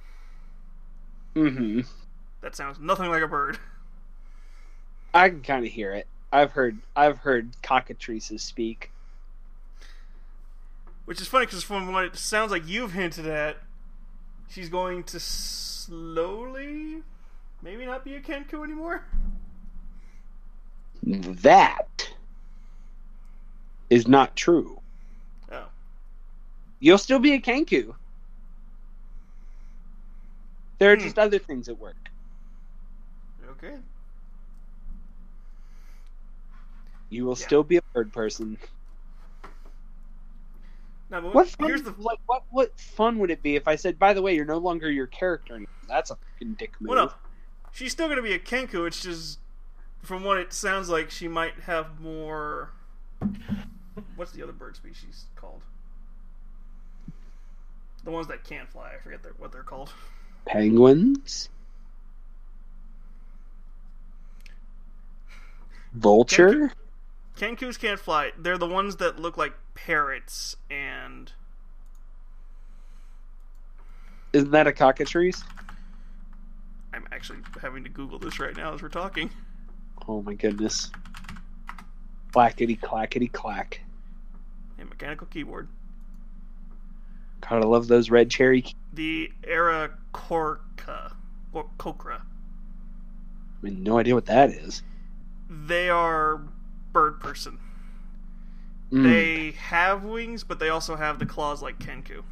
Mm-hmm. 1.34 1.80
That 2.42 2.54
sounds 2.54 2.78
nothing 2.78 3.10
like 3.10 3.22
a 3.22 3.26
bird. 3.26 3.58
I 5.12 5.30
can 5.30 5.42
kind 5.42 5.66
of 5.66 5.72
hear 5.72 5.92
it. 5.94 6.06
I've 6.30 6.52
heard 6.52 6.78
I've 6.94 7.18
heard 7.18 7.60
cockatrices 7.60 8.40
speak. 8.42 8.92
Which 11.06 11.20
is 11.20 11.26
funny 11.26 11.46
because 11.46 11.64
from 11.64 11.92
what 11.92 12.04
it 12.04 12.16
sounds 12.16 12.52
like 12.52 12.68
you've 12.68 12.92
hinted 12.92 13.26
at, 13.26 13.56
she's 14.48 14.68
going 14.68 15.02
to 15.04 15.18
slowly, 15.18 17.02
maybe 17.62 17.84
not 17.84 18.04
be 18.04 18.14
a 18.14 18.20
Kenku 18.20 18.62
anymore. 18.62 19.04
That 21.02 22.08
is 23.90 24.06
not 24.08 24.36
true. 24.36 24.80
Oh, 25.50 25.68
You'll 26.80 26.98
still 26.98 27.18
be 27.18 27.32
a 27.34 27.40
Kenku. 27.40 27.94
There 30.78 30.92
are 30.92 30.96
Hmm. 30.96 31.02
just 31.02 31.18
other 31.18 31.38
things 31.38 31.68
at 31.68 31.78
work. 31.78 31.96
okay. 33.50 33.76
You 37.10 37.24
will 37.24 37.36
Yeah. 37.36 37.46
still 37.46 37.62
be 37.64 37.76
a 37.78 37.82
bird 37.94 38.12
person. 38.12 38.58
Now, 41.10 41.22
but 41.22 41.32
What 41.34 41.48
fun, 41.48 41.68
here's 41.68 41.82
the 41.82 41.94
like 41.98 42.18
what 42.26 42.42
what 42.50 42.78
fun 42.78 43.18
would 43.18 43.30
it 43.30 43.42
be 43.42 43.56
if 43.56 43.66
I 43.66 43.76
said, 43.76 43.98
by 43.98 44.12
the 44.12 44.22
way, 44.22 44.34
you're 44.36 44.44
no 44.44 44.58
longer 44.58 44.90
your 44.90 45.06
character 45.06 45.54
anymore? 45.54 45.66
That's 45.88 46.10
a 46.10 46.16
fucking 46.16 46.54
dick 46.54 46.74
move. 46.80 46.90
well, 46.90 47.06
no, 47.06 47.12
she's 47.70 47.92
still 47.92 48.08
going 48.08 48.16
to 48.18 48.22
be 48.22 48.34
a 48.34 48.38
Kenku. 48.38 48.86
It's 48.86 49.00
just 49.00 49.40
from 50.02 50.24
what 50.24 50.38
it 50.38 50.52
sounds 50.52 50.88
like, 50.88 51.10
she 51.10 51.28
might 51.28 51.54
have 51.66 52.00
more. 52.00 52.70
What's 54.16 54.32
the 54.32 54.42
other 54.42 54.52
bird 54.52 54.76
species 54.76 55.26
called? 55.36 55.62
The 58.04 58.10
ones 58.10 58.28
that 58.28 58.44
can't 58.44 58.68
fly. 58.68 58.92
I 58.94 59.02
forget 59.02 59.22
their, 59.22 59.32
what 59.38 59.52
they're 59.52 59.62
called. 59.62 59.92
Penguins. 60.46 61.48
Vulture. 65.92 66.72
Kenkus 67.36 67.78
can't 67.78 67.98
fly. 67.98 68.32
They're 68.38 68.58
the 68.58 68.66
ones 68.66 68.96
that 68.96 69.18
look 69.18 69.36
like 69.36 69.54
parrots 69.74 70.56
and 70.70 71.32
Isn't 74.32 74.50
that 74.50 74.66
a 74.66 74.72
cockatrice? 74.72 75.42
I'm 76.92 77.06
actually 77.12 77.38
having 77.60 77.84
to 77.84 77.90
Google 77.90 78.18
this 78.18 78.38
right 78.38 78.56
now 78.56 78.74
as 78.74 78.82
we're 78.82 78.88
talking. 78.88 79.30
Oh 80.06 80.22
my 80.22 80.34
goodness. 80.34 80.90
Clackety 82.32 82.76
clackety 82.76 83.28
clack. 83.28 83.80
A 84.80 84.84
mechanical 84.84 85.26
keyboard. 85.26 85.68
I 87.50 87.58
love 87.60 87.88
those 87.88 88.10
red 88.10 88.30
cherry. 88.30 88.62
key- 88.62 88.74
The 88.92 89.32
Aarakocra 89.42 90.58
or 91.52 91.66
Cocra. 91.78 92.20
I 92.20 92.22
mean, 93.62 93.82
no 93.82 93.98
idea 93.98 94.14
what 94.14 94.26
that 94.26 94.50
is. 94.50 94.82
They 95.48 95.88
are 95.88 96.42
bird 96.92 97.20
person. 97.20 97.58
Mm. 98.92 99.02
They 99.04 99.50
have 99.52 100.04
wings, 100.04 100.44
but 100.44 100.58
they 100.58 100.68
also 100.68 100.94
have 100.96 101.18
the 101.18 101.26
claws 101.26 101.62
like 101.62 101.78
Kenku. 101.78 102.22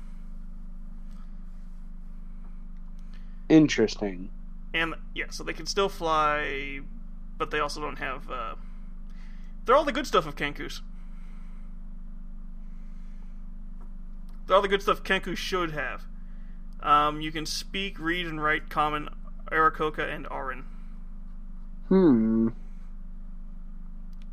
Interesting. 3.48 4.30
And 4.74 4.94
yeah, 5.14 5.26
so 5.30 5.44
they 5.44 5.52
can 5.52 5.66
still 5.66 5.88
fly, 5.88 6.80
but 7.38 7.50
they 7.50 7.60
also 7.60 7.80
don't 7.80 7.98
have. 7.98 8.30
Uh, 8.30 8.54
they're 9.64 9.76
all 9.76 9.84
the 9.84 9.92
good 9.92 10.06
stuff 10.06 10.26
of 10.26 10.36
Kenkus. 10.36 10.80
They're 14.46 14.56
all 14.56 14.62
the 14.62 14.68
good 14.68 14.82
stuff 14.82 15.02
Kenku 15.02 15.36
should 15.36 15.72
have. 15.72 16.04
Um, 16.80 17.20
you 17.20 17.32
can 17.32 17.46
speak, 17.46 17.98
read, 17.98 18.26
and 18.26 18.42
write 18.42 18.68
Common, 18.68 19.08
Aarakocra, 19.50 20.12
and 20.14 20.26
Auran. 20.26 20.62
Hmm. 21.88 22.48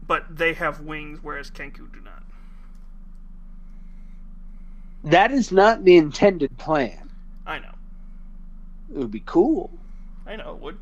But 0.06 0.38
they 0.38 0.54
have 0.54 0.82
wings, 0.82 1.20
whereas 1.22 1.50
Kenku 1.50 1.92
do 1.92 2.02
not. 2.04 2.24
That 5.04 5.32
is 5.32 5.52
not 5.52 5.84
the 5.84 5.98
intended 5.98 6.58
plan. 6.58 7.10
I 7.46 7.60
know. 7.60 7.74
It 8.94 8.98
would 8.98 9.12
be 9.12 9.24
cool. 9.26 9.72
I 10.26 10.36
know 10.36 10.54
it 10.54 10.62
would. 10.62 10.78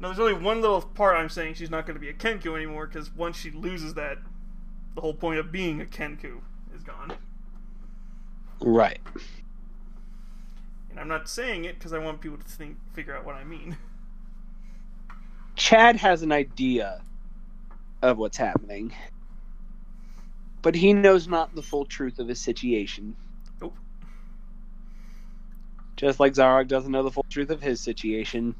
Now, 0.00 0.08
there's 0.08 0.18
only 0.18 0.32
one 0.32 0.62
little 0.62 0.80
part 0.80 1.16
I'm 1.16 1.28
saying 1.28 1.54
she's 1.54 1.70
not 1.70 1.86
going 1.86 1.94
to 1.94 2.00
be 2.00 2.08
a 2.08 2.14
Kenku 2.14 2.56
anymore, 2.56 2.86
because 2.86 3.14
once 3.14 3.36
she 3.36 3.50
loses 3.50 3.94
that, 3.94 4.18
the 4.94 5.02
whole 5.02 5.14
point 5.14 5.38
of 5.38 5.52
being 5.52 5.80
a 5.80 5.84
Kenku 5.84 6.40
is 6.74 6.82
gone. 6.82 7.12
Right. 8.60 9.00
And 10.90 10.98
I'm 10.98 11.08
not 11.08 11.28
saying 11.28 11.66
it 11.66 11.78
because 11.78 11.92
I 11.92 11.98
want 11.98 12.20
people 12.20 12.38
to 12.38 12.44
think, 12.44 12.78
figure 12.94 13.14
out 13.14 13.24
what 13.24 13.34
I 13.34 13.44
mean. 13.44 13.76
Chad 15.54 15.96
has 15.96 16.22
an 16.22 16.32
idea 16.32 17.02
of 18.02 18.16
what's 18.16 18.38
happening, 18.38 18.94
but 20.62 20.74
he 20.74 20.94
knows 20.94 21.28
not 21.28 21.54
the 21.54 21.62
full 21.62 21.84
truth 21.84 22.18
of 22.18 22.26
his 22.26 22.40
situation. 22.40 23.14
Nope. 23.60 23.76
Just 25.96 26.18
like 26.18 26.32
Zarog 26.32 26.68
doesn't 26.68 26.90
know 26.90 27.02
the 27.02 27.10
full 27.10 27.26
truth 27.28 27.50
of 27.50 27.62
his 27.62 27.80
situation. 27.80 28.54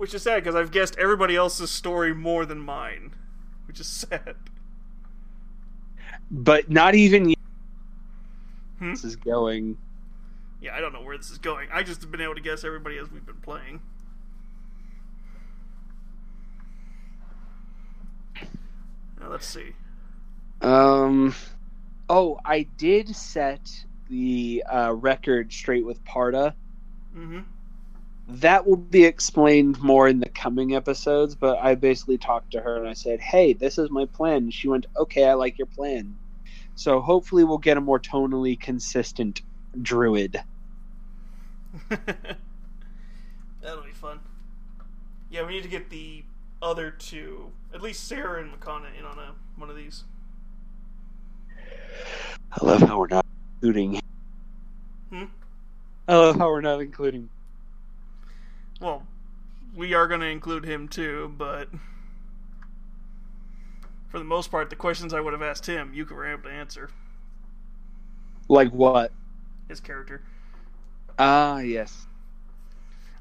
Which 0.00 0.14
is 0.14 0.22
sad 0.22 0.42
because 0.42 0.54
I've 0.54 0.70
guessed 0.70 0.96
everybody 0.96 1.36
else's 1.36 1.70
story 1.70 2.14
more 2.14 2.46
than 2.46 2.58
mine. 2.58 3.12
Which 3.66 3.80
is 3.80 3.86
sad. 3.86 4.34
But 6.30 6.70
not 6.70 6.94
even. 6.94 7.34
Hmm? 8.78 8.92
This 8.92 9.04
is 9.04 9.16
going. 9.16 9.76
Yeah, 10.62 10.74
I 10.74 10.80
don't 10.80 10.94
know 10.94 11.02
where 11.02 11.18
this 11.18 11.28
is 11.28 11.36
going. 11.36 11.68
I 11.70 11.82
just 11.82 12.00
have 12.00 12.10
been 12.10 12.22
able 12.22 12.34
to 12.34 12.40
guess 12.40 12.64
everybody 12.64 12.96
as 12.96 13.10
we've 13.10 13.26
been 13.26 13.42
playing. 13.42 13.82
Now, 19.20 19.28
let's 19.28 19.44
see. 19.44 19.74
Um. 20.62 21.34
Oh, 22.08 22.40
I 22.42 22.62
did 22.78 23.14
set 23.14 23.70
the 24.08 24.64
uh, 24.66 24.94
record 24.94 25.52
straight 25.52 25.84
with 25.84 26.02
Parda. 26.06 26.54
Mm-hmm. 27.14 27.40
That 28.34 28.66
will 28.66 28.76
be 28.76 29.04
explained 29.04 29.80
more 29.80 30.08
in 30.08 30.20
the 30.20 30.28
coming 30.28 30.74
episodes, 30.74 31.34
but 31.34 31.58
I 31.58 31.74
basically 31.74 32.18
talked 32.18 32.52
to 32.52 32.60
her 32.60 32.76
and 32.76 32.88
I 32.88 32.92
said, 32.92 33.20
Hey, 33.20 33.52
this 33.52 33.76
is 33.76 33.90
my 33.90 34.06
plan. 34.06 34.44
And 34.44 34.54
she 34.54 34.68
went, 34.68 34.86
Okay, 34.96 35.24
I 35.24 35.34
like 35.34 35.58
your 35.58 35.66
plan. 35.66 36.16
So 36.76 37.00
hopefully 37.00 37.44
we'll 37.44 37.58
get 37.58 37.76
a 37.76 37.80
more 37.80 37.98
tonally 37.98 38.58
consistent 38.58 39.42
druid. 39.82 40.42
That'll 43.60 43.82
be 43.84 43.90
fun. 43.92 44.20
Yeah, 45.28 45.46
we 45.46 45.54
need 45.54 45.62
to 45.64 45.68
get 45.68 45.90
the 45.90 46.24
other 46.62 46.90
two, 46.90 47.50
at 47.74 47.82
least 47.82 48.06
Sarah 48.06 48.42
and 48.42 48.52
Makana, 48.52 48.86
in 48.98 49.04
on 49.04 49.18
a 49.18 49.34
one 49.56 49.70
of 49.70 49.76
these. 49.76 50.04
I 52.52 52.64
love 52.64 52.80
how 52.82 52.98
we're 52.98 53.06
not 53.08 53.26
including. 53.62 54.00
Hmm? 55.10 55.24
I 56.08 56.16
love 56.16 56.36
how 56.36 56.48
we're 56.48 56.60
not 56.60 56.80
including. 56.80 57.28
Well, 58.80 59.06
we 59.74 59.94
are 59.94 60.08
going 60.08 60.20
to 60.20 60.26
include 60.26 60.64
him 60.64 60.88
too, 60.88 61.34
but 61.36 61.68
for 64.08 64.18
the 64.18 64.24
most 64.24 64.50
part, 64.50 64.68
the 64.68 64.76
questions 64.76 65.14
I 65.14 65.20
would 65.20 65.32
have 65.32 65.40
asked 65.42 65.64
him, 65.66 65.94
you 65.94 66.04
were 66.04 66.26
able 66.26 66.42
to 66.44 66.50
answer 66.50 66.90
Like 68.48 68.70
what? 68.72 69.12
his 69.68 69.80
character. 69.80 70.22
Ah, 71.18 71.58
yes. 71.60 72.08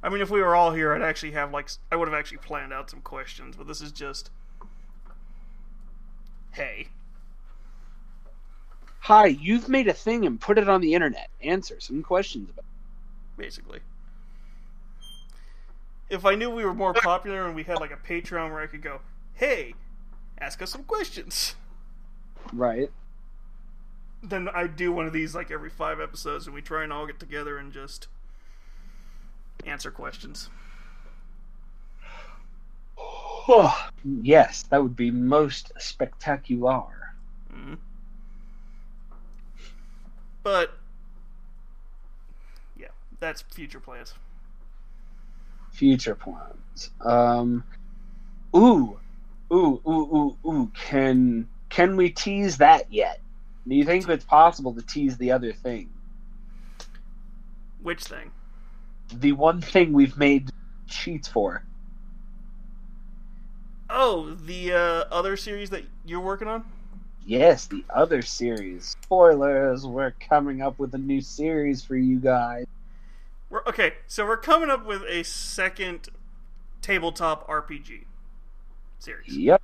I 0.03 0.09
mean, 0.09 0.21
if 0.21 0.29
we 0.29 0.41
were 0.41 0.55
all 0.55 0.73
here, 0.73 0.93
I'd 0.93 1.01
actually 1.01 1.31
have 1.31 1.51
like 1.53 1.69
I 1.91 1.95
would 1.95 2.07
have 2.09 2.17
actually 2.17 2.39
planned 2.39 2.73
out 2.73 2.89
some 2.89 3.01
questions, 3.01 3.55
but 3.55 3.65
this 3.67 3.79
is 3.81 3.91
just, 3.93 4.29
hey, 6.51 6.89
Hi, 9.01 9.25
you've 9.25 9.67
made 9.67 9.89
a 9.89 9.93
thing 9.93 10.25
and 10.25 10.39
put 10.39 10.57
it 10.57 10.69
on 10.69 10.79
the 10.79 10.93
internet. 10.93 11.29
Answer 11.41 11.81
some 11.81 12.01
questions 12.01 12.49
about 12.49 12.63
basically. 13.37 13.79
If 16.09 16.25
I 16.25 16.35
knew 16.35 16.49
we 16.49 16.65
were 16.65 16.73
more 16.73 16.93
popular 16.93 17.45
and 17.45 17.55
we 17.55 17.63
had 17.63 17.79
like 17.79 17.91
a 17.91 17.97
Patreon 17.97 18.51
where 18.51 18.61
I 18.61 18.67
could 18.67 18.81
go, 18.81 19.01
hey, 19.33 19.77
ask 20.39 20.61
us 20.61 20.71
some 20.71 20.83
questions. 20.83 21.55
Right. 22.53 22.91
then 24.21 24.47
I'd 24.49 24.75
do 24.75 24.91
one 24.93 25.07
of 25.07 25.13
these 25.13 25.35
like 25.35 25.51
every 25.51 25.69
five 25.69 25.99
episodes, 25.99 26.45
and 26.45 26.53
we 26.55 26.61
try 26.61 26.83
and 26.83 26.91
all 26.93 27.05
get 27.07 27.19
together 27.19 27.57
and 27.57 27.71
just 27.73 28.07
answer 29.65 29.91
questions. 29.91 30.49
Oh, 32.97 33.89
yes, 34.03 34.63
that 34.63 34.83
would 34.83 34.95
be 34.95 35.09
most 35.11 35.71
spectacular. 35.79 37.15
hmm 37.51 37.75
But 40.43 40.77
yeah, 42.75 42.89
that's 43.19 43.41
future 43.41 43.79
plans. 43.79 44.13
Future 45.79 46.15
plans. 46.15 46.91
Um, 47.01 47.63
ooh, 48.55 48.99
Ooh, 49.51 49.81
ooh, 49.87 50.37
ooh, 50.45 50.49
ooh. 50.49 50.71
Can 50.75 51.47
can 51.69 51.95
we 51.95 52.09
tease 52.09 52.57
that 52.57 52.91
yet? 52.91 53.19
Do 53.67 53.75
you 53.75 53.83
think 53.83 54.07
it's 54.07 54.25
possible 54.25 54.73
to 54.73 54.81
tease 54.81 55.17
the 55.17 55.31
other 55.31 55.53
thing? 55.53 55.89
Which 57.81 58.03
thing? 58.03 58.31
The 59.13 59.31
one 59.31 59.61
thing 59.61 59.93
we've 59.93 60.17
made 60.17 60.51
sheets 60.85 61.27
for. 61.27 61.63
Oh, 63.89 64.35
the 64.35 64.73
uh, 64.73 65.03
other 65.11 65.35
series 65.35 65.71
that 65.71 65.83
you're 66.05 66.19
working 66.19 66.47
on? 66.47 66.63
Yes, 67.25 67.65
the 67.65 67.83
other 67.89 68.21
series. 68.21 68.95
Spoilers, 69.03 69.85
we're 69.85 70.13
coming 70.19 70.61
up 70.61 70.77
with 70.77 70.93
a 70.93 70.97
new 70.97 71.21
series 71.21 71.83
for 71.83 71.95
you 71.95 72.19
guys. 72.19 72.65
We're 73.49 73.63
okay, 73.65 73.93
so 74.07 74.25
we're 74.25 74.37
coming 74.37 74.69
up 74.69 74.85
with 74.85 75.03
a 75.07 75.23
second 75.23 76.09
tabletop 76.81 77.47
RPG 77.47 78.05
series. 78.99 79.35
Yep. 79.35 79.61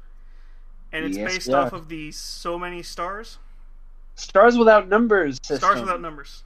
And 0.91 1.05
it's 1.05 1.17
Yes, 1.17 1.33
based 1.33 1.49
off 1.49 1.73
of 1.73 1.89
the 1.89 2.11
So 2.11 2.57
Many 2.57 2.81
Stars? 2.81 3.37
Stars 4.15 4.57
Without 4.57 4.87
Numbers 4.87 5.37
system. 5.37 5.57
Stars 5.57 5.81
Without 5.81 6.01
Numbers. 6.01 6.43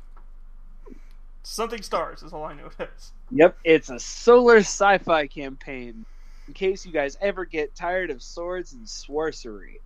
Something 1.44 1.82
Stars 1.82 2.24
is 2.24 2.34
all 2.34 2.44
I 2.44 2.54
know 2.54 2.70
it 2.80 2.90
is. 2.98 3.12
Yep, 3.32 3.58
it's 3.64 3.90
a 3.90 4.00
solar 4.00 4.58
sci-fi 4.58 5.28
campaign. 5.28 6.06
In 6.48 6.54
case 6.54 6.86
you 6.86 6.92
guys 6.92 7.16
ever 7.22 7.46
get 7.46 7.76
tired 7.76 8.10
of 8.10 8.24
swords 8.24 8.74
and 8.74 8.90
sorcery, 8.90 9.80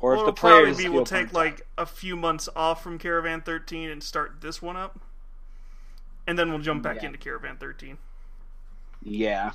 or 0.00 0.16
well, 0.16 0.20
if 0.20 0.26
the 0.26 0.40
probably 0.40 0.74
be 0.74 0.88
we'll 0.88 1.04
take 1.04 1.32
like 1.32 1.64
a 1.78 1.86
few 1.86 2.16
months 2.16 2.48
off 2.56 2.82
from 2.82 2.98
Caravan 2.98 3.40
13 3.42 3.88
and 3.88 4.02
start 4.02 4.40
this 4.40 4.60
one 4.60 4.76
up. 4.76 5.00
And 6.32 6.40
then 6.40 6.50
we'll 6.50 6.62
jump 6.62 6.82
back 6.82 7.02
Yeah. 7.02 7.08
into 7.08 7.18
Caravan 7.18 7.58
13. 7.58 7.98
yeah. 9.02 9.52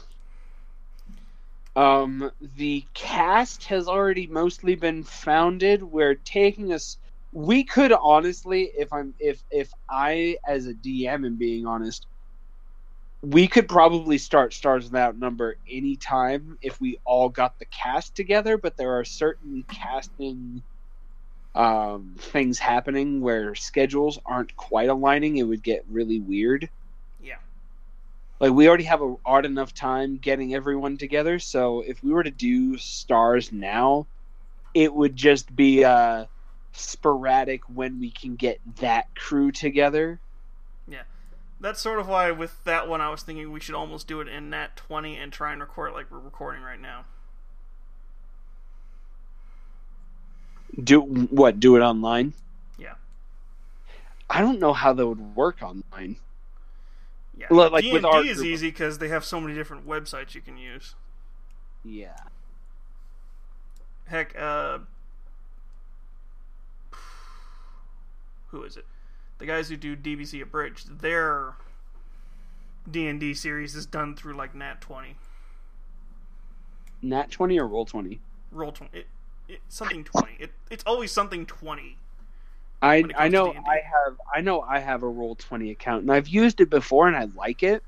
Um, 1.75 2.31
the 2.41 2.87
cast 2.93 3.65
has 3.65 3.87
already 3.87 4.27
mostly 4.27 4.75
been 4.75 5.03
founded. 5.03 5.83
We're 5.83 6.15
taking 6.15 6.73
us. 6.73 6.97
We 7.31 7.63
could 7.63 7.91
honestly, 7.93 8.71
if 8.77 8.93
I'm, 8.93 9.15
if 9.19 9.43
if 9.51 9.71
I 9.89 10.37
as 10.47 10.67
a 10.67 10.73
DM 10.73 11.25
am 11.25 11.37
being 11.37 11.65
honest, 11.65 12.07
we 13.21 13.47
could 13.47 13.67
probably 13.67 14.17
start 14.17 14.53
Stars 14.53 14.85
Without 14.85 15.17
Number 15.17 15.57
anytime 15.69 16.57
if 16.61 16.79
we 16.81 16.99
all 17.05 17.29
got 17.29 17.59
the 17.59 17.65
cast 17.65 18.15
together. 18.15 18.57
But 18.57 18.77
there 18.77 18.99
are 18.99 19.05
certain 19.05 19.65
casting 19.71 20.63
um, 21.57 22.13
things 22.19 22.59
happening 22.59 23.19
where 23.19 23.55
schedules 23.55 24.19
aren't 24.27 24.55
quite 24.55 24.89
aligning. 24.89 25.37
It 25.37 25.43
would 25.43 25.63
get 25.63 25.83
really 25.89 26.19
weird. 26.19 26.69
Yeah. 27.21 27.37
Like 28.39 28.51
we 28.51 28.67
already 28.67 28.83
have 28.83 29.01
a 29.01 29.15
hard 29.25 29.43
enough 29.43 29.73
time 29.73 30.17
getting 30.17 30.53
everyone 30.53 30.97
together. 30.97 31.39
So 31.39 31.81
if 31.81 32.03
we 32.03 32.11
were 32.11 32.23
to 32.23 32.31
do 32.31 32.77
stars 32.77 33.51
now, 33.51 34.05
it 34.75 34.93
would 34.93 35.15
just 35.15 35.53
be 35.55 35.83
uh, 35.83 36.25
sporadic 36.73 37.63
when 37.73 37.99
we 37.99 38.11
can 38.11 38.35
get 38.35 38.59
that 38.75 39.13
crew 39.15 39.51
together. 39.51 40.19
Yeah. 40.87 41.03
That's 41.59 41.81
sort 41.81 41.97
of 41.97 42.07
why 42.07 42.29
with 42.29 42.63
that 42.65 42.87
one 42.87 43.01
I 43.01 43.09
was 43.09 43.23
thinking 43.23 43.51
we 43.51 43.59
should 43.59 43.73
almost 43.73 44.07
do 44.07 44.21
it 44.21 44.27
in 44.27 44.51
Nat 44.51 44.75
20 44.75 45.17
and 45.17 45.33
try 45.33 45.53
and 45.53 45.61
record 45.61 45.93
like 45.93 46.11
we're 46.11 46.19
recording 46.19 46.61
right 46.61 46.79
now. 46.79 47.05
Do 50.81 51.01
what? 51.01 51.59
Do 51.59 51.75
it 51.75 51.81
online? 51.81 52.33
Yeah. 52.77 52.93
I 54.29 54.41
don't 54.41 54.59
know 54.59 54.73
how 54.73 54.93
that 54.93 55.07
would 55.07 55.35
work 55.35 55.61
online. 55.61 56.17
Yeah. 57.37 57.47
Like 57.49 57.83
D&D 57.83 57.93
with 57.93 58.05
our 58.05 58.23
is 58.23 58.37
group- 58.37 58.47
easy 58.47 58.69
because 58.69 58.97
they 58.97 59.07
have 59.09 59.23
so 59.25 59.39
many 59.39 59.53
different 59.53 59.87
websites 59.87 60.35
you 60.35 60.41
can 60.41 60.57
use. 60.57 60.95
Yeah. 61.83 62.15
Heck, 64.07 64.37
uh, 64.39 64.79
who 68.47 68.63
is 68.63 68.77
it? 68.77 68.85
The 69.39 69.45
guys 69.45 69.69
who 69.69 69.77
do 69.77 69.95
DBZ 69.95 70.41
Abridged, 70.41 70.99
their 71.01 71.55
D 72.89 73.07
and 73.07 73.19
D 73.19 73.33
series 73.33 73.75
is 73.75 73.85
done 73.85 74.15
through 74.15 74.33
like 74.35 74.55
Nat 74.55 74.81
twenty, 74.81 75.17
Nat 77.01 77.29
twenty 77.31 77.59
or 77.59 77.67
roll 77.67 77.85
twenty. 77.85 78.19
Roll 78.51 78.71
twenty, 78.71 78.99
it, 78.99 79.07
it, 79.47 79.59
something 79.69 80.03
twenty. 80.03 80.35
It, 80.39 80.51
it's 80.69 80.83
always 80.85 81.11
something 81.11 81.45
twenty. 81.45 81.97
I 82.81 83.03
I 83.17 83.27
know 83.27 83.51
I 83.51 83.81
have 83.83 84.17
I 84.33 84.41
know 84.41 84.61
I 84.61 84.79
have 84.79 85.03
a 85.03 85.07
roll 85.07 85.35
twenty 85.35 85.71
account 85.71 86.03
and 86.03 86.11
I've 86.11 86.27
used 86.27 86.61
it 86.61 86.69
before 86.69 87.07
and 87.07 87.15
I 87.17 87.25
like 87.35 87.63
it. 87.63 87.83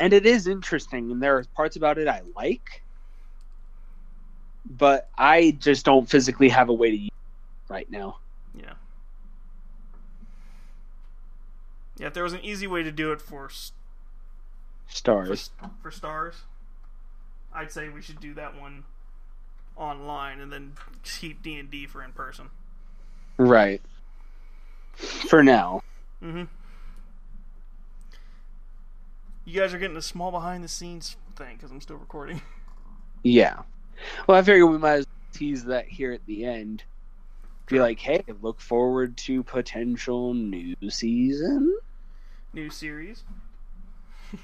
And 0.00 0.12
it 0.12 0.26
is 0.26 0.46
interesting 0.46 1.10
and 1.10 1.20
there 1.20 1.36
are 1.38 1.44
parts 1.56 1.74
about 1.76 1.98
it 1.98 2.06
I 2.06 2.22
like. 2.36 2.82
But 4.70 5.08
I 5.18 5.56
just 5.58 5.84
don't 5.84 6.08
physically 6.08 6.48
have 6.50 6.68
a 6.68 6.72
way 6.74 6.90
to 6.90 6.96
use 6.96 7.08
it 7.08 7.72
right 7.72 7.90
now. 7.90 8.18
Yeah. 8.54 8.74
Yeah, 11.98 12.06
if 12.08 12.14
there 12.14 12.22
was 12.22 12.32
an 12.32 12.44
easy 12.44 12.66
way 12.68 12.82
to 12.84 12.92
do 12.92 13.10
it 13.10 13.20
for 13.20 13.46
s- 13.46 13.72
for, 14.86 14.94
Stars. 14.94 15.50
for 15.82 15.90
stars, 15.90 16.42
I'd 17.52 17.72
say 17.72 17.88
we 17.88 18.02
should 18.02 18.20
do 18.20 18.34
that 18.34 18.58
one 18.60 18.84
online 19.78 20.40
and 20.40 20.52
then 20.52 20.72
keep 21.04 21.42
D 21.42 21.56
and 21.56 21.70
D 21.70 21.86
for 21.86 22.02
in 22.02 22.12
person. 22.12 22.50
Right. 23.36 23.80
For 24.94 25.42
now. 25.42 25.82
Mm-hmm. 26.22 26.44
You 29.44 29.60
guys 29.60 29.72
are 29.72 29.78
getting 29.78 29.96
a 29.96 30.02
small 30.02 30.30
behind 30.30 30.62
the 30.62 30.68
scenes 30.68 31.16
thing 31.36 31.56
because 31.56 31.70
I'm 31.70 31.80
still 31.80 31.96
recording. 31.96 32.42
Yeah. 33.24 33.62
Well 34.28 34.38
I 34.38 34.42
figure 34.42 34.64
we 34.64 34.78
might 34.78 34.92
as 34.92 35.06
well 35.06 35.32
tease 35.32 35.64
that 35.64 35.88
here 35.88 36.12
at 36.12 36.24
the 36.26 36.44
end. 36.44 36.84
Be 37.66 37.80
like, 37.80 37.98
hey, 37.98 38.22
look 38.40 38.60
forward 38.60 39.16
to 39.18 39.42
potential 39.42 40.34
new 40.34 40.76
season. 40.88 41.76
New 42.52 42.70
series. 42.70 43.24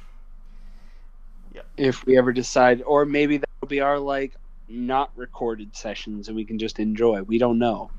if 1.77 2.05
we 2.05 2.19
ever 2.19 2.33
decide 2.33 2.83
or 2.83 3.07
maybe 3.07 3.37
that'll 3.37 3.69
be 3.69 3.81
our 3.81 4.01
like 4.01 4.35
not 4.69 5.11
recorded 5.17 5.75
sessions 5.77 6.29
and 6.29 6.37
we 6.37 6.45
can 6.45 6.59
just 6.59 6.79
enjoy 6.79 7.23
we 7.23 7.39
don't 7.39 7.59
know 7.59 7.91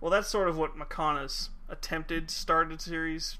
Well, 0.00 0.10
that's 0.10 0.28
sort 0.28 0.48
of 0.48 0.58
what 0.58 0.76
Makana's 0.76 1.50
attempted 1.68 2.30
started 2.30 2.80
series 2.80 3.38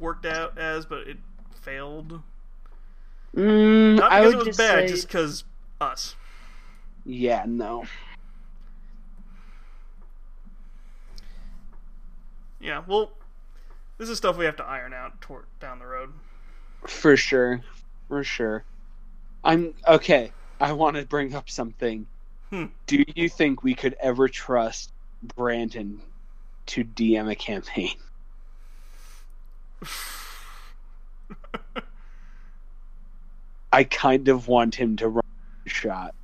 worked 0.00 0.26
out 0.26 0.58
as, 0.58 0.84
but 0.84 1.06
it 1.06 1.18
failed. 1.54 2.22
mm, 3.36 3.98
Not 3.98 4.10
i 4.10 4.20
because 4.20 4.32
would 4.34 4.34
it 4.34 4.38
was 4.38 4.46
just 4.46 4.58
bad, 4.58 4.80
say 4.80 4.88
just 4.88 5.06
because 5.06 5.44
us. 5.80 6.16
yeah 7.04 7.44
no 7.46 7.84
Yeah, 12.60 12.82
well, 12.86 13.10
this 13.98 14.08
is 14.08 14.18
stuff 14.18 14.36
we 14.36 14.44
have 14.44 14.56
to 14.56 14.64
iron 14.64 14.92
out 14.92 15.20
toward, 15.20 15.46
down 15.60 15.78
the 15.78 15.86
road. 15.86 16.12
for 16.86 17.16
sure 17.16 17.60
for 18.08 18.24
sure 18.24 18.64
i'm 19.44 19.74
okay 19.88 20.32
i 20.60 20.72
want 20.72 20.96
to 20.96 21.04
bring 21.04 21.34
up 21.34 21.50
something 21.50 22.06
Hmm. 22.50 22.66
do 22.86 23.02
you 23.14 23.28
think 23.30 23.62
we 23.62 23.74
could 23.74 23.94
ever 24.00 24.28
trust 24.28 24.90
brandon 25.36 26.00
to 26.66 26.84
dm 26.84 27.30
a 27.30 27.34
campaign 27.34 27.94
i 33.72 33.84
kind 33.84 34.28
of 34.28 34.48
want 34.48 34.74
him 34.74 34.96
to 34.96 35.08
run 35.08 35.24
a 35.64 35.68
shot 35.68 36.14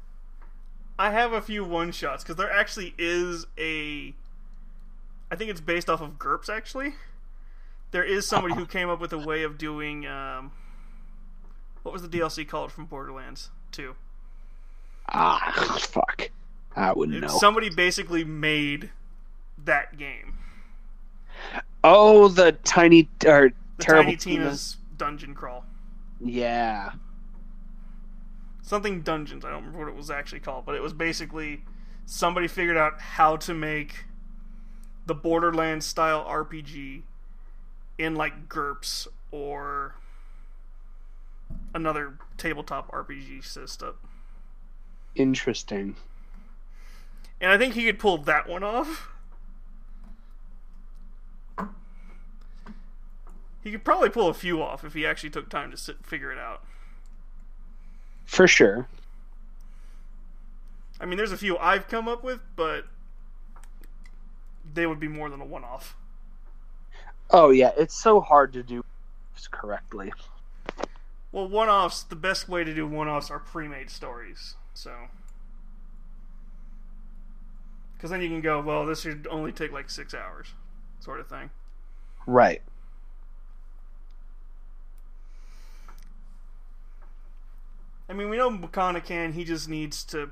I 0.98 1.12
have 1.12 1.32
a 1.32 1.40
few 1.40 1.64
one 1.64 1.92
shots 1.92 2.24
because 2.24 2.34
there 2.36 2.50
actually 2.50 2.92
is 2.98 3.46
a. 3.56 4.14
I 5.30 5.36
think 5.36 5.48
it's 5.50 5.60
based 5.60 5.88
off 5.88 6.00
of 6.00 6.18
GURPS 6.18 6.48
actually. 6.48 6.94
There 7.92 8.02
is 8.02 8.26
somebody 8.26 8.54
who 8.54 8.66
came 8.66 8.88
up 8.88 9.00
with 9.00 9.12
a 9.12 9.18
way 9.18 9.44
of 9.44 9.58
doing. 9.58 10.06
Um, 10.06 10.50
what 11.84 11.92
was 11.92 12.02
the 12.02 12.08
DLC 12.08 12.46
called 12.48 12.72
from 12.72 12.86
Borderlands 12.86 13.50
2? 13.72 13.94
Ah 15.12 15.78
fuck 15.80 16.30
i 16.76 16.92
wouldn't 16.92 17.20
know 17.20 17.28
Somebody 17.28 17.70
basically 17.70 18.24
made 18.24 18.90
that 19.64 19.96
game. 19.96 20.34
Oh, 21.84 22.28
the 22.28 22.52
tiny 22.52 23.08
or 23.26 23.50
The 23.78 23.84
terrible 23.84 24.04
Tiny 24.04 24.16
Tina. 24.16 24.36
Tina's 24.44 24.76
dungeon 24.96 25.34
crawl. 25.34 25.64
Yeah, 26.20 26.92
Something 28.62 29.00
dungeons. 29.00 29.44
I 29.46 29.50
don't 29.50 29.60
remember 29.64 29.78
what 29.86 29.88
it 29.88 29.96
was 29.96 30.10
actually 30.10 30.40
called, 30.40 30.66
but 30.66 30.74
it 30.74 30.82
was 30.82 30.92
basically 30.92 31.64
somebody 32.04 32.46
figured 32.48 32.76
out 32.76 33.00
how 33.00 33.36
to 33.36 33.54
make 33.54 34.04
the 35.06 35.14
Borderlands 35.14 35.86
style 35.86 36.22
RPG 36.26 37.02
in 37.96 38.14
like 38.14 38.48
GURPS 38.48 39.08
or 39.30 39.94
another 41.74 42.18
tabletop 42.36 42.90
RPG 42.92 43.42
system. 43.44 43.94
Interesting. 45.14 45.96
And 47.40 47.50
I 47.50 47.58
think 47.58 47.74
he 47.74 47.84
could 47.84 47.98
pull 47.98 48.18
that 48.18 48.48
one 48.48 48.62
off. 48.62 49.10
He 53.62 53.70
could 53.70 53.84
probably 53.84 54.08
pull 54.08 54.28
a 54.28 54.34
few 54.34 54.62
off 54.62 54.84
if 54.84 54.94
he 54.94 55.04
actually 55.04 55.30
took 55.30 55.48
time 55.48 55.70
to 55.70 55.76
sit, 55.76 56.04
figure 56.04 56.32
it 56.32 56.38
out. 56.38 56.64
For 58.24 58.46
sure. 58.46 58.88
I 61.00 61.06
mean, 61.06 61.16
there's 61.16 61.32
a 61.32 61.36
few 61.36 61.56
I've 61.58 61.88
come 61.88 62.08
up 62.08 62.24
with, 62.24 62.40
but 62.56 62.86
they 64.72 64.86
would 64.86 65.00
be 65.00 65.08
more 65.08 65.30
than 65.30 65.40
a 65.40 65.44
one-off. 65.44 65.96
Oh 67.30 67.50
yeah, 67.50 67.72
it's 67.76 67.94
so 67.94 68.20
hard 68.20 68.52
to 68.54 68.62
do 68.62 68.84
correctly. 69.50 70.12
Well, 71.30 71.48
one-offs. 71.48 72.02
The 72.02 72.16
best 72.16 72.48
way 72.48 72.64
to 72.64 72.74
do 72.74 72.86
one-offs 72.86 73.30
are 73.30 73.38
pre-made 73.38 73.90
stories. 73.90 74.54
So, 74.78 74.92
because 77.96 78.10
then 78.10 78.22
you 78.22 78.28
can 78.28 78.40
go, 78.40 78.60
well, 78.60 78.86
this 78.86 79.00
should 79.00 79.26
only 79.28 79.50
take 79.50 79.72
like 79.72 79.90
six 79.90 80.14
hours, 80.14 80.54
sort 81.00 81.18
of 81.18 81.26
thing. 81.26 81.50
Right. 82.28 82.62
I 88.08 88.12
mean, 88.12 88.28
we 88.28 88.36
know 88.36 88.52
Makana 88.52 89.04
can. 89.04 89.32
He 89.32 89.42
just 89.42 89.68
needs 89.68 90.04
to 90.04 90.30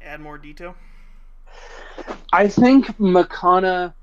add 0.00 0.20
more 0.20 0.38
detail. 0.38 0.76
I 2.32 2.46
think 2.46 2.86
Makana 2.98 3.94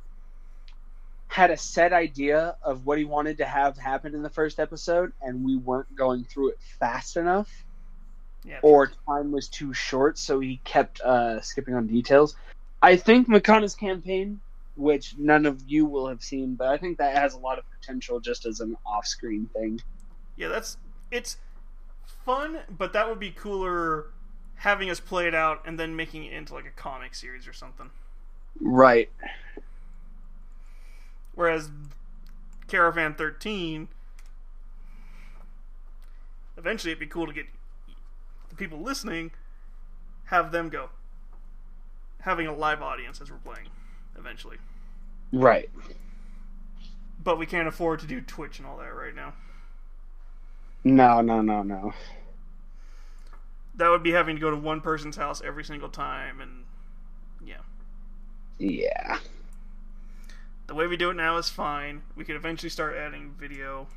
had 1.32 1.50
a 1.50 1.56
set 1.56 1.94
idea 1.94 2.58
of 2.62 2.86
what 2.86 2.98
he 2.98 3.06
wanted 3.06 3.38
to 3.38 3.46
have 3.46 3.78
happen 3.78 4.14
in 4.14 4.22
the 4.22 4.30
first 4.30 4.60
episode, 4.60 5.14
and 5.22 5.46
we 5.46 5.56
weren't 5.56 5.96
going 5.96 6.26
through 6.26 6.50
it 6.50 6.60
fast 6.78 7.16
enough, 7.16 7.50
Yeah. 8.44 8.60
or 8.62 8.92
time 9.08 9.32
was 9.32 9.48
too 9.48 9.74
short, 9.74 10.18
so 10.18 10.42
he 10.42 10.60
kept 10.66 11.00
uh, 11.00 11.40
skipping 11.40 11.74
on 11.74 11.88
details. 11.88 12.36
I 12.82 12.98
think 12.98 13.30
Makana's 13.30 13.76
campaign, 13.76 14.42
which 14.76 15.16
none 15.18 15.46
of 15.46 15.64
you 15.66 15.86
will 15.86 16.06
have 16.10 16.22
seen, 16.22 16.56
but 16.56 16.68
I 16.68 16.78
think 16.78 16.98
that 16.98 17.16
has 17.16 17.34
a 17.34 17.38
lot 17.38 17.58
of 17.58 17.64
potential 17.80 18.20
just 18.20 18.46
as 18.46 18.60
an 18.60 18.76
off-screen 18.86 19.50
thing. 19.54 19.82
Yeah, 20.36 20.50
that's 20.50 20.76
it's 21.12 21.38
fun, 22.26 22.60
but 22.78 22.92
that 22.92 23.08
would 23.08 23.20
be 23.20 23.32
cooler 23.32 24.08
having 24.56 24.90
us 24.90 25.00
play 25.00 25.30
it 25.30 25.34
out 25.34 25.62
and 25.66 25.80
then 25.80 25.96
making 25.96 26.26
it 26.26 26.34
into 26.34 26.54
like 26.54 26.66
a 26.66 26.72
comic 26.72 27.16
series 27.16 27.48
or 27.48 27.54
something. 27.54 27.90
Right. 28.60 29.10
Whereas 31.34 31.70
Caravan 32.68 33.14
13 33.16 33.88
eventually 36.58 36.92
it'd 36.92 37.00
be 37.00 37.08
cool 37.08 37.26
to 37.26 37.34
get 37.34 37.48
the 38.50 38.56
people 38.56 38.80
listening 38.80 39.32
have 40.26 40.52
them 40.52 40.70
go 40.70 40.90
having 42.22 42.48
a 42.48 42.54
live 42.54 42.82
audience 42.82 43.20
as 43.20 43.32
we're 43.32 43.38
playing 43.38 43.68
eventually. 44.18 44.58
Right. 45.32 45.70
But 47.24 47.38
we 47.38 47.46
can't 47.46 47.68
afford 47.68 48.00
to 48.02 48.08
do 48.08 48.22
Twitch 48.22 48.60
and 48.60 48.68
all 48.68 48.78
that 48.78 48.96
right 48.96 49.16
now. 49.16 49.34
No, 50.84 51.22
no, 51.22 51.42
no, 51.42 51.64
no. 51.64 51.94
That 53.76 53.90
would 53.90 54.04
be 54.04 54.12
having 54.12 54.36
to 54.36 54.42
go 54.42 54.50
to 54.50 54.58
one 54.58 54.82
person's 54.82 55.16
house 55.16 55.42
every 55.44 55.64
single 55.64 55.90
time 55.90 56.42
and 56.42 56.66
yeah. 57.44 57.62
Yeah. 58.58 59.20
The 60.72 60.76
way 60.76 60.88
we 60.88 60.96
do 60.96 61.10
it 61.10 61.16
now 61.16 61.36
is 61.36 61.50
fine. 61.50 62.02
We 62.16 62.24
could 62.24 62.38
eventually 62.38 62.70
start 62.70 62.96
adding 62.96 63.36
video. 63.38 63.90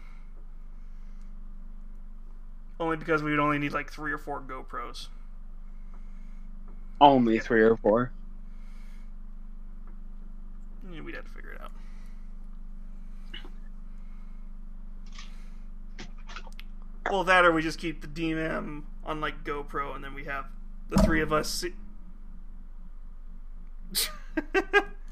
Only 2.80 2.96
because 2.96 3.22
we 3.22 3.30
would 3.30 3.38
only 3.38 3.60
need 3.60 3.72
like 3.72 3.92
three 3.92 4.10
or 4.10 4.18
four 4.18 4.40
GoPros. 4.40 5.06
Only 7.00 7.38
three 7.38 7.60
or 7.60 7.76
four. 7.76 8.10
Yeah, 10.92 11.02
We'd 11.02 11.14
have 11.14 11.26
to 11.26 11.30
figure 11.30 11.52
it 11.52 11.60
out. 11.60 11.70
Well, 17.08 17.22
that 17.22 17.44
or 17.44 17.52
we 17.52 17.62
just 17.62 17.78
keep 17.78 18.00
the 18.00 18.08
DMM 18.08 18.82
on 19.04 19.20
like 19.20 19.44
GoPro, 19.44 19.94
and 19.94 20.02
then 20.02 20.12
we 20.12 20.24
have 20.24 20.46
the 20.90 21.00
three 21.04 21.22
of 21.22 21.32
us. 21.32 21.64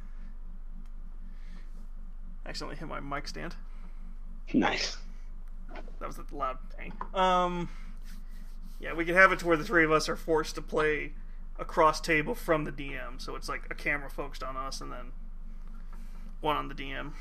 Accidentally 2.46 2.76
hit 2.76 2.88
my 2.88 3.00
mic 3.00 3.28
stand. 3.28 3.54
Nice. 4.52 4.96
That 6.00 6.06
was 6.06 6.18
a 6.18 6.24
loud 6.34 6.58
bang. 6.76 6.92
Um, 7.14 7.68
yeah, 8.80 8.92
we 8.94 9.04
could 9.04 9.14
have 9.14 9.32
it 9.32 9.38
to 9.40 9.46
where 9.46 9.56
the 9.56 9.64
three 9.64 9.84
of 9.84 9.92
us 9.92 10.08
are 10.08 10.16
forced 10.16 10.56
to 10.56 10.62
play 10.62 11.12
across 11.58 12.00
table 12.00 12.34
from 12.34 12.64
the 12.64 12.72
DM, 12.72 13.20
so 13.20 13.36
it's 13.36 13.48
like 13.48 13.62
a 13.70 13.74
camera 13.74 14.10
focused 14.10 14.42
on 14.42 14.56
us 14.56 14.80
and 14.80 14.90
then 14.90 15.12
one 16.40 16.56
on 16.56 16.68
the 16.68 16.74
DM. 16.74 17.12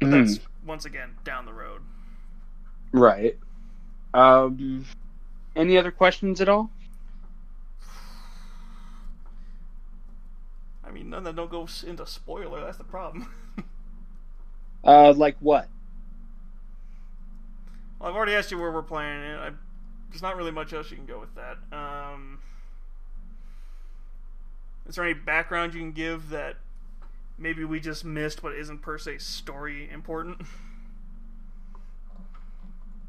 But 0.00 0.10
that's 0.10 0.40
once 0.64 0.84
again 0.84 1.10
down 1.24 1.44
the 1.44 1.52
road. 1.52 1.82
Right. 2.92 3.36
Um, 4.14 4.86
any 5.56 5.76
other 5.76 5.90
questions 5.90 6.40
at 6.40 6.48
all? 6.48 6.70
I 10.88 10.90
mean, 10.90 11.10
none 11.10 11.24
that 11.24 11.36
don't 11.36 11.50
go 11.50 11.68
into 11.86 12.06
spoiler. 12.06 12.60
That's 12.60 12.78
the 12.78 12.84
problem. 12.84 13.30
Uh, 14.84 15.12
like 15.12 15.36
what? 15.40 15.68
well, 17.98 18.08
I've 18.08 18.16
already 18.16 18.34
asked 18.34 18.50
you 18.50 18.58
where 18.58 18.70
we're 18.70 18.82
playing 18.82 19.22
it. 19.22 19.36
I, 19.36 19.50
there's 20.08 20.22
not 20.22 20.36
really 20.36 20.52
much 20.52 20.72
else 20.72 20.90
you 20.90 20.96
can 20.96 21.04
go 21.04 21.18
with 21.18 21.34
that. 21.34 21.58
Um, 21.76 22.38
is 24.88 24.94
there 24.94 25.04
any 25.04 25.14
background 25.14 25.74
you 25.74 25.80
can 25.80 25.92
give 25.92 26.30
that 26.30 26.58
maybe 27.36 27.64
we 27.64 27.80
just 27.80 28.04
missed, 28.04 28.40
but 28.40 28.54
isn't 28.54 28.80
per 28.82 28.98
se 28.98 29.18
story 29.18 29.90
important? 29.92 30.42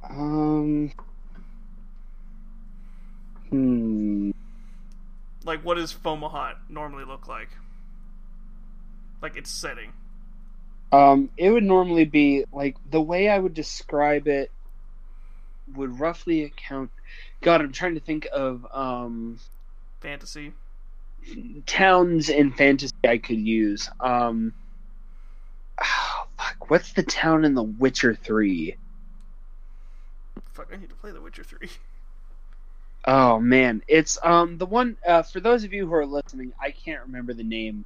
Um. 0.10 0.91
Hmm. 3.49 4.31
like, 5.43 5.64
what 5.65 5.76
does 5.76 5.93
Fomalhaut 5.93 6.56
normally 6.69 7.03
look 7.03 7.27
like? 7.27 7.49
Like 9.22 9.36
its 9.36 9.50
setting. 9.50 9.94
Um, 10.91 11.30
it 11.38 11.52
would 11.52 11.64
normally 11.64 12.06
be 12.06 12.46
like 12.52 12.78
the 12.90 13.02
way 13.02 13.30
I 13.30 13.38
would 13.38 13.54
describe 13.54 14.28
it 14.28 14.52
would 15.76 16.00
roughly 16.00 16.44
account. 16.44 16.91
God, 17.41 17.62
I'm 17.62 17.72
trying 17.72 17.96
to 17.96 18.00
think 18.00 18.28
of 18.34 18.66
um 18.74 19.40
Fantasy. 20.02 20.54
towns 21.66 22.30
in 22.30 22.52
fantasy 22.54 22.94
I 23.04 23.18
could 23.18 23.38
use. 23.40 23.90
Um, 24.00 24.54
oh, 25.82 26.28
fuck, 26.38 26.70
what's 26.70 26.94
the 26.94 27.04
town 27.04 27.46
in 27.46 27.54
The 27.54 27.64
Witcher 27.64 28.16
Three? 28.16 28.78
Fuck, 30.54 30.70
I 30.74 30.78
need 30.78 30.90
to 30.90 30.96
play 30.96 31.12
The 31.12 31.22
Witcher 31.22 31.44
3. 31.44 31.70
Oh 33.06 33.40
man, 33.40 33.82
it's 33.88 34.18
um 34.24 34.58
the 34.58 34.66
one 34.66 34.98
uh, 35.08 35.24
for 35.24 35.40
those 35.40 35.64
of 35.64 35.72
you 35.72 35.88
who 35.88 35.94
are 35.94 36.06
listening. 36.06 36.52
I 36.62 36.72
can't 36.72 37.02
remember 37.04 37.34
the 37.34 37.46
name 37.46 37.86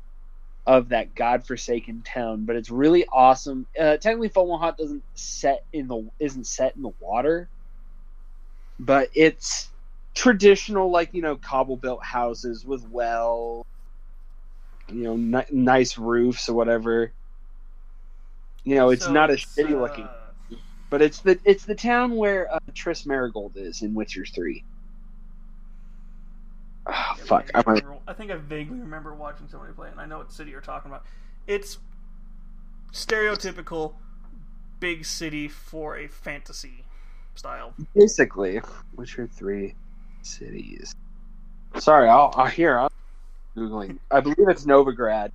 of 0.66 0.90
that 0.90 1.16
godforsaken 1.16 2.04
town, 2.04 2.46
but 2.46 2.56
it's 2.56 2.70
really 2.70 3.06
awesome. 3.12 3.68
Uh, 3.80 3.98
technically, 3.98 4.30
Fomalhaut 4.30 4.78
doesn't 4.78 5.04
set 5.16 5.66
in 5.74 5.88
the 5.88 6.10
isn't 6.20 6.48
set 6.48 6.76
in 6.76 6.82
the 6.84 6.94
water, 7.00 7.50
but 8.80 9.10
it's 9.14 9.70
traditional, 10.16 10.92
like 10.92 11.14
you 11.14 11.22
know, 11.22 11.36
cobble 11.38 11.78
built 11.78 12.04
houses 12.04 12.66
with 12.66 12.86
well, 12.90 13.64
you 14.90 15.04
know, 15.04 15.18
ni- 15.18 15.46
nice 15.52 15.98
roofs 15.98 16.48
or 16.50 16.54
whatever. 16.56 17.14
You 18.64 18.76
know, 18.76 18.90
it's 18.92 19.06
So 19.06 19.14
not 19.14 19.32
it's, 19.32 19.46
shitty 19.58 19.78
looking, 19.80 20.10
uh, 20.10 20.56
but 20.90 21.02
it's 21.02 21.22
the 21.22 21.40
it's 21.46 21.66
the 21.66 21.76
town 21.76 22.16
where 22.16 22.54
uh, 22.54 22.60
Triss 22.74 23.06
Merigold 23.06 23.58
is 23.58 23.82
in 23.82 23.94
Witcher 23.94 24.26
Three. 24.34 24.64
Oh, 26.86 27.16
fuck! 27.18 27.50
I, 27.56 27.60
might 27.66 27.84
remember- 27.84 27.98
I 28.08 28.14
think 28.14 28.32
I 28.32 28.36
vaguely 28.36 28.80
remember 28.80 29.14
watching 29.14 29.48
somebody 29.48 29.74
play 29.74 29.88
it, 29.88 29.92
and 29.92 30.02
I 30.02 30.06
know 30.06 30.18
what 30.18 30.32
city 30.32 30.52
you're 30.52 30.62
talking 30.62 30.92
about. 30.92 31.06
It's 31.48 31.78
stereotypical 32.92 33.94
big 34.80 35.06
city 35.06 35.48
for 35.48 35.98
a 35.98 36.08
fantasy 36.08 36.84
style. 37.36 37.74
Basically, 37.96 38.62
Witcher 38.96 39.28
Three 39.28 39.76
cities. 40.24 40.94
Sorry, 41.80 42.10
I'll, 42.10 42.32
I'll 42.36 42.46
here. 42.48 42.78
I'm 42.80 42.90
googling. 43.58 44.00
I 44.12 44.20
believe 44.20 44.48
it's 44.50 44.66
Novigrad. 44.66 45.32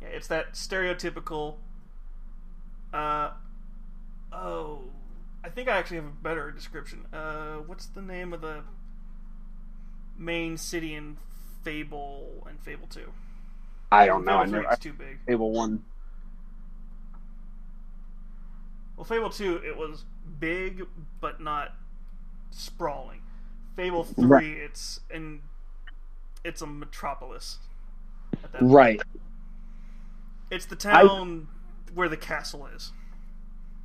Yeah, 0.00 0.08
it's 0.08 0.26
that 0.28 0.54
stereotypical. 0.54 1.56
Uh, 2.92 3.30
oh, 4.32 4.82
I 5.44 5.48
think 5.48 5.68
I 5.68 5.76
actually 5.76 5.96
have 5.96 6.06
a 6.06 6.22
better 6.22 6.50
description. 6.50 7.06
Uh, 7.12 7.56
what's 7.66 7.86
the 7.86 8.02
name 8.02 8.32
of 8.32 8.40
the 8.40 8.62
main 10.16 10.56
city 10.56 10.94
in 10.94 11.16
Fable 11.64 12.46
and 12.48 12.60
Fable 12.60 12.86
Two? 12.86 13.12
I 13.90 14.06
don't 14.06 14.24
know. 14.24 14.38
I 14.38 14.44
know. 14.46 14.58
Three 14.58 14.66
I 14.66 14.72
is 14.72 14.78
too 14.78 14.92
big. 14.92 15.18
Fable 15.26 15.50
One. 15.52 15.84
Well, 18.96 19.04
Fable 19.04 19.30
2, 19.30 19.56
it 19.66 19.76
was 19.76 20.04
big, 20.38 20.86
but 21.20 21.40
not 21.40 21.74
sprawling. 22.50 23.22
Fable 23.74 24.04
3, 24.04 24.24
Right. 24.26 24.44
it's 24.44 25.00
and 25.10 25.40
it's 26.44 26.60
a 26.62 26.66
metropolis. 26.66 27.58
At 28.44 28.52
that 28.52 28.60
point. 28.60 28.72
Right. 28.72 29.02
It's 30.50 30.66
the 30.66 30.76
town 30.76 31.48
where 31.94 32.08
the 32.08 32.16
castle 32.16 32.66
is. 32.66 32.92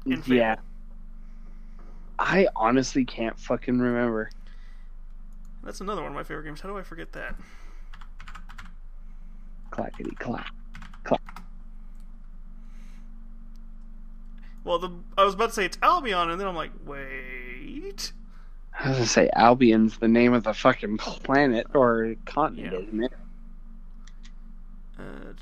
in 0.05 0.21
Fable. 0.21 0.61
I 2.19 2.47
honestly 2.55 3.05
can't 3.05 3.39
fucking 3.39 3.79
remember. 3.79 4.29
That's 5.63 5.81
another 5.81 6.01
one 6.01 6.11
of 6.11 6.15
my 6.15 6.23
favorite 6.23 6.45
games. 6.45 6.61
How 6.61 6.69
do 6.69 6.77
I 6.77 6.83
forget 6.83 7.11
that? 7.13 7.35
Clackety 9.71 10.15
clack. 10.15 10.51
Well, 14.63 14.79
the 14.79 14.91
I 15.17 15.23
was 15.23 15.33
about 15.33 15.47
to 15.49 15.53
say 15.55 15.63
it's 15.65 15.77
Albion, 15.81 16.29
and 16.29 16.39
then 16.41 16.45
I'm 16.45 16.55
like, 16.55 16.71
wait. 16.85 18.11
I 18.77 18.89
was 18.89 18.97
gonna 18.97 19.05
say 19.07 19.29
Albion's 19.33 19.97
the 19.97 20.09
name 20.09 20.33
of 20.33 20.43
the 20.43 20.53
fucking 20.53 20.97
planet 20.97 21.67
or 21.73 22.15
continent, 22.25 22.73
Yeah. 22.73 22.79
isn't 22.79 23.03
it? 23.05 23.13
Uh, 24.99 25.33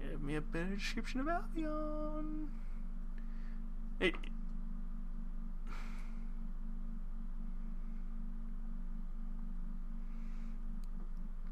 Give 0.00 0.22
me 0.22 0.36
a 0.36 0.40
better 0.40 0.74
description 0.76 1.20
of 1.20 1.28
Albion. 1.28 2.48
It, 4.00 4.14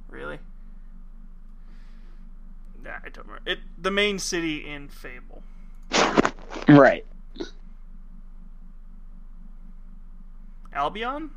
really? 0.08 0.38
Nah, 2.82 2.90
I 3.04 3.08
don't 3.08 3.26
remember. 3.26 3.50
It 3.50 3.58
the 3.76 3.90
main 3.90 4.18
city 4.18 4.66
in 4.68 4.88
Fable. 4.88 5.42
Right. 6.68 7.04
Albion? 10.72 11.30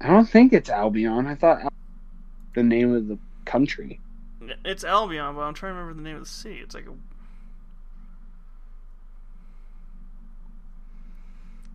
I 0.00 0.08
don't 0.08 0.28
think 0.28 0.52
it's 0.52 0.68
Albion. 0.68 1.26
I 1.26 1.34
thought 1.34 1.62
Al- 1.62 1.72
the 2.56 2.62
name 2.64 2.92
of 2.94 3.06
the 3.06 3.18
country. 3.44 4.00
It's 4.64 4.82
Albion, 4.82 5.34
but 5.36 5.42
I'm 5.42 5.54
trying 5.54 5.74
to 5.74 5.78
remember 5.78 6.02
the 6.02 6.08
name 6.08 6.16
of 6.16 6.22
the 6.24 6.28
city. 6.28 6.56
It's 6.58 6.74
like 6.74 6.86
a. 6.86 6.92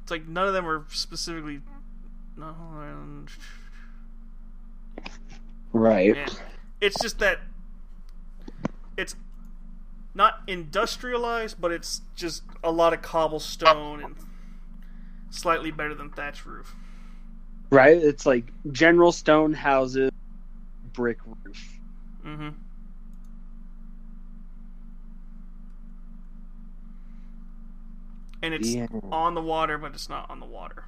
It's 0.02 0.12
like 0.12 0.28
none 0.28 0.48
of 0.48 0.54
them 0.54 0.66
were 0.66 0.84
specifically. 0.90 1.62
No, 2.36 2.56
Right. 5.74 6.16
yeah. 6.16 6.28
It's 6.82 7.00
just 7.02 7.20
that 7.20 7.40
it's 8.98 9.16
not 10.16 10.42
industrialized, 10.48 11.62
but 11.62 11.72
it's 11.72 12.02
just 12.16 12.44
a 12.64 12.72
lot 12.72 12.94
of 12.94 13.02
cobblestone 13.02 14.04
and 14.04 14.16
slightly 15.30 15.72
better 15.72 15.94
than 15.94 16.10
thatch 16.10 16.46
roof. 16.46 16.74
Right. 17.70 17.98
It's 17.98 18.26
like 18.26 18.46
general 18.72 19.12
stone 19.12 19.54
houses, 19.54 20.12
brick 20.94 21.18
roof. 21.44 21.80
Mm-hmm. 22.26 22.50
And 28.44 28.54
it's 28.54 28.74
Yeah. 28.74 28.88
on 29.12 29.36
the 29.36 29.42
water, 29.42 29.78
but 29.78 29.94
it's 29.94 30.10
not 30.10 30.30
on 30.30 30.40
the 30.40 30.46
water. 30.46 30.86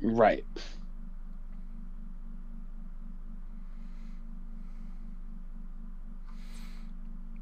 Right. 0.00 0.44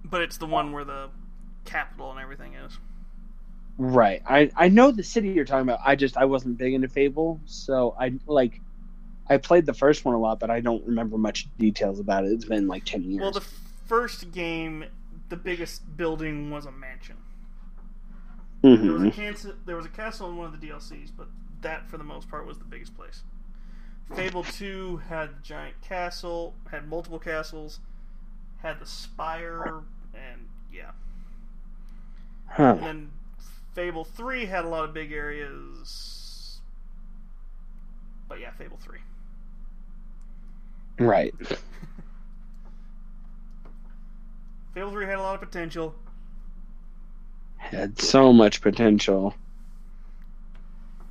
But 0.05 0.21
it's 0.23 0.37
the 0.37 0.47
one 0.47 0.73
where 0.73 0.85
the 0.85 1.11
capital 1.65 2.11
and 2.11 2.21
everything 2.21 2.55
is. 2.55 2.79
Right. 3.79 4.23
I 4.27 4.51
I 4.57 4.69
know 4.69 4.91
the 4.91 5.03
city 5.03 5.31
you're 5.31 5.45
talking 5.45 5.63
about. 5.69 5.81
I 5.85 5.97
just 5.97 6.17
I 6.17 6.27
wasn't 6.27 6.59
big 6.59 6.75
into 6.75 6.89
Fable, 6.89 7.41
so 7.47 7.95
I 7.99 8.13
like 8.27 8.61
I 9.29 9.37
played 9.39 9.67
the 9.67 9.75
first 9.75 10.05
one 10.05 10.15
a 10.15 10.19
lot, 10.19 10.41
but 10.41 10.51
I 10.51 10.61
don't 10.61 10.85
remember 10.87 11.17
much 11.17 11.47
details 11.59 12.01
about 12.01 12.25
it. 12.25 12.33
It's 12.33 12.45
been 12.45 12.67
like 12.69 12.85
ten 12.85 13.03
years. 13.05 13.21
Well, 13.23 13.31
the 13.31 13.45
first 13.87 14.31
game, 14.33 14.85
the 15.29 15.37
biggest 15.37 15.97
building 15.97 16.51
was 16.51 16.67
a 16.67 16.73
mansion. 16.73 17.17
There 18.63 18.71
was 18.93 19.03
a 19.03 19.07
Mhm. 19.07 19.13
castle. 19.13 19.55
There 19.67 19.77
was 19.77 19.87
a 19.87 19.91
castle 19.91 20.29
in 20.31 20.37
one 20.37 20.47
of 20.53 20.61
the 20.61 20.67
DLCs, 20.67 21.11
but 21.17 21.29
that, 21.63 21.89
for 21.89 21.99
the 21.99 22.05
most 22.05 22.29
part, 22.29 22.47
was 22.47 22.59
the 22.59 22.65
biggest 22.65 22.95
place. 22.97 23.23
Fable 24.15 24.45
Two 24.45 24.99
had 25.09 25.31
the 25.39 25.43
giant 25.43 25.81
castle, 25.81 26.55
had 26.71 26.87
multiple 26.89 27.19
castles, 27.19 27.81
had 28.59 28.79
the 28.79 28.87
spire, 28.87 29.83
and 30.15 30.49
yeah. 30.73 30.91
Huh. 32.49 32.75
And 32.75 32.83
then 32.83 33.11
Fable 33.73 34.05
Three 34.05 34.47
had 34.47 34.65
a 34.65 34.69
lot 34.69 34.85
of 34.85 34.93
big 34.93 35.13
areas. 35.13 36.61
But 38.29 38.39
yeah, 38.41 38.51
Fable 38.53 38.77
Three. 38.79 39.01
Right. 40.99 41.35
Fable 44.75 44.91
Three 44.91 45.07
had 45.07 45.19
a 45.19 45.23
lot 45.23 45.35
of 45.35 45.41
potential. 45.41 45.95
Had 47.57 48.01
so 48.01 48.33
much 48.33 48.61
potential. 48.61 49.35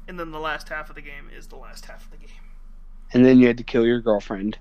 And 0.07 0.19
then 0.19 0.31
the 0.31 0.39
last 0.39 0.67
half 0.69 0.89
of 0.89 0.95
the 0.95 1.01
game 1.01 1.29
is 1.35 1.47
the 1.47 1.55
last 1.55 1.85
half 1.85 2.05
of 2.05 2.11
the 2.11 2.17
game. 2.17 2.35
And 3.13 3.25
then 3.25 3.39
you 3.39 3.47
had 3.47 3.57
to 3.57 3.63
kill 3.63 3.85
your 3.85 4.01
girlfriend. 4.01 4.57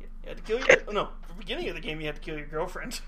You 0.00 0.06
had 0.28 0.36
to 0.38 0.42
kill 0.42 0.58
your 0.58 0.68
oh, 0.88 0.92
no. 0.92 1.08
The 1.28 1.34
beginning 1.34 1.68
of 1.68 1.74
the 1.74 1.80
game, 1.80 2.00
you 2.00 2.06
had 2.06 2.14
to 2.16 2.20
kill 2.20 2.38
your 2.38 2.46
girlfriend. 2.46 3.00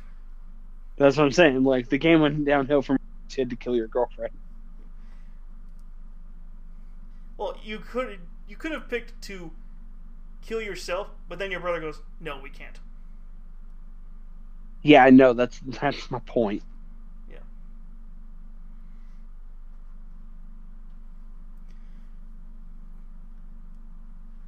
That's 0.98 1.16
what 1.16 1.24
I'm 1.24 1.32
saying. 1.32 1.62
Like 1.64 1.88
the 1.88 1.98
game 1.98 2.20
went 2.20 2.44
downhill 2.44 2.82
from 2.82 2.98
you 3.30 3.42
had 3.42 3.50
to 3.50 3.56
kill 3.56 3.76
your 3.76 3.88
girlfriend. 3.88 4.32
Well, 7.36 7.56
you 7.62 7.78
could 7.78 8.18
you 8.48 8.56
could 8.56 8.72
have 8.72 8.88
picked 8.88 9.20
to 9.22 9.50
kill 10.46 10.62
yourself, 10.62 11.10
but 11.28 11.38
then 11.38 11.50
your 11.50 11.60
brother 11.60 11.80
goes, 11.80 12.00
"No, 12.20 12.38
we 12.40 12.50
can't." 12.50 12.78
Yeah, 14.82 15.04
I 15.04 15.10
know. 15.10 15.32
That's 15.34 15.60
that's 15.60 16.10
my 16.10 16.20
point. 16.20 16.62
Yeah. 17.28 17.38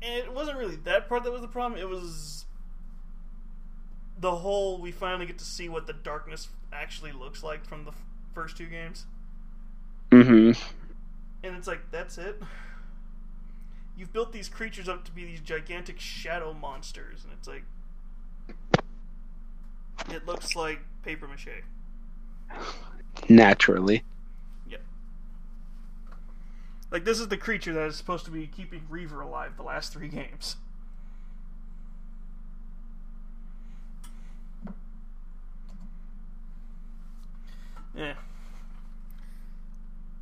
And 0.02 0.14
it 0.24 0.32
wasn't 0.32 0.58
really 0.58 0.76
that 0.76 1.08
part 1.08 1.24
that 1.24 1.32
was 1.32 1.42
the 1.42 1.48
problem. 1.48 1.80
It 1.80 1.88
was 1.88 2.46
the 4.18 4.36
whole 4.36 4.80
we 4.80 4.92
finally 4.92 5.26
get 5.26 5.38
to 5.38 5.44
see 5.44 5.68
what 5.68 5.86
the 5.86 5.92
darkness 5.92 6.48
actually 6.72 7.12
looks 7.12 7.42
like 7.42 7.64
from 7.64 7.84
the 7.84 7.90
f- 7.92 8.04
first 8.34 8.56
two 8.56 8.66
games. 8.66 9.06
hmm 10.12 10.52
And 11.42 11.56
it's 11.56 11.66
like, 11.66 11.90
that's 11.90 12.18
it. 12.18 12.40
You've 13.98 14.12
built 14.12 14.32
these 14.32 14.48
creatures 14.48 14.88
up 14.88 15.04
to 15.06 15.10
be 15.10 15.24
these 15.24 15.40
gigantic 15.40 15.98
shadow 15.98 16.54
monsters, 16.54 17.24
and 17.24 17.32
it's 17.32 17.48
like. 17.48 17.64
It 20.08 20.24
looks 20.24 20.54
like 20.54 20.78
paper 21.02 21.26
mache. 21.26 21.64
Naturally. 23.28 24.04
Yep. 24.70 24.80
Like, 26.92 27.04
this 27.04 27.18
is 27.18 27.26
the 27.26 27.36
creature 27.36 27.72
that 27.72 27.88
is 27.88 27.96
supposed 27.96 28.24
to 28.26 28.30
be 28.30 28.46
keeping 28.46 28.82
Reaver 28.88 29.20
alive 29.20 29.56
the 29.56 29.64
last 29.64 29.92
three 29.92 30.08
games. 30.08 30.54
Yeah. 37.96 38.14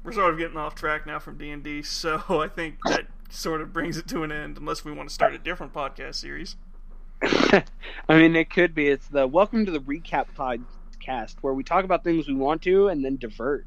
We're 0.02 0.12
sort 0.12 0.32
of 0.32 0.38
getting 0.38 0.56
off 0.56 0.74
track 0.74 1.06
now 1.06 1.18
from 1.18 1.36
D&D, 1.36 1.82
so 1.82 2.22
I 2.40 2.48
think 2.48 2.78
that 2.86 3.06
sort 3.28 3.60
of 3.60 3.72
brings 3.72 3.96
it 3.96 4.06
to 4.08 4.22
an 4.22 4.32
end, 4.32 4.58
unless 4.58 4.84
we 4.84 4.92
want 4.92 5.08
to 5.08 5.14
start 5.14 5.34
a 5.34 5.38
different 5.38 5.72
podcast 5.72 6.16
series. 6.16 6.56
I 7.22 7.64
mean, 8.08 8.36
it 8.36 8.50
could 8.50 8.74
be. 8.74 8.88
It's 8.88 9.08
the 9.08 9.26
welcome 9.26 9.64
to 9.66 9.72
the 9.72 9.80
recap 9.80 10.26
podcast 10.36 11.36
where 11.40 11.54
we 11.54 11.62
talk 11.64 11.84
about 11.84 12.04
things 12.04 12.28
we 12.28 12.34
want 12.34 12.62
to 12.62 12.88
and 12.88 13.04
then 13.04 13.16
divert. 13.16 13.66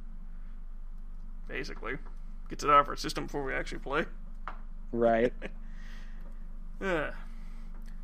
Basically. 1.47 1.93
Gets 2.49 2.63
it 2.63 2.69
out 2.69 2.81
of 2.81 2.89
our 2.89 2.95
system 2.95 3.25
before 3.25 3.43
we 3.43 3.53
actually 3.53 3.79
play. 3.79 4.05
Right. 4.91 5.33
Yeah. 6.81 7.11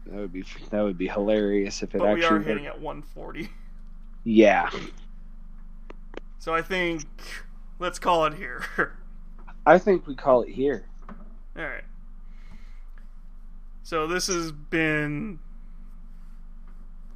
That 0.08 0.16
would 0.20 0.34
be 0.34 0.44
that 0.70 0.82
would 0.82 0.98
be 0.98 1.08
hilarious 1.08 1.82
if 1.82 1.96
it 1.96 2.00
But 2.00 2.14
we 2.16 2.24
actually. 2.26 2.40
are 2.40 2.42
hitting 2.42 2.66
at 2.66 2.82
140. 2.82 3.50
Yeah. 4.26 4.70
So 6.40 6.54
I 6.54 6.62
think 6.62 7.06
let's 7.80 8.00
call 8.00 8.26
it 8.26 8.34
here. 8.34 8.66
I 9.66 9.78
think 9.80 10.06
we 10.08 10.14
call 10.14 10.42
it 10.42 10.50
here. 10.50 10.86
All 11.58 11.64
right. 11.64 11.84
So 13.84 14.08
this 14.08 14.28
has 14.28 14.52
been 14.52 15.40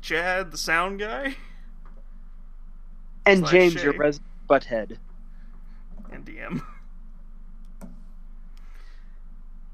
Chad, 0.01 0.51
the 0.51 0.57
sound 0.57 0.99
guy, 0.99 1.35
And 3.25 3.39
Slash 3.39 3.51
James, 3.51 3.73
Shay. 3.73 3.83
your 3.83 3.93
resident 3.93 4.29
butthead. 4.49 4.97
and 6.11 6.25
DM. 6.25 6.61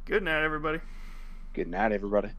Good 0.06 0.24
night, 0.24 0.44
everybody. 0.44 0.80
Good 1.54 1.68
night, 1.68 1.92
everybody. 1.92 2.30